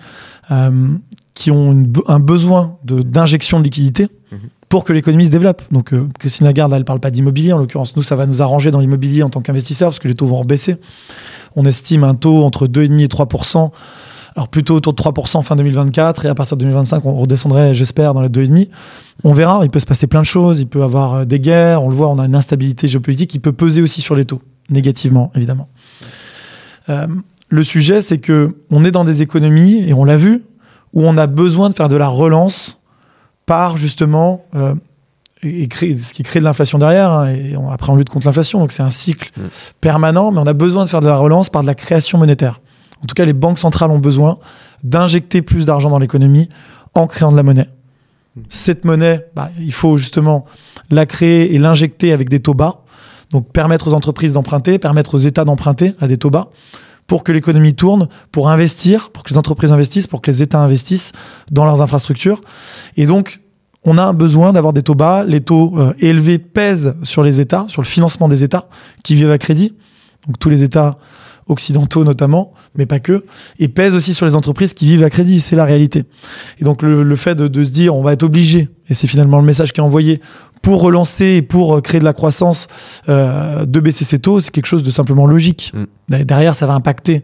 euh, 0.52 0.90
qui 1.34 1.50
ont 1.52 1.72
une 1.72 1.92
un 2.08 2.20
besoin 2.20 2.78
d'injection 2.84 3.60
de, 3.60 3.64
liquidité 3.64 4.08
Mhm. 4.32 4.40
pour 4.70 4.84
que 4.84 4.92
l'économie 4.94 5.26
se 5.26 5.32
développe. 5.32 5.62
Donc, 5.72 5.94
euh, 5.94 6.08
Christine 6.20 6.46
Lagarde, 6.46 6.72
là, 6.72 6.78
elle 6.78 6.86
parle 6.86 7.00
pas 7.00 7.12
d'immobilier. 7.12 7.54
En 7.54 7.58
l'occurrence, 7.58 7.96
nous, 7.96 8.04
ça 8.04 8.16
va 8.16 8.26
nous 8.26 8.42
arranger 8.42 8.70
dans 8.72 8.80
l'immobilier 8.80 9.24
en 9.24 9.30
tant 9.30 9.42
qu'investisseur 9.42 9.90
parce 9.90 10.00
que 10.00 10.08
les 10.08 10.16
taux 10.16 10.28
vont 10.28 10.38
rebaisser. 10.40 10.78
On 11.56 11.66
estime 11.66 12.04
un 12.04 12.16
taux 12.16 12.44
entre 12.44 12.68
2,5 12.68 13.00
et 13.02 13.08
3 13.08 13.28
alors 14.36 14.50
plutôt 14.50 14.76
autour 14.76 14.94
de 14.94 15.02
3% 15.02 15.42
fin 15.44 15.56
2024 15.56 16.26
et 16.26 16.28
à 16.28 16.36
partir 16.36 16.58
de 16.58 16.64
2025 16.64 17.06
on 17.06 17.16
redescendrait 17.16 17.74
j'espère 17.74 18.14
dans 18.14 18.22
les 18.22 18.30
2,5. 18.30 18.68
On 19.24 19.34
verra, 19.34 19.62
il 19.64 19.70
peut 19.70 19.80
se 19.80 19.86
passer 19.86 20.08
plein 20.08 20.20
de 20.22 20.26
choses, 20.26 20.60
il 20.60 20.68
peut 20.68 20.84
avoir 20.84 21.14
euh, 21.14 21.26
des 21.26 21.40
guerres, 21.40 21.82
on 21.84 21.90
le 21.90 21.96
voit, 21.96 22.10
on 22.10 22.20
a 22.20 22.26
une 22.26 22.36
instabilité 22.36 22.88
géopolitique 22.88 23.30
qui 23.30 23.40
peut 23.40 23.54
peser 23.54 23.82
aussi 23.82 24.02
sur 24.02 24.14
les 24.16 24.26
taux, 24.26 24.42
négativement 24.70 25.32
évidemment. 25.36 25.70
Euh, 26.90 27.08
le 27.50 27.64
sujet 27.64 28.02
c'est 28.02 28.18
que 28.18 28.56
on 28.72 28.84
est 28.84 28.92
dans 28.92 29.04
des 29.06 29.22
économies 29.22 29.88
et 29.88 29.94
on 29.94 30.04
l'a 30.04 30.18
vu 30.18 30.44
où 30.94 31.02
on 31.04 31.18
a 31.18 31.28
besoin 31.28 31.70
de 31.70 31.74
faire 31.74 31.90
de 31.90 31.96
la 31.96 32.08
relance 32.08 32.82
par 33.46 33.78
justement 33.78 34.46
euh, 34.56 34.74
et 35.44 35.64
et 35.64 35.68
créer, 35.68 35.96
ce 35.96 36.14
qui 36.14 36.24
crée 36.24 36.40
de 36.40 36.46
l'inflation 36.46 36.78
derrière 36.80 37.12
hein, 37.12 37.28
et 37.30 37.56
on- 37.56 37.70
après 37.70 37.92
on 37.92 37.96
lutte 37.96 38.10
contre 38.10 38.26
l'inflation 38.28 38.60
donc 38.60 38.72
c'est 38.72 38.84
un 38.84 38.90
cycle 38.90 39.32
Mm. 39.38 39.42
permanent 39.82 40.32
mais 40.32 40.40
on 40.40 40.46
a 40.48 40.54
besoin 40.54 40.84
de 40.86 40.90
faire 40.90 41.02
de 41.02 41.08
la 41.08 41.18
relance 41.18 41.50
par 41.50 41.62
de 41.62 41.68
la 41.68 41.76
création 41.76 42.18
monétaire. 42.18 42.60
En 43.04 43.06
tout 43.08 43.16
cas, 43.16 43.26
les 43.26 43.34
banques 43.34 43.60
centrales 43.60 43.92
ont 43.92 44.00
besoin 44.00 44.38
d'injecter 44.84 45.42
plus 45.42 45.66
d'argent 45.66 45.90
dans 45.90 46.00
l'économie 46.00 46.50
en 46.94 47.08
créant 47.08 47.32
de 47.32 47.38
la 47.38 47.44
monnaie. 47.44 47.70
Cette 48.50 48.86
monnaie, 48.86 49.28
bah, 49.36 49.50
il 49.60 49.74
faut 49.74 49.98
justement 49.98 50.46
la 50.90 51.06
créer 51.06 51.54
et 51.54 51.60
l'injecter 51.60 52.12
avec 52.12 52.30
des 52.30 52.40
taux 52.40 52.54
bas. 52.54 52.84
Donc 53.32 53.52
permettre 53.52 53.88
aux 53.88 53.94
entreprises 53.94 54.34
d'emprunter, 54.34 54.80
permettre 54.80 55.16
aux 55.16 55.20
États 55.20 55.46
d'emprunter 55.46 55.94
à 56.00 56.08
des 56.08 56.18
taux 56.18 56.30
bas 56.30 56.50
pour 57.08 57.24
que 57.24 57.32
l'économie 57.32 57.74
tourne, 57.74 58.08
pour 58.32 58.50
investir, 58.50 59.12
pour 59.12 59.24
que 59.24 59.30
les 59.30 59.38
entreprises 59.38 59.72
investissent, 59.72 60.08
pour 60.08 60.22
que 60.22 60.32
les 60.32 60.42
États 60.42 60.60
investissent 60.60 61.12
dans 61.52 61.66
leurs 61.66 61.82
infrastructures. 61.82 62.42
Et 62.98 63.06
donc, 63.06 63.42
on 63.84 63.98
a 63.98 64.12
besoin 64.14 64.52
d'avoir 64.52 64.74
des 64.74 64.82
taux 64.82 64.96
bas. 64.96 65.24
Les 65.24 65.42
taux 65.42 65.78
euh, 65.78 65.94
élevés 66.00 66.40
pèsent 66.40 66.96
sur 67.04 67.24
les 67.24 67.40
États, 67.40 67.66
sur 67.68 67.82
le 67.82 67.88
financement 67.88 68.28
des 68.28 68.44
États 68.44 68.68
qui 69.04 69.16
vivent 69.16 69.32
à 69.32 69.38
crédit. 69.38 69.76
Donc 70.26 70.40
tous 70.40 70.50
les 70.50 70.64
États 70.64 70.98
occidentaux 71.48 72.04
notamment, 72.04 72.54
mais 72.76 72.86
pas 72.86 73.00
que, 73.00 73.26
et 73.60 73.68
pèsent 73.68 73.96
aussi 73.96 74.14
sur 74.14 74.26
les 74.26 74.36
entreprises 74.36 74.74
qui 74.74 74.86
vivent 74.86 75.04
à 75.04 75.10
crédit. 75.10 75.40
C'est 75.40 75.56
la 75.56 75.66
réalité. 75.66 76.06
Et 76.60 76.64
donc 76.64 76.82
le, 76.82 77.04
le 77.04 77.16
fait 77.16 77.36
de, 77.36 77.48
de, 77.48 77.64
se 77.64 77.72
dire 77.72 77.96
on 77.96 78.02
va 78.02 78.14
être 78.14 78.24
obligé, 78.24 78.70
et 78.90 78.94
c'est 78.94 79.08
finalement 79.08 79.38
le 79.38 79.46
message 79.46 79.72
qui 79.74 79.80
est 79.80 79.84
envoyé, 79.84 80.22
pour 80.66 80.82
relancer 80.82 81.26
et 81.26 81.42
pour 81.44 81.80
créer 81.84 82.00
de 82.00 82.06
la 82.06 82.14
croissance, 82.14 82.68
euh, 83.08 83.66
de 83.66 83.80
baisser 83.80 84.04
ces 84.04 84.18
taux, 84.18 84.40
c'est 84.40 84.50
quelque 84.50 84.66
chose 84.66 84.82
de 84.82 84.90
simplement 84.90 85.28
logique. 85.28 85.72
Mm. 85.76 86.24
Derrière, 86.24 86.56
ça 86.56 86.66
va 86.66 86.74
impacter 86.74 87.24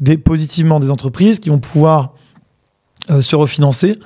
des, 0.00 0.16
positivement 0.16 0.80
des 0.80 0.90
entreprises 0.90 1.38
qui 1.38 1.50
vont 1.50 1.58
pouvoir 1.58 2.14
euh, 3.10 3.20
se 3.20 3.36
refinancer 3.36 3.98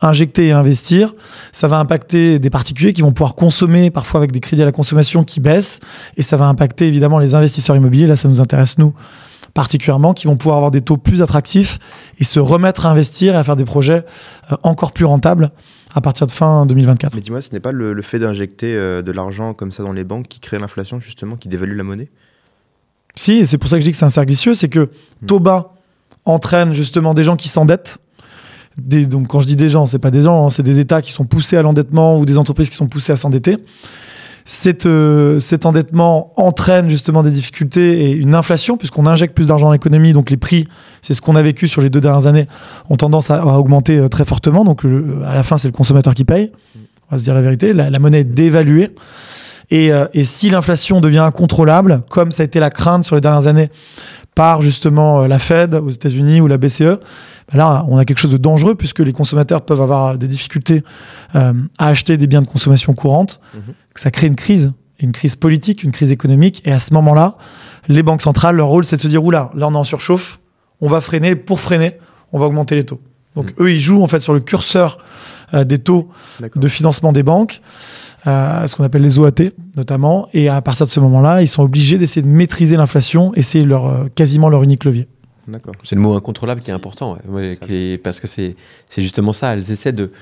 injecter 0.00 0.46
et 0.46 0.52
investir. 0.52 1.14
Ça 1.52 1.68
va 1.68 1.78
impacter 1.78 2.38
des 2.38 2.50
particuliers 2.50 2.92
qui 2.92 3.02
vont 3.02 3.12
pouvoir 3.12 3.34
consommer, 3.34 3.90
parfois 3.90 4.20
avec 4.20 4.32
des 4.32 4.40
crédits 4.40 4.62
à 4.62 4.64
la 4.64 4.72
consommation 4.72 5.24
qui 5.24 5.40
baissent. 5.40 5.80
Et 6.16 6.22
ça 6.22 6.36
va 6.36 6.46
impacter 6.46 6.86
évidemment 6.86 7.18
les 7.18 7.34
investisseurs 7.34 7.76
immobiliers. 7.76 8.06
Là, 8.06 8.16
ça 8.16 8.28
nous 8.28 8.40
intéresse, 8.40 8.78
nous, 8.78 8.94
particulièrement, 9.54 10.14
qui 10.14 10.26
vont 10.26 10.36
pouvoir 10.36 10.56
avoir 10.56 10.70
des 10.70 10.80
taux 10.80 10.96
plus 10.96 11.22
attractifs 11.22 11.78
et 12.18 12.24
se 12.24 12.40
remettre 12.40 12.86
à 12.86 12.90
investir 12.90 13.34
et 13.34 13.36
à 13.36 13.44
faire 13.44 13.56
des 13.56 13.64
projets 13.64 14.04
euh, 14.52 14.56
encore 14.62 14.92
plus 14.92 15.04
rentables 15.04 15.50
à 15.94 16.00
partir 16.00 16.26
de 16.26 16.32
fin 16.32 16.66
2024. 16.66 17.14
Mais 17.14 17.20
dis-moi, 17.20 17.42
ce 17.42 17.50
n'est 17.52 17.60
pas 17.60 17.72
le, 17.72 18.00
fait 18.02 18.18
d'injecter 18.18 18.74
euh, 18.74 19.02
de 19.02 19.12
l'argent 19.12 19.54
comme 19.54 19.72
ça 19.72 19.82
dans 19.82 19.92
les 19.92 20.04
banques 20.04 20.28
qui 20.28 20.40
crée 20.40 20.58
l'inflation, 20.58 21.00
justement, 21.00 21.36
qui 21.36 21.48
dévalue 21.48 21.76
la 21.76 21.82
monnaie? 21.82 22.08
Si, 23.16 23.44
c'est 23.44 23.58
pour 23.58 23.68
ça 23.68 23.76
que 23.76 23.80
je 23.80 23.86
dis 23.86 23.90
que 23.90 23.96
c'est 23.96 24.04
un 24.04 24.10
cercle 24.10 24.30
vicieux, 24.30 24.54
c'est 24.54 24.68
que 24.68 24.88
taux 25.26 25.40
bas 25.40 25.74
entraîne 26.24 26.74
justement 26.74 27.12
des 27.12 27.24
gens 27.24 27.36
qui 27.36 27.48
s'endettent 27.48 27.98
donc 29.06 29.28
quand 29.28 29.40
je 29.40 29.46
dis 29.46 29.56
des 29.56 29.70
gens, 29.70 29.86
c'est 29.86 29.98
pas 29.98 30.10
des 30.10 30.22
gens, 30.22 30.46
hein, 30.46 30.50
c'est 30.50 30.62
des 30.62 30.80
États 30.80 31.02
qui 31.02 31.12
sont 31.12 31.24
poussés 31.24 31.56
à 31.56 31.62
l'endettement 31.62 32.18
ou 32.18 32.24
des 32.24 32.38
entreprises 32.38 32.70
qui 32.70 32.76
sont 32.76 32.88
poussées 32.88 33.12
à 33.12 33.16
s'endetter. 33.16 33.58
Cet, 34.44 34.86
euh, 34.86 35.38
cet 35.38 35.66
endettement 35.66 36.32
entraîne 36.36 36.88
justement 36.88 37.22
des 37.22 37.30
difficultés 37.30 38.04
et 38.04 38.12
une 38.12 38.34
inflation 38.34 38.76
puisqu'on 38.76 39.06
injecte 39.06 39.34
plus 39.34 39.46
d'argent 39.46 39.66
dans 39.66 39.72
l'économie, 39.72 40.12
donc 40.12 40.30
les 40.30 40.36
prix, 40.36 40.66
c'est 41.02 41.14
ce 41.14 41.20
qu'on 41.20 41.36
a 41.36 41.42
vécu 41.42 41.68
sur 41.68 41.82
les 41.82 41.90
deux 41.90 42.00
dernières 42.00 42.26
années, 42.26 42.48
ont 42.88 42.96
tendance 42.96 43.30
à, 43.30 43.44
augmenter 43.58 43.98
euh, 43.98 44.08
très 44.08 44.24
fortement. 44.24 44.64
Donc 44.64 44.84
à 44.84 45.34
la 45.34 45.42
fin, 45.42 45.56
c'est 45.56 45.68
le 45.68 45.72
consommateur 45.72 46.14
qui 46.14 46.24
paye. 46.24 46.50
On 47.10 47.16
va 47.16 47.18
se 47.18 47.24
dire 47.24 47.34
la 47.34 47.42
vérité, 47.42 47.74
la, 47.74 47.98
monnaie 47.98 48.20
est 48.20 48.24
dévaluée. 48.24 48.94
Et, 49.70 49.92
euh, 49.92 50.06
et 50.14 50.24
si 50.24 50.50
l'inflation 50.50 51.00
devient 51.00 51.18
incontrôlable, 51.18 52.02
comme 52.10 52.32
ça 52.32 52.42
a 52.42 52.46
été 52.46 52.58
la 52.58 52.70
crainte 52.70 53.04
sur 53.04 53.14
les 53.14 53.20
dernières 53.20 53.46
années 53.46 53.70
par 54.34 54.62
justement 54.62 55.26
la 55.26 55.38
Fed 55.38 55.74
aux 55.74 55.90
États-Unis 55.90 56.40
ou 56.40 56.46
la 56.46 56.56
BCE, 56.56 56.98
Là, 57.52 57.84
on 57.88 57.96
a 57.98 58.04
quelque 58.04 58.18
chose 58.18 58.30
de 58.30 58.36
dangereux 58.36 58.74
puisque 58.74 59.00
les 59.00 59.12
consommateurs 59.12 59.62
peuvent 59.62 59.80
avoir 59.80 60.16
des 60.18 60.28
difficultés 60.28 60.84
euh, 61.34 61.52
à 61.78 61.88
acheter 61.88 62.16
des 62.16 62.26
biens 62.26 62.42
de 62.42 62.46
consommation 62.46 62.94
courante. 62.94 63.40
Mhm. 63.54 63.74
Ça 63.94 64.10
crée 64.10 64.28
une 64.28 64.36
crise, 64.36 64.72
une 65.00 65.12
crise 65.12 65.36
politique, 65.36 65.82
une 65.82 65.90
crise 65.90 66.12
économique. 66.12 66.62
Et 66.64 66.72
à 66.72 66.78
ce 66.78 66.94
moment-là, 66.94 67.36
les 67.88 68.02
banques 68.02 68.22
centrales, 68.22 68.56
leur 68.56 68.68
rôle, 68.68 68.84
c'est 68.84 68.96
de 68.96 69.00
se 69.00 69.08
dire 69.08 69.24
oula, 69.24 69.50
là, 69.54 69.66
on 69.68 69.74
est 69.74 69.76
en 69.76 69.84
surchauffe, 69.84 70.38
on 70.80 70.88
va 70.88 71.00
freiner. 71.00 71.34
Pour 71.34 71.60
freiner, 71.60 71.98
on 72.32 72.38
va 72.38 72.46
augmenter 72.46 72.76
les 72.76 72.84
taux. 72.84 73.00
Donc, 73.34 73.46
mhm. 73.58 73.66
eux, 73.66 73.72
ils 73.72 73.80
jouent 73.80 74.02
en 74.02 74.08
fait 74.08 74.20
sur 74.20 74.32
le 74.32 74.40
curseur 74.40 74.98
euh, 75.54 75.64
des 75.64 75.78
taux 75.78 76.08
de 76.54 76.68
financement 76.68 77.10
des 77.10 77.24
banques. 77.24 77.60
Euh, 78.26 78.66
ce 78.66 78.76
qu'on 78.76 78.84
appelle 78.84 79.02
les 79.02 79.18
OAT 79.18 79.52
notamment, 79.76 80.28
et 80.34 80.48
à 80.48 80.60
partir 80.60 80.86
de 80.86 80.90
ce 80.90 81.00
moment-là, 81.00 81.42
ils 81.42 81.48
sont 81.48 81.62
obligés 81.62 81.96
d'essayer 81.96 82.22
de 82.22 82.28
maîtriser 82.28 82.76
l'inflation 82.76 83.32
et 83.34 83.42
c'est 83.42 83.64
leur, 83.64 83.86
euh, 83.86 84.06
quasiment 84.14 84.48
leur 84.48 84.62
unique 84.62 84.84
levier. 84.84 85.08
C'est 85.82 85.96
le 85.96 86.00
mot 86.00 86.14
incontrôlable 86.14 86.60
qui 86.60 86.70
est 86.70 86.74
important, 86.74 87.18
parce 88.04 88.20
que 88.20 88.26
c'est 88.28 88.54
justement 88.98 89.32
ça. 89.32 89.54
Elles 89.54 89.72
essaient 89.72 89.92
de, 89.92 90.12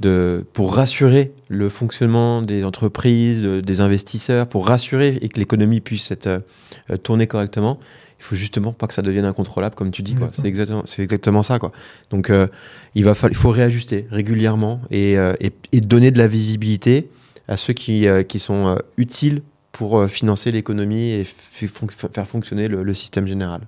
de, 0.00 0.44
pour 0.52 0.74
rassurer 0.74 1.32
le 1.48 1.68
fonctionnement 1.68 2.42
des 2.42 2.64
entreprises, 2.64 3.42
des 3.42 3.80
investisseurs, 3.80 4.46
pour 4.46 4.66
rassurer 4.68 5.18
et 5.20 5.28
que 5.28 5.38
l'économie 5.38 5.80
puisse 5.80 6.10
être 6.10 6.26
euh, 6.26 6.96
tournée 7.02 7.26
correctement. 7.26 7.78
Il 8.18 8.24
faut 8.24 8.36
justement 8.36 8.72
pas 8.72 8.86
que 8.86 8.94
ça 8.94 9.02
devienne 9.02 9.26
incontrôlable, 9.26 9.74
comme 9.74 9.90
tu 9.90 10.02
dis. 10.02 10.14
C'est 10.30 10.46
exactement, 10.46 10.84
exactement 10.98 11.42
ça. 11.42 11.58
Quoi. 11.58 11.72
Donc, 12.10 12.30
euh, 12.30 12.46
il, 12.94 13.04
va 13.04 13.12
il 13.28 13.36
faut 13.36 13.50
réajuster 13.50 14.06
régulièrement 14.10 14.80
et, 14.90 15.18
euh, 15.18 15.34
et, 15.40 15.52
et, 15.72 15.80
donner 15.80 16.10
de 16.10 16.18
la 16.18 16.26
visibilité 16.26 17.08
à 17.48 17.56
ceux 17.56 17.72
qui, 17.72 18.06
qui 18.28 18.38
sont 18.38 18.78
utiles 18.96 19.42
pour 19.72 20.08
financer 20.08 20.50
l'économie 20.50 21.10
et 21.10 21.24
faire 21.24 22.26
fonctionner 22.26 22.68
le 22.68 22.94
système 22.94 23.26
général. 23.26 23.62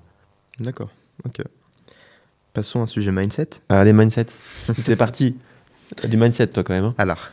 D'accord. 0.60 0.90
Ok. 1.24 1.42
Passons 2.52 2.80
à 2.80 2.82
un 2.82 2.86
sujet 2.86 3.12
mindset. 3.12 3.50
Allez, 3.68 3.92
mindset. 3.92 4.26
C'est 4.84 4.96
parti. 4.96 5.36
Du 6.08 6.16
mindset, 6.16 6.48
toi, 6.48 6.64
quand 6.64 6.74
même. 6.74 6.86
Hein. 6.86 6.94
Alors, 6.98 7.30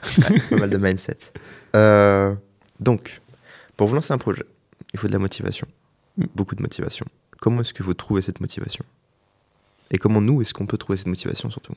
pas 0.50 0.58
mal 0.58 0.70
de 0.70 0.78
mindset. 0.78 1.18
Euh, 1.76 2.34
donc, 2.80 3.22
pour 3.76 3.90
vous 3.90 3.96
lancer 3.96 4.14
un 4.14 4.18
projet, 4.18 4.46
il 4.94 5.00
faut 5.00 5.08
de 5.08 5.12
la 5.12 5.20
motivation. 5.20 5.68
Mm. 6.16 6.24
Beaucoup 6.34 6.56
de 6.56 6.62
motivation. 6.62 7.06
Comment 7.42 7.60
est-ce 7.60 7.74
que 7.74 7.84
vous 7.84 7.94
trouvez 7.94 8.22
cette 8.22 8.40
motivation? 8.40 8.86
Et 9.92 9.98
comment 9.98 10.22
nous, 10.22 10.42
est-ce 10.42 10.54
qu'on 10.54 10.68
peut 10.68 10.78
trouver 10.78 10.96
cette 10.96 11.08
motivation 11.08 11.50
surtout? 11.50 11.74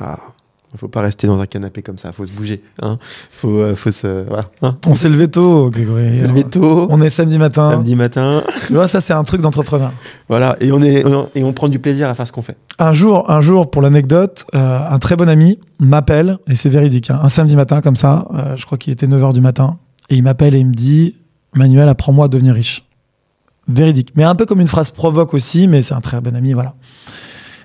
Ah, 0.00 0.32
il 0.74 0.78
faut 0.78 0.88
pas 0.88 1.02
rester 1.02 1.28
dans 1.28 1.38
un 1.38 1.46
canapé 1.46 1.82
comme 1.82 1.98
ça, 1.98 2.08
il 2.08 2.14
faut 2.14 2.26
se 2.26 2.32
bouger. 2.32 2.60
Hein 2.82 2.98
faut, 3.30 3.60
euh, 3.60 3.76
faut 3.76 3.92
se, 3.92 4.24
voilà, 4.26 4.44
hein. 4.62 4.76
on 4.86 4.94
s'est 4.94 5.08
levé 5.08 5.28
tôt, 5.28 5.70
Grégory. 5.70 6.20
On 6.24 6.28
levé 6.28 6.44
tôt. 6.44 6.88
On 6.90 7.00
est 7.00 7.10
samedi 7.10 7.38
matin. 7.38 7.70
Samedi 7.70 7.94
matin. 7.94 8.42
Tu 8.66 8.74
vois, 8.74 8.88
ça, 8.88 9.00
c'est 9.00 9.12
un 9.12 9.22
truc 9.22 9.40
d'entrepreneur. 9.40 9.92
Voilà, 10.28 10.56
et 10.60 10.72
on, 10.72 10.82
est, 10.82 11.04
et 11.34 11.44
on 11.44 11.52
prend 11.52 11.68
du 11.68 11.78
plaisir 11.78 12.08
à 12.08 12.14
faire 12.14 12.26
ce 12.26 12.32
qu'on 12.32 12.42
fait. 12.42 12.56
Un 12.80 12.92
jour, 12.92 13.30
un 13.30 13.40
jour 13.40 13.70
pour 13.70 13.82
l'anecdote, 13.82 14.46
euh, 14.54 14.78
un 14.90 14.98
très 14.98 15.14
bon 15.14 15.28
ami 15.28 15.60
m'appelle, 15.78 16.38
et 16.48 16.56
c'est 16.56 16.70
véridique, 16.70 17.10
hein, 17.10 17.20
un 17.22 17.28
samedi 17.28 17.54
matin 17.54 17.80
comme 17.80 17.96
ça, 17.96 18.26
euh, 18.34 18.56
je 18.56 18.66
crois 18.66 18.76
qu'il 18.76 18.92
était 18.92 19.06
9h 19.06 19.32
du 19.32 19.40
matin, 19.40 19.78
et 20.10 20.16
il 20.16 20.24
m'appelle 20.24 20.54
et 20.54 20.58
il 20.58 20.66
me 20.66 20.74
dit 20.74 21.14
Manuel, 21.54 21.88
apprends-moi 21.88 22.24
à 22.24 22.28
devenir 22.28 22.54
riche. 22.54 22.84
Véridique. 23.68 24.10
Mais 24.16 24.24
un 24.24 24.34
peu 24.34 24.44
comme 24.44 24.60
une 24.60 24.66
phrase 24.66 24.90
provoque 24.90 25.32
aussi, 25.34 25.68
mais 25.68 25.82
c'est 25.82 25.94
un 25.94 26.00
très 26.00 26.20
bon 26.20 26.34
ami, 26.36 26.52
voilà. 26.52 26.74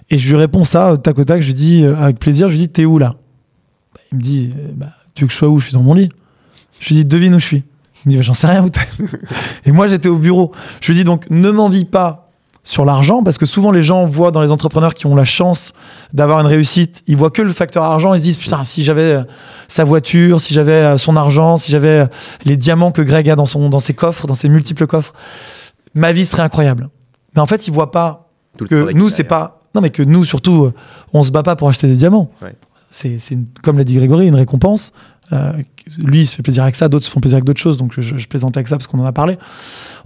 Et 0.09 0.17
je 0.17 0.29
lui 0.29 0.35
réponds 0.35 0.63
ça, 0.63 0.97
tac 0.97 1.19
au 1.19 1.23
tac, 1.23 1.41
je 1.41 1.47
lui 1.47 1.53
dis, 1.53 1.83
euh, 1.83 1.95
avec 1.95 2.19
plaisir, 2.19 2.47
je 2.47 2.53
lui 2.53 2.61
dis, 2.61 2.69
t'es 2.69 2.85
où 2.85 2.97
là? 2.97 3.15
Il 4.11 4.17
me 4.17 4.23
dit, 4.23 4.51
euh, 4.57 4.71
bah, 4.73 4.87
tu 5.13 5.23
veux 5.23 5.27
que 5.27 5.33
je 5.33 5.37
sois 5.37 5.49
où? 5.49 5.59
Je 5.59 5.65
suis 5.65 5.73
dans 5.73 5.83
mon 5.83 5.93
lit. 5.93 6.09
Je 6.79 6.89
lui 6.89 6.95
dis, 6.95 7.05
devine 7.05 7.35
où 7.35 7.39
je 7.39 7.45
suis. 7.45 7.63
Il 8.05 8.09
me 8.09 8.11
dit, 8.11 8.17
bah, 8.17 8.23
j'en 8.23 8.33
sais 8.33 8.47
rien 8.47 8.63
où 8.63 8.69
t'es. 8.69 8.81
Et 9.65 9.71
moi, 9.71 9.87
j'étais 9.87 10.09
au 10.09 10.17
bureau. 10.17 10.51
Je 10.81 10.91
lui 10.91 10.95
dis, 10.95 11.03
donc, 11.03 11.29
ne 11.29 11.51
m'envie 11.51 11.85
pas 11.85 12.31
sur 12.63 12.85
l'argent, 12.85 13.23
parce 13.23 13.37
que 13.37 13.45
souvent 13.45 13.71
les 13.71 13.81
gens 13.81 14.03
voient 14.03 14.31
dans 14.31 14.41
les 14.41 14.51
entrepreneurs 14.51 14.93
qui 14.93 15.05
ont 15.07 15.15
la 15.15 15.25
chance 15.25 15.73
d'avoir 16.13 16.41
une 16.41 16.45
réussite, 16.45 17.03
ils 17.07 17.15
voient 17.15 17.31
que 17.31 17.41
le 17.41 17.53
facteur 17.53 17.83
argent, 17.83 18.13
ils 18.13 18.19
se 18.19 18.23
disent, 18.23 18.37
putain, 18.37 18.63
si 18.63 18.83
j'avais 18.83 19.13
euh, 19.13 19.23
sa 19.67 19.85
voiture, 19.85 20.41
si 20.41 20.53
j'avais 20.53 20.97
son 20.97 21.15
argent, 21.15 21.55
si 21.57 21.71
j'avais 21.71 22.05
les 22.43 22.57
diamants 22.57 22.91
que 22.91 23.01
Greg 23.01 23.29
a 23.29 23.35
dans, 23.35 23.45
son, 23.45 23.69
dans 23.69 23.79
ses 23.79 23.93
coffres, 23.93 24.27
dans 24.27 24.35
ses 24.35 24.49
multiples 24.49 24.87
coffres, 24.87 25.13
ma 25.95 26.11
vie 26.11 26.25
serait 26.25 26.43
incroyable. 26.43 26.89
Mais 27.33 27.41
en 27.41 27.47
fait, 27.47 27.67
ils 27.67 27.73
voient 27.73 27.91
pas 27.91 28.29
que 28.69 28.91
nous, 28.91 29.09
c'est 29.09 29.23
pas 29.23 29.58
non, 29.75 29.81
mais 29.81 29.89
que 29.89 30.03
nous, 30.03 30.25
surtout, 30.25 30.65
euh, 30.65 30.73
on 31.13 31.23
se 31.23 31.31
bat 31.31 31.43
pas 31.43 31.55
pour 31.55 31.69
acheter 31.69 31.87
des 31.87 31.95
diamants. 31.95 32.29
C'est, 32.91 33.19
comme 33.61 33.77
l'a 33.77 33.83
dit 33.83 33.95
Grégory, 33.95 34.27
une 34.27 34.35
récompense. 34.35 34.93
Euh, 35.31 35.53
lui, 35.99 36.21
il 36.21 36.27
se 36.27 36.35
fait 36.35 36.41
plaisir 36.41 36.63
avec 36.63 36.75
ça, 36.75 36.87
d'autres 36.87 37.05
se 37.05 37.11
font 37.11 37.19
plaisir 37.19 37.35
avec 37.35 37.45
d'autres 37.45 37.59
choses, 37.61 37.77
donc 37.77 37.93
je, 37.95 38.17
je 38.17 38.27
plaisante 38.27 38.57
avec 38.57 38.67
ça 38.67 38.77
parce 38.77 38.87
qu'on 38.87 38.99
en 38.99 39.05
a 39.05 39.11
parlé. 39.11 39.37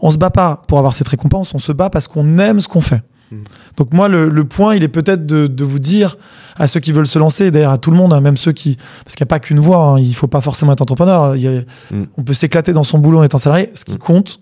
On 0.02 0.12
se 0.12 0.18
bat 0.18 0.30
pas 0.30 0.62
pour 0.68 0.80
avoir 0.80 0.94
cette 0.94 1.08
récompense, 1.08 1.54
on 1.54 1.60
se 1.60 1.72
bat 1.72 1.90
parce 1.90 2.10
qu'on 2.10 2.38
aime 2.40 2.60
ce 2.60 2.68
qu'on 2.68 2.82
fait. 2.82 3.02
Hmm. 3.32 3.44
Donc 3.78 3.94
moi, 3.94 4.10
le, 4.10 4.44
point, 4.44 4.76
il 4.76 4.84
est 4.84 4.90
peut-être 4.90 5.26
de, 5.26 5.64
vous 5.64 5.80
dire 5.80 6.18
à 6.58 6.68
ceux 6.68 6.82
qui 6.82 6.92
veulent 6.92 7.08
se 7.08 7.20
lancer, 7.20 7.52
d'ailleurs 7.52 7.72
à 7.72 7.78
tout 7.78 7.90
le 7.90 7.98
monde, 7.98 8.14
hein, 8.14 8.20
même 8.20 8.38
ceux 8.38 8.52
qui... 8.52 8.78
Parce 9.06 9.16
qu'il 9.16 9.24
n'y 9.24 9.28
a 9.28 9.34
pas 9.34 9.40
qu'une 9.40 9.60
voie, 9.60 9.78
hein, 9.78 10.00
il 10.00 10.14
faut 10.14 10.28
pas 10.28 10.42
forcément 10.42 10.74
être 10.74 10.82
entrepreneur. 10.82 11.36
Hmm. 11.90 12.04
On 12.18 12.24
peut 12.24 12.34
s'éclater 12.34 12.74
dans 12.74 12.84
son 12.84 13.00
boulot 13.00 13.20
en 13.20 13.24
étant 13.24 13.38
salarié. 13.38 13.70
Ce 13.74 13.86
qui 13.86 13.94
hmm. 13.94 13.98
compte, 13.98 14.42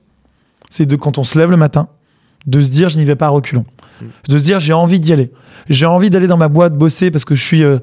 c'est 0.70 0.88
de 0.88 0.96
quand 0.96 1.20
on 1.20 1.24
se 1.24 1.38
lève 1.38 1.52
le 1.52 1.58
matin, 1.58 1.90
de 2.48 2.60
se 2.60 2.72
dire 2.72 2.90
je 2.90 2.98
n'y 2.98 3.06
vais 3.06 3.16
pas 3.16 3.28
à 3.28 3.30
reculons 3.30 3.66
de 4.28 4.38
se 4.38 4.44
dire 4.44 4.60
j'ai 4.60 4.74
envie 4.74 5.00
d'y 5.00 5.14
aller. 5.14 5.32
J'ai 5.70 5.86
envie 5.86 6.10
d'aller 6.10 6.28
dans 6.28 6.38
ma 6.38 6.50
boîte 6.50 6.76
bosser 6.76 7.12
parce 7.12 7.26
que 7.26 7.36
je 7.36 7.42
suis 7.42 7.64
euh, 7.64 7.78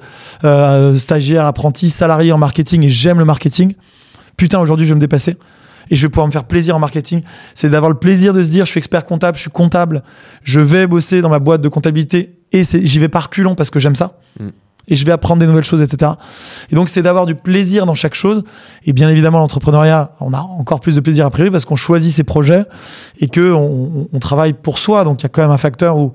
euh, 0.45 0.99
stagiaire, 0.99 1.47
apprenti, 1.47 1.91
salarié 1.91 2.33
en 2.33 2.39
marketing 2.39 2.85
et 2.85 2.91
j'aime 2.91 3.19
le 3.19 3.25
marketing. 3.25 3.75
Putain, 4.37 4.61
aujourd'hui, 4.61 4.87
je 4.87 4.93
vais 4.93 4.97
me 4.97 5.01
dépasser 5.01 5.37
et 5.91 5.97
je 5.97 6.07
vais 6.07 6.11
pouvoir 6.11 6.27
me 6.27 6.33
faire 6.33 6.45
plaisir 6.45 6.77
en 6.77 6.79
marketing. 6.79 7.23
C'est 7.55 7.71
d'avoir 7.71 7.91
le 7.91 7.99
plaisir 7.99 8.35
de 8.35 8.43
se 8.43 8.51
dire 8.51 8.67
je 8.67 8.71
suis 8.71 8.79
expert 8.79 9.05
comptable, 9.05 9.37
je 9.37 9.43
suis 9.43 9.51
comptable, 9.51 10.03
je 10.43 10.61
vais 10.61 10.87
bosser 10.87 11.21
dans 11.21 11.31
ma 11.31 11.39
boîte 11.39 11.61
de 11.61 11.69
comptabilité 11.69 12.39
et 12.53 12.63
j'y 12.65 12.99
vais 12.99 13.09
par 13.09 13.31
culon 13.31 13.55
parce 13.55 13.71
que 13.71 13.79
j'aime 13.79 13.97
ça. 13.97 14.19
Mm 14.39 14.49
et 14.89 14.97
je 14.97 15.05
vais 15.07 15.13
apprendre 15.13 15.41
des 15.41 15.47
nouvelles 15.47 15.65
choses, 15.65 15.83
etc. 15.83 16.13
Et 16.71 16.75
donc, 16.75 16.89
c'est 16.89 17.03
d'avoir 17.03 17.27
du 17.27 17.35
plaisir 17.35 17.87
dans 17.87 17.95
chaque 17.95 18.15
chose. 18.15 18.43
Et 18.85 18.93
bien 18.93 19.09
évidemment, 19.09 19.39
l'entrepreneuriat, 19.39 20.13
on 20.21 20.33
a 20.33 20.41
encore 20.41 20.81
plus 20.81 20.97
de 20.97 21.01
plaisir 21.01 21.27
a 21.27 21.31
priori 21.31 21.51
parce 21.51 21.65
qu'on 21.65 21.77
choisit 21.77 22.13
ses 22.13 22.25
projets 22.25 22.65
et 23.21 23.29
que 23.29 23.53
on, 23.53 24.09
on, 24.13 24.19
travaille 24.19 24.53
pour 24.53 24.79
soi. 24.79 25.05
Donc, 25.05 25.21
il 25.21 25.25
y 25.25 25.27
a 25.27 25.29
quand 25.29 25.43
même 25.43 25.51
un 25.51 25.59
facteur 25.59 25.97
où 25.99 26.13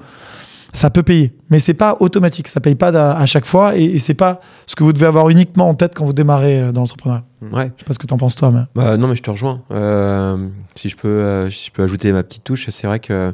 ça 0.74 0.90
peut 0.90 1.04
payer, 1.04 1.36
mais 1.52 1.60
c'est 1.60 1.76
pas 1.76 1.98
automatique. 2.00 2.48
Ça 2.48 2.60
paye 2.60 2.76
pas 2.76 2.90
à, 2.90 3.26
chaque 3.28 3.46
fois 3.46 3.78
et, 3.78 3.84
et 3.84 4.00
c'est 4.00 4.16
pas 4.16 4.42
ce 4.66 4.76
que 4.76 4.84
vous 4.84 4.92
devez 4.92 5.06
avoir 5.06 5.30
uniquement 5.30 5.70
en 5.70 5.76
tête 5.76 5.94
quand 5.96 6.04
vous 6.04 6.14
démarrez 6.14 6.62
euh, 6.62 6.72
dans 6.72 6.82
l'entrepreneuriat. 6.82 7.24
Ouais. 7.52 7.72
Je 7.78 7.84
sais 7.84 7.86
pas 7.86 7.94
ce 7.94 8.00
que 8.00 8.08
tu 8.08 8.14
en 8.14 8.18
penses 8.18 8.36
toi, 8.36 8.52
mais. 8.52 8.62
Bah, 8.74 8.98
non, 8.98 9.08
mais 9.08 9.16
je 9.16 9.22
te 9.22 9.30
rejoins. 9.30 9.62
Euh, 9.72 10.48
si 10.76 10.90
je 10.90 10.96
peux, 10.96 11.08
euh, 11.08 11.50
si 11.52 11.68
je 11.68 11.72
peux 11.72 11.84
ajouter 11.84 12.12
ma 12.12 12.24
petite 12.24 12.44
touche, 12.44 12.68
c'est 12.70 12.88
vrai 12.88 13.00
que 13.00 13.34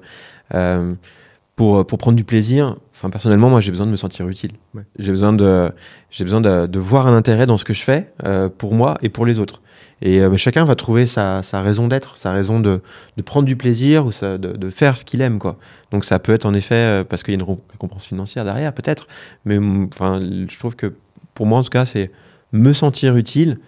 Euh, 0.53 0.93
pour, 1.55 1.85
pour 1.85 1.97
prendre 1.97 2.15
du 2.15 2.23
plaisir, 2.23 2.77
enfin, 2.99 3.09
personnellement, 3.09 3.49
moi, 3.49 3.61
j'ai 3.61 3.71
besoin 3.71 3.85
de 3.87 3.91
me 3.91 3.97
sentir 3.97 4.27
utile. 4.27 4.51
Ouais. 4.75 4.83
J'ai 4.99 5.11
besoin, 5.11 5.33
de, 5.33 5.71
j'ai 6.11 6.23
besoin 6.25 6.41
de, 6.41 6.67
de 6.67 6.79
voir 6.79 7.07
un 7.07 7.15
intérêt 7.15 7.45
dans 7.45 7.57
ce 7.57 7.63
que 7.63 7.73
je 7.73 7.81
fais 7.81 8.11
euh, 8.25 8.49
pour 8.49 8.73
moi 8.75 8.97
et 9.01 9.09
pour 9.09 9.25
les 9.25 9.39
autres. 9.39 9.61
Et 10.01 10.21
euh, 10.21 10.35
chacun 10.37 10.63
va 10.63 10.75
trouver 10.75 11.05
sa, 11.07 11.43
sa 11.43 11.61
raison 11.61 11.87
d'être, 11.87 12.15
sa 12.15 12.31
raison 12.31 12.59
de, 12.59 12.81
de 13.17 13.21
prendre 13.21 13.45
du 13.45 13.55
plaisir 13.57 14.05
ou 14.05 14.11
sa- 14.11 14.37
de, 14.37 14.53
de 14.55 14.69
faire 14.69 14.95
ce 14.95 15.03
qu'il 15.03 15.21
aime. 15.21 15.39
Quoi. 15.39 15.57
Donc 15.91 16.05
ça 16.05 16.19
peut 16.19 16.33
être 16.33 16.45
en 16.45 16.53
effet 16.53 16.75
euh, 16.75 17.03
parce 17.03 17.23
qu'il 17.23 17.33
y 17.33 17.37
a 17.37 17.39
une 17.43 17.57
récompense 17.71 18.05
financière 18.07 18.45
derrière, 18.45 18.71
peut-être. 18.73 19.07
Mais 19.45 19.59
mm, 19.59 19.89
enfin, 19.93 20.21
je 20.21 20.57
trouve 20.59 20.75
que 20.75 20.93
pour 21.33 21.45
moi, 21.45 21.59
en 21.59 21.63
tout 21.63 21.69
cas, 21.69 21.85
c'est 21.85 22.11
me 22.51 22.73
sentir 22.73 23.15
utile. 23.17 23.59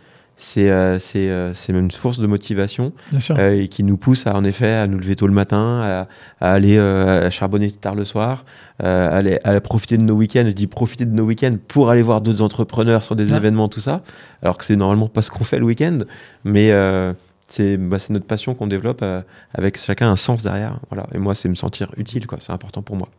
C'est 0.44 0.72
euh, 0.72 0.98
c'est 0.98 1.30
euh, 1.30 1.54
une 1.70 1.92
source 1.92 2.18
de 2.18 2.26
motivation 2.26 2.94
euh, 3.30 3.62
et 3.62 3.68
qui 3.68 3.84
nous 3.84 3.96
pousse 3.96 4.26
à, 4.26 4.36
en 4.36 4.44
effet 4.44 4.74
à 4.74 4.88
nous 4.88 4.98
lever 4.98 5.16
tôt 5.16 5.28
le 5.28 5.34
matin, 5.34 5.82
à, 5.84 6.08
à 6.44 6.54
aller 6.54 6.78
euh, 6.78 7.28
à 7.28 7.30
charbonner 7.30 7.72
tard 7.72 7.94
le 7.94 8.06
soir, 8.06 8.44
euh, 8.82 9.08
à, 9.08 9.18
aller, 9.18 9.39
à 9.44 9.62
profiter 9.62 9.98
de 9.98 10.04
nos 10.04 10.16
week-ends. 10.16 10.46
Je 10.48 10.54
dis 10.54 10.66
profiter 10.66 11.06
de 11.06 11.14
nos 11.14 11.26
week-ends 11.26 11.58
pour 11.68 11.92
aller 11.92 12.02
voir 12.02 12.22
d'autres 12.22 12.42
entrepreneurs 12.42 13.04
sur 13.04 13.16
des 13.16 13.32
Ouais. 13.32 13.38
événements, 13.38 13.70
tout 13.70 13.82
ça. 13.82 14.02
Alors 14.42 14.58
que 14.58 14.66
c'est 14.66 14.76
normalement 14.76 15.10
pas 15.10 15.22
ce 15.22 15.30
qu'on 15.30 15.44
fait 15.44 15.60
le 15.60 15.66
week-end, 15.66 16.00
mais 16.44 16.72
euh, 16.72 17.14
c'est 17.48 17.78
bah, 17.78 18.00
c'est 18.00 18.12
notre 18.12 18.26
passion 18.26 18.56
qu'on 18.56 18.66
développe 18.68 19.04
euh, 19.04 19.22
avec 19.54 19.78
chacun 19.78 20.10
un 20.10 20.16
sens 20.16 20.42
derrière. 20.42 20.80
Voilà. 20.89 21.06
Et 21.14 21.20
moi, 21.20 21.36
c'est 21.36 21.50
me 21.50 21.56
sentir 21.56 21.92
utile, 21.98 22.26
quoi. 22.26 22.39
C'est 22.42 22.52
important 22.52 22.82
pour 22.82 22.96
moi. 22.96 23.10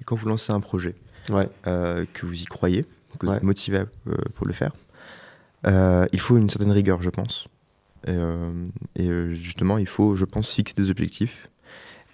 Et 0.00 0.04
quand 0.04 0.16
vous 0.16 0.28
lancez 0.28 0.52
un 0.52 0.60
projet, 0.60 0.96
Ouais. 1.30 1.48
euh, 1.68 2.04
que 2.12 2.26
vous 2.26 2.42
y 2.42 2.44
croyez, 2.46 2.82
que 3.20 3.26
vous 3.26 3.30
Ouais. 3.30 3.36
êtes 3.38 3.44
motivé 3.44 3.78
euh, 4.08 4.14
pour 4.34 4.48
le 4.48 4.52
faire, 4.52 4.72
il 5.66 6.20
faut 6.20 6.36
une 6.36 6.48
certaine 6.50 6.72
rigueur, 6.72 7.02
je 7.02 7.10
pense. 7.10 7.48
Et, 8.06 8.10
euh, 8.10 8.50
et, 8.94 9.08
euh, 9.08 9.32
justement, 9.32 9.78
il 9.78 9.86
faut, 9.86 10.14
je 10.14 10.24
pense, 10.24 10.50
fixer 10.50 10.74
des 10.76 10.90
objectifs. 10.90 11.48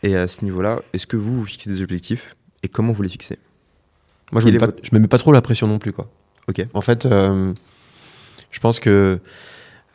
Et 0.03 0.17
à 0.17 0.27
ce 0.27 0.43
niveau-là, 0.45 0.81
est-ce 0.95 1.07
que 1.07 1.17
vous, 1.17 1.39
vous 1.41 1.45
fixez 1.45 1.71
des 1.71 1.83
objectifs 1.83 2.35
et 2.63 2.69
comment 2.69 2.93
vous 2.93 3.03
les 3.03 3.09
fixez? 3.09 3.39
Moi, 4.33 4.41
je 4.41 4.47
Quel 4.47 4.55
me, 4.55 4.59
mets 4.59 4.59
pas, 4.61 4.67
votre- 4.67 4.85
je 4.85 4.91
me 4.95 5.01
mets 5.01 5.09
pas 5.09 5.19
trop 5.19 5.33
la 5.33 5.43
pression 5.43 5.67
non 5.67 5.79
plus, 5.79 5.93
quoi. 5.93 6.09
Ok. 6.49 6.67
En 6.75 6.81
fait, 6.81 7.07
euh, 7.07 7.53
je 8.51 8.59
pense 8.59 8.81
que 8.81 9.21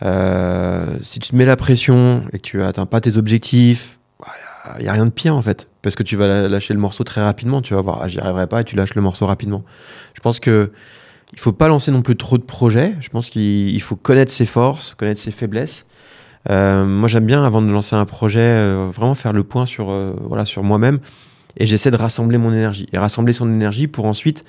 euh, 0.04 0.98
si 1.02 1.20
tu 1.20 1.30
te 1.30 1.36
mets 1.36 1.46
la 1.46 1.56
pression 1.58 2.24
et 2.32 2.38
que 2.40 2.44
tu 2.44 2.62
atteins 2.62 2.86
pas 2.86 3.02
tes 3.02 3.18
objectifs, 3.18 4.00
il 4.80 4.84
n'y 4.84 4.90
a 4.90 4.94
rien 4.94 5.06
de 5.06 5.12
pire 5.12 5.34
en 5.34 5.42
fait. 5.42 5.68
Parce 5.82 5.96
que 5.96 6.04
tu 6.04 6.16
vas 6.18 6.48
lâcher 6.50 6.74
le 6.74 6.80
morceau 6.80 7.04
très 7.06 7.22
rapidement. 7.24 7.62
Tu 7.62 7.74
vas 7.74 7.82
voir, 7.82 8.02
ah, 8.04 8.08
j'y 8.10 8.20
arriverai 8.20 8.48
pas 8.48 8.62
et 8.62 8.64
tu 8.66 8.76
lâches 8.76 8.96
le 8.96 9.02
morceau 9.02 9.26
rapidement. 9.26 9.64
Je 10.14 10.20
pense 10.20 10.40
que 10.42 10.72
il 11.34 11.40
faut 11.40 11.52
pas 11.52 11.68
lancer 11.68 11.92
non 11.92 12.02
plus 12.02 12.16
trop 12.16 12.38
de 12.38 12.44
projets. 12.44 12.96
Je 13.00 13.10
pense 13.10 13.30
qu'il 13.30 13.70
il 13.70 13.82
faut 13.82 13.96
connaître 13.96 14.32
ses 14.32 14.46
forces, 14.46 14.94
connaître 14.94 15.20
ses 15.20 15.32
faiblesses. 15.32 15.86
Euh, 16.50 16.86
moi, 16.86 17.08
j'aime 17.10 17.26
bien, 17.26 17.44
avant 17.44 17.62
de 17.62 17.70
lancer 17.70 17.96
un 17.96 18.06
projet, 18.06 18.40
euh, 18.40 18.88
vraiment 18.94 19.16
faire 19.16 19.34
le 19.34 19.44
point 19.44 19.66
sur, 19.66 19.90
euh, 19.90 20.14
voilà, 20.22 20.46
sur 20.46 20.64
moi-même. 20.64 21.00
Et 21.58 21.66
j'essaie 21.66 21.92
de 21.92 21.98
rassembler 21.98 22.38
mon 22.38 22.54
énergie. 22.54 22.88
Et 22.94 22.98
rassembler 22.98 23.34
son 23.34 23.52
énergie 23.52 23.88
pour 23.88 24.06
ensuite 24.06 24.46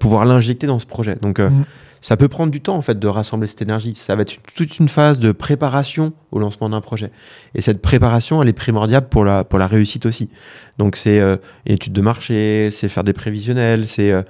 pouvoir 0.00 0.24
l'injecter 0.24 0.66
dans 0.66 0.80
ce 0.80 0.86
projet. 0.86 1.16
Donc, 1.22 1.38
Mhm. 1.38 1.64
Ça 2.00 2.16
peut 2.16 2.28
prendre 2.28 2.50
du 2.50 2.60
temps, 2.60 2.76
en 2.76 2.82
fait, 2.82 2.98
de 2.98 3.08
rassembler 3.08 3.46
cette 3.46 3.62
énergie. 3.62 3.94
Ça 3.94 4.16
va 4.16 4.22
être 4.22 4.36
toute 4.54 4.78
une 4.78 4.88
phase 4.88 5.20
de 5.20 5.32
préparation 5.32 6.12
au 6.30 6.38
lancement 6.38 6.70
d'un 6.70 6.80
projet. 6.80 7.10
Et 7.54 7.60
cette 7.60 7.82
préparation, 7.82 8.42
elle 8.42 8.48
est 8.48 8.54
primordiale 8.54 9.08
pour 9.08 9.24
la, 9.24 9.44
pour 9.44 9.58
la 9.58 9.66
réussite 9.66 10.06
aussi. 10.06 10.30
Donc, 10.78 10.96
c'est 10.96 11.20
euh, 11.20 11.36
étude 11.66 11.92
de 11.92 12.00
marché, 12.00 12.70
c'est 12.70 12.88
faire 12.88 13.04
des 13.04 13.12
prévisionnels, 13.12 13.86
c'est 13.86 14.12
euh, 14.12 14.22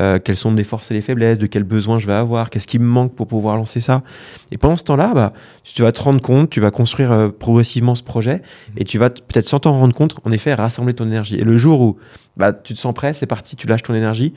euh, 0.00 0.18
quelles 0.18 0.36
sont 0.36 0.50
mes 0.50 0.64
forces 0.64 0.90
et 0.90 0.94
les 0.94 1.02
faiblesses, 1.02 1.38
de 1.38 1.46
quels 1.46 1.64
besoins 1.64 1.98
je 1.98 2.06
vais 2.06 2.14
avoir, 2.14 2.50
qu'est-ce 2.50 2.66
qui 2.66 2.78
me 2.78 2.86
manque 2.86 3.14
pour 3.14 3.26
pouvoir 3.26 3.56
lancer 3.56 3.80
ça. 3.80 4.02
Et 4.50 4.58
pendant 4.58 4.76
ce 4.76 4.84
temps-là, 4.84 5.12
bah, 5.14 5.32
tu 5.64 5.82
vas 5.82 5.92
te 5.92 6.00
rendre 6.00 6.22
compte, 6.22 6.50
tu 6.50 6.60
vas 6.60 6.70
construire 6.70 7.12
euh, 7.12 7.28
progressivement 7.28 7.94
ce 7.94 8.02
projet 8.02 8.42
et 8.76 8.84
tu 8.84 8.98
vas 8.98 9.10
peut-être 9.10 9.48
sans 9.48 9.58
t'en 9.58 9.72
rendre 9.72 9.94
compte, 9.94 10.16
en 10.24 10.32
effet, 10.32 10.54
rassembler 10.54 10.94
ton 10.94 11.06
énergie. 11.06 11.36
Et 11.36 11.44
le 11.44 11.56
jour 11.56 11.80
où 11.80 11.98
bah, 12.36 12.52
tu 12.52 12.72
te 12.72 12.78
sens 12.78 12.94
prêt, 12.94 13.12
c'est 13.12 13.26
parti, 13.26 13.56
tu 13.56 13.66
lâches 13.66 13.82
ton 13.82 13.94
énergie. 13.94 14.32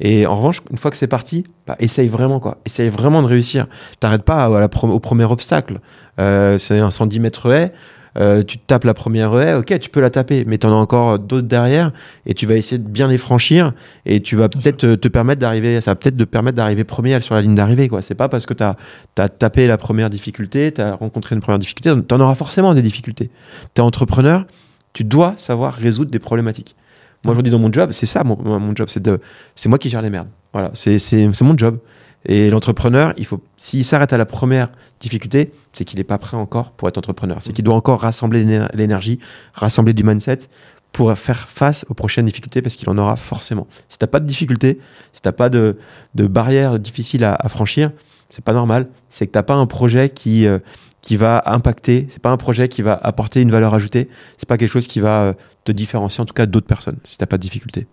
Et 0.00 0.26
en 0.26 0.36
revanche, 0.36 0.60
une 0.70 0.78
fois 0.78 0.90
que 0.90 0.96
c'est 0.96 1.06
parti, 1.06 1.44
bah, 1.66 1.76
essaye 1.78 2.08
vraiment 2.08 2.40
quoi. 2.40 2.58
Essaye 2.66 2.88
vraiment 2.88 3.22
de 3.22 3.28
réussir. 3.28 3.66
T'arrêtes 4.00 4.24
pas 4.24 4.44
à 4.46 4.60
la 4.60 4.68
pro- 4.68 4.88
au 4.88 4.98
premier 5.00 5.24
obstacle. 5.24 5.80
Euh, 6.18 6.58
c'est 6.58 6.78
un 6.80 6.90
110 6.90 7.20
mètres 7.20 7.50
haie. 7.52 7.72
euh, 8.16 8.44
tu 8.44 8.58
te 8.58 8.62
tapes 8.66 8.84
la 8.84 8.94
première 8.94 9.34
haie, 9.40 9.54
ok, 9.54 9.76
tu 9.80 9.90
peux 9.90 10.00
la 10.00 10.08
taper, 10.10 10.44
mais 10.46 10.56
tu 10.58 10.66
en 10.68 10.70
as 10.70 10.74
encore 10.76 11.18
d'autres 11.18 11.48
derrière 11.48 11.90
et 12.26 12.34
tu 12.34 12.46
vas 12.46 12.54
essayer 12.54 12.78
de 12.78 12.86
bien 12.88 13.08
les 13.08 13.18
franchir 13.18 13.72
et 14.06 14.20
tu 14.20 14.36
vas 14.36 14.48
peut-être 14.48 14.76
te, 14.76 14.94
te 14.94 15.08
permettre 15.08 15.40
d'arriver, 15.40 15.80
ça 15.80 15.90
va 15.90 15.94
peut-être 15.96 16.16
te 16.16 16.22
permettre 16.22 16.54
d'arriver 16.56 16.84
premier 16.84 17.20
sur 17.20 17.34
la 17.34 17.42
ligne 17.42 17.56
d'arrivée. 17.56 17.88
quoi. 17.88 18.02
C'est 18.02 18.14
pas 18.14 18.28
parce 18.28 18.46
que 18.46 18.54
tu 18.54 18.62
as, 18.62 18.76
tapé 19.28 19.66
la 19.66 19.76
première 19.78 20.10
difficulté, 20.10 20.70
tu 20.70 20.80
as 20.80 20.94
rencontré 20.94 21.34
une 21.34 21.40
première 21.40 21.58
difficulté, 21.58 21.90
tu 22.08 22.14
en 22.14 22.20
auras 22.20 22.36
forcément 22.36 22.72
des 22.72 22.82
difficultés. 22.82 23.30
Tu 23.74 23.80
es 23.80 23.84
entrepreneur, 23.84 24.44
tu 24.92 25.02
dois 25.02 25.34
savoir 25.36 25.74
résoudre 25.74 26.12
des 26.12 26.20
problématiques. 26.20 26.76
Moi, 27.24 27.32
aujourd'hui, 27.32 27.50
dans 27.50 27.58
mon 27.58 27.72
job, 27.72 27.90
c'est 27.92 28.06
ça, 28.06 28.22
mon, 28.24 28.74
job, 28.74 28.88
c'est 28.88 29.02
de, 29.02 29.20
c'est 29.54 29.68
moi 29.68 29.78
qui 29.78 29.88
gère 29.88 30.02
les 30.02 30.10
merdes. 30.10 30.28
Voilà, 30.52 30.70
c'est, 30.74 30.98
c'est, 30.98 31.28
mon 31.42 31.56
job. 31.56 31.78
Et 32.26 32.48
l'entrepreneur, 32.48 33.12
il 33.16 33.26
s'il 33.56 33.84
s'arrête 33.84 34.12
à 34.12 34.16
la 34.16 34.26
première 34.26 34.70
difficulté, 35.00 35.52
c'est 35.72 35.84
qu'il 35.84 35.98
n'est 35.98 36.04
pas 36.04 36.18
prêt 36.18 36.36
encore 36.36 36.70
pour 36.72 36.88
être 36.88 36.96
entrepreneur. 36.96 37.38
C'est 37.40 37.52
qu'il 37.52 37.64
doit 37.64 37.74
encore 37.74 38.00
rassembler 38.00 38.44
l'éner- 38.44 38.68
l'énergie, 38.74 39.18
rassembler 39.52 39.92
du 39.92 40.04
mindset 40.04 40.38
pour 40.92 41.12
faire 41.18 41.48
face 41.48 41.84
aux 41.88 41.94
prochaines 41.94 42.24
difficultés 42.24 42.62
parce 42.62 42.76
qu'il 42.76 42.88
en 42.88 42.96
aura 42.96 43.16
forcément. 43.16 43.66
Si 43.88 43.98
t'as 43.98 44.06
pas 44.06 44.20
de 44.20 44.26
difficultés, 44.26 44.78
si 45.12 45.20
t'as 45.20 45.32
pas 45.32 45.48
de, 45.50 45.76
de 46.14 46.26
barrières 46.26 46.78
difficiles 46.78 47.24
à, 47.24 47.34
à 47.34 47.48
franchir, 47.48 47.90
c'est 48.30 48.44
pas 48.44 48.52
normal. 48.52 48.88
C'est 49.08 49.26
que 49.26 49.32
t'as 49.32 49.42
pas 49.42 49.54
un 49.54 49.66
projet 49.66 50.08
qui, 50.08 50.46
euh, 50.46 50.58
qui 51.04 51.16
va 51.16 51.42
impacter, 51.44 52.06
c'est 52.08 52.20
pas 52.20 52.30
un 52.30 52.38
projet 52.38 52.68
qui 52.68 52.80
va 52.80 52.94
apporter 52.94 53.42
une 53.42 53.50
valeur 53.50 53.74
ajoutée, 53.74 54.08
c'est 54.38 54.48
pas 54.48 54.56
quelque 54.56 54.70
chose 54.70 54.86
qui 54.86 55.00
va 55.00 55.20
euh, 55.20 55.32
te 55.64 55.70
différencier 55.70 56.22
en 56.22 56.24
tout 56.24 56.32
cas 56.32 56.46
d'autres 56.46 56.66
personnes 56.66 56.96
si 57.04 57.18
t'as 57.18 57.26
pas 57.26 57.36
de 57.36 57.42
difficultés. 57.42 57.86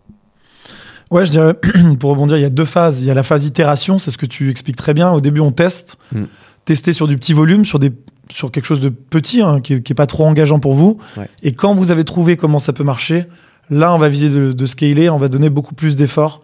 Ouais, 1.12 1.26
je 1.26 1.32
dirais, 1.32 1.53
pour 1.99 2.12
rebondir, 2.12 2.38
il 2.38 2.41
y 2.41 2.45
a 2.45 2.49
deux 2.49 2.66
phases. 2.66 3.01
Il 3.01 3.05
y 3.05 3.12
a 3.12 3.14
la 3.14 3.24
phase 3.24 3.43
itération, 3.43 3.97
c'est 3.97 4.12
ce 4.12 4.18
que 4.18 4.26
tu 4.26 4.49
expliques 4.49 4.78
très 4.78 4.93
bien. 4.93 5.12
Au 5.12 5.20
début, 5.20 5.41
on 5.41 5.51
teste. 5.51 5.97
Mm. 6.14 6.24
Tester 6.64 6.93
sur 6.93 7.05
du 7.05 7.18
petit 7.18 7.34
volume, 7.34 7.66
sur, 7.66 7.80
des, 7.80 7.91
sur 8.30 8.49
quelque 8.49 8.64
chose 8.64 8.80
de 8.80 8.88
petit, 8.88 9.41
hein, 9.41 9.59
qui 9.59 9.74
n'est 9.74 9.95
pas 9.95 10.05
trop 10.05 10.26
engageant 10.26 10.59
pour 10.59 10.74
vous. 10.74 10.99
Ouais. 11.18 11.28
Et 11.43 11.51
quand 11.51 11.76
vous 11.76 11.91
avez 11.91 12.05
trouvé 12.05 12.38
comment 12.38 12.59
ça 12.59 12.72
peut 12.72 12.86
marcher, 12.86 13.26
là, 13.70 13.93
on 13.93 13.97
va 13.97 14.07
viser 14.07 14.30
de, 14.30 14.53
de 14.53 14.66
scaler, 14.66 15.09
on 15.09 15.18
va 15.18 15.28
donner 15.28 15.49
beaucoup 15.49 15.76
plus 15.76 15.97
d'efforts 15.97 16.43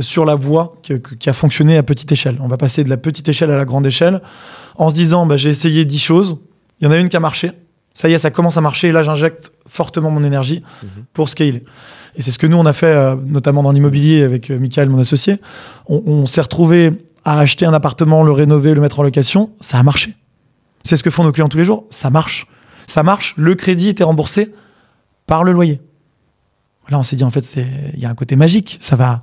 sur 0.00 0.24
la 0.24 0.34
voie 0.34 0.74
qui, 0.82 0.92
qui 1.18 1.28
a 1.28 1.32
fonctionné 1.32 1.76
à 1.76 1.82
petite 1.82 2.10
échelle. 2.12 2.36
On 2.40 2.48
va 2.48 2.56
passer 2.56 2.84
de 2.84 2.88
la 2.90 2.96
petite 2.96 3.28
échelle 3.28 3.50
à 3.50 3.56
la 3.56 3.64
grande 3.64 3.86
échelle 3.86 4.20
en 4.76 4.90
se 4.90 4.94
disant, 4.94 5.26
bah, 5.26 5.36
j'ai 5.36 5.50
essayé 5.50 5.84
10 5.84 5.98
choses, 5.98 6.38
il 6.80 6.84
y 6.84 6.88
en 6.88 6.90
a 6.92 6.96
une 6.98 7.08
qui 7.08 7.16
a 7.16 7.20
marché. 7.20 7.52
Ça 7.94 8.08
y 8.08 8.12
est, 8.12 8.18
ça 8.18 8.30
commence 8.30 8.56
à 8.56 8.60
marcher. 8.60 8.88
Et 8.88 8.92
là, 8.92 9.02
j'injecte 9.02 9.52
fortement 9.66 10.10
mon 10.10 10.22
énergie 10.22 10.62
Mhm. 10.82 11.04
pour 11.12 11.28
scaler. 11.28 11.64
Et 12.14 12.22
c'est 12.22 12.30
ce 12.30 12.38
que 12.38 12.46
nous, 12.46 12.56
on 12.56 12.66
a 12.66 12.72
fait, 12.72 12.86
euh, 12.86 13.16
notamment 13.26 13.62
dans 13.64 13.72
l'immobilier 13.72 14.22
avec 14.22 14.50
euh, 14.50 14.58
Michael, 14.58 14.88
mon 14.88 14.98
associé. 15.00 15.40
On, 15.88 16.02
on 16.06 16.26
s'est 16.26 16.40
retrouvé 16.40 16.92
à 17.24 17.40
acheter 17.40 17.66
un 17.66 17.72
appartement, 17.74 18.22
le 18.22 18.30
rénover, 18.30 18.74
le 18.74 18.80
mettre 18.80 19.00
en 19.00 19.02
location. 19.02 19.50
Ça 19.60 19.78
a 19.78 19.82
marché. 19.82 20.14
C'est 20.84 20.96
ce 20.96 21.02
que 21.02 21.10
font 21.10 21.24
nos 21.24 21.32
clients 21.32 21.48
tous 21.48 21.58
les 21.58 21.64
jours. 21.64 21.86
Ça 21.90 22.10
marche. 22.10 22.46
Ça 22.86 23.02
marche. 23.02 23.34
Le 23.36 23.54
crédit 23.56 23.88
était 23.88 24.04
remboursé 24.04 24.54
par 25.26 25.42
le 25.42 25.50
loyer. 25.52 25.80
Là, 26.88 26.98
on 26.98 27.02
s'est 27.02 27.16
dit, 27.16 27.24
en 27.24 27.30
fait, 27.30 27.56
il 27.94 27.98
y 27.98 28.06
a 28.06 28.10
un 28.10 28.14
côté 28.14 28.36
magique. 28.36 28.78
Ça 28.80 28.94
va. 28.96 29.22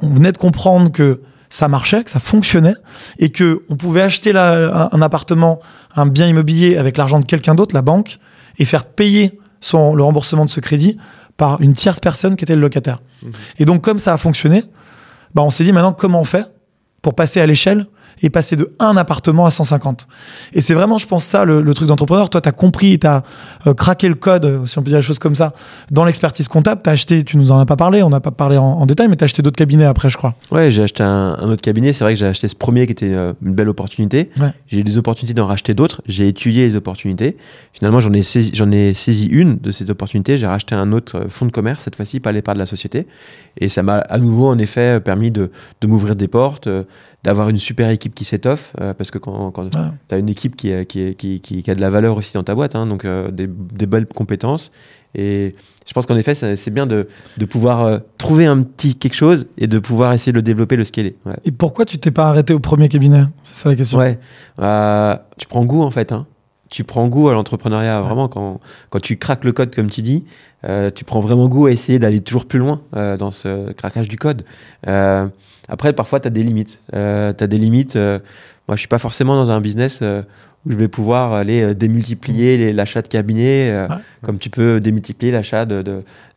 On 0.00 0.10
venait 0.14 0.32
de 0.32 0.38
comprendre 0.38 0.90
que 0.92 1.20
ça 1.48 1.68
marchait, 1.68 2.02
que 2.04 2.10
ça 2.10 2.18
fonctionnait, 2.20 2.74
et 3.18 3.30
que 3.30 3.62
on 3.68 3.76
pouvait 3.76 4.02
acheter 4.02 4.32
la- 4.32 4.86
un, 4.92 4.98
un 4.98 5.02
appartement, 5.02 5.60
un 5.94 6.06
bien 6.06 6.26
immobilier 6.26 6.76
avec 6.76 6.96
l'argent 6.96 7.18
de 7.20 7.24
quelqu'un 7.24 7.54
d'autre, 7.54 7.74
la 7.74 7.82
banque, 7.82 8.18
et 8.58 8.64
faire 8.64 8.84
payer 8.84 9.38
son, 9.60 9.94
le 9.94 10.02
remboursement 10.02 10.44
de 10.44 10.50
ce 10.50 10.60
crédit 10.60 10.96
par 11.36 11.60
une 11.60 11.72
tierce 11.72 12.00
personne 12.00 12.36
qui 12.36 12.44
était 12.44 12.54
le 12.56 12.62
locataire. 12.62 13.00
Mhm. 13.22 13.32
Et 13.58 13.64
donc, 13.64 13.82
comme 13.82 13.98
ça 13.98 14.12
a 14.12 14.16
fonctionné, 14.16 14.64
bah, 15.34 15.42
on 15.42 15.50
s'est 15.50 15.64
dit 15.64 15.72
maintenant 15.72 15.92
comment 15.92 16.20
on 16.20 16.24
fait 16.24 16.46
pour 17.02 17.14
passer 17.14 17.40
à 17.40 17.46
l'échelle 17.46 17.86
et 18.22 18.30
passer 18.30 18.56
de 18.56 18.72
un 18.78 18.96
appartement 18.96 19.46
à 19.46 19.50
150. 19.50 20.06
Et 20.52 20.60
c'est 20.62 20.74
vraiment, 20.74 20.98
je 20.98 21.06
pense, 21.06 21.24
ça 21.24 21.44
le, 21.44 21.60
le 21.60 21.74
truc 21.74 21.88
d'entrepreneur. 21.88 22.30
Toi, 22.30 22.40
tu 22.40 22.48
as 22.48 22.52
compris, 22.52 22.98
tu 22.98 23.06
as 23.06 23.22
craqué 23.76 24.08
le 24.08 24.14
code, 24.14 24.44
euh, 24.44 24.66
si 24.66 24.78
on 24.78 24.82
peut 24.82 24.88
dire 24.88 24.98
la 24.98 25.02
chose 25.02 25.18
comme 25.18 25.34
ça, 25.34 25.52
dans 25.90 26.04
l'expertise 26.04 26.48
comptable. 26.48 26.80
Tu 26.82 26.90
as 26.90 26.92
acheté, 26.92 27.24
tu 27.24 27.36
nous 27.36 27.50
en 27.50 27.58
as 27.58 27.66
pas 27.66 27.76
parlé, 27.76 28.02
on 28.02 28.08
n'a 28.10 28.20
pas 28.20 28.30
parlé 28.30 28.56
en, 28.56 28.64
en 28.64 28.86
détail, 28.86 29.08
mais 29.08 29.16
tu 29.16 29.24
as 29.24 29.26
acheté 29.26 29.42
d'autres 29.42 29.56
cabinets 29.56 29.84
après, 29.84 30.10
je 30.10 30.16
crois. 30.16 30.34
Ouais, 30.50 30.70
j'ai 30.70 30.82
acheté 30.82 31.02
un, 31.02 31.36
un 31.40 31.48
autre 31.48 31.62
cabinet. 31.62 31.92
C'est 31.92 32.04
vrai 32.04 32.14
que 32.14 32.18
j'ai 32.18 32.26
acheté 32.26 32.48
ce 32.48 32.54
premier 32.54 32.86
qui 32.86 32.92
était 32.92 33.14
euh, 33.14 33.32
une 33.42 33.54
belle 33.54 33.68
opportunité. 33.68 34.30
Ouais. 34.40 34.50
J'ai 34.66 34.80
eu 34.80 34.82
des 34.84 34.96
opportunités 34.98 35.34
d'en 35.34 35.46
racheter 35.46 35.74
d'autres. 35.74 36.02
J'ai 36.06 36.28
étudié 36.28 36.66
les 36.66 36.74
opportunités. 36.74 37.36
Finalement, 37.72 38.00
j'en 38.00 38.12
ai 38.12 38.22
saisi, 38.22 38.50
j'en 38.54 38.70
ai 38.70 38.94
saisi 38.94 39.26
une 39.26 39.56
de 39.58 39.72
ces 39.72 39.90
opportunités. 39.90 40.38
J'ai 40.38 40.46
racheté 40.46 40.74
un 40.74 40.92
autre 40.92 41.16
euh, 41.16 41.28
fonds 41.28 41.46
de 41.46 41.52
commerce, 41.52 41.82
cette 41.82 41.96
fois-ci, 41.96 42.20
pas 42.20 42.32
les 42.32 42.42
parts 42.42 42.54
de 42.54 42.60
la 42.60 42.66
société. 42.66 43.06
Et 43.58 43.68
ça 43.68 43.82
m'a 43.82 43.96
à 43.98 44.18
nouveau, 44.18 44.48
en 44.48 44.58
effet, 44.58 45.00
permis 45.00 45.30
de, 45.30 45.50
de 45.80 45.86
m'ouvrir 45.86 46.16
des 46.16 46.28
portes, 46.28 46.66
euh, 46.66 46.84
d'avoir 47.26 47.48
une 47.48 47.58
super 47.58 47.90
équipe 47.90 48.14
qui 48.14 48.24
s'étoffe. 48.24 48.72
euh, 48.80 48.94
parce 48.94 49.10
que 49.10 49.18
quand, 49.18 49.50
quand 49.50 49.68
tu 49.68 50.14
as 50.14 50.18
une 50.18 50.28
équipe 50.28 50.54
qui, 50.54 50.70
est- 50.70 50.86
qui, 50.86 51.14
qui, 51.16 51.40
qui- 51.40 51.70
a 51.70 51.74
de 51.74 51.80
la 51.80 51.90
valeur 51.90 52.16
aussi 52.16 52.32
dans 52.34 52.44
ta 52.44 52.54
boîte, 52.54 52.76
hein, 52.76 52.86
donc 52.86 53.04
euh, 53.04 53.30
des, 53.32 53.48
des 53.48 53.86
belles 53.86 54.06
compétences. 54.06 54.70
Et 55.16 55.52
je 55.86 55.92
pense 55.92 56.06
qu'en 56.06 56.16
effet, 56.16 56.34
c'est 56.34 56.70
bien 56.70 56.86
de, 56.86 57.08
de 57.38 57.44
pouvoir 57.46 57.84
euh, 57.84 57.98
trouver 58.18 58.46
un 58.46 58.62
petit 58.62 58.94
quelque 58.94 59.14
chose 59.16 59.46
et 59.58 59.66
de 59.66 59.78
pouvoir 59.80 60.12
essayer 60.12 60.30
de 60.30 60.36
le 60.38 60.42
développer, 60.42 60.76
le 60.76 60.84
scaler. 60.84 61.16
Ouais. 61.26 61.34
Et 61.44 61.50
pourquoi 61.52 61.84
tu 61.84 61.98
t'es 61.98 62.10
pas 62.12 62.28
arrêté 62.28 62.52
au 62.54 62.60
premier 62.60 62.88
cabinet? 62.88 63.24
C'est 63.42 63.54
ça 63.62 63.68
la 63.70 63.76
question. 63.76 63.98
Ouais. 63.98 64.18
Euh, 64.60 65.16
tu 65.36 65.46
prends 65.48 65.64
goût 65.64 65.82
en 65.82 65.90
fait. 65.90 66.12
Hein. 66.12 66.26
tu 66.70 66.84
prends 66.84 67.08
goût 67.08 67.28
à 67.28 67.34
l'entrepreneuriat. 67.34 68.00
Vraiment, 68.02 68.28
quand, 68.28 68.60
quand 68.90 69.00
tu 69.00 69.16
craques 69.16 69.44
le 69.44 69.52
code, 69.52 69.74
comme 69.74 69.88
tu 69.90 70.02
dis, 70.02 70.24
euh, 70.64 70.90
tu 70.94 71.04
prends 71.04 71.20
vraiment 71.20 71.48
goût 71.48 71.66
à 71.66 71.70
essayer 71.72 71.98
d'aller 71.98 72.20
toujours 72.20 72.44
plus 72.46 72.58
loin 72.60 72.82
euh, 72.94 73.16
dans 73.16 73.30
ce 73.32 73.72
craquage 73.72 74.08
du 74.08 74.16
code. 74.18 74.42
Euh, 75.68 75.72
après, 75.72 75.92
parfois, 75.92 76.20
tu 76.20 76.28
as 76.28 76.30
des 76.30 76.42
limites. 76.42 76.80
tu 76.92 76.96
as 76.98 77.32
des 77.46 77.58
limites. 77.58 77.96
moi, 77.96 78.74
je 78.74 78.80
suis 78.80 78.88
pas 78.88 78.98
forcément 78.98 79.36
dans 79.36 79.50
un 79.50 79.60
business 79.60 80.02
où 80.02 80.70
je 80.72 80.76
vais 80.76 80.88
pouvoir 80.88 81.32
aller 81.34 81.74
démultiplier 81.76 82.56
les- 82.56 82.72
l'achat 82.72 83.00
de 83.00 83.06
cabinet, 83.06 83.70
euh, 83.70 83.86
Ouais. 83.88 83.94
comme 84.24 84.38
tu 84.38 84.50
peux 84.50 84.80
démultiplier 84.80 85.30
l'achat 85.30 85.64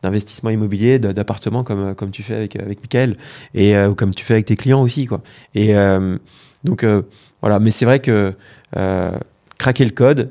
d'investissements 0.02 0.50
immobiliers, 0.50 0.98
d'appartements, 1.00 1.64
comme, 1.64 1.94
comme 1.96 2.10
tu 2.12 2.22
fais 2.22 2.36
avec, 2.36 2.54
avec 2.56 2.80
Michael, 2.80 3.16
et 3.54 3.74
euh, 3.76 3.88
ou 3.90 3.94
comme 3.96 4.14
tu 4.14 4.24
fais 4.24 4.34
avec 4.34 4.46
tes 4.46 4.54
clients 4.56 4.82
aussi. 4.82 5.06
Quoi. 5.06 5.20
Et 5.56 5.74
euh, 5.76 6.16
donc, 6.62 6.84
euh, 6.84 7.02
voilà. 7.42 7.58
Mais 7.58 7.70
c'est 7.72 7.84
vrai 7.84 7.98
que 7.98 8.32
euh, 8.76 9.10
craquer 9.58 9.84
le 9.84 9.90
code, 9.90 10.30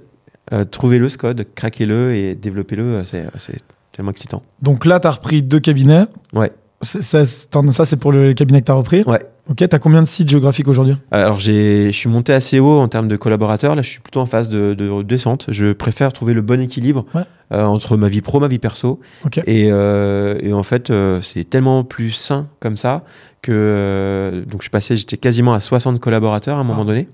euh, 0.53 0.63
trouvez-le 0.63 1.09
ce 1.09 1.17
code, 1.17 1.45
craquez-le 1.55 2.15
et 2.15 2.35
développez-le, 2.35 2.83
euh, 2.83 3.03
c'est 3.03 3.25
c'est 3.37 3.57
tellement 3.91 4.11
excitant. 4.11 4.41
Donc 4.61 4.85
là, 4.85 5.01
tu 5.01 5.07
as 5.07 5.11
repris 5.11 5.43
deux 5.43 5.59
cabinets. 5.59 6.05
Ouais. 6.31 6.51
Ça, 6.81 7.25
ça, 7.25 7.85
c'est 7.85 7.97
pour 7.99 8.11
le 8.13 8.33
cabinet 8.33 8.61
que 8.61 8.65
tu 8.67 8.71
as 8.71 8.75
repris. 8.75 9.03
Ouais. 9.03 9.19
Ok, 9.49 9.57
tu 9.57 9.63
as 9.75 9.79
combien 9.79 10.01
de 10.01 10.07
sites 10.07 10.29
géographiques 10.29 10.67
aujourd'hui? 10.67 10.95
Alors, 11.11 11.39
j'ai- 11.39 11.87
je 11.91 11.97
suis 11.97 12.07
monté 12.09 12.31
assez 12.33 12.59
haut 12.59 12.79
en 12.79 12.87
termes 12.87 13.07
de 13.07 13.17
collaborateurs. 13.17 13.75
Là, 13.75 13.81
je 13.81 13.89
suis 13.89 13.99
plutôt 13.99 14.19
en 14.21 14.25
phase 14.27 14.47
de, 14.47 14.75
de 14.75 15.01
descente. 15.01 15.45
Je 15.49 15.73
préfère 15.73 16.13
trouver 16.13 16.33
le 16.33 16.41
bon 16.41 16.61
équilibre 16.61 17.05
Ouais. 17.15 17.23
euh, 17.51 17.63
entre 17.63 17.97
ma 17.97 18.07
vie 18.07 18.21
pro, 18.21 18.39
ma 18.39 18.47
vie 18.47 18.59
perso. 18.59 18.99
Ok. 19.25 19.39
Et, 19.45 19.69
euh, 19.71 20.37
et 20.41 20.53
en 20.53 20.63
fait, 20.63 20.89
euh, 20.89 21.19
c'est 21.21 21.49
tellement 21.49 21.83
plus 21.83 22.11
sain 22.11 22.47
comme 22.61 22.77
ça 22.77 23.03
que 23.41 23.51
euh, 23.53 24.45
donc 24.45 24.59
je 24.61 24.65
suis 24.65 24.69
passé, 24.69 24.95
j'étais 24.97 25.17
quasiment 25.17 25.53
à 25.53 25.59
60 25.59 25.99
collaborateurs 25.99 26.57
à 26.57 26.61
un 26.61 26.63
moment 26.63 26.83
Ah. 26.83 26.87
donné. 26.87 27.09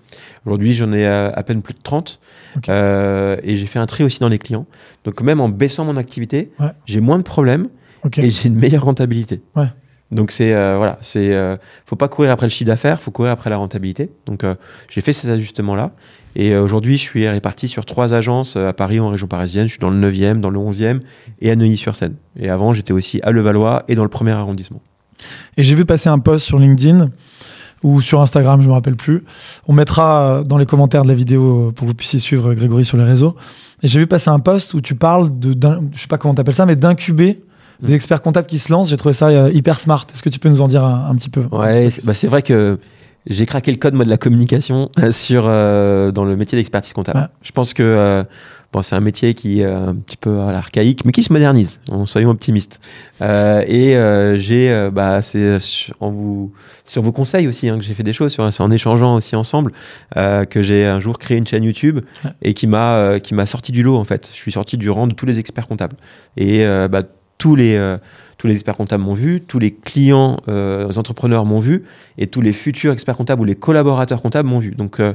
Aujourd'hui, 0.45 0.73
j'en 0.73 0.91
ai 0.91 1.07
à, 1.07 1.27
à 1.27 1.41
peine 1.43 1.61
plus 1.61 1.73
de 1.73 1.79
30. 1.81 2.19
Ok. 2.57 2.69
Euh, 2.69 3.37
et 3.43 3.55
j'ai 3.55 3.65
fait 3.65 3.79
un 3.79 3.85
tri 3.87 4.03
aussi 4.03 4.19
dans 4.19 4.29
les 4.29 4.39
clients. 4.39 4.65
Donc 5.05 5.21
même 5.21 5.39
en 5.39 5.49
baissant 5.49 5.85
mon 5.85 5.95
activité, 5.97 6.51
Ouais. 6.59 6.67
j'ai 6.85 6.99
moins 6.99 7.17
de 7.17 7.23
problèmes 7.23 7.67
Et 8.17 8.29
j'ai 8.29 8.47
une 8.47 8.55
meilleure 8.55 8.83
rentabilité. 8.83 9.41
Ouais. 9.55 9.67
Donc 10.11 10.31
c'est 10.31 10.53
euh, 10.53 10.77
voilà, 10.77 10.99
c'est 11.01 11.33
euh, 11.33 11.57
faut 11.85 11.95
pas 11.95 12.07
courir 12.07 12.31
après 12.31 12.45
le 12.45 12.51
chiffre 12.51 12.67
d'affaires, 12.67 13.01
faut 13.01 13.11
courir 13.11 13.31
après 13.31 13.49
la 13.49 13.57
rentabilité. 13.57 14.11
Donc 14.27 14.43
euh, 14.43 14.53
j'ai 14.89 15.01
fait 15.01 15.13
ces 15.13 15.29
ajustements 15.29 15.73
là 15.73 15.91
et 16.35 16.51
euh, 16.51 16.61
aujourd'hui 16.61 16.97
je 16.97 17.01
suis 17.01 17.27
réparti 17.27 17.67
sur 17.67 17.85
trois 17.85 18.13
agences 18.13 18.55
euh, 18.55 18.69
à 18.69 18.73
Paris 18.73 18.99
en 18.99 19.09
région 19.09 19.27
parisienne. 19.27 19.65
Je 19.67 19.71
suis 19.73 19.79
dans 19.79 19.89
le 19.89 20.11
9e, 20.11 20.41
dans 20.41 20.51
le 20.51 20.59
11e 20.59 20.99
et 21.41 21.49
à 21.49 21.55
Neuilly-sur-Seine. 21.55 22.15
Et 22.39 22.49
avant 22.49 22.71
j'étais 22.71 22.93
aussi 22.93 23.19
à 23.23 23.31
Levallois 23.31 23.83
et 23.87 23.95
dans 23.95 24.03
le 24.03 24.09
premier 24.09 24.31
arrondissement. 24.31 24.81
Et 25.57 25.63
j'ai 25.63 25.73
vu 25.73 25.85
passer 25.85 26.09
un 26.09 26.19
post 26.19 26.45
sur 26.45 26.59
LinkedIn 26.59 27.09
ou 27.81 27.99
sur 27.99 28.21
Instagram, 28.21 28.61
je 28.61 28.67
me 28.67 28.73
rappelle 28.73 28.95
plus. 28.95 29.23
On 29.67 29.73
mettra 29.73 30.43
dans 30.43 30.57
les 30.57 30.65
commentaires 30.65 31.03
de 31.03 31.07
la 31.07 31.13
vidéo 31.13 31.71
pour 31.75 31.85
que 31.85 31.89
vous 31.89 31.95
puissiez 31.95 32.19
suivre 32.19 32.53
Grégory 32.53 32.85
sur 32.85 32.97
les 32.97 33.03
réseaux. 33.03 33.35
Et 33.81 33.87
j'ai 33.87 33.99
vu 33.99 34.07
passer 34.07 34.29
un 34.29 34.39
post 34.39 34.73
où 34.73 34.81
tu 34.81 34.95
parles 34.95 35.37
de, 35.37 35.55
je 35.93 36.01
sais 36.01 36.07
pas 36.07 36.17
comment 36.17 36.33
t'appelles 36.33 36.55
ça, 36.55 36.65
mais 36.65 36.75
d'incuber. 36.75 37.43
Des 37.81 37.93
experts 37.93 38.21
comptables 38.21 38.47
qui 38.47 38.59
se 38.59 38.71
lancent. 38.71 38.89
J'ai 38.89 38.97
trouvé 38.97 39.13
ça 39.13 39.27
euh, 39.27 39.51
hyper 39.51 39.79
smart. 39.79 40.05
Est-ce 40.13 40.23
que 40.23 40.29
tu 40.29 40.39
peux 40.39 40.49
nous 40.49 40.61
en 40.61 40.67
dire 40.67 40.83
un, 40.83 41.09
un 41.09 41.15
petit 41.15 41.29
peu? 41.29 41.43
Ouais, 41.51 41.89
c'est 41.89 42.05
bah, 42.05 42.13
c'est 42.13 42.27
vrai 42.27 42.41
que 42.41 42.77
j'ai 43.27 43.45
craqué 43.45 43.71
le 43.71 43.77
code 43.77 43.93
moi 43.95 44.05
de 44.05 44.09
la 44.09 44.17
communication 44.17 44.89
sur 45.11 45.45
euh, 45.47 46.11
dans 46.11 46.25
le 46.25 46.35
métier 46.35 46.57
d'expertise 46.57 46.93
comptable. 46.93 47.19
Ouais. 47.19 47.25
Je 47.41 47.51
pense 47.51 47.73
que 47.73 47.81
euh, 47.83 48.23
bon, 48.71 48.81
c'est 48.83 48.95
un 48.95 48.99
métier 48.99 49.33
qui 49.33 49.61
est 49.61 49.65
un 49.65 49.95
petit 49.95 50.17
peu 50.17 50.41
à 50.41 50.51
l'archaïque, 50.51 51.05
mais 51.05 51.11
qui 51.11 51.23
se 51.23 51.33
modernise. 51.33 51.79
En 51.91 52.05
soyons 52.05 52.29
optimistes. 52.29 52.79
Euh, 53.21 53.63
et 53.67 53.95
euh, 53.95 54.35
j'ai, 54.37 54.69
euh, 54.69 54.91
bah, 54.91 55.21
c'est 55.23 55.59
sur, 55.59 55.95
en 56.01 56.11
vous, 56.11 56.51
sur 56.83 57.01
vos 57.01 57.11
conseils 57.11 57.47
aussi 57.47 57.67
hein, 57.69 57.77
que 57.79 57.83
j'ai 57.83 57.93
fait 57.95 58.03
des 58.03 58.13
choses. 58.13 58.37
C'est 58.51 58.61
en 58.61 58.69
échangeant 58.71 59.15
aussi 59.15 59.35
ensemble 59.35 59.71
euh, 60.17 60.45
que 60.45 60.61
j'ai 60.61 60.85
un 60.85 60.99
jour 60.99 61.17
créé 61.17 61.37
une 61.37 61.47
chaîne 61.47 61.63
YouTube 61.63 62.01
Ouais. 62.23 62.31
et 62.43 62.53
qui 62.53 62.67
m'a 62.67 62.95
euh, 62.97 63.19
qui 63.19 63.33
m'a 63.33 63.45
sorti 63.47 63.71
du 63.71 63.81
lot 63.81 63.97
en 63.97 64.03
fait. 64.05 64.29
Je 64.31 64.37
suis 64.37 64.51
sorti 64.51 64.77
du 64.77 64.89
rang 64.91 65.07
de 65.07 65.13
tous 65.13 65.25
les 65.25 65.39
experts 65.39 65.67
comptables. 65.67 65.95
Et 66.37 66.63
euh, 66.65 66.87
bah, 66.87 67.01
tous 67.37 67.55
les 67.55 67.75
euh, 67.75 67.97
tous 68.37 68.47
les 68.47 68.53
experts 68.53 68.75
comptables 68.75 69.03
m'ont 69.03 69.13
vu, 69.13 69.41
tous 69.41 69.59
les 69.59 69.71
clients, 69.71 70.37
euh, 70.49 70.87
les 70.89 70.97
entrepreneurs 70.99 71.45
m'ont 71.45 71.59
vu, 71.59 71.83
et 72.17 72.27
tous 72.27 72.41
les 72.41 72.51
futurs 72.51 72.91
experts 72.93 73.15
comptables 73.15 73.41
ou 73.41 73.45
les 73.45 73.55
collaborateurs 73.55 74.21
comptables 74.21 74.49
m'ont 74.49 74.59
vu. 74.59 74.71
Donc, 74.71 74.99
euh, 74.99 75.13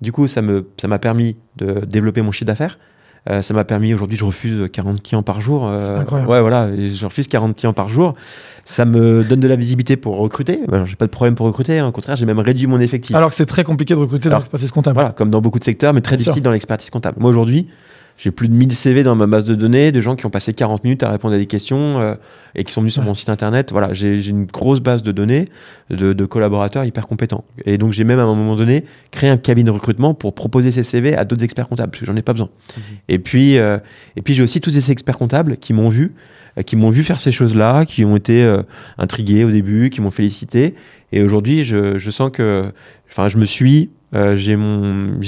du 0.00 0.10
coup, 0.10 0.26
ça 0.26 0.40
me 0.42 0.66
ça 0.80 0.88
m'a 0.88 0.98
permis 0.98 1.36
de 1.56 1.84
développer 1.84 2.22
mon 2.22 2.32
chiffre 2.32 2.46
d'affaires. 2.46 2.78
Ça 3.40 3.54
m'a 3.54 3.62
permis 3.62 3.94
aujourd'hui, 3.94 4.18
je 4.18 4.24
refuse 4.24 4.68
40 4.72 5.00
clients 5.00 5.22
par 5.22 5.40
jour. 5.40 5.72
C'est 5.76 5.86
incroyable. 5.90 6.28
Ouais, 6.28 6.40
voilà, 6.40 6.68
je 6.76 7.04
refuse 7.06 7.28
40 7.28 7.56
clients 7.56 7.72
par 7.72 7.88
jour. 7.88 8.16
Ça 8.64 8.84
me 8.84 9.22
donne 9.22 9.38
de 9.38 9.46
la 9.46 9.54
visibilité 9.54 9.96
pour 9.96 10.16
recruter. 10.16 10.58
Alors, 10.72 10.86
j'ai 10.86 10.96
pas 10.96 11.04
de 11.06 11.10
problème 11.12 11.36
pour 11.36 11.46
recruter. 11.46 11.78
hein. 11.78 11.86
Au 11.86 11.92
contraire, 11.92 12.16
j'ai 12.16 12.26
même 12.26 12.40
réduit 12.40 12.66
mon 12.66 12.80
effectif. 12.80 13.14
Alors 13.14 13.28
que 13.28 13.36
c'est 13.36 13.46
très 13.46 13.62
compliqué 13.62 13.94
de 13.94 14.00
recruter 14.00 14.28
dans 14.28 14.38
l'expertise 14.38 14.72
comptable. 14.72 14.94
Voilà, 14.94 15.10
comme 15.12 15.30
dans 15.30 15.40
beaucoup 15.40 15.60
de 15.60 15.64
secteurs, 15.64 15.92
mais 15.92 16.00
très 16.00 16.16
Bien 16.16 16.24
sûr. 16.24 16.32
difficile 16.32 16.42
dans 16.42 16.50
l'expertise 16.50 16.90
comptable. 16.90 17.18
Moi, 17.20 17.30
aujourd'hui, 17.30 17.68
j'ai 18.16 18.30
plus 18.30 18.48
de 18.48 18.54
1000 18.54 18.74
CV 18.74 19.02
dans 19.02 19.14
ma 19.14 19.26
base 19.26 19.44
de 19.44 19.54
données, 19.54 19.90
de 19.92 20.00
gens 20.00 20.16
qui 20.16 20.26
ont 20.26 20.30
passé 20.30 20.52
40 20.52 20.84
minutes 20.84 21.02
à 21.02 21.10
répondre 21.10 21.34
à 21.34 21.38
des 21.38 21.46
questions 21.46 22.00
euh, 22.00 22.14
et 22.54 22.64
qui 22.64 22.72
sont 22.72 22.80
venus 22.80 22.92
sur 22.92 23.02
mon 23.02 23.14
site 23.14 23.28
internet. 23.28 23.72
Voilà, 23.72 23.92
j'ai 23.92 24.26
une 24.26 24.44
grosse 24.44 24.80
base 24.80 25.02
de 25.02 25.12
données 25.12 25.46
de, 25.90 26.12
de 26.12 26.24
collaborateurs 26.24 26.84
hyper 26.84 27.06
compétents. 27.06 27.44
Et 27.64 27.78
donc, 27.78 27.92
j'ai 27.92 28.04
même 28.04 28.18
à 28.18 28.22
un 28.22 28.34
moment 28.34 28.56
donné 28.56 28.84
créé 29.10 29.30
un 29.30 29.36
cabinet 29.36 29.66
de 29.66 29.70
recrutement 29.70 30.14
pour 30.14 30.34
proposer 30.34 30.70
ces 30.70 30.82
CV 30.82 31.16
à 31.16 31.24
d'autres 31.24 31.44
experts 31.44 31.68
comptables, 31.68 31.90
parce 31.90 32.00
que 32.00 32.06
j'en 32.06 32.16
ai 32.16 32.22
pas 32.22 32.32
besoin. 32.32 32.50
Et 33.08 33.18
puis, 33.18 33.58
euh, 33.58 33.78
et 34.16 34.22
puis 34.22 34.34
j'ai 34.34 34.42
aussi 34.42 34.60
tous 34.60 34.70
ces 34.70 34.90
experts 34.90 35.18
comptables 35.18 35.56
qui 35.56 35.72
m'ont 35.72 35.88
vu, 35.88 36.14
euh, 36.58 36.62
qui 36.62 36.76
m'ont 36.76 36.90
vu 36.90 37.02
faire 37.02 37.20
ces 37.20 37.32
choses-là, 37.32 37.84
qui 37.86 38.04
ont 38.04 38.16
été 38.16 38.42
euh, 38.44 38.62
intrigués 38.98 39.44
au 39.44 39.50
début, 39.50 39.90
qui 39.90 40.00
m'ont 40.00 40.10
félicité. 40.10 40.74
Et 41.12 41.22
aujourd'hui, 41.22 41.64
je, 41.64 41.98
je 41.98 42.10
sens 42.10 42.30
que, 42.32 42.72
enfin, 43.10 43.28
je 43.28 43.36
me 43.36 43.46
suis, 43.46 43.90
j'ai 44.34 44.56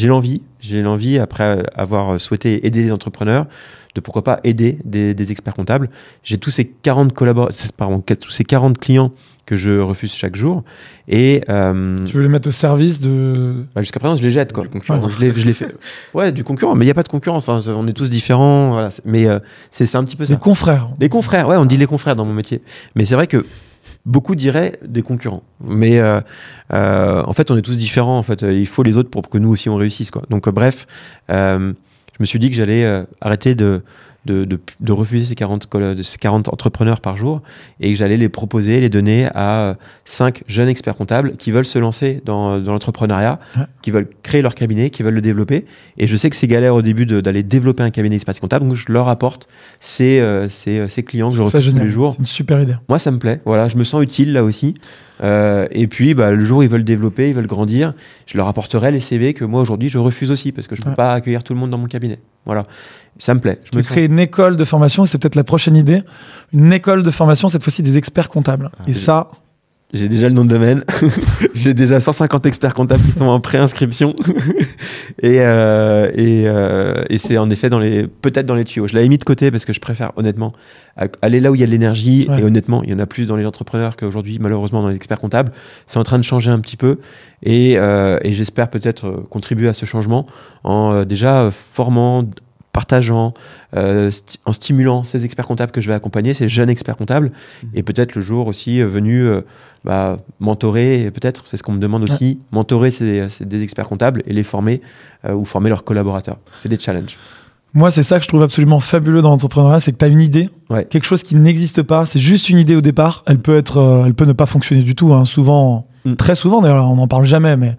l'envie, 0.08 0.42
j'ai 0.64 0.82
l'envie 0.82 1.18
après 1.18 1.62
avoir 1.74 2.20
souhaité 2.20 2.66
aider 2.66 2.82
les 2.82 2.90
entrepreneurs, 2.92 3.46
de 3.94 4.00
pourquoi 4.00 4.24
pas 4.24 4.40
aider 4.44 4.78
des, 4.84 5.14
des 5.14 5.30
experts 5.32 5.54
comptables. 5.54 5.88
J'ai 6.22 6.38
tous 6.38 6.50
ces 6.50 6.64
40 6.64 7.12
collaborateurs, 7.12 7.72
pardon, 7.76 8.00
tous 8.00 8.30
ces 8.30 8.44
40 8.44 8.78
clients 8.78 9.12
que 9.46 9.56
je 9.56 9.78
refuse 9.78 10.12
chaque 10.14 10.36
jour. 10.36 10.64
Et 11.06 11.42
euh, 11.48 11.96
Tu 12.06 12.16
veux 12.16 12.22
les 12.22 12.28
mettre 12.28 12.48
au 12.48 12.52
service 12.52 13.00
de. 13.00 13.64
bah, 13.74 13.82
jusqu'à 13.82 14.00
présent, 14.00 14.16
je 14.16 14.22
les 14.22 14.30
jette, 14.30 14.52
quoi. 14.52 14.64
Du 14.64 14.70
concurrent. 14.70 15.08
Je 15.08 15.20
l'ai 15.20 15.52
fait. 15.52 15.74
Ouais, 16.14 16.32
du 16.32 16.44
concurrent, 16.44 16.74
mais 16.74 16.84
il 16.84 16.88
n'y 16.88 16.92
a 16.92 16.94
pas 16.94 17.02
de 17.02 17.08
concurrence. 17.08 17.48
Enfin, 17.48 17.72
on 17.76 17.86
est 17.86 17.92
tous 17.92 18.08
différents. 18.10 18.70
Voilà. 18.70 18.88
Mais 19.04 19.26
euh, 19.26 19.38
c'est, 19.70 19.94
un 19.94 20.04
petit 20.04 20.16
peu 20.16 20.24
Des 20.24 20.32
ça. 20.32 20.38
confrères. 20.38 20.88
Des 20.98 21.08
confrères, 21.08 21.46
ouais, 21.48 21.56
on 21.56 21.66
dit 21.66 21.76
les 21.76 21.86
confrères 21.86 22.16
dans 22.16 22.24
mon 22.24 22.32
métier. 22.34 22.62
Mais 22.96 23.04
c'est 23.04 23.14
vrai 23.14 23.26
que 23.26 23.44
beaucoup 24.06 24.34
diraient 24.34 24.78
des 24.84 25.02
concurrents. 25.02 25.42
Mais 25.62 25.98
euh, 25.98 26.20
euh, 26.72 27.22
en 27.24 27.32
fait, 27.32 27.50
on 27.50 27.56
est 27.56 27.62
tous 27.62 27.76
différents. 27.76 28.18
En 28.18 28.22
fait, 28.22 28.42
il 28.42 28.66
faut 28.66 28.82
les 28.82 28.96
autres 28.96 29.10
pour 29.10 29.28
que 29.28 29.38
nous 29.38 29.50
aussi 29.50 29.68
on 29.68 29.76
réussisse. 29.76 30.10
Donc, 30.30 30.48
euh, 30.48 30.52
bref, 30.52 30.86
je 31.28 32.20
me 32.20 32.24
suis 32.24 32.38
dit 32.38 32.50
que 32.50 32.56
j'allais 32.56 33.04
arrêter 33.20 33.54
de, 33.54 33.82
de, 34.26 34.44
de, 34.44 34.58
de 34.80 34.92
refuser 34.92 35.24
ces 35.26 35.34
40, 35.34 35.66
colla- 35.66 35.94
de 35.94 36.02
ces 36.02 36.18
40 36.18 36.48
entrepreneurs 36.52 37.00
par 37.00 37.16
jour 37.16 37.42
et 37.80 37.90
que 37.92 37.96
j'allais 37.98 38.16
les 38.16 38.28
proposer, 38.28 38.80
les 38.80 38.88
donner 38.88 39.26
à 39.34 39.76
5 40.04 40.42
jeunes 40.46 40.68
experts 40.68 40.94
comptables 40.94 41.36
qui 41.36 41.50
veulent 41.50 41.64
se 41.66 41.78
lancer 41.78 42.22
dans, 42.24 42.58
dans 42.58 42.72
l'entrepreneuriat, 42.72 43.38
Ouais. 43.56 43.64
qui 43.82 43.90
veulent 43.90 44.08
créer 44.22 44.42
leur 44.42 44.54
cabinet, 44.54 44.90
qui 44.90 45.02
veulent 45.02 45.14
le 45.14 45.20
développer. 45.20 45.66
Et 45.98 46.06
je 46.06 46.16
sais 46.16 46.30
que 46.30 46.36
c'est 46.36 46.46
galère 46.46 46.74
au 46.74 46.82
début 46.82 47.06
d'aller 47.06 47.42
développer 47.42 47.82
un 47.82 47.90
cabinet 47.90 48.14
d'expertise 48.16 48.40
comptable, 48.40 48.66
donc 48.66 48.76
je 48.76 48.90
leur 48.92 49.08
apporte 49.08 49.48
ces, 49.80 50.20
euh, 50.20 50.48
ces, 50.48 50.88
ces 50.88 51.02
clients 51.02 51.28
que 51.30 51.36
je 51.36 51.42
refuse 51.42 51.72
tous 51.72 51.78
les 51.78 51.88
jours. 51.90 52.12
C'est 52.12 52.18
une 52.18 52.24
super 52.24 52.60
idée. 52.62 52.74
Moi, 52.88 52.98
ça 52.98 53.10
me 53.10 53.18
plaît. 53.18 53.40
Voilà, 53.44 53.68
je 53.68 53.76
me 53.76 53.84
sens 53.84 54.02
utile 54.02 54.32
là 54.32 54.42
aussi. 54.44 54.74
Euh, 55.22 55.68
et 55.70 55.86
puis, 55.86 56.14
bah, 56.14 56.32
le 56.32 56.44
jour 56.44 56.58
où 56.58 56.62
ils 56.62 56.68
veulent 56.68 56.82
développer, 56.84 57.28
ils 57.28 57.34
veulent 57.34 57.46
grandir, 57.46 57.94
je 58.26 58.36
leur 58.36 58.48
apporterai 58.48 58.90
les 58.90 58.98
CV 59.00 59.32
que 59.32 59.44
moi 59.44 59.60
aujourd'hui 59.60 59.88
je 59.88 59.98
refuse 59.98 60.30
aussi 60.32 60.50
parce 60.50 60.66
que 60.66 60.74
je 60.74 60.80
ne 60.80 60.84
peux 60.86 60.90
Ouais. 60.90 60.96
pas 60.96 61.12
accueillir 61.14 61.44
tout 61.44 61.54
le 61.54 61.60
monde 61.60 61.70
dans 61.70 61.78
mon 61.78 61.86
cabinet. 61.86 62.18
Voilà, 62.46 62.66
ça 63.18 63.34
me 63.34 63.40
plaît. 63.40 63.60
Je 63.64 63.70
Tu 63.70 63.78
me 63.78 63.82
créer 63.82 64.06
une 64.06 64.18
école 64.18 64.56
de 64.56 64.64
formation, 64.64 65.04
c'est 65.06 65.18
peut-être 65.18 65.34
la 65.34 65.44
prochaine 65.44 65.76
idée. 65.76 66.02
Une 66.52 66.72
école 66.72 67.02
de 67.02 67.10
formation, 67.10 67.48
cette 67.48 67.62
fois-ci 67.62 67.82
des 67.82 67.96
experts 67.96 68.28
comptables. 68.28 68.70
Ah, 68.78 68.82
Et 68.86 68.92
ça, 68.92 69.30
J'ai 69.94 70.08
déjà 70.08 70.28
le 70.28 70.34
nom 70.34 70.44
de 70.44 70.50
domaine. 70.50 70.84
J'ai 71.54 71.72
déjà 71.72 72.00
150 72.00 72.46
experts 72.46 72.74
comptables 72.74 73.04
qui 73.04 73.12
sont 73.12 73.26
en 73.26 73.38
préinscription. 73.38 74.12
et 75.22 75.40
euh, 75.40 76.10
et, 76.14 76.48
euh, 76.48 77.04
et 77.10 77.18
c'est 77.18 77.38
en 77.38 77.48
effet 77.48 77.70
dans 77.70 77.78
les 77.78 78.08
peut-être 78.08 78.44
dans 78.44 78.56
les 78.56 78.64
tuyaux. 78.64 78.88
Je 78.88 78.94
l'avais 78.94 79.08
mis 79.08 79.18
de 79.18 79.24
côté 79.24 79.52
parce 79.52 79.64
que 79.64 79.72
je 79.72 79.78
préfère 79.78 80.10
honnêtement 80.16 80.52
aller 81.22 81.38
là 81.38 81.52
où 81.52 81.54
il 81.54 81.60
y 81.60 81.64
a 81.64 81.66
de 81.66 81.70
l'énergie. 81.70 82.26
Ouais. 82.28 82.40
Et 82.40 82.42
honnêtement, 82.42 82.82
il 82.82 82.90
y 82.90 82.94
en 82.94 82.98
a 82.98 83.06
plus 83.06 83.28
dans 83.28 83.36
les 83.36 83.46
entrepreneurs 83.46 83.96
qu'aujourd'hui, 83.96 84.38
malheureusement, 84.40 84.82
dans 84.82 84.88
les 84.88 84.96
experts 84.96 85.20
comptables. 85.20 85.52
C'est 85.86 86.00
en 86.00 86.04
train 86.04 86.18
de 86.18 86.24
changer 86.24 86.50
un 86.50 86.58
petit 86.58 86.76
peu. 86.76 86.98
Et, 87.44 87.74
euh, 87.78 88.18
et 88.22 88.34
j'espère 88.34 88.70
peut-être 88.70 89.24
contribuer 89.30 89.68
à 89.68 89.74
ce 89.74 89.86
changement 89.86 90.26
en 90.64 91.04
déjà 91.04 91.50
formant 91.52 92.24
partageant, 92.74 93.32
euh, 93.76 94.10
sti- 94.10 94.36
en 94.44 94.52
stimulant 94.52 95.02
ces 95.04 95.24
experts 95.24 95.46
comptables 95.46 95.72
que 95.72 95.80
je 95.80 95.88
vais 95.88 95.94
accompagner, 95.94 96.34
ces 96.34 96.48
jeunes 96.48 96.68
experts 96.68 96.96
comptables, 96.96 97.30
et 97.72 97.82
peut-être 97.82 98.14
le 98.16 98.20
jour 98.20 98.46
aussi 98.48 98.82
euh, 98.82 98.86
venu 98.88 99.22
euh, 99.22 99.40
bah, 99.84 100.18
mentorer, 100.40 101.10
peut-être, 101.14 101.42
c'est 101.46 101.56
ce 101.56 101.62
qu'on 101.62 101.72
me 101.72 101.78
demande 101.78 102.02
aussi, 102.10 102.38
mentorer 102.52 102.90
ces, 102.90 103.28
ces- 103.30 103.44
des 103.46 103.62
experts 103.62 103.86
comptables 103.88 104.22
et 104.26 104.32
les 104.34 104.42
former 104.42 104.82
euh, 105.24 105.32
ou 105.32 105.44
former 105.46 105.70
leurs 105.70 105.84
collaborateurs. 105.84 106.36
C'est 106.56 106.68
des 106.68 106.78
challenges. 106.78 107.16
moi, 107.74 107.90
c'est 107.90 108.02
ça 108.02 108.18
que 108.18 108.24
je 108.24 108.28
trouve 108.28 108.42
absolument 108.42 108.80
fabuleux 108.80 109.22
dans 109.22 109.30
l'entrepreneuriat, 109.30 109.80
c'est 109.80 109.92
que 109.92 109.98
tu 109.98 110.04
as 110.04 110.08
une 110.08 110.20
idée, 110.20 110.50
Ouais. 110.68 110.84
quelque 110.84 111.04
chose 111.06 111.22
qui 111.22 111.36
n'existe 111.36 111.82
pas. 111.82 112.06
C'est 112.06 112.20
juste 112.20 112.48
une 112.48 112.58
idée 112.58 112.74
au 112.76 112.80
départ. 112.80 113.22
Elle 113.26 113.38
peut 113.38 113.56
être, 113.56 114.02
elle 114.06 114.14
peut 114.14 114.24
ne 114.26 114.32
pas 114.32 114.46
fonctionner 114.46 114.82
du 114.82 114.94
tout. 114.96 115.14
hein. 115.14 115.24
Souvent, 115.24 115.86
Mm. 116.04 116.16
très 116.16 116.34
souvent 116.36 116.60
d'ailleurs, 116.60 116.90
on 116.90 116.96
n'en 116.96 117.08
parle 117.08 117.24
jamais, 117.24 117.56
mais 117.56 117.76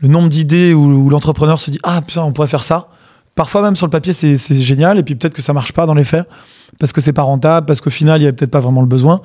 le 0.00 0.08
nombre 0.08 0.28
d'idées 0.30 0.72
où, 0.72 0.84
où 1.04 1.10
l'entrepreneur 1.10 1.60
se 1.60 1.70
dit 1.70 1.78
ah 1.82 2.00
putain, 2.00 2.22
on 2.22 2.32
pourrait 2.32 2.48
faire 2.48 2.64
ça. 2.64 2.88
Parfois 3.36 3.62
même 3.62 3.76
sur 3.76 3.86
le 3.86 3.90
papier 3.90 4.12
c'est 4.12 4.36
c'est 4.36 4.56
génial 4.56 4.98
et 4.98 5.02
puis 5.04 5.14
peut-être 5.14 5.34
que 5.34 5.42
ça 5.42 5.52
marche 5.52 5.72
pas 5.72 5.86
dans 5.86 5.94
les 5.94 6.04
faits 6.04 6.26
parce 6.80 6.92
que 6.92 7.00
c'est 7.00 7.12
pas 7.12 7.22
rentable, 7.22 7.64
parce 7.64 7.80
qu'au 7.80 7.90
final 7.90 8.20
il 8.20 8.24
y 8.24 8.26
a 8.26 8.32
peut-être 8.32 8.50
pas 8.50 8.60
vraiment 8.60 8.80
le 8.80 8.88
besoin. 8.88 9.20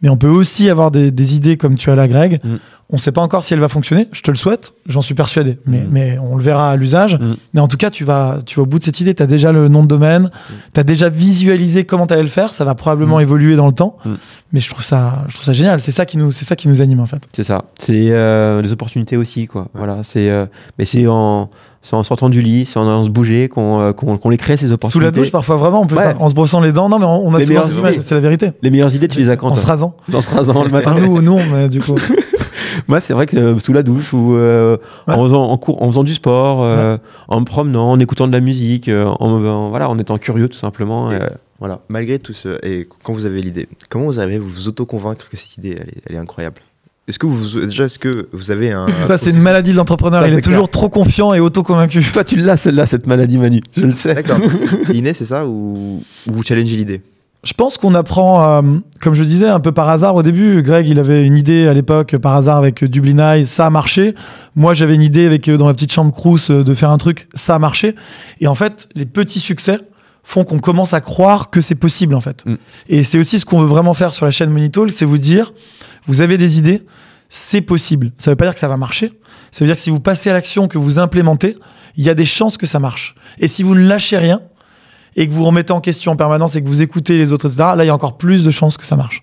Mais 0.00 0.08
on 0.08 0.16
peut 0.16 0.28
aussi 0.28 0.70
avoir 0.70 0.90
des, 0.90 1.10
des 1.10 1.36
idées 1.36 1.56
comme 1.56 1.76
tu 1.76 1.90
as 1.90 1.94
là 1.96 2.08
Greg. 2.08 2.40
Mm. 2.42 2.56
On 2.90 2.96
sait 2.96 3.12
pas 3.12 3.20
encore 3.20 3.44
si 3.44 3.52
elle 3.52 3.60
va 3.60 3.68
fonctionner. 3.68 4.08
Je 4.12 4.22
te 4.22 4.30
le 4.30 4.36
souhaite, 4.38 4.72
j'en 4.86 5.02
suis 5.02 5.14
persuadé. 5.14 5.58
Mais, 5.66 5.80
Mm. 5.80 5.88
mais 5.90 6.18
on 6.18 6.36
le 6.36 6.42
verra 6.42 6.70
à 6.70 6.76
l'usage. 6.76 7.16
Mm. 7.18 7.34
Mais 7.52 7.60
en 7.60 7.66
tout 7.66 7.76
cas 7.76 7.90
tu 7.90 8.04
vas 8.04 8.38
tu 8.46 8.56
vas 8.56 8.62
au 8.62 8.66
bout 8.66 8.78
de 8.78 8.84
cette 8.84 9.00
idée. 9.00 9.12
Tu 9.14 9.22
as 9.22 9.26
déjà 9.26 9.52
le 9.52 9.68
nom 9.68 9.82
de 9.82 9.88
domaine, 9.88 10.30
tu 10.72 10.80
as 10.80 10.84
déjà 10.84 11.08
visualisé 11.08 11.84
comment 11.84 12.06
tu 12.06 12.14
allais 12.14 12.22
le 12.22 12.28
faire. 12.28 12.50
Ça 12.50 12.64
va 12.64 12.74
probablement 12.74 13.20
évoluer 13.20 13.56
dans 13.56 13.66
le 13.66 13.74
temps. 13.74 13.98
Mais 14.52 14.60
je 14.60 14.70
trouve 14.70 14.84
ça 14.84 15.24
je 15.28 15.34
trouve 15.34 15.44
ça 15.44 15.52
génial. 15.52 15.80
C'est 15.80 15.92
ça 15.92 16.06
qui 16.06 16.16
nous 16.16 16.32
c'est 16.32 16.44
ça 16.46 16.56
qui 16.56 16.68
nous 16.68 16.80
anime 16.80 17.00
en 17.00 17.06
fait. 17.06 17.22
C'est 17.32 17.44
ça. 17.44 17.64
C'est 17.78 18.10
euh, 18.10 18.62
les 18.62 18.72
opportunités 18.72 19.16
aussi, 19.16 19.46
quoi. 19.46 19.68
Voilà. 19.74 20.02
C'est, 20.04 20.30
euh, 20.30 20.46
mais 20.78 20.84
c'est 20.86 21.06
en, 21.06 21.50
c'est 21.82 21.94
en 21.94 22.02
sortant 22.02 22.28
du 22.28 22.42
lit, 22.42 22.64
c'est 22.64 22.78
en 22.78 22.82
allant 22.86 23.02
se 23.02 23.08
bouger 23.08 23.48
qu'on, 23.48 23.80
euh, 23.80 24.28
les 24.30 24.36
crée 24.36 24.56
ces 24.56 24.66
Sous 24.66 24.72
opportunités. 24.72 25.04
la 25.06 25.10
douche 25.10 25.30
parfois 25.30 25.56
vraiment 25.56 25.82
on 25.82 25.86
peut 25.86 25.96
Ouais. 25.96 26.02
ça, 26.02 26.14
en 26.18 26.28
se 26.28 26.34
brossant 26.34 26.60
les 26.60 26.72
dents. 26.72 26.88
Non 26.88 26.98
mais 26.98 27.04
on, 27.06 27.26
on 27.26 27.34
a 27.34 27.38
Les 27.38 27.44
souvent 27.44 27.60
meilleures 27.60 27.64
cette 27.70 27.78
image, 27.78 27.96
c'est 28.00 28.14
la 28.14 28.20
vérité. 28.20 28.50
Les 28.62 28.70
meilleures 28.70 28.94
idées, 28.94 29.08
tu 29.08 29.18
les 29.18 29.30
as 29.30 29.36
quand 29.36 29.48
En 29.48 29.54
se 29.54 29.66
rasant. 29.66 29.96
En 30.12 30.20
se 30.20 30.30
rasant 30.30 30.62
le 30.64 30.70
matin. 30.70 30.92
Enfin, 30.96 31.06
nous, 31.06 31.20
nous, 31.22 31.38
mais 31.52 31.68
du 31.68 31.80
coup. 31.80 31.94
Moi, 32.86 33.00
c'est 33.00 33.12
vrai 33.12 33.26
que 33.26 33.36
euh, 33.36 33.58
sous 33.58 33.72
la 33.72 33.82
douche 33.82 34.12
ou 34.12 34.34
euh, 34.34 34.76
Ouais. 35.06 35.14
en, 35.14 35.22
faisant, 35.24 35.42
en, 35.50 35.58
cours, 35.58 35.82
en 35.82 35.88
faisant 35.88 36.04
du 36.04 36.14
sport, 36.14 36.62
euh, 36.64 36.96
en 37.28 37.40
me 37.40 37.44
promenant, 37.44 37.90
en 37.90 37.98
écoutant 38.00 38.26
de 38.26 38.32
la 38.32 38.40
musique, 38.40 38.88
euh, 38.88 39.04
en, 39.20 39.30
en- 39.44 39.68
voilà, 39.70 39.90
en 39.90 39.98
étant 39.98 40.16
curieux 40.18 40.48
tout 40.48 40.56
simplement. 40.58 41.10
Et- 41.10 41.16
euh, 41.16 41.28
voilà. 41.58 41.80
Malgré 41.88 42.18
tout 42.18 42.32
ce. 42.32 42.64
Et 42.64 42.88
quand 43.02 43.12
vous 43.12 43.26
avez 43.26 43.42
l'idée, 43.42 43.68
comment 43.90 44.06
vous 44.06 44.20
arrivez 44.20 44.36
à 44.36 44.40
vous 44.40 44.68
auto-convaincre 44.68 45.28
que 45.28 45.36
cette 45.36 45.58
idée, 45.58 45.76
elle 45.78 45.88
est, 45.88 46.02
elle 46.08 46.14
est 46.16 46.18
incroyable? 46.18 46.62
Est-ce 47.08 47.18
que 47.18 47.26
vous. 47.26 47.60
Déjà, 47.60 47.84
est-ce 47.84 47.98
que 47.98 48.28
vous 48.32 48.50
avez 48.50 48.70
un. 48.70 48.86
Ça, 49.06 49.16
c'est 49.16 49.30
une 49.30 49.40
maladie 49.40 49.72
de 49.72 49.76
l'entrepreneur. 49.76 50.26
Il 50.26 50.34
est 50.34 50.40
toujours 50.42 50.68
trop 50.68 50.90
confiant 50.90 51.32
et 51.32 51.40
auto-convaincu. 51.40 52.02
Toi, 52.12 52.22
tu 52.22 52.36
l'as 52.36 52.58
celle-là, 52.58 52.84
cette 52.84 53.06
maladie, 53.06 53.38
Manu. 53.38 53.62
Je 53.74 53.86
le 53.86 53.92
sais. 53.92 54.14
D'accord. 54.14 54.38
c'est 54.84 54.94
inné, 54.94 55.14
c'est 55.14 55.24
ça 55.24 55.46
Ou, 55.46 56.02
ou 56.26 56.32
vous 56.32 56.42
challengez 56.42 56.76
l'idée 56.76 57.00
Je 57.44 57.54
pense 57.54 57.78
qu'on 57.78 57.94
apprend, 57.94 58.58
euh, 58.62 58.78
comme 59.00 59.14
je 59.14 59.24
disais, 59.24 59.48
un 59.48 59.60
peu 59.60 59.72
par 59.72 59.88
hasard 59.88 60.16
au 60.16 60.22
début. 60.22 60.62
Greg, 60.62 60.86
il 60.86 60.98
avait 60.98 61.24
une 61.24 61.38
idée 61.38 61.66
à 61.66 61.72
l'époque, 61.72 62.14
par 62.18 62.34
hasard, 62.34 62.58
avec 62.58 62.84
Dublin 62.84 63.18
Eye, 63.18 63.46
ça 63.46 63.64
a 63.64 63.70
marché. 63.70 64.14
Moi, 64.54 64.74
j'avais 64.74 64.94
une 64.94 65.02
idée 65.02 65.24
avec, 65.24 65.48
euh, 65.48 65.56
dans 65.56 65.64
ma 65.64 65.72
petite 65.72 65.92
chambre 65.92 66.12
Crous, 66.12 66.50
euh, 66.50 66.62
de 66.62 66.74
faire 66.74 66.90
un 66.90 66.98
truc, 66.98 67.26
ça 67.32 67.54
a 67.54 67.58
marché. 67.58 67.94
Et 68.42 68.48
en 68.48 68.54
fait, 68.54 68.90
les 68.94 69.06
petits 69.06 69.40
succès 69.40 69.78
font 70.22 70.44
qu'on 70.44 70.58
commence 70.58 70.92
à 70.92 71.00
croire 71.00 71.48
que 71.48 71.62
c'est 71.62 71.74
possible, 71.74 72.14
en 72.14 72.20
fait. 72.20 72.44
Mm. 72.44 72.56
Et 72.90 73.02
c'est 73.02 73.18
aussi 73.18 73.38
ce 73.38 73.46
qu'on 73.46 73.62
veut 73.62 73.66
vraiment 73.66 73.94
faire 73.94 74.12
sur 74.12 74.26
la 74.26 74.30
chaîne 74.30 74.50
Monitol, 74.50 74.90
c'est 74.90 75.06
vous 75.06 75.16
dire, 75.16 75.54
vous 76.08 76.20
avez 76.20 76.36
des 76.38 76.58
idées, 76.58 76.82
c'est 77.28 77.60
possible. 77.60 78.10
Ça 78.16 78.30
veut 78.30 78.36
pas 78.36 78.46
dire 78.46 78.54
que 78.54 78.60
ça 78.60 78.68
va 78.68 78.76
marcher. 78.76 79.10
Ça 79.50 79.64
veut 79.64 79.66
dire 79.66 79.76
que 79.76 79.80
si 79.80 79.90
vous 79.90 80.00
passez 80.00 80.30
à 80.30 80.32
l'action, 80.32 80.66
que 80.66 80.78
vous 80.78 80.98
implémentez, 80.98 81.56
il 81.96 82.04
y 82.04 82.10
a 82.10 82.14
des 82.14 82.26
chances 82.26 82.56
que 82.56 82.66
ça 82.66 82.80
marche. 82.80 83.14
Et 83.38 83.46
si 83.46 83.62
vous 83.62 83.74
ne 83.74 83.86
lâchez 83.86 84.18
rien, 84.18 84.40
et 85.16 85.26
que 85.26 85.32
vous 85.32 85.44
remettez 85.44 85.72
en 85.72 85.80
question 85.80 86.12
en 86.12 86.16
permanence 86.16 86.54
et 86.56 86.62
que 86.62 86.68
vous 86.68 86.82
écoutez 86.82 87.18
les 87.18 87.32
autres, 87.32 87.46
etc., 87.46 87.70
là, 87.76 87.84
il 87.84 87.86
y 87.86 87.90
a 87.90 87.94
encore 87.94 88.18
plus 88.18 88.44
de 88.44 88.50
chances 88.50 88.76
que 88.76 88.86
ça 88.86 88.96
marche. 88.96 89.22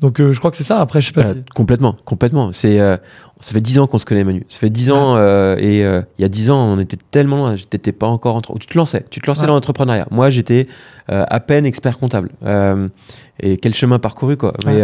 Donc, 0.00 0.20
euh, 0.20 0.32
je 0.32 0.38
crois 0.38 0.50
que 0.50 0.56
c'est 0.56 0.62
ça. 0.64 0.80
Après, 0.80 1.00
je 1.00 1.06
sais 1.06 1.12
pas. 1.12 1.22
Euh, 1.22 1.34
si- 1.34 1.44
complètement, 1.54 1.94
complètement. 2.04 2.52
C'est, 2.52 2.80
euh, 2.80 2.96
ça 3.40 3.52
fait 3.52 3.60
10 3.60 3.78
ans 3.78 3.86
qu'on 3.86 3.98
se 3.98 4.04
connaît, 4.04 4.24
Manu. 4.24 4.44
Ça 4.48 4.58
fait 4.58 4.70
10 4.70 4.90
ans, 4.90 5.16
euh, 5.16 5.56
et 5.58 5.78
il 5.80 6.22
y 6.22 6.24
a 6.24 6.28
10 6.28 6.50
ans, 6.50 6.58
on 6.64 6.78
était 6.78 6.96
tellement 7.10 7.36
loin. 7.36 7.54
T'étais 7.70 7.92
pas 7.92 8.06
encore 8.06 8.36
entre... 8.36 8.58
Tu 8.58 8.66
te 8.66 8.76
lançais, 8.76 9.04
tu 9.10 9.20
te 9.20 9.26
lançais 9.26 9.46
dans 9.46 9.54
l'entrepreneuriat. 9.54 10.06
Moi, 10.10 10.30
j'étais 10.30 10.66
à 11.08 11.40
peine 11.40 11.64
expert 11.66 11.98
comptable. 11.98 12.30
Et 13.40 13.56
quel 13.56 13.74
chemin 13.74 13.98
parcouru, 13.98 14.36
quoi. 14.36 14.54
Mais 14.66 14.80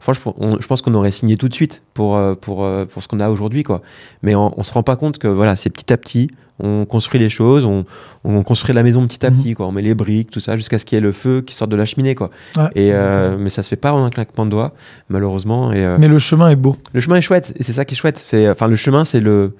franchement, 0.00 0.34
on- 0.38 0.58
je 0.60 0.66
pense 0.66 0.82
qu'on 0.82 0.94
aurait 0.94 1.10
signé 1.10 1.36
tout 1.36 1.48
de 1.48 1.54
suite 1.54 1.82
pour, 1.94 2.18
pour, 2.40 2.66
pour 2.88 3.02
ce 3.02 3.08
qu'on 3.08 3.20
a 3.20 3.28
aujourd'hui, 3.28 3.62
quoi. 3.62 3.82
Mais 4.22 4.34
on, 4.34 4.58
on 4.58 4.62
se 4.62 4.72
rend 4.72 4.82
pas 4.82 4.96
compte 4.96 5.18
que, 5.18 5.28
voilà, 5.28 5.56
c'est 5.56 5.70
petit 5.70 5.92
à 5.92 5.96
petit. 5.96 6.30
On 6.62 6.84
construit 6.84 7.18
les 7.20 7.28
choses, 7.28 7.64
on, 7.64 7.84
on 8.24 8.42
construit 8.42 8.74
la 8.74 8.82
maison 8.82 9.06
petit 9.06 9.24
à 9.24 9.30
Mhm. 9.30 9.36
petit, 9.36 9.54
quoi. 9.54 9.66
On 9.66 9.72
met 9.72 9.82
les 9.82 9.94
briques, 9.94 10.30
tout 10.30 10.40
ça, 10.40 10.56
jusqu'à 10.56 10.78
ce 10.78 10.84
qu'il 10.84 10.96
y 10.96 10.98
ait 10.98 11.02
le 11.02 11.12
feu 11.12 11.40
qui 11.40 11.54
sorte 11.54 11.70
de 11.70 11.76
la 11.76 11.84
cheminée, 11.84 12.14
quoi. 12.14 12.30
Ouais, 12.56 12.64
Et, 12.74 12.90
euh, 12.92 13.36
mais 13.38 13.48
ça 13.50 13.62
se 13.62 13.68
fait 13.68 13.76
pas 13.76 13.92
en 13.92 14.04
un 14.04 14.10
claquement 14.10 14.44
de 14.46 14.50
doigts, 14.50 14.72
malheureusement. 15.08 15.72
Et, 15.72 15.84
euh, 15.84 15.96
Mais 15.98 16.08
le 16.08 16.18
chemin 16.18 16.48
est 16.48 16.56
beau. 16.56 16.76
le 16.92 17.00
chemin 17.00 17.16
est 17.16 17.20
chouette, 17.22 17.52
et 17.56 17.62
c'est 17.62 17.72
ça 17.72 17.84
qui 17.84 17.94
est 17.94 17.98
chouette. 17.98 18.18
C'est, 18.18 18.48
enfin, 18.50 18.66
le 18.66 18.76
chemin, 18.76 19.04
c'est 19.04 19.20
le, 19.20 19.56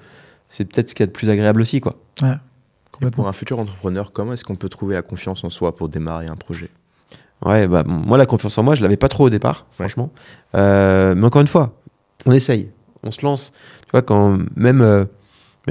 c'est 0.49 0.65
peut-être 0.65 0.89
ce 0.89 0.95
qu'il 0.95 1.03
y 1.03 1.05
a 1.05 1.07
de 1.07 1.11
plus 1.11 1.29
agréable 1.29 1.61
aussi, 1.61 1.81
quoi. 1.81 1.95
Pour 3.13 3.27
un 3.27 3.33
futur 3.33 3.57
entrepreneur, 3.57 4.11
comment 4.11 4.33
est-ce 4.33 4.43
qu'on 4.43 4.55
peut 4.55 4.69
trouver 4.69 4.93
la 4.93 5.01
confiance 5.01 5.43
en 5.43 5.49
soi 5.49 5.75
pour 5.75 5.89
démarrer 5.89 6.27
un 6.27 6.35
projet? 6.35 6.69
Ouais, 7.43 7.67
bah, 7.67 7.83
moi, 7.87 8.19
la 8.19 8.27
confiance 8.27 8.55
en 8.59 8.63
moi, 8.63 8.75
je 8.75 8.83
l'avais 8.83 8.97
pas 8.97 9.07
trop 9.07 9.25
au 9.25 9.29
départ, 9.31 9.65
Ouais. 9.71 9.85
franchement. 9.87 10.11
Euh, 10.53 11.15
mais 11.15 11.25
encore 11.25 11.41
une 11.41 11.47
fois, 11.47 11.73
on 12.27 12.31
essaye, 12.31 12.69
on 13.01 13.09
se 13.09 13.25
lance. 13.25 13.53
Tu 13.85 13.89
vois, 13.91 14.03
quand, 14.03 14.37
même, 14.55 14.81
euh, 14.81 15.05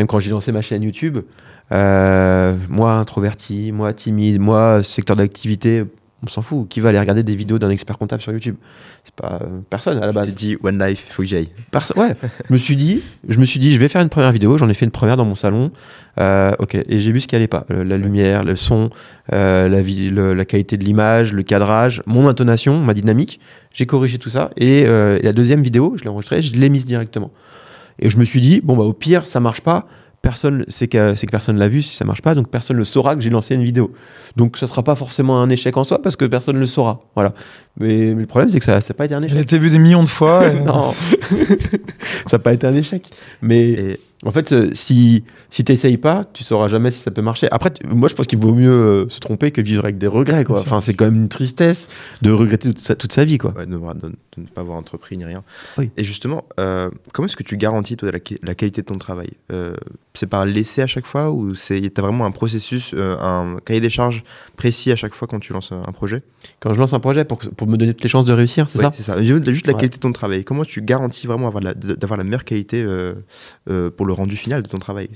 même 0.01 0.07
quand 0.07 0.19
j'ai 0.19 0.31
lancé 0.31 0.51
ma 0.51 0.63
chaîne 0.63 0.83
YouTube, 0.83 1.19
euh, 1.73 2.57
moi, 2.71 2.95
introverti, 2.95 3.71
moi, 3.71 3.93
timide, 3.93 4.41
moi, 4.41 4.83
secteur 4.83 5.15
d'activité, 5.15 5.85
on 6.25 6.27
s'en 6.27 6.41
fout. 6.43 6.69
Qui 6.69 6.81
va 6.81 6.89
aller 6.89 6.99
regarder 6.99 7.23
des 7.23 7.37
vidéos 7.37 7.59
d'un 7.59 7.69
expert 7.69 7.99
comptable 7.99 8.23
sur 8.23 8.33
YouTube? 8.33 8.57
C'est 9.05 9.15
pas 9.15 9.41
euh, 9.43 9.47
personne 9.69 9.99
à 10.03 10.07
la 10.07 10.13
base. 10.13 10.27
t'es 10.29 10.33
dit, 10.33 10.57
One 10.63 10.83
Life, 10.83 11.05
il 11.09 11.13
faut 11.13 11.23
que 11.23 11.29
j'y 11.29 11.37
aille. 11.37 11.49
Perso- 11.71 11.95
ouais, 11.99 12.15
je 12.49 12.53
me 12.53 12.59
suis 12.59 12.77
dit, 12.77 13.03
je 13.29 13.39
me 13.39 13.45
suis 13.45 13.61
dit, 13.61 13.73
je 13.75 13.79
vais 13.79 13.89
faire 13.89 14.01
une 14.03 14.09
première 14.09 14.33
vidéo. 14.33 14.57
J'en 14.57 14.69
ai 14.71 14.75
fait 14.75 14.87
une 14.87 14.91
première 14.91 15.17
dans 15.19 15.25
mon 15.27 15.35
salon. 15.35 15.71
Euh, 16.19 16.53
ok, 16.59 16.75
et 16.77 16.99
j'ai 16.99 17.13
vu 17.13 17.21
ce 17.21 17.29
qui 17.29 17.37
allait 17.37 17.47
pas. 17.47 17.67
Le- 17.69 17.83
la 17.85 17.99
lumière, 17.99 18.43
le 18.43 18.57
son, 18.57 18.89
euh, 19.35 19.69
la, 19.69 19.83
vi- 19.83 20.11
le- 20.11 20.33
la 20.35 20.45
qualité 20.47 20.77
de 20.79 20.85
l'image, 20.85 21.33
le 21.35 21.43
cadrage, 21.43 22.03
mon 22.07 22.27
intonation, 22.27 22.79
ma 22.81 22.95
dynamique. 22.95 23.39
J'ai 23.75 23.85
corrigé 23.87 24.19
tout 24.19 24.31
ça. 24.31 24.51
Et, 24.57 24.81
et 24.81 25.23
la 25.23 25.33
deuxième 25.35 25.61
vidéo, 25.63 25.95
je 25.99 26.05
l'ai 26.05 26.09
enregistrée, 26.11 26.41
je 26.43 26.55
l'ai 26.57 26.69
mise 26.71 26.87
directement. 26.87 27.31
Et 28.01 28.11
je 28.11 28.19
me 28.19 28.25
suis 28.25 28.41
dit, 28.41 28.61
bon 28.63 28.77
bah 28.77 28.85
au 28.85 28.93
pire, 28.93 29.27
ça 29.27 29.39
marche 29.41 29.61
pas. 29.61 29.87
Personne, 30.23 30.67
c'est 30.69 30.87
que, 30.87 31.15
que 31.19 31.31
personne 31.31 31.57
l'a 31.57 31.69
vu 31.69 31.81
si 31.81 31.95
ça 31.95 32.05
marche 32.05 32.21
pas, 32.21 32.35
donc 32.35 32.49
personne 32.51 32.77
ne 32.77 32.85
saura 32.85 33.17
que 33.17 33.23
j'ai 33.23 33.31
lancé 33.31 33.55
une 33.55 33.63
vidéo. 33.63 33.91
Donc 34.37 34.59
ça 34.59 34.67
sera 34.67 34.83
pas 34.83 34.95
forcément 34.95 35.41
un 35.41 35.49
échec 35.49 35.75
en 35.79 35.83
soi 35.85 36.03
parce 36.03 36.15
que 36.17 36.27
personne 36.27 36.57
ne 36.57 36.61
le 36.61 36.67
saura. 36.67 37.01
Voilà. 37.15 37.33
Mais, 37.79 38.13
mais 38.15 38.21
le 38.23 38.27
problème 38.27 38.51
c'est 38.51 38.59
que 38.59 38.65
ça 38.67 38.75
n'a 38.77 38.95
pas 38.95 39.07
été 39.07 39.15
un 39.15 39.19
Elle 39.21 39.25
échec. 39.27 39.39
a 39.39 39.41
été 39.41 39.59
vue 39.59 39.71
des 39.71 39.79
millions 39.79 40.03
de 40.05 40.09
fois. 40.11 40.47
et- 40.53 40.61
non, 40.61 40.93
ça 42.27 42.37
n'a 42.37 42.39
pas 42.39 42.53
été 42.53 42.67
un 42.67 42.75
échec. 42.75 43.09
Mais 43.41 43.61
Et 43.71 44.01
en 44.25 44.31
fait, 44.31 44.53
euh, 44.53 44.69
si, 44.75 45.25
si 45.49 45.65
tu 45.65 45.73
n'essayes 45.73 45.97
pas, 45.97 46.25
tu 46.33 46.45
sauras 46.45 46.69
jamais 46.69 46.91
si 46.91 47.01
ça 47.01 47.11
peut 47.11 47.23
marcher. 47.23 47.49
Après, 47.51 47.73
moi, 47.89 48.09
je 48.09 48.15
pense 48.15 48.27
qu'il 48.27 48.39
vaut 48.39 48.53
mieux 48.55 48.71
euh, 48.71 49.09
se 49.09 49.19
tromper 49.19 49.51
que 49.51 49.61
vivre 49.63 49.85
avec 49.85 49.97
des 49.99 50.07
regrets. 50.07 50.45
Quoi. 50.45 50.61
Enfin, 50.61 50.81
c'est 50.81 50.93
quand 50.95 51.07
même 51.07 51.17
une 51.17 51.29
tristesse 51.29 51.89
de 52.21 52.31
regretter 52.31 52.69
toute 52.69 52.79
sa, 52.81 52.95
toute 52.97 53.13
sa 53.13 53.25
vie. 53.25 53.39
Quoi. 53.39 53.55
ouais, 53.57 53.65
de, 53.67 53.77
voir- 53.77 53.95
de- 53.95 54.09
de 54.37 54.43
ne 54.43 54.47
pas 54.47 54.61
avoir 54.61 54.77
entrepris 54.77 55.17
ni 55.17 55.25
rien. 55.25 55.43
Oui. 55.79 55.91
Et 55.97 56.05
justement, 56.05 56.45
euh, 56.61 56.91
comment 57.13 57.27
est-ce 57.27 57.37
que 57.37 57.43
tu 57.43 57.57
garantis 57.57 57.97
toi, 57.97 58.11
la, 58.13 58.55
qualité 58.55 58.83
de 58.83 58.87
ton 58.87 58.99
travail? 58.99 59.31
Euh, 59.53 59.75
C'est 60.15 60.27
par 60.27 60.45
l'essai 60.45 60.83
à 60.83 60.87
chaque 60.87 61.07
fois 61.07 61.31
ou 61.31 61.55
tu 61.55 61.91
as 61.97 62.03
vraiment 62.03 62.27
un 62.27 62.31
processus, 62.31 62.95
un 62.97 63.57
cahier 63.65 63.81
des 63.81 63.91
charges 63.91 64.23
précis 64.57 64.93
à 64.93 64.97
chaque 64.97 65.15
fois 65.15 65.27
quand 65.29 65.41
tu 65.41 65.53
lances 65.55 65.73
un 65.73 65.93
projet? 65.93 66.23
Quand 66.61 66.73
je 66.75 66.79
lance 66.79 66.93
un 66.93 67.01
projet 67.01 67.25
pour, 67.25 67.39
pour 67.39 67.67
me 67.67 67.77
donner 67.77 67.93
toutes 67.95 68.03
les 68.03 68.09
chances 68.09 68.25
de 68.25 68.33
réussir, 68.33 68.69
c'est 68.69 68.79
Ouais, 68.79 68.85
ça? 68.85 68.91
C'est 68.95 69.03
ça. 69.03 69.23
Juste 69.23 69.67
la 69.67 69.73
Ouais. 69.73 69.79
qualité 69.81 69.97
de 69.97 70.01
ton 70.03 70.13
travail. 70.13 70.45
Comment 70.45 70.65
tu 70.65 70.83
garantis 70.83 71.27
vraiment 71.27 71.47
avoir 71.49 71.63
la- 71.63 71.75
d'avoir 71.75 72.17
la 72.19 72.25
meilleure 72.25 72.45
qualité 72.45 72.85
pour 73.97 74.07
le 74.07 74.10
rendu 74.13 74.37
final 74.37 74.63
de 74.63 74.69
ton 74.69 74.79
travail 74.79 75.09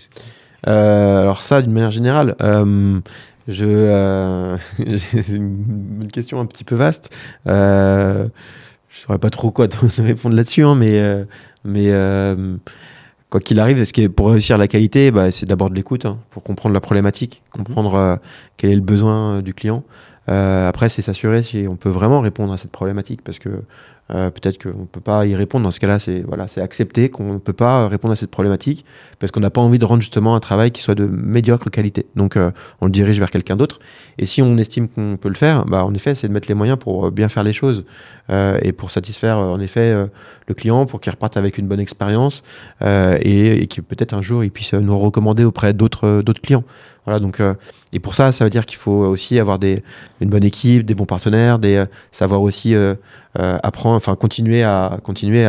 Euh, 0.66 1.22
Alors 1.22 1.42
ça, 1.42 1.62
d'une 1.62 1.72
manière 1.72 1.90
générale, 1.90 2.34
euh, 2.42 3.00
je, 3.48 3.64
euh, 3.66 4.56
c'est 4.96 5.28
une 5.36 6.00
une 6.02 6.10
question 6.12 6.40
un 6.40 6.46
petit 6.46 6.64
peu 6.64 6.74
vaste. 6.74 7.14
Euh, 7.46 8.28
je 8.88 9.00
saurais 9.00 9.18
pas 9.18 9.30
trop 9.30 9.50
quoi 9.50 9.68
te 9.68 9.76
répondre 10.02 10.36
là-dessus, 10.36 10.64
hein, 10.64 10.74
mais, 10.74 10.92
euh, 10.94 11.24
mais 11.64 11.90
euh, 11.90 12.56
quoi 13.30 13.40
qu'il 13.40 13.58
arrive, 13.60 13.82
ce 13.84 13.92
qui 13.92 14.02
est 14.02 14.08
pour 14.08 14.30
réussir 14.30 14.56
la 14.58 14.68
qualité, 14.68 15.10
bah, 15.10 15.30
c'est 15.30 15.46
d'abord 15.46 15.70
de 15.70 15.74
l'écoute, 15.74 16.06
hein, 16.06 16.18
pour 16.30 16.42
comprendre 16.42 16.74
la 16.74 16.80
problématique, 16.80 17.42
comprendre 17.50 17.94
euh, 17.94 18.16
quel 18.56 18.70
est 18.70 18.76
le 18.76 18.80
besoin 18.80 19.38
euh, 19.38 19.42
du 19.42 19.54
client. 19.54 19.82
Euh, 20.30 20.68
après, 20.68 20.88
c'est 20.88 21.02
s'assurer 21.02 21.42
si 21.42 21.66
on 21.68 21.76
peut 21.76 21.90
vraiment 21.90 22.20
répondre 22.20 22.52
à 22.52 22.56
cette 22.56 22.70
problématique, 22.70 23.20
parce 23.22 23.38
que 23.38 23.62
euh, 24.10 24.30
peut-être 24.30 24.62
qu'on 24.62 24.80
ne 24.80 24.86
peut 24.86 25.00
pas 25.00 25.26
y 25.26 25.34
répondre. 25.34 25.64
Dans 25.64 25.70
ce 25.70 25.80
cas-là, 25.80 25.98
c'est 25.98 26.20
voilà, 26.20 26.46
accepter 26.56 27.08
qu'on 27.08 27.34
ne 27.34 27.38
peut 27.38 27.52
pas 27.52 27.88
répondre 27.88 28.12
à 28.12 28.16
cette 28.16 28.30
problématique 28.30 28.84
parce 29.18 29.32
qu'on 29.32 29.40
n'a 29.40 29.50
pas 29.50 29.60
envie 29.60 29.78
de 29.78 29.84
rendre 29.84 30.02
justement 30.02 30.34
un 30.34 30.40
travail 30.40 30.70
qui 30.70 30.82
soit 30.82 30.94
de 30.94 31.06
médiocre 31.06 31.70
qualité. 31.70 32.06
Donc, 32.14 32.36
euh, 32.36 32.50
on 32.80 32.86
le 32.86 32.92
dirige 32.92 33.18
vers 33.18 33.30
quelqu'un 33.30 33.56
d'autre. 33.56 33.78
Et 34.18 34.26
si 34.26 34.42
on 34.42 34.56
estime 34.58 34.88
qu'on 34.88 35.16
peut 35.16 35.28
le 35.28 35.34
faire, 35.34 35.64
bah, 35.64 35.84
en 35.84 35.94
effet, 35.94 36.14
c'est 36.14 36.28
de 36.28 36.32
mettre 36.32 36.48
les 36.48 36.54
moyens 36.54 36.78
pour 36.78 37.06
euh, 37.06 37.10
bien 37.10 37.28
faire 37.28 37.42
les 37.42 37.52
choses 37.52 37.84
euh, 38.23 38.23
et 38.62 38.72
pour 38.72 38.90
satisfaire 38.90 39.38
euh, 39.38 39.52
en 39.52 39.60
effet 39.60 39.92
euh, 39.92 40.06
le 40.48 40.54
client, 40.54 40.86
pour 40.86 41.00
qu'il 41.00 41.12
reparte 41.12 41.36
avec 41.36 41.58
une 41.58 41.66
bonne 41.66 41.80
expérience 41.80 42.42
euh, 42.82 43.18
et, 43.20 43.62
et 43.62 43.66
que 43.66 43.80
peut-être 43.80 44.14
un 44.14 44.22
jour 44.22 44.44
il 44.44 44.50
puisse 44.50 44.74
euh, 44.74 44.80
nous 44.80 44.98
recommander 44.98 45.44
auprès 45.44 45.72
d'autres 45.74 46.06
euh, 46.06 46.32
clients. 46.42 46.64
Voilà, 47.04 47.20
donc, 47.20 47.40
euh, 47.40 47.54
et 47.92 48.00
pour 48.00 48.14
ça, 48.14 48.32
ça 48.32 48.44
veut 48.44 48.50
dire 48.50 48.64
qu'il 48.64 48.78
faut 48.78 49.04
aussi 49.04 49.38
avoir 49.38 49.58
une 49.62 50.30
bonne 50.30 50.44
équipe, 50.44 50.86
des 50.86 50.94
bons 50.94 51.04
partenaires, 51.04 51.58
euh, 51.62 51.84
savoir 52.12 52.40
aussi 52.40 52.74
euh, 52.74 52.94
euh, 53.38 53.58
apprendre, 53.62 53.96
enfin 53.96 54.16
continuer 54.16 54.62
à 54.62 54.98
continuer 55.02 55.46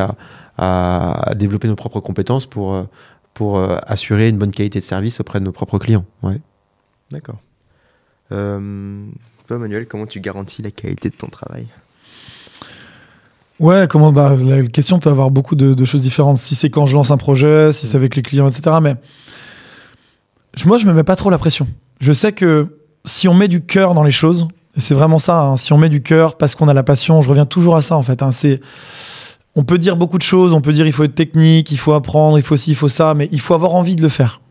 à, 0.58 1.34
développer 1.36 1.68
nos 1.68 1.76
propres 1.76 2.00
compétences 2.02 2.46
pour 2.46 2.74
euh, 2.74 2.84
pour 3.34 3.58
euh, 3.58 3.78
assurer 3.86 4.30
une 4.30 4.38
bonne 4.38 4.52
qualité 4.52 4.80
de 4.80 4.84
service 4.84 5.20
auprès 5.20 5.40
de 5.40 5.46
nos 5.46 5.52
propres 5.52 5.80
clients. 5.80 6.06
Ouais. 6.24 6.40
D'accord. 7.12 7.40
Euh, 8.32 9.06
toi, 9.48 9.58
Manuel, 9.58 9.88
comment 9.88 10.06
tu 10.06 10.20
garantis 10.20 10.62
la 10.62 10.72
qualité 10.72 11.10
de 11.10 11.16
ton 11.16 11.28
travail? 11.28 11.68
Ouais, 13.60 13.88
comment 13.90 14.12
bah, 14.12 14.36
la 14.46 14.64
question 14.64 15.00
peut 15.00 15.10
avoir 15.10 15.32
beaucoup 15.32 15.56
de, 15.56 15.86
choses 15.86 16.02
différentes. 16.02 16.38
Si 16.38 16.56
c'est 16.56 16.70
quand 16.70 16.86
je 16.86 16.96
lance 16.96 17.12
un 17.12 17.18
projet, 17.18 17.72
si 17.72 17.88
c'est 17.88 17.96
avec 17.96 18.16
les 18.16 18.22
clients, 18.22 18.48
etc. 18.48 18.78
Mais 18.82 18.96
moi, 20.66 20.78
je 20.78 20.86
me 20.86 20.94
mets 20.94 21.04
pas 21.04 21.16
trop 21.16 21.30
la 21.30 21.38
pression. 21.38 21.68
Je 22.00 22.12
sais 22.12 22.34
que 22.34 22.80
si 23.06 23.28
on 23.28 23.34
met 23.34 23.48
du 23.48 23.62
cœur 23.62 23.94
dans 23.94 24.04
les 24.04 24.12
choses, 24.12 24.48
et 24.76 24.82
c'est 24.82 24.94
vraiment 24.94 25.18
ça, 25.18 25.42
hein, 25.42 25.58
si 25.58 25.72
on 25.72 25.78
met 25.78 25.90
du 25.90 26.02
cœur 26.02 26.38
parce 26.38 26.56
qu'on 26.56 26.68
a 26.68 26.74
la 26.74 26.84
passion, 26.84 27.22
je 27.22 27.30
reviens 27.30 27.46
toujours 27.46 27.78
à 27.78 27.82
ça 27.82 27.96
en 27.96 28.04
fait. 28.04 28.22
hein, 28.22 28.32
c'est 28.32 28.60
on 29.56 29.64
peut 29.64 29.78
dire 29.78 29.96
beaucoup 29.96 30.18
de 30.18 30.24
choses, 30.24 30.52
on 30.52 30.60
peut 30.60 30.74
dire 30.74 30.86
il 30.86 30.92
faut 30.92 31.06
être 31.06 31.16
technique, 31.16 31.72
il 31.72 31.78
faut 31.78 31.94
apprendre, 31.94 32.38
il 32.38 32.44
faut 32.44 32.58
ci, 32.58 32.72
il 32.72 32.76
faut 32.76 32.90
ça, 32.90 33.14
mais 33.14 33.30
il 33.32 33.40
faut 33.40 33.54
avoir 33.54 33.74
envie 33.74 33.96
de 33.96 34.02
le 34.02 34.10
faire. 34.10 34.42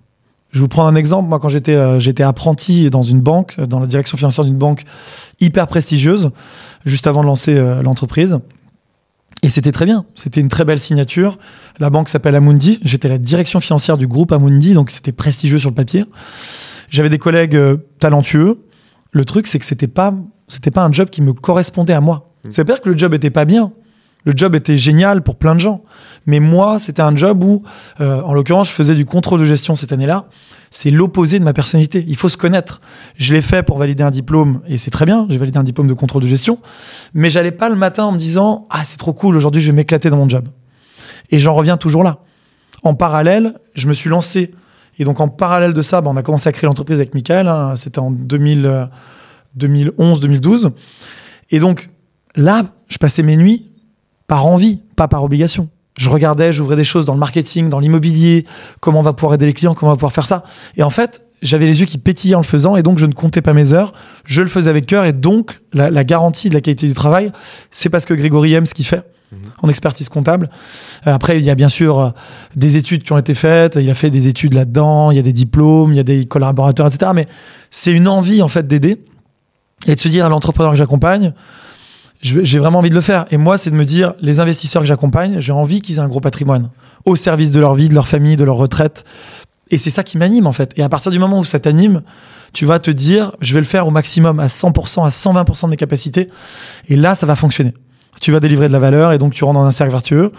Je 0.51 0.61
vous 0.61 0.69
prends 0.69 0.87
un 0.87 0.95
exemple. 0.95 1.29
Moi, 1.29 1.39
quand 1.41 1.49
j'étais 1.49 1.75
euh, 1.75 2.27
apprenti 2.27 2.89
dans 2.89 3.03
une 3.03 3.21
banque, 3.21 3.61
dans 3.61 3.81
la 3.81 3.87
direction 3.87 4.17
financière 4.17 4.45
d'une 4.45 4.57
banque 4.57 4.85
hyper 5.41 5.67
prestigieuse, 5.67 6.31
juste 6.87 7.07
avant 7.07 7.23
de 7.23 7.27
lancer 7.27 7.55
euh, 7.59 7.83
l'entreprise. 7.83 8.39
Et 9.45 9.51
c'était 9.51 9.73
très 9.73 9.85
bien. 9.85 10.07
C'était 10.15 10.41
une 10.41 10.49
très 10.49 10.65
belle 10.65 10.81
signature. 10.81 11.37
La 11.79 11.91
banque 11.91 12.09
s'appelle 12.09 12.35
Amundi. 12.35 12.81
J'étais 12.83 13.11
la 13.11 13.19
direction 13.19 13.61
financière 13.61 13.99
du 13.99 14.07
groupe 14.07 14.33
Amundi, 14.33 14.73
donc 14.73 14.91
c'était 14.91 15.13
prestigieux 15.13 15.59
sur 15.59 15.69
le 15.69 15.75
papier. 15.75 16.07
J'avais 16.89 17.11
des 17.11 17.19
collègues 17.19 17.55
euh, 17.55 17.77
talentueux. 18.01 18.65
Le 19.13 19.25
truc, 19.27 19.47
c'est 19.47 19.59
que 19.59 19.67
c'était 19.67 19.87
pas 19.87 20.15
c'était 20.49 20.71
pas 20.71 20.83
un 20.83 20.91
job 20.91 21.11
qui 21.11 21.21
me 21.21 21.35
correspondait 21.35 21.93
à 21.93 22.01
moi. 22.01 22.33
Ça 22.49 22.63
veut 22.63 22.65
pas 22.65 22.73
dire 22.73 22.81
que 22.81 22.89
le 22.89 22.97
job 22.97 23.13
était 23.13 23.29
pas 23.29 23.45
bien. 23.45 23.73
Le 24.25 24.33
job 24.35 24.55
était 24.55 24.79
génial 24.79 25.23
pour 25.23 25.37
plein 25.37 25.55
de 25.55 25.61
gens. 25.61 25.83
Mais 26.27 26.41
moi, 26.41 26.79
c'était 26.79 27.03
un 27.03 27.15
job 27.15 27.45
où, 27.45 27.63
euh, 28.01 28.23
en 28.23 28.33
l'occurrence, 28.33 28.69
je 28.69 28.73
faisais 28.73 28.95
du 28.95 29.05
contrôle 29.05 29.41
de 29.41 29.45
gestion 29.45 29.77
cette 29.77 29.93
année-là. 29.93 30.27
C'est 30.71 30.91
l'opposé 30.91 31.39
de 31.39 31.45
ma 31.45 31.53
personnalité. 31.53 32.05
Il 32.09 32.17
faut 32.17 32.29
se 32.29 32.37
connaître. 32.37 32.81
Je 33.17 33.35
l'ai 33.35 33.43
fait 33.43 33.63
pour 33.63 33.79
valider 33.79 34.03
un 34.03 34.11
diplôme 34.11 34.61
et 34.67 34.79
c'est 34.79 34.91
très 34.91 35.05
bien. 35.05 35.27
J'ai 35.29 35.37
validé 35.37 35.59
un 35.59 35.63
diplôme 35.63 35.87
de 35.87 35.95
contrôle 35.95 36.23
de 36.23 36.27
gestion. 36.27 36.59
Mais 37.13 37.31
j'allais 37.31 37.53
pas 37.53 37.69
le 37.69 37.77
matin 37.77 38.05
en 38.05 38.13
me 38.13 38.19
disant 38.19 38.67
Ah, 38.71 38.83
c'est 38.85 38.97
trop 38.97 39.13
cool, 39.13 39.37
aujourd'hui 39.37 39.61
je 39.61 39.67
vais 39.67 39.77
m'éclater 39.77 40.11
dans 40.11 40.17
mon 40.17 40.29
job. 40.29 40.49
Et 41.31 41.39
j'en 41.39 41.55
reviens 41.55 41.77
toujours 41.77 42.03
là. 42.03 42.19
En 42.83 42.95
parallèle, 42.95 43.55
je 43.75 43.87
me 43.87 43.93
suis 43.93 44.11
lancé. 44.11 44.53
Et 44.99 45.05
donc, 45.05 45.21
en 45.21 45.29
parallèle 45.29 45.75
de 45.75 45.83
ça, 45.83 46.01
bah, 46.01 46.11
on 46.13 46.17
a 46.17 46.23
commencé 46.23 46.49
à 46.49 46.53
créer 46.53 46.67
l'entreprise 46.67 46.99
avec 46.99 47.15
Michael. 47.15 47.49
hein. 47.49 47.77
C'était 47.77 47.99
en 47.99 48.11
2000, 48.11 48.67
euh, 48.67 48.87
2011-2012. 49.59 50.71
Et 51.51 51.59
donc, 51.61 51.91
là, 52.37 52.65
je 52.89 52.99
passais 52.99 53.23
mes 53.23 53.37
nuits 53.37 53.74
par 54.27 54.47
envie, 54.47 54.83
pas 54.97 55.09
par 55.09 55.23
obligation. 55.25 55.69
Je 55.99 56.11
regardais, 56.11 56.53
j'ouvrais 56.53 56.77
des 56.77 56.85
choses 56.85 57.05
dans 57.05 57.13
le 57.13 57.21
marketing, 57.21 57.69
dans 57.69 57.79
l'immobilier, 57.79 58.47
comment 58.81 59.01
on 59.01 59.03
va 59.03 59.13
pouvoir 59.13 59.35
aider 59.35 59.47
les 59.47 59.53
clients, 59.53 59.75
comment 59.75 59.93
on 59.93 59.95
va 59.95 59.97
pouvoir 59.97 60.13
faire 60.13 60.27
ça. 60.27 60.43
Et 60.77 60.83
en 60.83 60.91
fait, 60.91 61.25
j'avais 61.41 61.67
les 61.67 61.81
yeux 61.81 61.87
qui 61.87 61.99
pétillaient 61.99 62.35
en 62.35 62.41
le 62.41 62.45
faisant 62.45 62.75
et 62.75 62.83
donc 62.83 62.99
je 62.99 63.07
ne 63.07 63.13
comptais 63.13 63.43
pas 63.43 63.53
mes 63.53 63.73
heures. 63.73 63.93
Je 64.25 64.43
le 64.43 64.49
faisais 64.49 64.71
avec 64.71 64.87
cœur 64.87 65.05
et 65.05 65.13
donc 65.13 65.61
la, 65.73 65.91
la 65.91 66.03
garantie 66.03 66.49
de 66.49 66.55
la 66.55 66.61
qualité 66.61 66.89
du 66.89 66.95
travail, 66.95 67.31
c'est 67.71 67.91
parce 67.91 68.07
que 68.07 68.15
Grégory 68.15 68.55
aime 68.55 68.67
ce 68.67 68.75
qu'il 68.75 68.87
fait 68.87 69.05
en 69.63 69.69
expertise 69.69 70.09
comptable. 70.09 70.49
Euh, 71.07 71.15
Après, 71.15 71.39
il 71.39 71.45
y 71.45 71.51
a 71.51 71.55
bien 71.55 71.69
sûr 71.69 71.99
euh, 71.99 72.11
des 72.57 72.77
études 72.77 73.03
qui 73.03 73.13
ont 73.13 73.19
été 73.19 73.35
faites. 73.35 73.77
Il 73.81 73.89
a 73.91 73.95
fait 73.95 74.11
des 74.11 74.27
études 74.27 74.55
là-dedans. 74.55 75.11
Il 75.11 75.17
y 75.17 75.21
a 75.21 75.23
des 75.23 75.33
diplômes, 75.33 75.93
il 75.93 75.97
y 75.97 76.01
a 76.01 76.05
des 76.05 76.27
collaborateurs, 76.27 76.87
etc. 76.87 77.13
Mais 77.15 77.27
c'est 77.71 77.93
une 77.93 78.09
envie 78.09 78.43
en 78.43 78.49
fait 78.49 78.67
d'aider 78.67 79.03
et 79.87 79.95
de 79.95 80.01
se 80.01 80.09
dire 80.09 80.25
à 80.25 80.29
l'entrepreneur 80.29 80.73
que 80.73 80.79
j'accompagne, 80.79 81.33
j'ai 82.25 82.59
vraiment 82.59 82.79
envie 82.79 82.91
de 82.91 82.95
le 82.95 83.03
faire. 83.03 83.27
Et 83.31 83.37
moi, 83.37 83.59
c'est 83.59 83.71
de 83.71 83.77
me 83.77 83.85
dire, 83.85 84.15
les 84.21 84.41
investisseurs 84.41 84.81
que 84.81 84.89
j'accompagne, 84.89 85.41
j'ai 85.41 85.53
envie 85.53 85.83
qu'ils 85.83 85.97
aient 85.97 86.01
un 86.01 86.09
gros 86.09 86.21
patrimoine 86.21 86.71
au 87.05 87.17
service 87.17 87.51
de 87.51 87.61
leur 87.61 87.75
vie, 87.75 87.91
de 87.91 87.95
leur 87.95 88.09
famille, 88.09 88.37
de 88.37 88.45
leur 88.45 88.57
retraite. 88.57 89.05
Et 89.71 89.77
c'est 89.77 89.91
ça 89.91 90.03
qui 90.03 90.17
m'anime 90.17 90.47
en 90.47 90.53
fait. 90.53 90.73
Et 90.79 90.83
à 90.83 90.89
partir 90.89 91.13
du 91.13 91.19
moment 91.19 91.39
où 91.39 91.45
ça 91.45 91.59
t'anime, 91.59 92.03
tu 92.55 92.65
vas 92.65 92.79
te 92.79 92.91
dire, 92.91 93.33
je 93.41 93.53
vais 93.53 93.61
le 93.61 93.67
faire 93.67 93.87
au 93.87 93.91
maximum, 93.91 94.41
à 94.41 94.47
100%, 94.47 95.05
à 95.05 95.11
120% 95.11 95.65
de 95.65 95.71
mes 95.71 95.77
capacités. 95.77 96.31
Et 96.89 96.97
là, 96.97 97.15
ça 97.15 97.27
va 97.27 97.37
fonctionner. 97.37 97.75
Tu 98.21 98.33
vas 98.33 98.41
délivrer 98.41 98.69
de 98.69 98.73
la 98.73 98.79
valeur 98.79 99.13
et 99.13 99.19
donc 99.19 99.35
tu 99.35 99.45
rentres 99.45 99.61
dans 99.61 99.67
un 99.67 99.71
cercle 99.71 99.93
vertueux. 99.93 100.33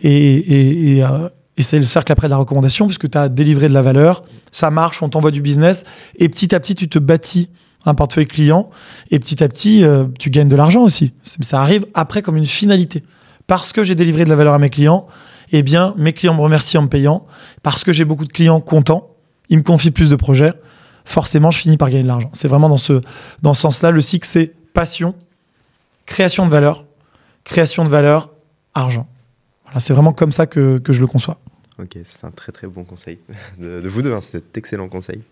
Et, 0.00 0.10
et, 0.10 0.96
et, 0.96 1.04
euh, 1.04 1.28
et 1.56 1.62
c'est 1.62 1.78
le 1.78 1.84
cercle 1.84 2.10
après 2.10 2.26
de 2.26 2.30
la 2.30 2.38
recommandation, 2.38 2.86
puisque 2.86 3.08
tu 3.08 3.18
as 3.18 3.28
délivré 3.28 3.68
de 3.68 3.74
la 3.74 3.82
valeur, 3.82 4.24
ça 4.50 4.70
marche, 4.70 5.02
on 5.02 5.08
t'envoie 5.08 5.30
du 5.30 5.42
business. 5.42 5.84
Et 6.16 6.28
petit 6.28 6.54
à 6.54 6.60
petit, 6.60 6.74
tu 6.74 6.88
te 6.88 6.98
bâtis 6.98 7.50
un 7.84 7.94
portefeuille 7.94 8.26
client. 8.26 8.70
Et 9.10 9.18
petit 9.18 9.42
à 9.42 9.48
petit, 9.48 9.84
euh, 9.84 10.04
tu 10.18 10.30
gagnes 10.30 10.48
de 10.48 10.56
l'argent 10.56 10.82
aussi. 10.82 11.14
C'est- 11.22 11.42
Ça 11.44 11.60
arrive 11.62 11.86
après 11.94 12.22
comme 12.22 12.36
une 12.36 12.46
finalité. 12.46 13.02
Parce 13.46 13.72
que 13.72 13.82
j'ai 13.82 13.94
délivré 13.94 14.24
de 14.24 14.30
la 14.30 14.36
valeur 14.36 14.54
à 14.54 14.58
mes 14.58 14.70
clients, 14.70 15.06
eh 15.52 15.62
bien, 15.62 15.94
mes 15.96 16.12
clients 16.12 16.34
me 16.34 16.40
remercient 16.40 16.78
en 16.78 16.82
me 16.82 16.88
payant. 16.88 17.26
Parce 17.62 17.82
que 17.84 17.92
j'ai 17.92 18.04
beaucoup 18.04 18.24
de 18.24 18.32
clients 18.32 18.60
contents, 18.60 19.10
ils 19.48 19.58
me 19.58 19.62
confient 19.62 19.90
plus 19.90 20.08
de 20.10 20.16
projets. 20.16 20.52
Forcément, 21.04 21.50
je 21.50 21.58
finis 21.58 21.76
par 21.76 21.88
gagner 21.90 22.02
de 22.04 22.08
l'argent. 22.08 22.30
C'est 22.34 22.46
vraiment 22.48 22.68
dans 22.68 22.76
ce, 22.76 23.00
dans 23.42 23.54
ce 23.54 23.62
sens-là. 23.62 23.90
Le 23.90 24.00
cycle, 24.02 24.26
c'est 24.28 24.52
passion, 24.72 25.14
création 26.06 26.44
de 26.46 26.50
valeur, 26.50 26.84
création 27.44 27.82
de 27.84 27.88
valeur, 27.88 28.30
argent. 28.74 29.08
Voilà, 29.64 29.80
c'est 29.80 29.92
vraiment 29.94 30.12
comme 30.12 30.30
ça 30.32 30.46
que, 30.46 30.78
que 30.78 30.92
je 30.92 31.00
le 31.00 31.06
conçois. 31.06 31.38
Ok, 31.80 31.96
c'est 32.04 32.24
un 32.24 32.30
très 32.30 32.52
très 32.52 32.66
bon 32.68 32.84
conseil 32.84 33.18
de, 33.58 33.80
vous 33.88 34.02
deux. 34.02 34.12
hein, 34.12 34.20
C'était 34.20 34.58
excellent 34.58 34.88
conseil. 34.88 35.22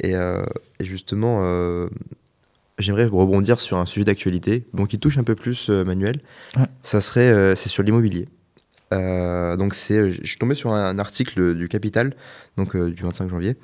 Et, 0.00 0.14
euh, 0.16 0.44
et 0.80 0.84
justement, 0.84 1.40
euh, 1.44 1.86
j'aimerais 2.78 3.06
rebondir 3.06 3.60
sur 3.60 3.78
un 3.78 3.86
sujet 3.86 4.04
d'actualité, 4.04 4.66
bon, 4.72 4.86
qui 4.86 4.98
touche 4.98 5.18
un 5.18 5.24
peu 5.24 5.34
plus 5.34 5.70
euh, 5.70 5.84
Manuel. 5.84 6.20
Ouais. 6.56 6.66
Ça 6.82 7.00
serait, 7.00 7.54
c'est 7.56 7.68
sur 7.68 7.82
l'immobilier. 7.82 8.28
Donc 8.92 9.74
c'est, 9.74 10.12
je 10.12 10.24
suis 10.24 10.38
tombé 10.38 10.54
sur 10.54 10.72
un 10.72 10.98
article 11.00 11.54
du 11.56 11.66
Capital, 11.68 12.14
donc 12.56 12.76
du 12.76 13.02
25 13.02 13.28
janvier, 13.28 13.56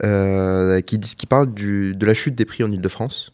qui, 0.00 0.98
dit- 0.98 1.16
qui 1.16 1.26
parle 1.26 1.52
du- 1.52 1.94
de 1.96 2.06
la 2.06 2.14
chute 2.14 2.34
des 2.34 2.44
prix 2.44 2.62
en 2.64 2.70
Ile-de-France. 2.70 3.32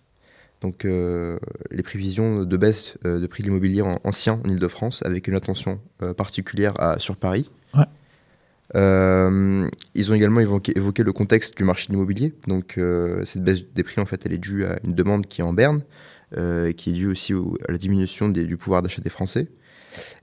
Donc 0.62 0.84
euh, 0.84 1.38
les 1.70 1.82
prévisions 1.82 2.42
de 2.44 2.56
baisse 2.56 2.94
euh, 3.04 3.20
de 3.20 3.26
prix 3.26 3.42
de 3.42 3.48
l'immobilier 3.48 3.82
en- 3.82 4.00
ancien 4.04 4.40
en 4.44 4.48
Ile-de-France, 4.48 5.02
avec 5.04 5.28
une 5.28 5.34
attention 5.34 5.80
euh, 6.02 6.14
particulière 6.14 6.72
à, 6.80 6.98
sur 6.98 7.16
Paris. 7.16 7.48
Euh, 8.76 9.68
ils 9.94 10.12
ont 10.12 10.14
également 10.14 10.40
évoqué, 10.40 10.72
évoqué 10.76 11.02
le 11.02 11.12
contexte 11.12 11.56
du 11.56 11.64
marché 11.64 11.86
de 11.88 11.92
l'immobilier. 11.92 12.34
Donc, 12.46 12.76
euh, 12.76 13.24
cette 13.24 13.42
baisse 13.42 13.64
des 13.74 13.82
prix, 13.82 14.00
en 14.00 14.06
fait, 14.06 14.20
elle 14.24 14.32
est 14.32 14.38
due 14.38 14.64
à 14.64 14.78
une 14.84 14.94
demande 14.94 15.26
qui 15.26 15.40
est 15.40 15.44
en 15.44 15.52
berne, 15.52 15.82
euh, 16.36 16.72
qui 16.72 16.90
est 16.90 16.92
due 16.92 17.08
aussi 17.08 17.34
au- 17.34 17.56
à 17.68 17.72
la 17.72 17.78
diminution 17.78 18.28
des- 18.28 18.44
du 18.44 18.56
pouvoir 18.56 18.82
d'achat 18.82 19.00
des 19.00 19.10
Français. 19.10 19.48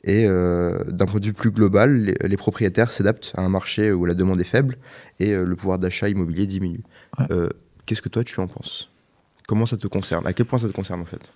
Et 0.03 0.25
d'un 0.25 1.05
point 1.05 1.19
de 1.19 1.25
vue 1.25 1.33
plus 1.33 1.51
global, 1.51 2.05
les, 2.05 2.15
les 2.21 2.37
propriétaires 2.37 2.91
s'adaptent 2.91 3.33
à 3.35 3.41
un 3.41 3.49
marché 3.49 3.91
où 3.91 4.05
la 4.05 4.13
demande 4.13 4.39
est 4.39 4.45
faible 4.45 4.77
et 5.19 5.35
le 5.35 5.55
pouvoir 5.55 5.79
d'achat 5.79 6.07
immobilier 6.07 6.45
diminue. 6.45 6.83
Ouais. 7.19 7.25
Qu'est-ce 7.85 8.01
que 8.01 8.07
toi 8.09 8.23
tu 8.23 8.39
en 8.39 8.47
penses? 8.47 8.89
Comment 9.47 9.65
ça 9.65 9.75
te 9.75 9.87
concerne? 9.87 10.25
À 10.25 10.33
quel 10.33 10.45
point 10.45 10.59
ça 10.59 10.67
te 10.67 10.73
concerne 10.73 11.01
en 11.01 11.05
fait? 11.05 11.29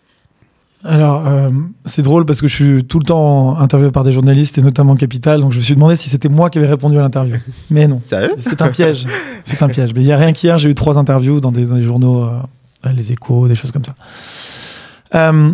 Alors, 0.86 1.28
euh, 1.28 1.50
c'est 1.84 2.02
drôle 2.04 2.26
parce 2.26 2.40
que 2.40 2.48
je 2.48 2.54
suis 2.56 2.84
tout 2.86 3.00
le 3.00 3.06
temps 3.06 3.58
interviewé 3.58 3.92
par 3.92 4.06
des 4.06 4.14
journalistes 4.14 4.58
et 4.58 4.62
notamment 4.62 4.96
Capital, 4.96 5.42
donc 5.42 5.52
je 5.52 5.58
me 5.58 5.64
suis 5.64 5.76
demandé 5.76 5.98
si 5.98 6.10
c'était 6.10 6.30
moi 6.30 6.50
qui 6.50 6.58
avais 6.58 6.68
répondu 6.68 6.98
à 6.98 7.02
l'interview. 7.02 7.36
Mais 7.70 7.88
non, 7.88 8.02
Sérieux 8.06 8.34
c'est 8.38 8.62
un 8.62 8.70
piège. 8.70 9.06
C'est 9.44 9.62
un 9.62 9.68
piège. 9.68 9.94
Mais 9.94 10.02
il 10.02 10.08
y 10.08 10.12
a 10.14 10.18
rien 10.18 10.32
qu'hier, 10.32 10.58
j'ai 10.58 10.70
eu 10.70 10.76
trois 10.76 10.98
interviews 10.98 11.42
dans 11.42 11.52
des, 11.52 11.66
dans 11.66 11.76
des 11.76 11.84
journaux, 11.84 12.24
euh, 12.24 12.92
les 12.96 13.12
échos, 13.12 13.48
des 13.50 13.56
choses 13.56 13.72
comme 13.72 13.84
ça. 13.84 13.94
Euh, 15.16 15.52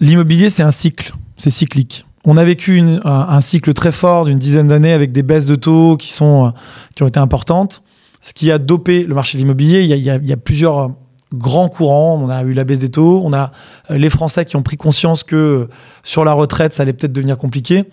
L'immobilier, 0.00 0.48
c'est 0.50 0.62
un 0.62 0.70
cycle, 0.70 1.12
c'est 1.36 1.50
cyclique. 1.50 2.06
On 2.24 2.36
a 2.36 2.44
vécu 2.44 2.76
une- 2.76 3.00
un, 3.04 3.26
un 3.30 3.40
cycle 3.40 3.72
très 3.72 3.90
fort 3.92 4.26
d'une 4.26 4.38
dizaine 4.38 4.66
d'années 4.68 4.92
avec 4.92 5.10
des 5.12 5.22
baisses 5.22 5.46
de 5.46 5.54
taux 5.56 5.96
qui, 5.96 6.12
sont, 6.12 6.52
qui 6.94 7.02
ont 7.02 7.08
été 7.08 7.18
importantes. 7.18 7.82
Ce 8.20 8.32
qui 8.34 8.52
a 8.52 8.58
dopé 8.58 9.04
le 9.04 9.14
marché 9.14 9.38
de 9.38 9.42
l'immobilier, 9.42 9.80
il 9.80 9.86
y 9.86 9.92
a, 9.92 9.96
il 9.96 10.02
y 10.02 10.10
a- 10.10 10.16
il 10.16 10.26
y 10.28 10.32
a 10.32 10.36
plusieurs 10.36 10.90
grands 11.34 11.68
courants. 11.68 12.20
On 12.22 12.28
a 12.28 12.42
eu 12.42 12.52
la 12.52 12.64
baisse 12.64 12.80
des 12.80 12.90
taux, 12.90 13.22
on 13.24 13.32
a 13.32 13.50
euh, 13.90 13.98
les 13.98 14.10
Français 14.10 14.44
qui 14.44 14.56
ont 14.56 14.62
pris 14.62 14.76
conscience 14.76 15.22
que 15.22 15.36
euh, 15.36 15.68
sur 16.02 16.24
la 16.24 16.32
retraite, 16.32 16.72
ça 16.74 16.82
allait 16.82 16.92
peut-être 16.92 17.12
devenir 17.12 17.36
compliqué. 17.36 17.84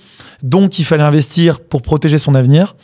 Donc, 0.43 0.79
il 0.79 0.85
fallait 0.85 1.03
investir 1.03 1.59
pour 1.59 1.81
protéger 1.81 2.17
son 2.17 2.35
avenir. 2.35 2.75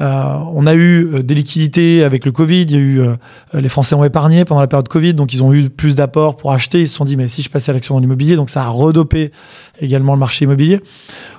Euh, 0.00 0.38
on 0.52 0.66
a 0.66 0.74
eu 0.74 1.06
euh, 1.06 1.22
des 1.22 1.34
liquidités 1.34 2.04
avec 2.04 2.24
le 2.24 2.32
Covid. 2.32 2.62
Il 2.62 2.70
y 2.70 2.74
a 2.74 2.78
eu 2.78 3.00
euh, 3.00 3.14
les 3.54 3.68
Français 3.68 3.94
ont 3.94 4.04
épargné 4.04 4.44
pendant 4.44 4.60
la 4.60 4.66
période 4.66 4.88
Covid, 4.88 5.14
donc 5.14 5.32
ils 5.32 5.42
ont 5.42 5.52
eu 5.54 5.70
plus 5.70 5.94
d'apports 5.94 6.36
pour 6.36 6.52
acheter. 6.52 6.82
Ils 6.82 6.88
se 6.88 6.96
sont 6.96 7.04
dit 7.04 7.16
mais 7.16 7.28
si 7.28 7.42
je 7.42 7.48
passais 7.48 7.70
à 7.70 7.74
l'action 7.74 7.94
dans 7.94 8.00
l'immobilier, 8.00 8.36
donc 8.36 8.50
ça 8.50 8.62
a 8.64 8.68
redopé 8.68 9.30
également 9.80 10.12
le 10.12 10.18
marché 10.18 10.44
immobilier. 10.44 10.80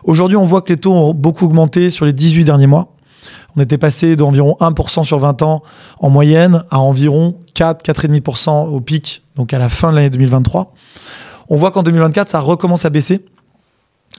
Aujourd'hui, 0.03 0.37
on 0.37 0.45
voit 0.45 0.61
que 0.61 0.73
les 0.73 0.79
taux 0.79 0.93
ont 0.93 1.13
beaucoup 1.13 1.45
augmenté 1.45 1.89
sur 1.89 2.05
les 2.05 2.13
18 2.13 2.45
derniers 2.45 2.67
mois. 2.67 2.96
On 3.57 3.61
était 3.61 3.79
passé 3.79 4.15
d'environ 4.15 4.55
1% 4.59 5.03
sur 5.03 5.17
20 5.17 5.41
ans 5.41 5.63
en 5.99 6.11
moyenne 6.11 6.63
à 6.69 6.79
environ 6.79 7.39
4, 7.55 7.83
4,5% 7.83 8.67
au 8.69 8.79
pic, 8.81 9.23
donc 9.35 9.51
à 9.51 9.57
la 9.57 9.67
fin 9.67 9.89
de 9.89 9.95
l'année 9.95 10.11
2023. 10.11 10.73
On 11.49 11.57
voit 11.57 11.71
qu'en 11.71 11.81
2024, 11.81 12.29
ça 12.29 12.39
recommence 12.39 12.85
à 12.85 12.91
baisser. 12.91 13.25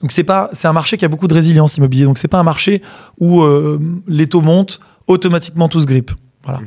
Donc 0.03 0.11
c'est 0.11 0.25
pas, 0.25 0.51
c'est 0.53 0.67
un 0.67 0.73
marché 0.73 0.97
qui 0.97 1.05
a 1.05 1.09
beaucoup 1.09 1.29
de 1.29 1.35
résilience 1.35 1.77
immobilier. 1.77 2.05
Donc 2.05 2.19
c'est 2.19 2.27
pas 2.27 2.41
un 2.41 2.45
marché 2.45 2.83
où 3.21 3.43
euh, 3.43 3.81
les 4.09 4.27
taux 4.27 4.41
montent 4.41 4.81
automatiquement 5.07 5.69
tous 5.69 5.87
grippent. 5.87 6.13
Voilà. 6.43 6.61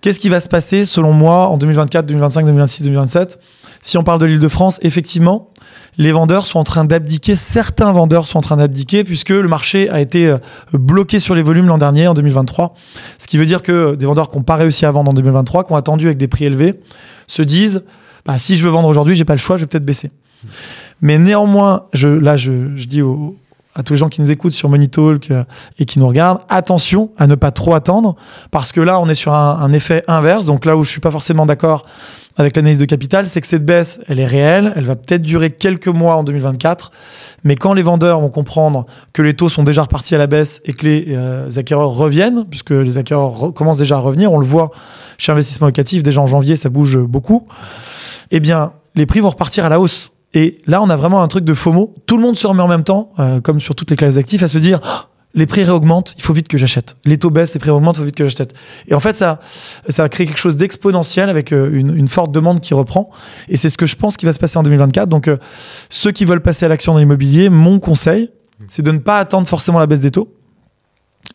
Qu'est-ce 0.00 0.18
qui 0.18 0.28
va 0.28 0.40
se 0.40 0.48
passer 0.48 0.84
selon 0.84 1.12
moi 1.12 1.46
en 1.46 1.58
2024, 1.58 2.06
2025, 2.06 2.44
2026, 2.44 2.82
2027 2.82 3.40
Si 3.80 3.96
on 3.96 4.02
parle 4.02 4.18
de 4.18 4.26
l'Île-de-France, 4.26 4.80
effectivement, 4.82 5.51
les 5.98 6.12
vendeurs 6.12 6.46
sont 6.46 6.58
en 6.58 6.64
train 6.64 6.84
d'abdiquer. 6.84 7.36
Certains 7.36 7.92
vendeurs 7.92 8.26
sont 8.26 8.38
en 8.38 8.42
train 8.42 8.56
d'abdiquer 8.56 9.04
puisque 9.04 9.30
le 9.30 9.48
marché 9.48 9.90
a 9.90 10.00
été 10.00 10.28
euh, 10.28 10.38
bloqué 10.72 11.18
sur 11.18 11.34
les 11.34 11.42
volumes 11.42 11.66
l'an 11.66 11.78
dernier, 11.78 12.06
en 12.06 12.14
2023. 12.14 12.74
Ce 13.18 13.26
qui 13.26 13.38
veut 13.38 13.46
dire 13.46 13.62
que 13.62 13.94
des 13.94 14.06
vendeurs 14.06 14.30
qui 14.30 14.36
n'ont 14.36 14.44
pas 14.44 14.56
réussi 14.56 14.86
à 14.86 14.90
vendre 14.90 15.10
en 15.10 15.14
2023, 15.14 15.64
qui 15.64 15.72
ont 15.72 15.76
attendu 15.76 16.06
avec 16.06 16.18
des 16.18 16.28
prix 16.28 16.46
élevés, 16.46 16.80
se 17.26 17.42
disent 17.42 17.84
bah, 18.24 18.38
si 18.38 18.56
je 18.56 18.64
veux 18.64 18.70
vendre 18.70 18.88
aujourd'hui, 18.88 19.14
j'ai 19.14 19.24
pas 19.24 19.34
le 19.34 19.38
choix, 19.38 19.56
je 19.56 19.62
vais 19.62 19.66
peut-être 19.66 19.84
baisser. 19.84 20.10
Mais 21.00 21.18
néanmoins, 21.18 21.86
là, 21.94 22.36
je, 22.36 22.76
je 22.76 22.86
dis 22.86 23.02
aux, 23.02 23.36
à 23.74 23.82
tous 23.82 23.94
les 23.94 23.98
gens 23.98 24.08
qui 24.08 24.20
nous 24.20 24.30
écoutent 24.30 24.52
sur 24.52 24.68
Money 24.68 24.88
euh, 24.98 25.44
et 25.78 25.84
qui 25.84 25.98
nous 25.98 26.06
regardent, 26.06 26.40
attention 26.48 27.10
à 27.16 27.26
ne 27.26 27.34
pas 27.34 27.50
trop 27.50 27.74
attendre, 27.74 28.16
parce 28.50 28.72
que 28.72 28.80
là, 28.80 29.00
on 29.00 29.08
est 29.08 29.14
sur 29.14 29.32
un, 29.32 29.72
effet 29.72 30.04
inverse. 30.08 30.44
Donc 30.44 30.64
là 30.66 30.76
où 30.76 30.84
je 30.84 30.90
suis 30.90 31.00
pas 31.00 31.10
forcément 31.10 31.46
d'accord 31.46 31.86
avec 32.36 32.56
l'analyse 32.56 32.78
de 32.78 32.84
capital, 32.86 33.26
c'est 33.26 33.40
que 33.40 33.46
cette 33.46 33.64
baisse, 33.64 34.00
elle 34.08 34.18
est 34.18 34.26
réelle, 34.26 34.72
elle 34.76 34.84
va 34.84 34.96
peut-être 34.96 35.22
durer 35.22 35.50
quelques 35.50 35.88
mois 35.88 36.16
en 36.16 36.24
2024, 36.24 36.90
mais 37.44 37.56
quand 37.56 37.74
les 37.74 37.82
vendeurs 37.82 38.20
vont 38.20 38.30
comprendre 38.30 38.86
que 39.12 39.20
les 39.20 39.34
taux 39.34 39.50
sont 39.50 39.64
déjà 39.64 39.82
repartis 39.82 40.14
à 40.14 40.18
la 40.18 40.26
baisse 40.26 40.62
et 40.64 40.72
que 40.72 40.86
les 40.86 41.06
euh, 41.10 41.48
acquéreurs 41.56 41.90
reviennent, 41.90 42.44
puisque 42.48 42.70
les 42.70 42.96
acquéreurs 42.96 43.32
re- 43.32 43.52
commencent 43.52 43.78
déjà 43.78 43.96
à 43.96 44.00
revenir, 44.00 44.32
on 44.32 44.38
le 44.38 44.46
voit 44.46 44.70
chez 45.18 45.30
Investissement 45.32 45.66
Locatif, 45.66 46.02
déjà 46.02 46.22
en 46.22 46.26
janvier, 46.26 46.56
ça 46.56 46.70
bouge 46.70 46.98
beaucoup, 46.98 47.48
eh 48.30 48.40
bien, 48.40 48.72
les 48.94 49.04
prix 49.06 49.20
vont 49.20 49.30
repartir 49.30 49.64
à 49.66 49.68
la 49.68 49.78
hausse. 49.78 50.11
Et 50.34 50.58
là, 50.66 50.82
on 50.82 50.88
a 50.88 50.96
vraiment 50.96 51.22
un 51.22 51.28
truc 51.28 51.44
de 51.44 51.54
FOMO. 51.54 51.94
Tout 52.06 52.16
le 52.16 52.22
monde 52.22 52.36
se 52.36 52.46
remet 52.46 52.62
en 52.62 52.68
même 52.68 52.84
temps, 52.84 53.10
euh, 53.18 53.40
comme 53.40 53.60
sur 53.60 53.74
toutes 53.74 53.90
les 53.90 53.96
classes 53.96 54.14
d'actifs, 54.14 54.42
à 54.42 54.48
se 54.48 54.58
dire 54.58 54.80
Ah, 54.82 55.08
les 55.34 55.46
prix 55.46 55.64
réaugmentent, 55.64 56.14
il 56.16 56.22
faut 56.22 56.32
vite 56.32 56.48
que 56.48 56.58
j'achète. 56.58 56.96
Les 57.04 57.18
taux 57.18 57.30
baissent, 57.30 57.54
les 57.54 57.60
prix 57.60 57.70
augmentent, 57.70 57.96
il 57.96 58.00
faut 58.00 58.04
vite 58.04 58.16
que 58.16 58.24
j'achète. 58.24 58.54
Et 58.88 58.94
en 58.94 59.00
fait, 59.00 59.14
ça, 59.14 59.40
ça 59.88 60.04
a 60.04 60.08
créé 60.08 60.26
quelque 60.26 60.38
chose 60.38 60.56
d'exponentiel 60.56 61.28
avec 61.28 61.52
euh, 61.52 61.70
une, 61.72 61.94
une 61.96 62.08
forte 62.08 62.32
demande 62.32 62.60
qui 62.60 62.74
reprend. 62.74 63.10
Et 63.48 63.56
c'est 63.56 63.70
ce 63.70 63.78
que 63.78 63.86
je 63.86 63.96
pense 63.96 64.16
qui 64.16 64.24
va 64.24 64.32
se 64.32 64.38
passer 64.38 64.58
en 64.58 64.62
2024. 64.62 65.08
Donc, 65.08 65.28
euh, 65.28 65.36
ceux 65.90 66.12
qui 66.12 66.24
veulent 66.24 66.42
passer 66.42 66.64
à 66.66 66.68
l'action 66.68 66.92
dans 66.92 66.98
l'immobilier, 66.98 67.48
mon 67.48 67.78
conseil, 67.78 68.30
c'est 68.68 68.82
de 68.82 68.90
ne 68.90 68.98
pas 68.98 69.18
attendre 69.18 69.46
forcément 69.46 69.78
la 69.78 69.86
baisse 69.86 70.00
des 70.00 70.10
taux. 70.10 70.34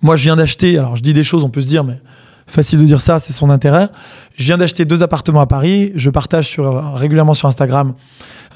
Moi, 0.01 0.15
je 0.15 0.23
viens 0.23 0.35
d'acheter, 0.35 0.77
alors 0.77 0.95
je 0.95 1.01
dis 1.01 1.13
des 1.13 1.23
choses, 1.23 1.43
on 1.43 1.49
peut 1.49 1.61
se 1.61 1.67
dire, 1.67 1.83
mais 1.83 1.99
facile 2.47 2.79
de 2.79 2.85
dire 2.85 3.01
ça, 3.01 3.19
c'est 3.19 3.33
son 3.33 3.49
intérêt. 3.49 3.89
Je 4.35 4.45
viens 4.45 4.57
d'acheter 4.57 4.85
deux 4.85 5.03
appartements 5.03 5.41
à 5.41 5.47
Paris. 5.47 5.91
Je 5.95 6.09
partage 6.09 6.47
sur, 6.47 6.95
régulièrement 6.95 7.33
sur 7.33 7.47
Instagram 7.47 7.93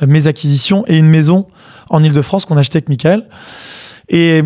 euh, 0.02 0.08
mes 0.08 0.28
acquisitions 0.28 0.84
et 0.88 0.98
une 0.98 1.08
maison 1.08 1.48
en 1.90 2.02
Ile-de-France 2.04 2.46
qu'on 2.46 2.58
a 2.58 2.62
acheté 2.62 2.78
avec 2.78 2.90
Michael. 2.90 3.24
Et 4.10 4.44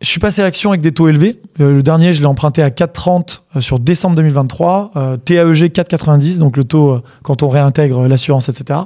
je 0.00 0.08
suis 0.08 0.20
passé 0.20 0.40
à 0.40 0.44
l'action 0.44 0.70
avec 0.70 0.80
des 0.80 0.92
taux 0.92 1.08
élevés. 1.08 1.40
Euh, 1.60 1.72
le 1.72 1.82
dernier, 1.82 2.12
je 2.12 2.20
l'ai 2.20 2.26
emprunté 2.26 2.62
à 2.62 2.70
4,30 2.70 3.40
euh, 3.56 3.60
sur 3.60 3.80
décembre 3.80 4.14
2023. 4.16 4.92
Euh, 4.94 5.16
TAEG 5.16 5.72
4,90, 5.72 6.38
donc 6.38 6.56
le 6.56 6.64
taux 6.64 7.00
quand 7.22 7.42
on 7.42 7.48
réintègre 7.48 8.06
l'assurance, 8.06 8.48
etc. 8.48 8.80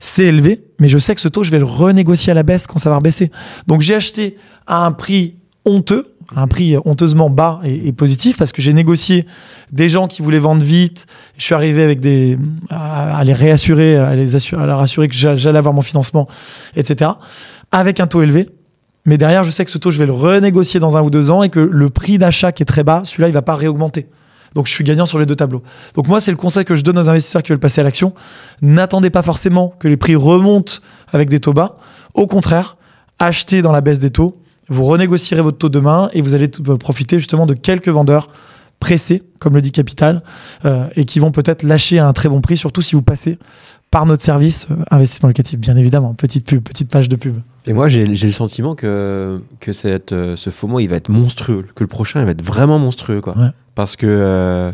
C'est 0.00 0.24
élevé, 0.24 0.64
mais 0.80 0.88
je 0.88 0.98
sais 0.98 1.14
que 1.14 1.20
ce 1.20 1.28
taux, 1.28 1.44
je 1.44 1.52
vais 1.52 1.60
le 1.60 1.64
renégocier 1.64 2.32
à 2.32 2.34
la 2.34 2.42
baisse 2.42 2.66
quand 2.66 2.78
ça 2.78 2.90
va 2.90 2.96
rebaisser. 2.96 3.30
Donc 3.68 3.80
j'ai 3.80 3.94
acheté 3.94 4.36
à 4.66 4.84
un 4.84 4.92
prix 4.92 5.36
honteux, 5.64 6.09
un 6.36 6.46
prix 6.46 6.76
honteusement 6.84 7.30
bas 7.30 7.60
et, 7.64 7.92
positif, 7.92 8.36
parce 8.36 8.52
que 8.52 8.62
j'ai 8.62 8.72
négocié 8.72 9.26
des 9.72 9.88
gens 9.88 10.06
qui 10.06 10.22
voulaient 10.22 10.38
vendre 10.38 10.62
vite. 10.62 11.06
Je 11.36 11.42
suis 11.44 11.54
arrivé 11.54 11.82
avec 11.82 12.00
des 12.00 12.38
à, 12.68 13.22
les 13.24 13.32
réassurer, 13.34 13.96
à 13.96 14.14
les 14.14 14.36
assurer, 14.36 14.62
à 14.62 14.66
leur 14.66 14.80
assurer 14.80 15.08
que 15.08 15.14
j'a- 15.14 15.36
j'allais 15.36 15.58
avoir 15.58 15.74
mon 15.74 15.82
financement, 15.82 16.28
etc. 16.76 17.10
Avec 17.72 18.00
un 18.00 18.06
taux 18.06 18.22
élevé. 18.22 18.48
Mais 19.06 19.18
derrière, 19.18 19.44
je 19.44 19.50
sais 19.50 19.64
que 19.64 19.70
ce 19.70 19.78
taux, 19.78 19.90
je 19.90 19.98
vais 19.98 20.06
le 20.06 20.12
renégocier 20.12 20.78
dans 20.78 20.96
un 20.96 21.02
ou 21.02 21.10
deux 21.10 21.30
ans 21.30 21.42
et 21.42 21.48
que 21.48 21.60
le 21.60 21.90
prix 21.90 22.18
d'achat 22.18 22.52
qui 22.52 22.62
est 22.62 22.66
très 22.66 22.84
bas, 22.84 23.02
celui-là, 23.04 23.28
il 23.28 23.34
va 23.34 23.42
pas 23.42 23.56
réaugmenter. 23.56 24.06
Donc, 24.54 24.66
je 24.66 24.72
suis 24.72 24.84
gagnant 24.84 25.06
sur 25.06 25.18
les 25.18 25.26
deux 25.26 25.36
tableaux. 25.36 25.62
Donc, 25.94 26.08
moi, 26.08 26.20
c'est 26.20 26.32
le 26.32 26.36
conseil 26.36 26.64
que 26.64 26.74
je 26.76 26.82
donne 26.82 26.98
aux 26.98 27.08
investisseurs 27.08 27.42
qui 27.42 27.50
veulent 27.50 27.60
passer 27.60 27.80
à 27.80 27.84
l'action. 27.84 28.12
N'attendez 28.62 29.10
pas 29.10 29.22
forcément 29.22 29.74
que 29.78 29.88
les 29.88 29.96
prix 29.96 30.16
remontent 30.16 30.74
avec 31.12 31.30
des 31.30 31.40
taux 31.40 31.52
bas. 31.52 31.78
Au 32.14 32.26
contraire, 32.26 32.76
achetez 33.18 33.62
dans 33.62 33.72
la 33.72 33.80
baisse 33.80 34.00
des 34.00 34.10
taux. 34.10 34.39
Vous 34.70 34.84
renégocierez 34.86 35.42
votre 35.42 35.58
taux 35.58 35.68
demain 35.68 36.08
et 36.14 36.22
vous 36.22 36.34
allez 36.34 36.48
t- 36.50 36.62
profiter 36.78 37.18
justement 37.18 37.44
de 37.44 37.54
quelques 37.54 37.88
vendeurs 37.88 38.28
pressés, 38.78 39.22
comme 39.40 39.52
le 39.54 39.60
dit 39.60 39.72
Capital, 39.72 40.22
euh, 40.64 40.86
et 40.96 41.04
qui 41.04 41.18
vont 41.18 41.32
peut-être 41.32 41.62
lâcher 41.64 41.98
à 41.98 42.08
un 42.08 42.14
très 42.14 42.30
bon 42.30 42.40
prix, 42.40 42.56
surtout 42.56 42.80
si 42.80 42.94
vous 42.94 43.02
passez 43.02 43.38
par 43.90 44.06
notre 44.06 44.22
service 44.22 44.68
euh, 44.70 44.76
investissement 44.90 45.26
locatif, 45.28 45.58
bien 45.58 45.76
évidemment. 45.76 46.14
Petite 46.14 46.46
pub, 46.46 46.62
petite 46.62 46.88
page 46.90 47.08
de 47.10 47.16
pub. 47.16 47.36
Et 47.66 47.74
moi, 47.74 47.88
j'ai 47.88 48.06
le 48.06 48.32
sentiment 48.32 48.74
que, 48.74 49.42
que 49.60 49.72
cette, 49.74 50.12
euh, 50.12 50.34
ce 50.36 50.48
FOMO, 50.48 50.80
il 50.80 50.86
va 50.86 50.96
être 50.96 51.10
monstrueux. 51.10 51.66
Que 51.74 51.84
le 51.84 51.88
prochain, 51.88 52.20
il 52.20 52.24
va 52.24 52.30
être 52.30 52.42
vraiment 52.42 52.78
monstrueux. 52.78 53.20
Quoi. 53.20 53.36
Ouais. 53.36 53.48
Parce 53.74 53.96
que. 53.96 54.06
euh, 54.08 54.72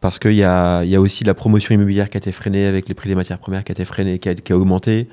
parce 0.00 0.20
qu'il 0.20 0.34
y 0.34 0.44
a, 0.44 0.84
y 0.84 0.94
a 0.94 1.00
aussi 1.00 1.24
la 1.24 1.34
promotion 1.34 1.74
immobilière 1.74 2.08
qui 2.08 2.16
a 2.16 2.20
été 2.20 2.30
freinée 2.30 2.66
avec 2.66 2.88
les 2.88 2.94
prix 2.94 3.08
des 3.08 3.16
matières 3.16 3.38
premières 3.40 3.64
qui 3.64 3.72
a 3.72 3.74
été 3.74 3.84
freinée, 3.84 4.20
qui 4.20 4.28
a, 4.28 4.34
qui 4.34 4.52
a 4.52 4.56
augmenté. 4.56 5.08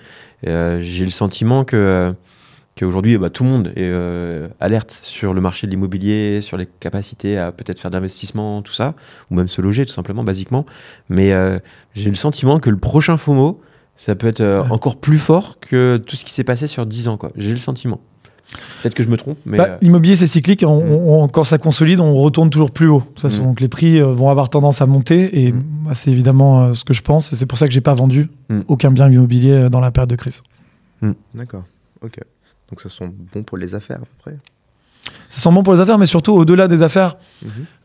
Euh, 0.46 0.80
j'ai 0.84 1.06
le 1.06 1.12
sentiment 1.12 1.64
que 1.64 1.76
euh, 1.76 2.12
qu'aujourd'hui, 2.78 3.18
bah, 3.18 3.30
tout 3.30 3.44
le 3.44 3.50
monde 3.50 3.68
est 3.70 3.74
euh, 3.86 4.48
alerte 4.60 5.00
sur 5.02 5.34
le 5.34 5.42
marché 5.42 5.66
de 5.68 5.72
l'immobilier, 5.72 6.42
sur 6.42 6.58
les 6.58 6.66
capacités 6.80 7.38
à 7.38 7.52
peut-être 7.52 7.80
faire 7.80 7.92
d'investissement, 7.92 8.62
tout 8.62 8.74
ça, 8.74 8.94
ou 9.32 9.36
même 9.36 9.48
se 9.48 9.62
loger 9.62 9.86
tout 9.86 9.94
simplement, 9.94 10.24
basiquement. 10.24 10.66
Mais 11.10 11.32
euh, 11.34 11.60
j'ai 11.94 12.10
le 12.10 12.16
sentiment 12.16 12.60
que 12.60 12.70
le 12.70 12.78
prochain 12.78 13.18
FOMO, 13.18 13.62
ça 13.96 14.16
peut 14.16 14.28
être 14.28 14.42
euh, 14.42 14.62
Ouais. 14.64 14.72
encore 14.72 14.98
plus 14.98 15.20
fort 15.20 15.58
que 15.60 15.98
tout 15.98 16.16
ce 16.18 16.26
qui 16.26 16.34
s'est 16.34 16.44
passé 16.44 16.68
sur 16.68 16.86
10 16.86 17.08
ans. 17.08 17.18
J'ai 17.38 17.52
le 17.52 17.56
sentiment. 17.58 18.02
Peut-être 18.82 18.94
que 18.94 19.04
je 19.04 19.10
me 19.10 19.18
trompe, 19.18 19.38
mais 19.46 19.58
Bah, 19.58 19.68
euh, 19.70 19.78
L'immobilier, 19.82 20.16
c'est 20.16 20.28
cyclique. 20.28 20.64
On- 20.66 20.70
on- 20.70 21.24
on- 21.24 21.28
quand 21.28 21.44
ça 21.44 21.58
consolide, 21.58 22.00
on 22.00 22.14
retourne 22.14 22.50
toujours 22.50 22.72
plus 22.72 22.88
haut. 22.88 23.00
De 23.00 23.06
toute 23.06 23.20
façon, 23.22 23.42
Mm. 23.44 23.46
donc 23.48 23.60
les 23.62 23.68
prix 23.68 24.00
euh, 24.00 24.06
vont 24.14 24.30
avoir 24.30 24.50
tendance 24.50 24.82
à 24.82 24.86
monter. 24.86 25.46
Et 25.46 25.52
Mm. 25.52 25.64
bah, 25.86 25.94
c'est 25.94 26.12
évidemment 26.12 26.62
euh, 26.62 26.74
ce 26.74 26.84
que 26.86 26.94
je 26.94 27.02
pense. 27.02 27.34
Et 27.34 27.36
c'est 27.36 27.46
pour 27.48 27.58
ça 27.58 27.68
que 27.68 27.74
j'ai 27.74 27.82
pas 27.82 27.94
vendu 27.96 28.30
Mm. 28.50 28.60
aucun 28.68 28.92
bien 28.92 29.10
immobilier 29.10 29.52
euh, 29.52 29.70
dans 29.70 29.80
la 29.80 29.92
période 29.92 30.10
de 30.10 30.16
crise. 30.16 30.42
D'accord. 31.34 31.64
Ok. 32.02 32.18
Donc 32.70 32.82
ça 32.82 32.90
sent 32.90 33.12
bon 33.34 33.44
pour 33.44 33.58
les 33.58 33.76
affaires 33.76 33.98
à 33.98 34.00
peu 34.00 34.06
près. 34.20 34.38
Ça 35.30 35.40
sent 35.40 35.52
bon 35.52 35.62
pour 35.64 35.74
les 35.74 35.80
affaires, 35.80 35.98
mais 35.98 36.08
surtout 36.08 36.34
au-delà 36.34 36.68
des 36.68 36.82
affaires. 36.82 37.18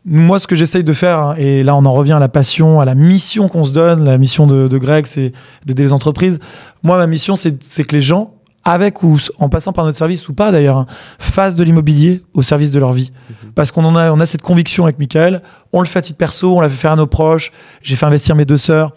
Moi, 0.05 0.39
ce 0.39 0.47
que 0.47 0.55
j'essaye 0.55 0.83
de 0.83 0.93
faire, 0.93 1.19
hein, 1.19 1.35
et 1.37 1.63
là 1.63 1.75
on 1.75 1.85
en 1.85 1.91
revient 1.91 2.13
à 2.13 2.19
la 2.19 2.29
passion, 2.29 2.79
à 2.79 2.85
la 2.85 2.95
mission 2.95 3.47
qu'on 3.47 3.63
se 3.63 3.73
donne, 3.73 4.03
la 4.03 4.17
mission 4.17 4.47
de, 4.47 4.67
de 4.67 4.77
Greg, 4.77 5.05
c'est 5.05 5.31
d'aider 5.65 5.83
les 5.83 5.93
entreprises. 5.93 6.39
Moi, 6.81 6.97
ma 6.97 7.07
mission, 7.07 7.35
c'est 7.35 7.83
que 7.83 7.95
les 7.95 8.01
gens, 8.01 8.33
avec 8.63 9.03
ou 9.03 9.17
en 9.37 9.49
passant 9.49 9.73
par 9.73 9.85
notre 9.85 9.97
service 9.97 10.27
ou 10.29 10.33
pas 10.33 10.51
d'ailleurs, 10.51 10.77
hein, 10.77 10.85
fassent 11.19 11.55
de 11.55 11.63
l'immobilier 11.63 12.21
au 12.33 12.41
service 12.41 12.71
de 12.71 12.79
leur 12.79 12.93
vie. 12.93 13.11
Parce 13.53 13.71
qu'on 13.71 13.83
en 13.85 13.95
a, 13.95 14.11
on 14.11 14.19
a 14.19 14.25
cette 14.25 14.41
conviction 14.41 14.83
avec 14.85 14.97
Michael, 14.97 15.41
on 15.73 15.81
le 15.81 15.87
fait 15.87 15.99
à 15.99 16.01
titre 16.01 16.17
perso, 16.17 16.55
on 16.57 16.61
l'a 16.61 16.69
fait 16.69 16.75
faire 16.75 16.91
à 16.91 16.95
nos 16.95 17.07
proches, 17.07 17.51
j'ai 17.81 17.95
fait 17.95 18.05
investir 18.05 18.35
mes 18.35 18.45
deux 18.45 18.57
sœurs, 18.57 18.93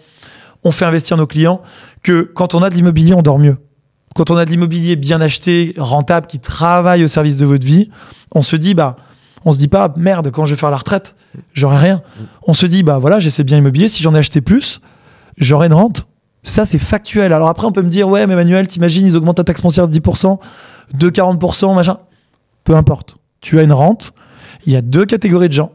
on 0.65 0.70
fait 0.70 0.85
investir 0.86 1.16
nos 1.16 1.27
clients, 1.27 1.61
que 2.02 2.23
quand 2.23 2.55
on 2.55 2.62
a 2.62 2.70
de 2.70 2.74
l'immobilier, 2.74 3.15
on 3.15 3.23
dort 3.23 3.39
mieux. 3.39 3.56
Quand 4.15 4.31
on 4.31 4.36
a 4.36 4.45
de 4.45 4.51
l'immobilier 4.51 4.97
bien 4.97 5.20
acheté, 5.20 5.74
rentable, 5.77 6.27
qui 6.27 6.39
travaille 6.39 7.05
au 7.05 7.09
service 7.09 7.36
de 7.36 7.45
votre 7.45 7.66
vie, 7.66 7.91
on 8.32 8.43
se 8.43 8.57
dit, 8.57 8.74
bah, 8.74 8.97
on 9.45 9.53
se 9.53 9.59
dit 9.59 9.69
pas, 9.69 9.93
merde, 9.97 10.31
quand 10.31 10.45
je 10.47 10.55
vais 10.55 10.59
faire 10.59 10.70
la 10.70 10.77
retraite, 10.77 11.15
j'aurai 11.53 11.78
rien. 11.78 12.03
On 12.47 12.55
se 12.55 12.66
dit, 12.66 12.82
bah 12.82 12.99
voilà, 12.99 13.19
j'ai 13.19 13.31
ces 13.31 13.45
biens 13.45 13.59
immobiliers, 13.59 13.89
si 13.89 14.03
j'en 14.03 14.15
ai 14.15 14.19
acheté 14.19 14.41
plus, 14.41 14.81
j'aurai 15.36 15.66
une 15.66 15.74
rente. 15.74 16.07
Ça, 16.43 16.66
c'est 16.66 16.78
factuel. 16.78 17.32
Alors 17.32 17.49
après, 17.49 17.66
on 17.66 17.73
peut 17.73 17.82
me 17.82 17.89
dire, 17.89 18.09
ouais, 18.09 18.27
mais 18.27 18.35
Emmanuel, 18.35 18.66
t'imagines, 18.66 19.07
ils 19.07 19.16
augmentent 19.16 19.36
ta 19.36 19.45
taxe 19.45 19.62
foncière 19.62 19.89
de 19.89 19.99
10%, 19.99 20.39
de 20.95 21.11
40%, 21.11 21.74
machin. 21.74 21.99
Peu 22.65 22.77
importe. 22.77 23.16
Tu 23.41 23.59
as 23.59 23.62
une 23.62 23.73
rente. 23.73 24.12
Il 24.66 24.73
y 24.73 24.77
a 24.77 24.82
deux 24.82 25.05
catégories 25.05 25.49
de 25.49 25.55
gens. 25.55 25.73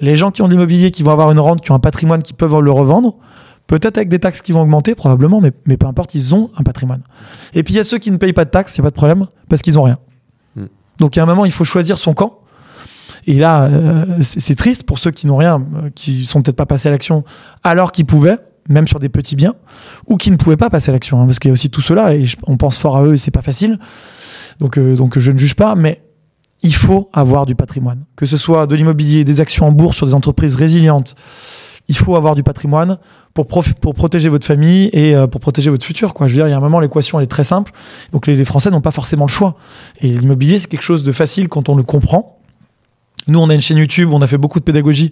Les 0.00 0.16
gens 0.16 0.30
qui 0.30 0.40
ont 0.42 0.46
de 0.46 0.52
l'immobilier, 0.52 0.90
qui 0.90 1.02
vont 1.02 1.10
avoir 1.10 1.30
une 1.30 1.40
rente, 1.40 1.60
qui 1.60 1.70
ont 1.72 1.74
un 1.74 1.80
patrimoine, 1.80 2.22
qui 2.22 2.32
peuvent 2.32 2.58
le 2.60 2.70
revendre. 2.70 3.16
Peut-être 3.66 3.96
avec 3.96 4.08
des 4.08 4.18
taxes 4.18 4.42
qui 4.42 4.52
vont 4.52 4.62
augmenter, 4.62 4.94
probablement, 4.94 5.40
mais, 5.40 5.52
mais 5.66 5.76
peu 5.76 5.86
importe, 5.86 6.14
ils 6.14 6.34
ont 6.34 6.50
un 6.56 6.62
patrimoine. 6.62 7.02
Et 7.54 7.62
puis 7.62 7.74
il 7.74 7.76
y 7.76 7.80
a 7.80 7.84
ceux 7.84 7.98
qui 7.98 8.10
ne 8.10 8.16
payent 8.16 8.32
pas 8.32 8.44
de 8.44 8.50
taxes, 8.50 8.76
il 8.76 8.80
n'y 8.80 8.82
a 8.82 8.86
pas 8.86 8.90
de 8.90 8.96
problème, 8.96 9.26
parce 9.48 9.62
qu'ils 9.62 9.78
ont 9.78 9.84
rien. 9.84 9.98
Mm. 10.56 10.64
Donc 10.98 11.16
il 11.16 11.18
y 11.18 11.20
a 11.20 11.22
un 11.22 11.26
moment, 11.26 11.44
il 11.44 11.52
faut 11.52 11.64
choisir 11.64 11.98
son 11.98 12.12
camp. 12.14 12.40
Et 13.26 13.34
là, 13.34 13.64
euh, 13.64 14.04
c'est 14.20 14.56
triste 14.56 14.82
pour 14.82 14.98
ceux 14.98 15.10
qui 15.10 15.26
n'ont 15.26 15.36
rien, 15.36 15.62
euh, 15.76 15.90
qui 15.94 16.26
sont 16.26 16.42
peut-être 16.42 16.56
pas 16.56 16.66
passés 16.66 16.88
à 16.88 16.90
l'action 16.90 17.24
alors 17.62 17.92
qu'ils 17.92 18.06
pouvaient, 18.06 18.38
même 18.68 18.88
sur 18.88 18.98
des 18.98 19.08
petits 19.08 19.36
biens, 19.36 19.54
ou 20.08 20.16
qui 20.16 20.30
ne 20.30 20.36
pouvaient 20.36 20.56
pas 20.56 20.70
passer 20.70 20.90
à 20.90 20.92
l'action, 20.92 21.20
hein, 21.20 21.26
parce 21.26 21.38
qu'il 21.38 21.48
y 21.48 21.52
a 21.52 21.54
aussi 21.54 21.70
tout 21.70 21.82
cela, 21.82 22.14
et 22.14 22.26
on 22.44 22.56
pense 22.56 22.78
fort 22.78 22.96
à 22.96 23.04
eux, 23.04 23.14
et 23.14 23.16
c'est 23.16 23.30
pas 23.30 23.42
facile. 23.42 23.78
Donc, 24.58 24.78
euh, 24.78 24.96
donc 24.96 25.18
je 25.18 25.30
ne 25.30 25.38
juge 25.38 25.54
pas, 25.54 25.74
mais 25.74 26.02
il 26.62 26.74
faut 26.74 27.08
avoir 27.12 27.46
du 27.46 27.54
patrimoine. 27.54 28.04
Que 28.16 28.26
ce 28.26 28.36
soit 28.36 28.66
de 28.66 28.74
l'immobilier, 28.74 29.24
des 29.24 29.40
actions 29.40 29.66
en 29.66 29.72
bourse 29.72 29.96
sur 29.96 30.06
des 30.06 30.14
entreprises 30.14 30.54
résilientes, 30.54 31.16
il 31.92 31.98
faut 31.98 32.16
avoir 32.16 32.34
du 32.34 32.42
patrimoine 32.42 32.98
pour, 33.34 33.46
protéger 33.46 34.30
votre 34.30 34.46
famille 34.46 34.88
et 34.94 35.14
euh, 35.14 35.26
pour 35.26 35.42
protéger 35.42 35.68
votre 35.68 35.84
futur. 35.84 36.14
Je 36.18 36.24
veux 36.24 36.32
dire, 36.32 36.48
il 36.48 36.50
y 36.50 36.54
a 36.54 36.56
un 36.56 36.60
moment, 36.60 36.80
l'équation, 36.80 37.18
elle 37.18 37.24
est 37.24 37.34
très 37.38 37.44
simple. 37.44 37.70
Donc 38.12 38.26
les, 38.26 38.42
Français 38.46 38.70
n'ont 38.70 38.80
pas 38.80 38.92
forcément 38.92 39.26
le 39.26 39.30
choix. 39.30 39.56
Et 40.00 40.08
l'immobilier, 40.08 40.58
c'est 40.58 40.68
quelque 40.68 40.80
chose 40.80 41.02
de 41.02 41.12
facile 41.12 41.48
quand 41.48 41.68
on 41.68 41.76
le 41.76 41.82
comprend. 41.82 42.40
Nous, 43.28 43.38
on 43.38 43.50
a 43.50 43.54
une 43.54 43.60
chaîne 43.60 43.76
YouTube, 43.76 44.08
on 44.10 44.22
a 44.22 44.26
fait 44.26 44.38
beaucoup 44.38 44.58
de 44.58 44.64
pédagogie 44.64 45.10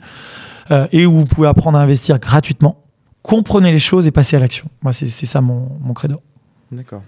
euh, 0.70 0.86
et 0.90 1.04
où 1.04 1.12
vous 1.12 1.26
pouvez 1.26 1.48
apprendre 1.48 1.76
à 1.76 1.82
investir 1.82 2.18
gratuitement. 2.18 2.82
Comprenez 3.20 3.72
les 3.72 3.78
choses 3.78 4.06
et 4.06 4.10
passez 4.10 4.36
à 4.36 4.38
l'action. 4.38 4.66
Moi, 4.80 4.94
c'est 4.94 5.06
ça 5.06 5.42
mon, 5.42 5.92
credo. 5.92 6.22
D'accord. 6.72 7.02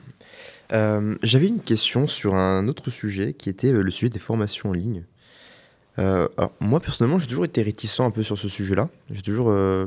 Euh, 0.75 1.17
J'avais 1.23 1.49
une 1.49 1.61
question 1.61 2.07
sur 2.09 2.35
un 2.35 2.69
autre 2.69 2.91
sujet 2.91 3.33
qui 3.33 3.49
était 3.49 3.73
le 3.73 3.91
sujet 3.91 4.11
des 4.11 4.19
formations 4.19 4.69
en 4.69 4.73
ligne. 4.75 5.05
Euh, 5.99 6.27
alors, 6.39 6.53
moi, 6.61 6.81
personnellement, 6.81 7.19
j'ai 7.19 7.27
toujours 7.27 7.45
été 7.45 7.63
réticent 7.63 8.01
un 8.01 8.11
peu 8.11 8.23
sur 8.23 8.39
ce 8.39 8.49
sujet-là. 8.49 8.89
J'ai 9.11 9.23
toujours, 9.23 9.51
euh, 9.51 9.87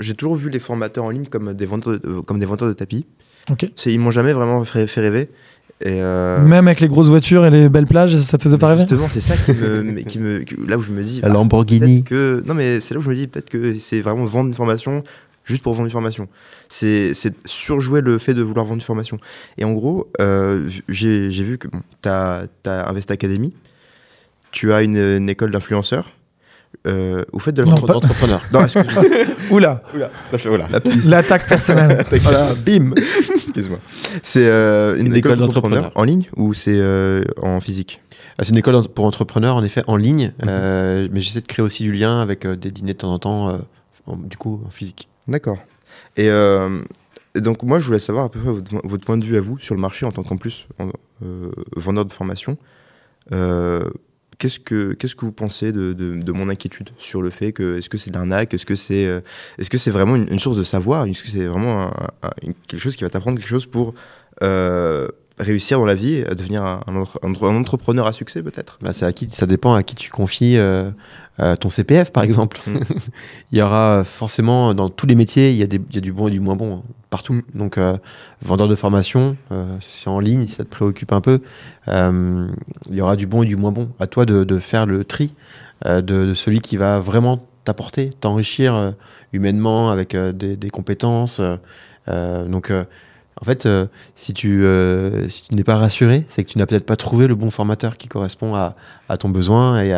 j'ai- 0.00 0.14
toujours, 0.14 0.36
vu 0.36 0.48
les 0.50 0.58
formateurs 0.58 1.04
en 1.04 1.10
ligne 1.10 1.26
comme 1.26 1.52
des 1.52 1.66
vendeurs 1.66 2.00
de, 2.00 2.08
euh, 2.08 2.22
comme 2.22 2.38
des 2.38 2.46
vendeurs 2.46 2.68
de 2.68 2.72
tapis. 2.72 3.04
Ok. 3.50 3.70
C'est- 3.76 3.92
Ils 3.92 4.00
m'ont 4.00 4.10
jamais 4.10 4.32
vraiment 4.32 4.64
fait, 4.64 4.86
fait 4.86 5.02
rêver. 5.02 5.28
Et 5.82 6.00
euh, 6.00 6.42
Même 6.42 6.66
avec 6.66 6.80
les 6.80 6.88
grosses 6.88 7.08
voitures 7.08 7.44
et 7.44 7.50
les 7.50 7.68
belles 7.68 7.86
plages, 7.86 8.16
ça 8.16 8.38
te 8.38 8.42
faisait 8.42 8.56
pas 8.56 8.68
rêver? 8.68 8.80
Justement, 8.88 9.08
c'est 9.10 9.20
ça 9.20 9.36
qui 9.36 9.52
me, 9.52 9.92
qui 10.00 10.18
me, 10.18 10.40
que- 10.44 10.54
là 10.66 10.78
où 10.78 10.82
je 10.82 10.90
me 10.90 11.02
dis. 11.02 11.20
la 11.20 11.28
ah, 11.28 11.30
Lamborghini. 11.30 12.02
que 12.02 12.42
non, 12.46 12.54
mais 12.54 12.80
c'est 12.80 12.94
là 12.94 13.00
où 13.00 13.02
je 13.02 13.10
me 13.10 13.14
dis 13.14 13.26
peut-être 13.26 13.50
que 13.50 13.78
c'est 13.78 14.00
vraiment 14.00 14.24
vendre 14.24 14.48
une 14.48 14.54
formation 14.54 15.02
juste 15.44 15.62
pour 15.62 15.74
vendre 15.74 15.84
une 15.86 15.92
formation. 15.92 16.28
C'est 16.70 17.12
c'est 17.12 17.34
surjouer 17.44 18.00
le 18.00 18.16
fait 18.16 18.32
de 18.32 18.42
vouloir 18.42 18.64
vendre 18.64 18.76
une 18.76 18.80
formation. 18.80 19.18
Et 19.58 19.64
en 19.64 19.72
gros, 19.72 20.08
euh, 20.20 20.68
j'ai 20.88 21.28
vu 21.28 21.58
que 21.58 21.68
bon, 21.68 21.80
tu 22.02 22.08
as, 22.08 22.48
Invest 22.64 23.10
Academy, 23.10 23.54
tu 24.56 24.72
as 24.72 24.80
une, 24.82 24.96
une 24.96 25.28
école 25.28 25.50
d'influenceurs. 25.50 26.10
Euh, 26.86 27.22
vous 27.32 27.38
faites 27.40 27.54
de 27.54 27.62
Non, 27.62 27.72
l'entre- 27.72 27.86
pas- 27.86 27.92
D'entrepreneur. 27.94 28.40
Non, 28.52 28.60
excuse-moi. 28.64 29.04
Oula, 29.50 29.82
Oula, 29.94 30.10
l'attaque 31.06 31.46
personnelle. 31.46 32.04
Voilà, 32.22 32.54
bim 32.54 32.92
Excuse-moi. 33.34 33.78
C'est 34.22 34.46
euh, 34.46 34.94
une, 34.98 35.06
Une 35.08 35.16
école 35.16 35.32
école 35.32 35.38
d'entrepreneurs 35.46 35.82
d'entrepreneurs. 35.84 35.92
en 35.94 36.04
ligne 36.04 36.24
ou 36.36 36.54
c'est 36.54 36.74
euh, 36.78 37.22
en 37.42 37.60
physique? 37.60 38.00
Ah, 38.38 38.44
C'est 38.44 38.50
une 38.50 38.58
école 38.58 38.80
pour 38.88 39.04
entrepreneurs, 39.04 39.56
en 39.56 39.62
effet, 39.64 39.82
en 39.86 39.96
ligne. 39.96 40.32
euh, 40.46 41.08
mais 41.12 41.20
j'essaie 41.20 41.40
de 41.40 41.46
créer 41.46 41.64
aussi 41.64 41.82
du 41.82 41.92
lien 41.92 42.20
avec 42.20 42.44
euh, 42.46 42.56
des 42.56 42.70
dîners 42.70 42.94
de 42.94 42.98
temps 42.98 43.12
en 43.12 43.18
temps, 43.18 43.48
euh, 43.50 43.56
en- 44.06 44.16
du 44.16 44.36
coup, 44.38 44.62
en 44.66 44.70
physique. 44.70 45.08
D'accord. 45.28 45.58
Et, 46.16 46.28
euh, 46.30 46.80
donc 47.34 47.62
moi, 47.62 47.78
je 47.80 47.86
voulais 47.86 47.98
savoir 47.98 48.24
à 48.26 48.28
peu 48.30 48.38
près 48.40 48.50
votre, 48.52 48.70
votre 48.86 49.04
point 49.04 49.16
de 49.18 49.24
vue 49.24 49.36
à 49.36 49.40
vous 49.40 49.58
sur 49.58 49.74
le 49.74 49.80
marché 49.80 50.04
en 50.06 50.12
tant 50.12 50.22
qu'en 50.22 50.36
plus 50.38 50.66
en- 50.78 50.88
euh, 51.24 51.50
vendeur 51.76 52.04
de 52.06 52.12
formation. 52.12 52.56
Qu'est-ce 54.38 54.60
que 54.60 54.92
qu'est-ce 54.92 55.16
que 55.16 55.24
vous 55.24 55.32
pensez 55.32 55.72
de, 55.72 55.92
de, 55.94 56.16
de 56.20 56.32
mon 56.32 56.48
inquiétude 56.50 56.90
sur 56.98 57.22
le 57.22 57.30
fait 57.30 57.52
que 57.52 57.78
est-ce 57.78 57.88
que 57.88 57.96
c'est 57.96 58.10
de 58.10 58.16
l'arnaque 58.16 58.52
est-ce 58.52 58.66
que 58.66 58.74
c'est 58.74 59.06
euh, 59.06 59.20
est-ce 59.58 59.70
que 59.70 59.78
c'est 59.78 59.90
vraiment 59.90 60.14
une, 60.16 60.38
source 60.38 60.58
de 60.58 60.62
savoir 60.64 61.06
est-ce 61.06 61.22
que 61.22 61.28
c'est 61.28 61.46
vraiment 61.46 61.90
un- 62.22 62.30
quelque 62.66 62.80
chose 62.80 62.96
qui 62.96 63.04
va 63.04 63.08
t'apprendre 63.10 63.38
quelque 63.38 63.48
chose 63.48 63.64
pour 63.66 63.94
euh, 64.42 65.08
réussir 65.38 65.78
dans 65.78 65.84
la 65.86 65.94
vie 65.94 66.24
à 66.28 66.34
devenir 66.34 66.62
un, 66.64 66.80
un 66.86 66.96
entre- 66.96 67.18
un 67.22 67.30
entre- 67.30 67.44
un 67.48 67.56
entrepreneur 67.56 68.06
à 68.06 68.12
succès 68.12 68.42
peut-être 68.42 68.78
Bah, 68.80 68.92
c'est 68.92 69.04
à 69.04 69.12
qui, 69.12 69.28
ça 69.28 69.46
dépend 69.46 69.74
à 69.74 69.82
qui 69.82 69.94
tu 69.94 70.10
confies 70.10 70.56
euh, 70.56 70.90
euh, 71.40 71.56
ton 71.56 71.68
CPF, 71.68 72.10
par 72.12 72.22
exemple. 72.24 72.58
Mm. 72.66 72.78
il 73.52 73.58
y 73.58 73.62
aura 73.62 74.02
forcément, 74.04 74.72
dans 74.72 74.88
tous 74.88 75.06
les 75.06 75.14
métiers, 75.14 75.50
il 75.50 75.56
y, 75.56 75.62
a 75.62 75.66
des- 75.66 75.80
il 75.90 75.94
y 75.94 75.98
a 75.98 76.00
du 76.00 76.12
bon 76.12 76.28
et 76.28 76.30
du 76.30 76.40
moins 76.40 76.56
bon, 76.56 76.76
hein, 76.76 76.82
partout. 77.10 77.34
Mm. 77.34 77.42
Donc, 77.54 77.76
euh, 77.78 77.98
vendeur 78.42 78.68
de 78.68 78.74
formation, 78.74 79.36
euh, 79.52 79.64
si 79.80 80.00
c'est 80.00 80.08
en 80.10 80.20
ligne, 80.20 80.46
si 80.46 80.54
ça 80.54 80.64
te 80.64 80.70
préoccupe 80.70 81.12
un 81.12 81.20
peu, 81.20 81.40
euh, 81.88 82.46
il 82.88 82.94
y 82.96 83.00
aura 83.02 83.16
du 83.16 83.26
bon 83.26 83.42
et 83.42 83.46
du 83.46 83.56
moins 83.56 83.72
bon. 83.72 83.90
À 84.00 84.06
toi 84.06 84.24
de, 84.24 84.44
de 84.44 84.58
faire 84.58 84.86
le 84.86 85.04
tri 85.04 85.34
euh, 85.84 86.00
de, 86.00 86.26
de 86.26 86.34
celui 86.34 86.60
qui 86.60 86.78
va 86.78 86.98
vraiment 86.98 87.44
t'apporter, 87.64 88.08
t'enrichir 88.20 88.74
euh, 88.74 88.90
humainement 89.34 89.90
avec 89.90 90.14
euh, 90.14 90.32
des, 90.32 90.56
des 90.56 90.70
compétences. 90.70 91.40
euh, 91.40 91.56
euh, 92.08 92.46
donc, 92.46 92.70
euh, 92.70 92.84
en 93.40 93.44
fait, 93.44 93.66
euh, 93.66 93.86
si 94.14 94.32
tu, 94.32 94.64
euh, 94.64 95.28
si 95.28 95.42
tu 95.48 95.54
n'es 95.54 95.64
pas 95.64 95.76
rassuré, 95.76 96.24
c'est 96.28 96.42
que 96.44 96.48
tu 96.50 96.58
n'as 96.58 96.66
peut-être 96.66 96.86
pas 96.86 96.96
trouvé 96.96 97.26
le 97.26 97.34
bon 97.34 97.50
formateur 97.50 97.96
qui 97.98 98.08
correspond 98.08 98.54
à, 98.54 98.74
à 99.08 99.16
ton 99.18 99.28
besoin 99.28 99.82
et 99.82 99.92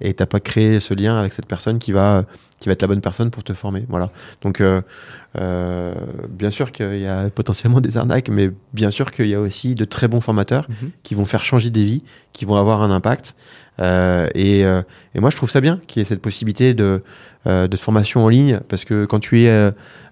et 0.00 0.12
t'as 0.14 0.26
pas 0.26 0.40
créé 0.40 0.80
ce 0.80 0.92
lien 0.94 1.18
avec 1.18 1.32
cette 1.32 1.46
personne 1.46 1.78
qui 1.78 1.92
va 1.92 2.24
qui 2.60 2.68
va 2.68 2.72
être 2.72 2.82
la 2.82 2.88
bonne 2.88 3.00
personne 3.00 3.30
pour 3.30 3.42
te 3.42 3.52
former. 3.52 3.84
Voilà. 3.88 4.10
Donc, 4.42 4.60
euh, 4.60 5.94
bien 6.28 6.50
sûr 6.50 6.72
qu'il 6.72 6.98
y 6.98 7.06
a 7.06 7.28
potentiellement 7.30 7.80
des 7.80 7.96
arnaques, 7.96 8.28
mais 8.28 8.50
bien 8.72 8.90
sûr 8.90 9.10
qu'il 9.10 9.26
y 9.26 9.34
a 9.34 9.40
aussi 9.40 9.74
de 9.74 9.84
très 9.84 10.08
bons 10.08 10.20
formateurs 10.20 10.66
Mhm. 10.68 10.90
qui 11.02 11.14
vont 11.14 11.24
faire 11.24 11.44
changer 11.44 11.70
des 11.70 11.84
vies, 11.84 12.02
qui 12.32 12.44
vont 12.44 12.56
avoir 12.56 12.82
un 12.82 12.90
impact. 12.90 13.34
Euh, 13.80 14.28
et, 14.34 14.64
euh, 14.64 14.82
et 15.14 15.20
moi, 15.20 15.30
je 15.30 15.36
trouve 15.36 15.50
ça 15.50 15.60
bien 15.60 15.80
qu'il 15.86 16.00
y 16.00 16.02
ait 16.02 16.08
cette 16.08 16.22
possibilité 16.22 16.74
de, 16.74 17.02
euh, 17.46 17.66
de 17.66 17.76
formation 17.76 18.24
en 18.24 18.28
ligne, 18.28 18.60
parce 18.68 18.84
que 18.84 19.04
quand 19.04 19.18
tu 19.18 19.42
es 19.42 19.70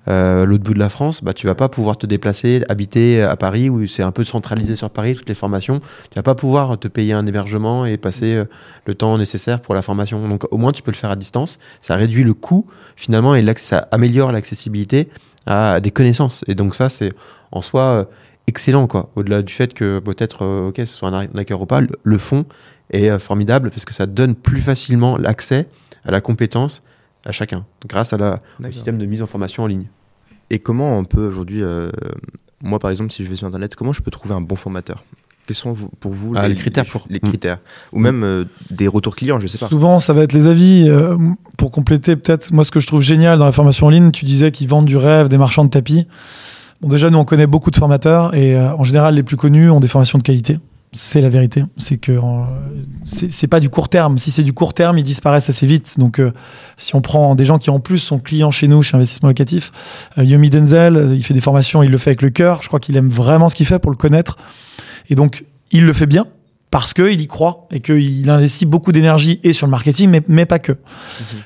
euh, 0.08 0.44
l'autre 0.44 0.64
bout 0.64 0.74
de 0.74 0.78
la 0.78 0.88
France, 0.88 1.22
bah, 1.22 1.32
tu 1.32 1.46
vas 1.46 1.54
pas 1.54 1.68
pouvoir 1.68 1.96
te 1.96 2.06
déplacer, 2.06 2.64
habiter 2.68 3.22
à 3.22 3.36
Paris, 3.36 3.70
où 3.70 3.86
c'est 3.86 4.02
un 4.02 4.10
peu 4.10 4.24
centralisé 4.24 4.76
sur 4.76 4.90
Paris, 4.90 5.14
toutes 5.14 5.28
les 5.28 5.34
formations. 5.34 5.80
Tu 6.10 6.16
vas 6.16 6.22
pas 6.22 6.34
pouvoir 6.34 6.78
te 6.78 6.88
payer 6.88 7.12
un 7.12 7.26
hébergement 7.26 7.86
et 7.86 7.96
passer 7.96 8.34
euh, 8.34 8.44
le 8.86 8.94
temps 8.94 9.16
nécessaire 9.16 9.60
pour 9.60 9.74
la 9.74 9.82
formation. 9.82 10.28
Donc 10.28 10.46
au 10.50 10.56
moins, 10.56 10.72
tu 10.72 10.82
peux 10.82 10.90
le 10.90 10.96
faire 10.96 11.10
à 11.10 11.16
distance. 11.16 11.58
Ça 11.80 11.96
réduit 11.96 12.24
le 12.24 12.34
coût, 12.34 12.66
finalement, 12.96 13.34
et 13.34 13.42
l'accès- 13.42 13.62
ça 13.62 13.88
améliore 13.92 14.32
l'accessibilité 14.32 15.08
à 15.46 15.80
des 15.80 15.92
connaissances. 15.92 16.44
Et 16.48 16.54
donc 16.54 16.74
ça, 16.74 16.88
c'est 16.88 17.12
en 17.52 17.62
soi 17.62 17.82
euh, 17.82 18.04
excellent, 18.48 18.88
quoi. 18.88 19.10
Au-delà 19.14 19.42
du 19.42 19.52
fait 19.52 19.72
que 19.72 20.00
peut-être, 20.00 20.44
ok, 20.68 20.76
ce 20.78 20.86
soit 20.86 21.08
un 21.08 21.14
arnaqueur 21.14 21.62
ou 21.62 21.66
pas, 21.66 21.80
le, 21.80 22.18
fond 22.18 22.44
est 22.90 23.16
formidable 23.20 23.70
parce 23.70 23.84
que 23.84 23.94
ça 23.94 24.06
donne 24.06 24.34
plus 24.34 24.60
facilement 24.60 25.16
l'accès 25.16 25.68
à 26.04 26.10
la 26.10 26.20
compétence 26.20 26.82
à 27.24 27.32
chacun, 27.32 27.64
grâce 27.88 28.12
à 28.12 28.16
la, 28.18 28.40
au 28.60 28.70
système 28.70 28.98
de 28.98 29.06
mise 29.06 29.22
en 29.22 29.26
formation 29.26 29.62
en 29.62 29.66
ligne. 29.66 29.86
Et 30.50 30.58
comment 30.58 30.98
on 30.98 31.04
peut 31.04 31.26
aujourd'hui, 31.26 31.62
euh, 31.62 31.90
moi 32.62 32.78
par 32.78 32.90
exemple, 32.90 33.10
si 33.12 33.24
je 33.24 33.30
vais 33.30 33.36
sur 33.36 33.46
Internet, 33.46 33.74
comment 33.76 33.92
je 33.92 34.02
peux 34.02 34.10
trouver 34.10 34.34
un 34.34 34.40
bon 34.40 34.56
formateur? 34.56 35.04
Quels 35.46 35.56
sont 35.56 35.72
vous- 35.72 35.88
pour 35.98 36.12
vous 36.12 36.34
Ah, 36.36 36.46
les 36.46 36.54
critères 36.54 36.84
pour- 36.86 37.04
les 37.10 37.18
Mm. 37.18 37.28
critères? 37.28 37.58
Ou 37.92 37.98
même 37.98 38.22
euh, 38.22 38.44
des 38.70 38.86
retours 38.86 39.16
clients, 39.16 39.40
je 39.40 39.48
sais 39.48 39.58
pas. 39.58 39.66
Souvent, 39.68 39.98
ça 39.98 40.12
va 40.12 40.22
être 40.22 40.32
les 40.32 40.46
avis. 40.46 40.86
Euh, 40.88 41.16
pour 41.56 41.72
compléter, 41.72 42.14
peut-être, 42.14 42.52
moi, 42.52 42.62
ce 42.64 42.70
que 42.70 42.78
je 42.78 42.86
trouve 42.86 43.02
génial 43.02 43.38
dans 43.40 43.44
la 43.44 43.50
formation 43.52 43.86
en 43.86 43.90
ligne, 43.90 44.12
tu 44.12 44.24
disais 44.24 44.52
qu'ils 44.52 44.68
vendent 44.68 44.84
du 44.86 44.96
rêve, 44.96 45.28
des 45.28 45.38
marchands 45.38 45.64
de 45.64 45.70
tapis. 45.70 46.06
Bon, 46.80 46.86
déjà, 46.88 47.10
nous, 47.10 47.18
on 47.18 47.24
connaît 47.24 47.48
beaucoup 47.48 47.72
de 47.72 47.76
formateurs 47.76 48.34
et 48.36 48.56
euh, 48.56 48.72
en 48.76 48.84
général, 48.84 49.14
les 49.16 49.22
plus 49.24 49.36
connus 49.36 49.68
ont 49.70 49.80
des 49.80 49.88
formations 49.88 50.18
de 50.18 50.22
qualité. 50.22 50.58
C'est 50.94 51.22
la 51.22 51.30
vérité. 51.30 51.64
C'est 51.78 51.96
que 51.96 52.12
euh, 52.12 52.44
c'est 53.04 53.46
pas 53.46 53.60
du 53.60 53.70
court 53.70 53.88
terme. 53.88 54.18
Si 54.18 54.30
c'est 54.30 54.42
du 54.42 54.52
court 54.52 54.74
terme, 54.74 54.98
ils 54.98 55.02
disparaissent 55.02 55.48
assez 55.48 55.66
vite. 55.66 55.98
Donc, 55.98 56.18
euh, 56.18 56.32
si 56.76 56.94
on 56.94 57.00
prend 57.00 57.34
des 57.34 57.46
gens 57.46 57.58
qui 57.58 57.70
en 57.70 57.80
plus 57.80 57.98
sont 57.98 58.18
clients 58.18 58.50
chez 58.50 58.68
nous, 58.68 58.82
chez 58.82 58.96
Investissement 58.96 59.28
Locatif, 59.28 59.72
euh, 60.18 60.24
Yomi 60.24 60.50
Denzel, 60.50 60.96
euh, 60.96 61.14
il 61.14 61.24
fait 61.24 61.32
des 61.32 61.40
formations, 61.40 61.82
il 61.82 61.90
le 61.90 61.96
fait 61.96 62.10
avec 62.10 62.20
le 62.20 62.28
cœur. 62.28 62.62
Je 62.62 62.68
crois 62.68 62.78
qu'il 62.78 62.94
aime 62.96 63.08
vraiment 63.08 63.48
ce 63.48 63.54
qu'il 63.54 63.64
fait 63.64 63.78
pour 63.78 63.90
le 63.90 63.96
connaître. 63.96 64.36
Et 65.08 65.14
donc, 65.14 65.46
il 65.70 65.86
le 65.86 65.94
fait 65.94 66.06
bien 66.06 66.26
parce 66.72 66.94
qu'il 66.94 67.20
y 67.20 67.26
croit 67.26 67.68
et 67.70 67.80
qu'il 67.80 68.28
investit 68.30 68.64
beaucoup 68.64 68.92
d'énergie 68.92 69.38
et 69.44 69.52
sur 69.52 69.66
le 69.66 69.70
marketing, 69.70 70.08
mais, 70.08 70.22
mais 70.26 70.46
pas 70.46 70.58
que. 70.58 70.72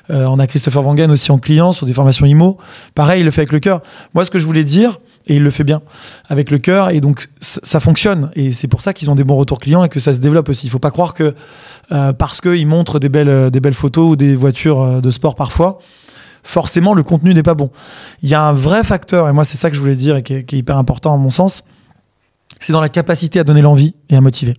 Euh, 0.09 0.25
on 0.25 0.39
a 0.39 0.47
Christopher 0.47 0.85
Wangen 0.85 1.11
aussi 1.11 1.31
en 1.33 1.37
client 1.37 1.73
sur 1.73 1.85
des 1.85 1.91
formations 1.91 2.25
IMO. 2.25 2.57
Pareil, 2.95 3.21
il 3.21 3.25
le 3.25 3.31
fait 3.31 3.41
avec 3.41 3.51
le 3.51 3.59
cœur. 3.59 3.81
Moi, 4.13 4.23
ce 4.23 4.31
que 4.31 4.39
je 4.39 4.45
voulais 4.45 4.63
dire, 4.63 5.01
et 5.27 5.35
il 5.35 5.43
le 5.43 5.51
fait 5.51 5.63
bien 5.63 5.81
avec 6.27 6.49
le 6.49 6.57
cœur, 6.57 6.89
et 6.89 7.01
donc 7.01 7.29
ça, 7.39 7.79
fonctionne. 7.79 8.31
Et 8.35 8.53
c'est 8.53 8.67
pour 8.67 8.81
ça 8.81 8.93
qu'ils 8.93 9.09
ont 9.09 9.15
des 9.15 9.23
bons 9.23 9.35
retours 9.35 9.59
clients 9.59 9.83
et 9.83 9.89
que 9.89 9.99
ça 9.99 10.13
se 10.13 10.19
développe 10.19 10.49
aussi. 10.49 10.67
Il 10.67 10.69
faut 10.69 10.79
pas 10.79 10.91
croire 10.91 11.13
que 11.13 11.35
euh, 11.91 12.13
parce 12.13 12.41
qu'ils 12.41 12.67
montrent 12.67 12.99
des 12.99 13.09
belles, 13.09 13.29
euh, 13.29 13.49
des 13.49 13.59
belles 13.59 13.73
photos 13.73 14.11
ou 14.11 14.15
des 14.15 14.35
voitures 14.35 14.81
euh, 14.81 15.01
de 15.01 15.11
sport 15.11 15.35
parfois, 15.35 15.79
forcément 16.43 16.93
le 16.93 17.03
contenu 17.03 17.33
n'est 17.33 17.43
pas 17.43 17.55
bon. 17.55 17.69
Il 18.23 18.29
y 18.29 18.35
a 18.35 18.41
un 18.41 18.53
vrai 18.53 18.83
facteur, 18.83 19.27
et 19.27 19.33
moi 19.33 19.43
c'est 19.43 19.57
ça 19.57 19.69
que 19.69 19.75
je 19.75 19.81
voulais 19.81 19.95
dire 19.95 20.15
et 20.15 20.23
qui 20.23 20.33
est, 20.33 20.53
hyper 20.53 20.77
important 20.77 21.13
à 21.13 21.17
mon 21.17 21.29
sens, 21.29 21.63
c'est 22.59 22.73
dans 22.73 22.81
la 22.81 22.89
capacité 22.89 23.39
à 23.39 23.43
donner 23.43 23.61
l'envie 23.61 23.95
et 24.09 24.15
à 24.15 24.21
motiver. 24.21 24.53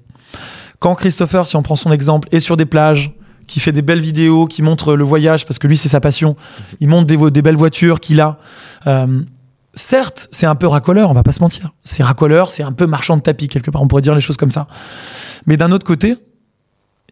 Quand 0.79 0.95
Christopher, 0.95 1.47
si 1.47 1.57
on 1.57 1.63
prend 1.63 1.77
son 1.77 1.91
exemple, 1.91 2.29
est 2.31 2.41
sur 2.41 2.57
des 2.57 2.67
plages, 2.67 3.13
qui 3.49 3.61
fait 3.61 3.73
des 3.73 3.81
belles 3.81 4.01
vidéos, 4.01 4.47
qui 4.47 4.61
montre 4.61 4.95
le 4.95 5.05
voyage, 5.05 5.47
parce 5.47 5.59
que 5.59 5.67
lui 5.67 5.79
c'est 5.79 5.89
sa 5.89 6.01
passion, 6.01 6.37
il 6.81 6.89
montre 6.89 7.07
des, 7.07 7.43
belles 7.43 7.57
voitures 7.57 7.99
qu'il 7.99 8.21
a. 8.21 8.39
certes, 9.79 10.29
c'est 10.31 10.47
un 10.47 10.55
peu 10.55 10.67
racoleur, 10.67 11.11
on 11.11 11.15
va 11.15 11.23
pas 11.23 11.33
se 11.33 11.41
mentir. 11.41 11.73
C'est 11.85 12.03
racoleur, 12.03 12.51
c'est 12.51 12.63
un 12.63 12.73
peu 12.73 12.87
marchand 12.87 13.17
de 13.17 13.23
tapis, 13.23 13.49
quelque 13.49 13.71
part, 13.71 13.83
on 13.83 13.89
pourrait 13.89 14.03
dire 14.03 14.15
les 14.15 14.21
choses 14.21 14.37
comme 14.37 14.51
ça. 14.51 14.67
Mais 15.47 15.57
d'un 15.57 15.73
autre 15.73 15.87
côté, 15.87 16.17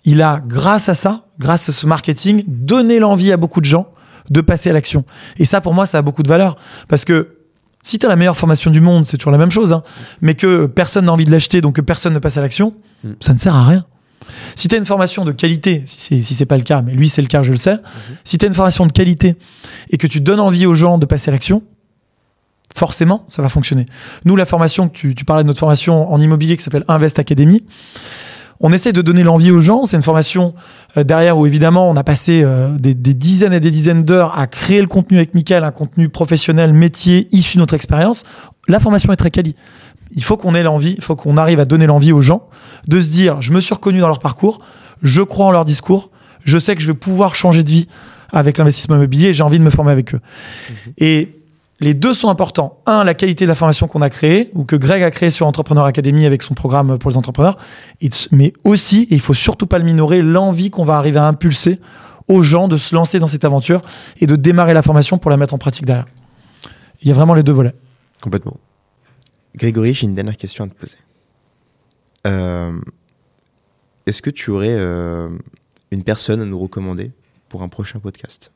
il 0.05 0.23
a, 0.23 0.41
grâce 0.45 0.89
à 0.89 0.95
ça, 0.95 1.27
grâce 1.39 1.69
à 1.69 1.73
ce 1.73 1.87
marketing, 1.87 2.45
donné 2.47 2.99
l'envie 2.99 3.33
à 3.33 3.37
beaucoup 3.37 3.61
de 3.61 3.67
gens 3.67 3.89
de 4.31 4.41
passer 4.41 4.71
à 4.71 4.73
l'action. 4.73 5.05
Et 5.39 5.45
ça, 5.45 5.61
pour 5.61 5.75
moi, 5.75 5.87
ça 5.87 5.99
a 5.99 6.03
beaucoup 6.03 6.23
de 6.23 6.29
valeur. 6.29 6.57
Parce 6.89 7.05
que 7.05 7.37
si 7.83 7.99
tu 7.99 8.07
as 8.07 8.09
la 8.09 8.17
meilleure 8.17 8.37
formation 8.37 8.71
du 8.71 8.81
monde, 8.81 9.05
c'est 9.05 9.17
toujours 9.17 9.33
la 9.33 9.39
même 9.39 9.51
chose, 9.51 9.73
hein, 9.73 9.83
mais 10.21 10.35
que 10.35 10.67
personne 10.67 11.05
n'a 11.07 11.13
envie 11.13 11.25
de 11.25 11.31
l'acheter, 11.31 11.61
donc 11.61 11.77
que 11.77 11.81
personne 11.81 12.13
ne 12.13 12.19
passe 12.19 12.37
à 12.37 12.41
l'action, 12.41 12.75
Mm. 13.07 13.13
ça 13.21 13.33
ne 13.33 13.39
sert 13.39 13.55
à 13.55 13.65
rien. 13.65 13.85
Si 14.55 14.69
tu 14.69 14.75
as 14.75 14.79
une 14.79 14.87
formation 14.87 15.25
de 15.25 15.33
qualité, 15.33 15.83
si 15.85 16.01
c'est 16.01 16.23
si 16.23 16.35
c'est 16.35 16.47
pas 16.47 16.57
le 16.57 16.63
cas, 16.63 16.83
mais 16.83 16.93
lui 16.93 17.09
c'est 17.09 17.23
le 17.23 17.29
cas, 17.29 17.43
je 17.43 17.53
le 17.53 17.57
sais, 17.57 17.77
si 18.25 18.39
tu 18.39 18.45
as 18.45 18.49
une 18.49 18.55
formation 18.55 18.87
de 18.87 18.93
qualité 18.93 19.37
et 19.91 19.99
que 19.99 20.07
tu 20.07 20.21
donnes 20.21 20.41
envie 20.41 20.67
aux 20.67 20.75
gens 20.75 20.99
de 20.99 21.07
passer 21.07 21.31
à 21.31 21.33
l'action, 21.33 21.63
forcément, 22.77 23.25
ça 23.29 23.43
va 23.43 23.49
fonctionner. 23.49 23.87
Nous, 24.25 24.37
la 24.37 24.45
formation, 24.45 24.89
que 24.89 24.97
tu, 24.97 25.15
tu 25.15 25.25
parlais 25.25 25.43
de 25.43 25.49
notre 25.49 25.61
formation 25.61 26.13
en 26.13 26.21
immobilier 26.21 26.57
qui 26.57 26.63
s'appelle 26.63 26.85
Invest 26.89 27.19
Academy, 27.19 27.65
on 28.61 28.73
essaie 28.73 28.93
de 28.93 29.03
donner 29.03 29.23
l'envie 29.23 29.51
aux 29.51 29.61
gens. 29.61 29.85
C'est 29.85 29.97
une 29.97 30.03
formation 30.03 30.55
euh, 30.97 31.05
derrière 31.05 31.37
où 31.37 31.47
évidemment 31.47 31.91
on 31.91 31.97
a 31.97 32.05
passé 32.05 32.43
euh, 32.43 32.77
des, 32.79 32.95
des 32.95 33.15
dizaines 33.15 33.53
et 33.53 33.61
des 33.61 33.71
dizaines 33.71 34.05
d'heures 34.05 34.39
à 34.39 34.47
créer 34.47 34.81
le 34.81 34.87
contenu 34.87 35.17
avec 35.17 35.35
Mickaël, 35.35 35.65
un 35.65 35.71
contenu 35.71 36.09
professionnel, 36.09 36.73
métier, 36.73 37.29
issu 37.33 37.57
de 37.57 37.63
notre 37.63 37.75
expérience. 37.75 38.25
La 38.69 38.81
formation 38.81 39.13
est 39.13 39.17
très 39.17 39.31
quali. 39.31 39.57
Il 40.13 40.23
faut 40.23 40.37
qu'on 40.37 40.55
ait 40.55 40.63
l'envie, 40.63 40.95
il 40.97 41.03
faut 41.03 41.17
qu'on 41.17 41.37
arrive 41.37 41.61
à 41.61 41.65
donner 41.65 41.87
l'envie 41.87 42.13
aux 42.13 42.23
gens 42.23 42.49
de 42.87 43.01
se 43.01 43.11
dire 43.11 43.41
je 43.41 43.53
me 43.53 43.61
suis 43.61 43.75
reconnu 43.75 44.01
dans 44.01 44.09
leur 44.09 44.21
parcours, 44.21 44.61
je 45.03 45.21
crois 45.23 45.47
en 45.47 45.51
leur 45.51 45.65
discours, 45.65 46.11
je 46.45 46.59
sais 46.59 46.77
que 46.77 46.83
je 46.83 46.87
vais 46.87 46.95
pouvoir 46.95 47.35
changer 47.35 47.63
de 47.65 47.71
vie 47.71 47.89
avec 48.33 48.59
l'investissement 48.59 48.97
immobilier 48.97 49.29
et 49.29 49.35
j'ai 49.35 49.43
envie 49.43 49.59
de 49.59 49.65
me 49.65 49.71
former 49.71 49.93
avec 49.93 50.15
eux. 50.15 50.21
Et 50.99 51.36
les 51.81 51.95
deux 51.95 52.15
sont 52.15 52.29
importants. 52.29 52.81
Un, 52.87 53.05
la 53.05 53.15
qualité 53.15 53.45
de 53.45 53.49
la 53.49 53.55
formation 53.55 53.87
qu'on 53.87 54.01
a 54.01 54.11
créée, 54.11 54.51
ou 54.55 54.65
que 54.65 54.77
Greg 54.77 55.03
a 55.03 55.11
créée 55.11 55.31
sur 55.31 55.47
Entrepreneur 55.47 55.85
Academy 55.85 56.25
avec 56.25 56.43
son 56.43 56.55
programme 56.55 56.99
pour 56.99 57.11
les 57.11 57.17
entrepreneurs, 57.17 57.59
mais 58.33 58.53
aussi, 58.65 59.03
et 59.11 59.15
il 59.15 59.21
faut 59.21 59.35
surtout 59.35 59.67
pas 59.67 59.79
le 59.79 59.85
minorer, 59.85 60.23
l'envie 60.23 60.71
qu'on 60.71 60.85
va 60.85 60.97
arriver 60.97 61.19
à 61.19 61.27
impulser 61.27 61.81
aux 62.29 62.43
gens 62.43 62.67
de 62.67 62.77
se 62.77 62.95
lancer 62.95 63.19
dans 63.19 63.29
cette 63.29 63.45
aventure 63.45 63.83
et 64.21 64.27
de 64.27 64.37
démarrer 64.37 64.75
la 64.75 64.83
formation 64.83 65.19
pour 65.19 65.31
la 65.31 65.37
mettre 65.37 65.55
en 65.55 65.59
pratique 65.59 65.87
derrière. 65.87 66.07
Il 67.03 67.09
y 67.09 67.11
a 67.11 67.15
vraiment 67.15 67.35
les 67.35 67.43
deux 67.43 67.53
volets. 67.53 67.75
Complètement. 68.21 68.57
Grégory, 69.55 69.95
j'ai 69.95 70.07
une 70.07 70.15
dernière 70.15 70.37
question 70.37 70.65
à 70.65 70.69
te 70.69 70.75
poser. 70.75 70.99
Euh, 72.27 72.73
Est-ce 74.07 74.23
que 74.23 74.31
tu 74.31 74.51
aurais 74.51 74.75
euh, 74.75 75.29
une 75.91 76.03
personne 76.03 76.41
à 76.41 76.45
nous 76.45 76.59
recommander 76.59 77.13
pour 77.49 77.63
un 77.63 77.69
prochain 77.69 78.01
podcast? 78.01 78.51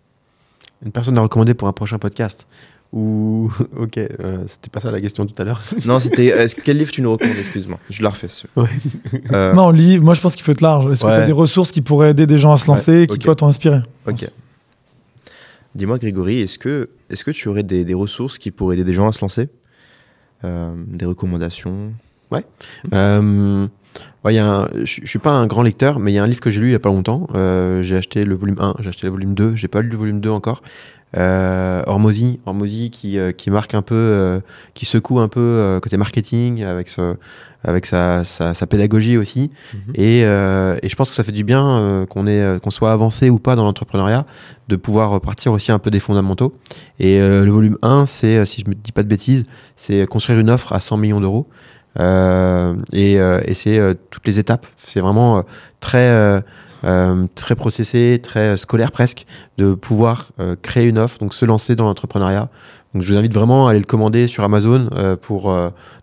Une 0.85 0.91
personne 0.91 1.17
à 1.19 1.21
recommander 1.21 1.55
pour 1.55 1.69
un 1.69 1.73
prochain 1.73 1.99
podcast? 1.99 2.49
Ou 2.93 3.51
ok, 3.77 3.97
euh, 3.99 4.45
c'était 4.47 4.69
pas 4.71 4.81
ça 4.81 4.91
la 4.91 5.01
question 5.01 5.25
tout 5.27 5.35
à 5.41 5.45
l'heure. 5.45 5.63
Non, 5.87 6.01
c'était 6.01 6.27
est-ce- 6.27 6.57
quel 6.57 6.77
livre 6.79 6.91
tu 6.91 7.03
nous 7.03 7.13
recommandes 7.13 7.37
Excuse-moi, 7.39 7.79
je 7.91 8.03
la 8.03 8.11
refais. 8.11 8.29
Ouais. 8.57 8.69
Euh, 9.33 9.53
Non, 9.55 9.71
livre, 9.71 10.03
moi 10.05 10.15
je 10.15 10.21
pense 10.21 10.35
qu'il 10.35 10.45
faut 10.45 10.53
être 10.53 10.61
large. 10.61 10.91
Est-ce 10.91 11.03
que 11.03 11.07
tu 11.09 11.13
as 11.15 11.19
Ouais. 11.21 11.27
des 11.27 11.33
ressources 11.33 11.71
qui 11.73 11.83
pourraient 11.83 12.11
aider 12.11 12.27
des 12.27 12.39
gens 12.39 12.53
à 12.53 12.59
se 12.59 12.67
lancer 12.67 13.03
et 13.03 13.07
qui, 13.07 13.15
ok. 13.15 13.21
toi, 13.23 13.35
t'ont 13.37 13.47
inspiré? 13.47 13.79
Ok. 14.09 14.27
Dis-moi, 15.75 15.99
Grégory, 15.99 16.41
est-ce 16.41 16.59
que, 16.59 16.91
est 17.11 17.23
que 17.23 17.31
tu 17.31 17.49
aurais 17.49 17.63
des, 17.63 17.85
des 17.85 17.95
ressources 17.95 18.39
qui 18.39 18.51
pourraient 18.51 18.75
aider 18.75 18.85
des 18.85 18.95
gens 18.95 19.07
à 19.09 19.13
se 19.13 19.21
lancer? 19.21 19.49
Euh, 20.43 20.75
Des 20.89 21.05
recommandations? 21.05 21.93
Euh, 22.93 23.67
ouais, 24.25 24.33
il 24.33 24.37
y 24.37 24.39
a 24.39 24.47
un- 24.47 24.69
je 24.85 25.01
je 25.03 25.07
suis 25.07 25.19
pas 25.19 25.31
un 25.33 25.47
grand 25.47 25.63
lecteur, 25.63 25.99
mais 26.01 26.13
il 26.13 26.15
y 26.15 26.19
a 26.19 26.23
un 26.23 26.27
livre 26.27 26.41
que 26.41 26.51
j'ai 26.51 26.61
lu 26.61 26.69
il 26.69 26.73
y 26.73 26.77
a 26.77 26.79
pas 26.81 26.89
longtemps. 26.89 27.27
Euh, 27.35 27.83
j'ai 27.83 27.97
acheté 27.97 28.25
le 28.25 28.35
volume 28.35 28.57
1, 28.59 28.75
j'ai 28.81 28.89
acheté 28.89 29.07
le 29.07 29.11
volume 29.13 29.35
2, 29.35 29.55
j'ai 29.57 29.69
pas 29.69 29.81
lu 29.83 29.89
le 29.91 29.97
volume 29.97 30.21
2 30.21 30.31
encore. 30.31 30.63
Euh, 31.17 31.83
Hormozy, 31.87 32.39
Hormozy 32.47 32.91
qui, 32.91 33.19
euh, 33.19 33.33
qui 33.33 33.51
marque 33.51 33.75
un 33.75 33.83
peu, 33.83 33.95
euh, 33.95 34.41
qui 34.75 34.87
secoue 34.87 35.19
un 35.19 35.29
peu 35.29 35.41
euh, 35.41 35.81
côté 35.81 35.97
marketing 35.97 36.63
avec, 36.63 36.89
ce, 36.89 37.17
avec 37.65 37.87
sa, 37.87 38.23
sa, 38.25 38.55
sa 38.55 38.67
pédagogie 38.67 39.17
aussi. 39.17 39.51
Mhm. 39.75 39.81
Et, 39.97 40.21
et 40.21 40.89
je 40.89 40.97
pense 40.97 41.09
que 41.09 41.15
ça 41.15 41.25
fait 41.25 41.33
du 41.33 41.45
bien 41.45 42.07
qu'on 42.09 42.71
soit 42.71 42.93
avancé 42.93 43.31
ou 43.31 43.39
pas 43.39 43.57
dans 43.57 43.65
l'entrepreneuriat, 43.65 44.25
de 44.69 44.77
pouvoir 44.77 45.11
repartir 45.11 45.53
aussi 45.53 45.73
un 45.73 45.79
peu 45.79 45.91
des 45.91 46.01
fondamentaux. 46.01 46.55
Et 46.99 47.19
le 47.19 47.51
volume 47.51 47.79
1, 47.83 48.07
c'est, 48.07 48.45
si 48.47 48.63
je 48.65 48.71
me 48.71 48.75
dis 48.75 48.93
pas 48.93 49.03
de 49.03 49.09
bêtises, 49.09 49.45
c'est 49.77 50.07
construire 50.07 50.39
une 50.39 50.51
offre 50.51 50.73
à 50.73 50.81
100 50.81 50.97
millions 50.97 51.21
d'euros. 51.21 51.49
Euh, 51.99 52.75
et 52.93 53.19
euh, 53.19 53.41
et 53.45 53.55
c'est 53.55 53.79
euh, 53.79 53.95
toutes 54.11 54.27
les 54.27 54.39
étapes. 54.39 54.67
C'est 54.77 55.01
vraiment 55.01 55.45
très, 55.81 56.43
euh, 56.85 57.27
très 57.35 57.55
processé, 57.55 58.21
très 58.23 58.41
euh, 58.41 58.57
scolaire 58.57 58.93
presque, 58.93 59.27
de 59.59 59.75
pouvoir 59.75 60.31
euh, 60.41 60.57
créer 60.61 60.89
une 60.89 60.99
offre, 60.99 61.19
donc 61.19 61.35
se 61.35 61.45
lancer 61.45 61.77
dans 61.77 61.85
l'entrepreneuriat. 61.85 62.49
Donc 62.95 63.03
je 63.03 63.13
vous 63.13 63.19
invite 63.19 63.35
vraiment 63.35 63.69
à 63.69 63.71
aller 63.71 63.79
le 63.79 63.85
commander 63.85 64.27
sur 64.27 64.43
Amazon 64.43 64.89
pour 65.23 65.43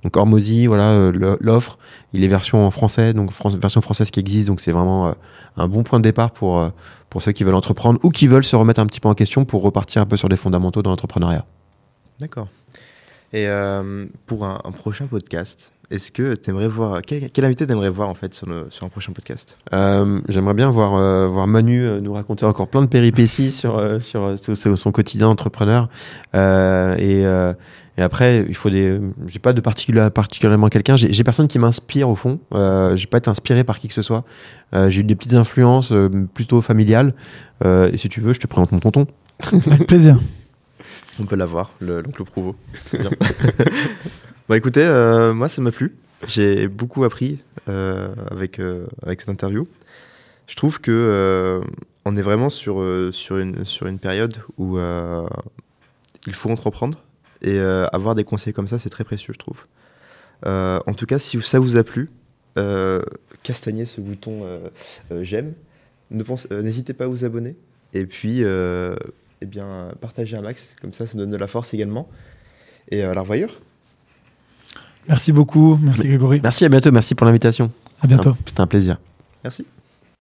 donc 0.04 0.18
voilà 0.70 1.12
l'offre. 1.41 1.78
Il 2.14 2.24
est 2.24 2.30
version 2.30 2.66
en 2.66 2.72
français, 2.72 3.14
donc 3.14 3.32
version 3.60 3.82
française 3.82 4.10
qui 4.10 4.22
existe, 4.22 4.48
donc 4.48 4.62
c'est 4.62 4.72
vraiment 4.72 5.14
un 5.58 5.68
bon 5.68 5.84
point 5.84 5.99
de 5.99 6.04
départ 6.04 6.32
pour 6.32 6.72
pour 7.10 7.22
ceux 7.22 7.34
qui 7.34 7.44
veulent 7.44 7.56
entreprendre 7.56 7.99
ou 8.04 8.10
qui 8.10 8.28
veulent 8.28 8.45
se 8.45 8.56
remettre 8.56 8.80
un 8.80 8.86
petit 8.86 9.02
peu 9.02 9.10
en 9.10 9.16
question 9.16 9.44
pour 9.44 9.64
repartir 9.64 10.02
un 10.02 10.06
peu 10.06 10.16
sur 10.16 10.30
les 10.30 10.38
fondamentaux 10.38 10.82
dans 10.82 10.91
l'entrepreneuriat. 10.91 11.44
D'accord. 12.22 12.48
Et 13.34 13.48
euh, 13.48 14.06
pour 14.26 14.45
un, 14.45 14.60
un 14.64 14.72
prochain 14.72 15.06
podcast, 15.08 15.72
est-ce 15.91 16.12
que 16.12 16.36
tu 16.36 16.49
aimerais 16.49 16.68
voir. 16.68 17.02
Quel, 17.02 17.30
quel 17.30 17.45
invité 17.45 17.68
t'aimerais 17.68 17.90
voir 17.90 18.10
en 18.10 18.14
fait 18.14 18.34
sur, 18.34 18.48
le- 18.48 18.68
sur 18.70 18.86
un 18.86 18.90
prochain 18.90 19.12
podcast? 19.14 19.58
Euh, 19.74 20.22
J'aimerais 20.30 20.54
bien 20.54 20.70
voir, 20.70 20.95
euh, 20.95 21.28
voir 21.28 21.45
Manu 21.48 21.82
euh, 21.86 21.99
nous 22.02 22.14
raconter 22.14 22.45
encore 22.45 22.68
plein 22.70 22.82
de 22.82 22.88
péripéties 22.88 23.52
sur, 23.52 24.02
sur, 24.02 24.38
sur- 24.41 24.56
sur 24.56 24.78
son 24.78 24.91
quotidien 24.91 25.28
entrepreneur. 25.28 25.90
Euh, 26.36 26.95
et, 26.98 27.26
euh, 27.26 27.54
et 27.98 28.02
après, 28.02 28.45
il 28.48 28.56
faut 28.56 28.70
des. 28.70 28.99
J'ai 29.28 29.40
pas 29.40 29.54
de 29.54 29.60
particulier, 29.62 30.08
particulièrement 30.14 30.70
quelqu'un. 30.70 30.95
J'ai 30.95 31.12
j'ai 31.12 31.24
personne 31.24 31.48
qui 31.48 31.58
m'inspire 31.60 32.08
au 32.10 32.16
fond. 32.16 32.40
Euh, 32.54 32.95
J'ai 32.95 33.08
pas 33.08 33.18
été 33.18 33.30
inspiré 33.30 33.64
par 33.64 33.80
qui 33.80 33.88
que 33.88 33.94
ce 33.94 34.02
soit. 34.04 34.24
Euh, 34.76 34.90
J'ai 34.90 35.02
eu 35.02 35.04
des 35.04 35.16
petites 35.16 35.34
influences 35.34 35.91
euh, 35.91 36.10
plutôt 36.34 36.62
familiales. 36.62 37.14
Euh, 37.66 37.90
et 37.91 37.98
si 37.98 38.08
tu 38.08 38.22
veux, 38.22 38.34
je 38.34 38.40
te 38.40 38.48
présente 38.48 38.72
mon 38.72 38.80
tonton. 38.80 39.08
Avec 39.52 39.88
plaisir. 39.88 40.18
On 41.19 41.26
peut 41.26 41.35
l'avoir, 41.35 41.72
le- 41.80 42.02
l'oncle 42.02 42.23
Prouveau. 42.23 42.56
C'est 42.85 42.99
bien. 42.99 43.10
bah 44.49 44.57
écoutez, 44.57 44.84
euh, 44.85 45.34
moi 45.34 45.49
ça 45.49 45.61
m'a 45.61 45.72
plu. 45.72 45.95
J'ai 46.27 46.68
beaucoup 46.68 47.03
appris 47.03 47.39
euh, 47.69 48.14
avec, 48.31 48.60
euh, 48.60 48.85
avec 49.03 49.22
cette 49.22 49.30
interview. 49.30 49.68
Je 50.48 50.56
trouve 50.56 50.80
que 50.80 51.61
on 52.06 52.15
est 52.15 52.22
vraiment 52.22 52.49
sur, 52.49 52.81
sur, 53.11 53.38
une, 53.38 53.65
sur 53.65 53.88
une 53.88 53.99
période 53.99 54.38
où 54.57 54.77
il 54.80 56.34
faut 56.34 56.49
entreprendre 56.49 57.03
et 57.41 57.60
avoir 57.60 58.15
des 58.15 58.23
conseils 58.23 58.53
comme 58.53 58.68
ça, 58.69 58.80
c'est 58.80 58.89
très 58.89 59.03
précieux, 59.03 59.34
je 59.34 59.39
trouve. 59.39 59.65
En 60.45 60.94
tout 60.95 61.06
cas, 61.06 61.19
si 61.19 61.41
ça 61.41 61.60
vous 61.60 61.76
a 61.76 61.84
plu, 61.84 62.10
castagnez 63.44 63.85
ce 63.85 63.99
bouton 63.99 64.48
j'aime. 65.19 65.53
N'hésitez 66.49 66.94
pas 66.94 67.03
à 67.03 67.07
vous 67.07 67.26
abonner. 67.26 67.57
Et 67.94 68.06
puis, 68.06 68.41
eh 69.41 69.45
bien, 69.45 69.89
partagez 70.01 70.38
un 70.38 70.41
max, 70.41 70.73
comme 70.81 70.93
ça, 70.93 71.05
ça 71.05 71.18
donne 71.18 71.31
de 71.31 71.38
la 71.38 71.47
force 71.47 71.73
également. 71.73 72.07
Et 72.89 73.03
euh, 73.03 73.11
à 73.11 73.14
la 73.14 73.22
revoyure. 73.22 73.59
Merci 75.07 75.31
beaucoup. 75.31 75.80
Merci 75.81 76.03
Grégory. 76.07 76.39
Merci, 76.41 76.65
à 76.65 76.69
bientôt. 76.69 76.91
Merci 76.91 77.15
pour 77.15 77.26
l'invitation. 77.26 77.72
À 78.01 78.07
bientôt. 78.07 78.35
C'était 78.45 78.61
un 78.61 78.68
plaisir. 78.68 78.99
Merci. 79.43 79.65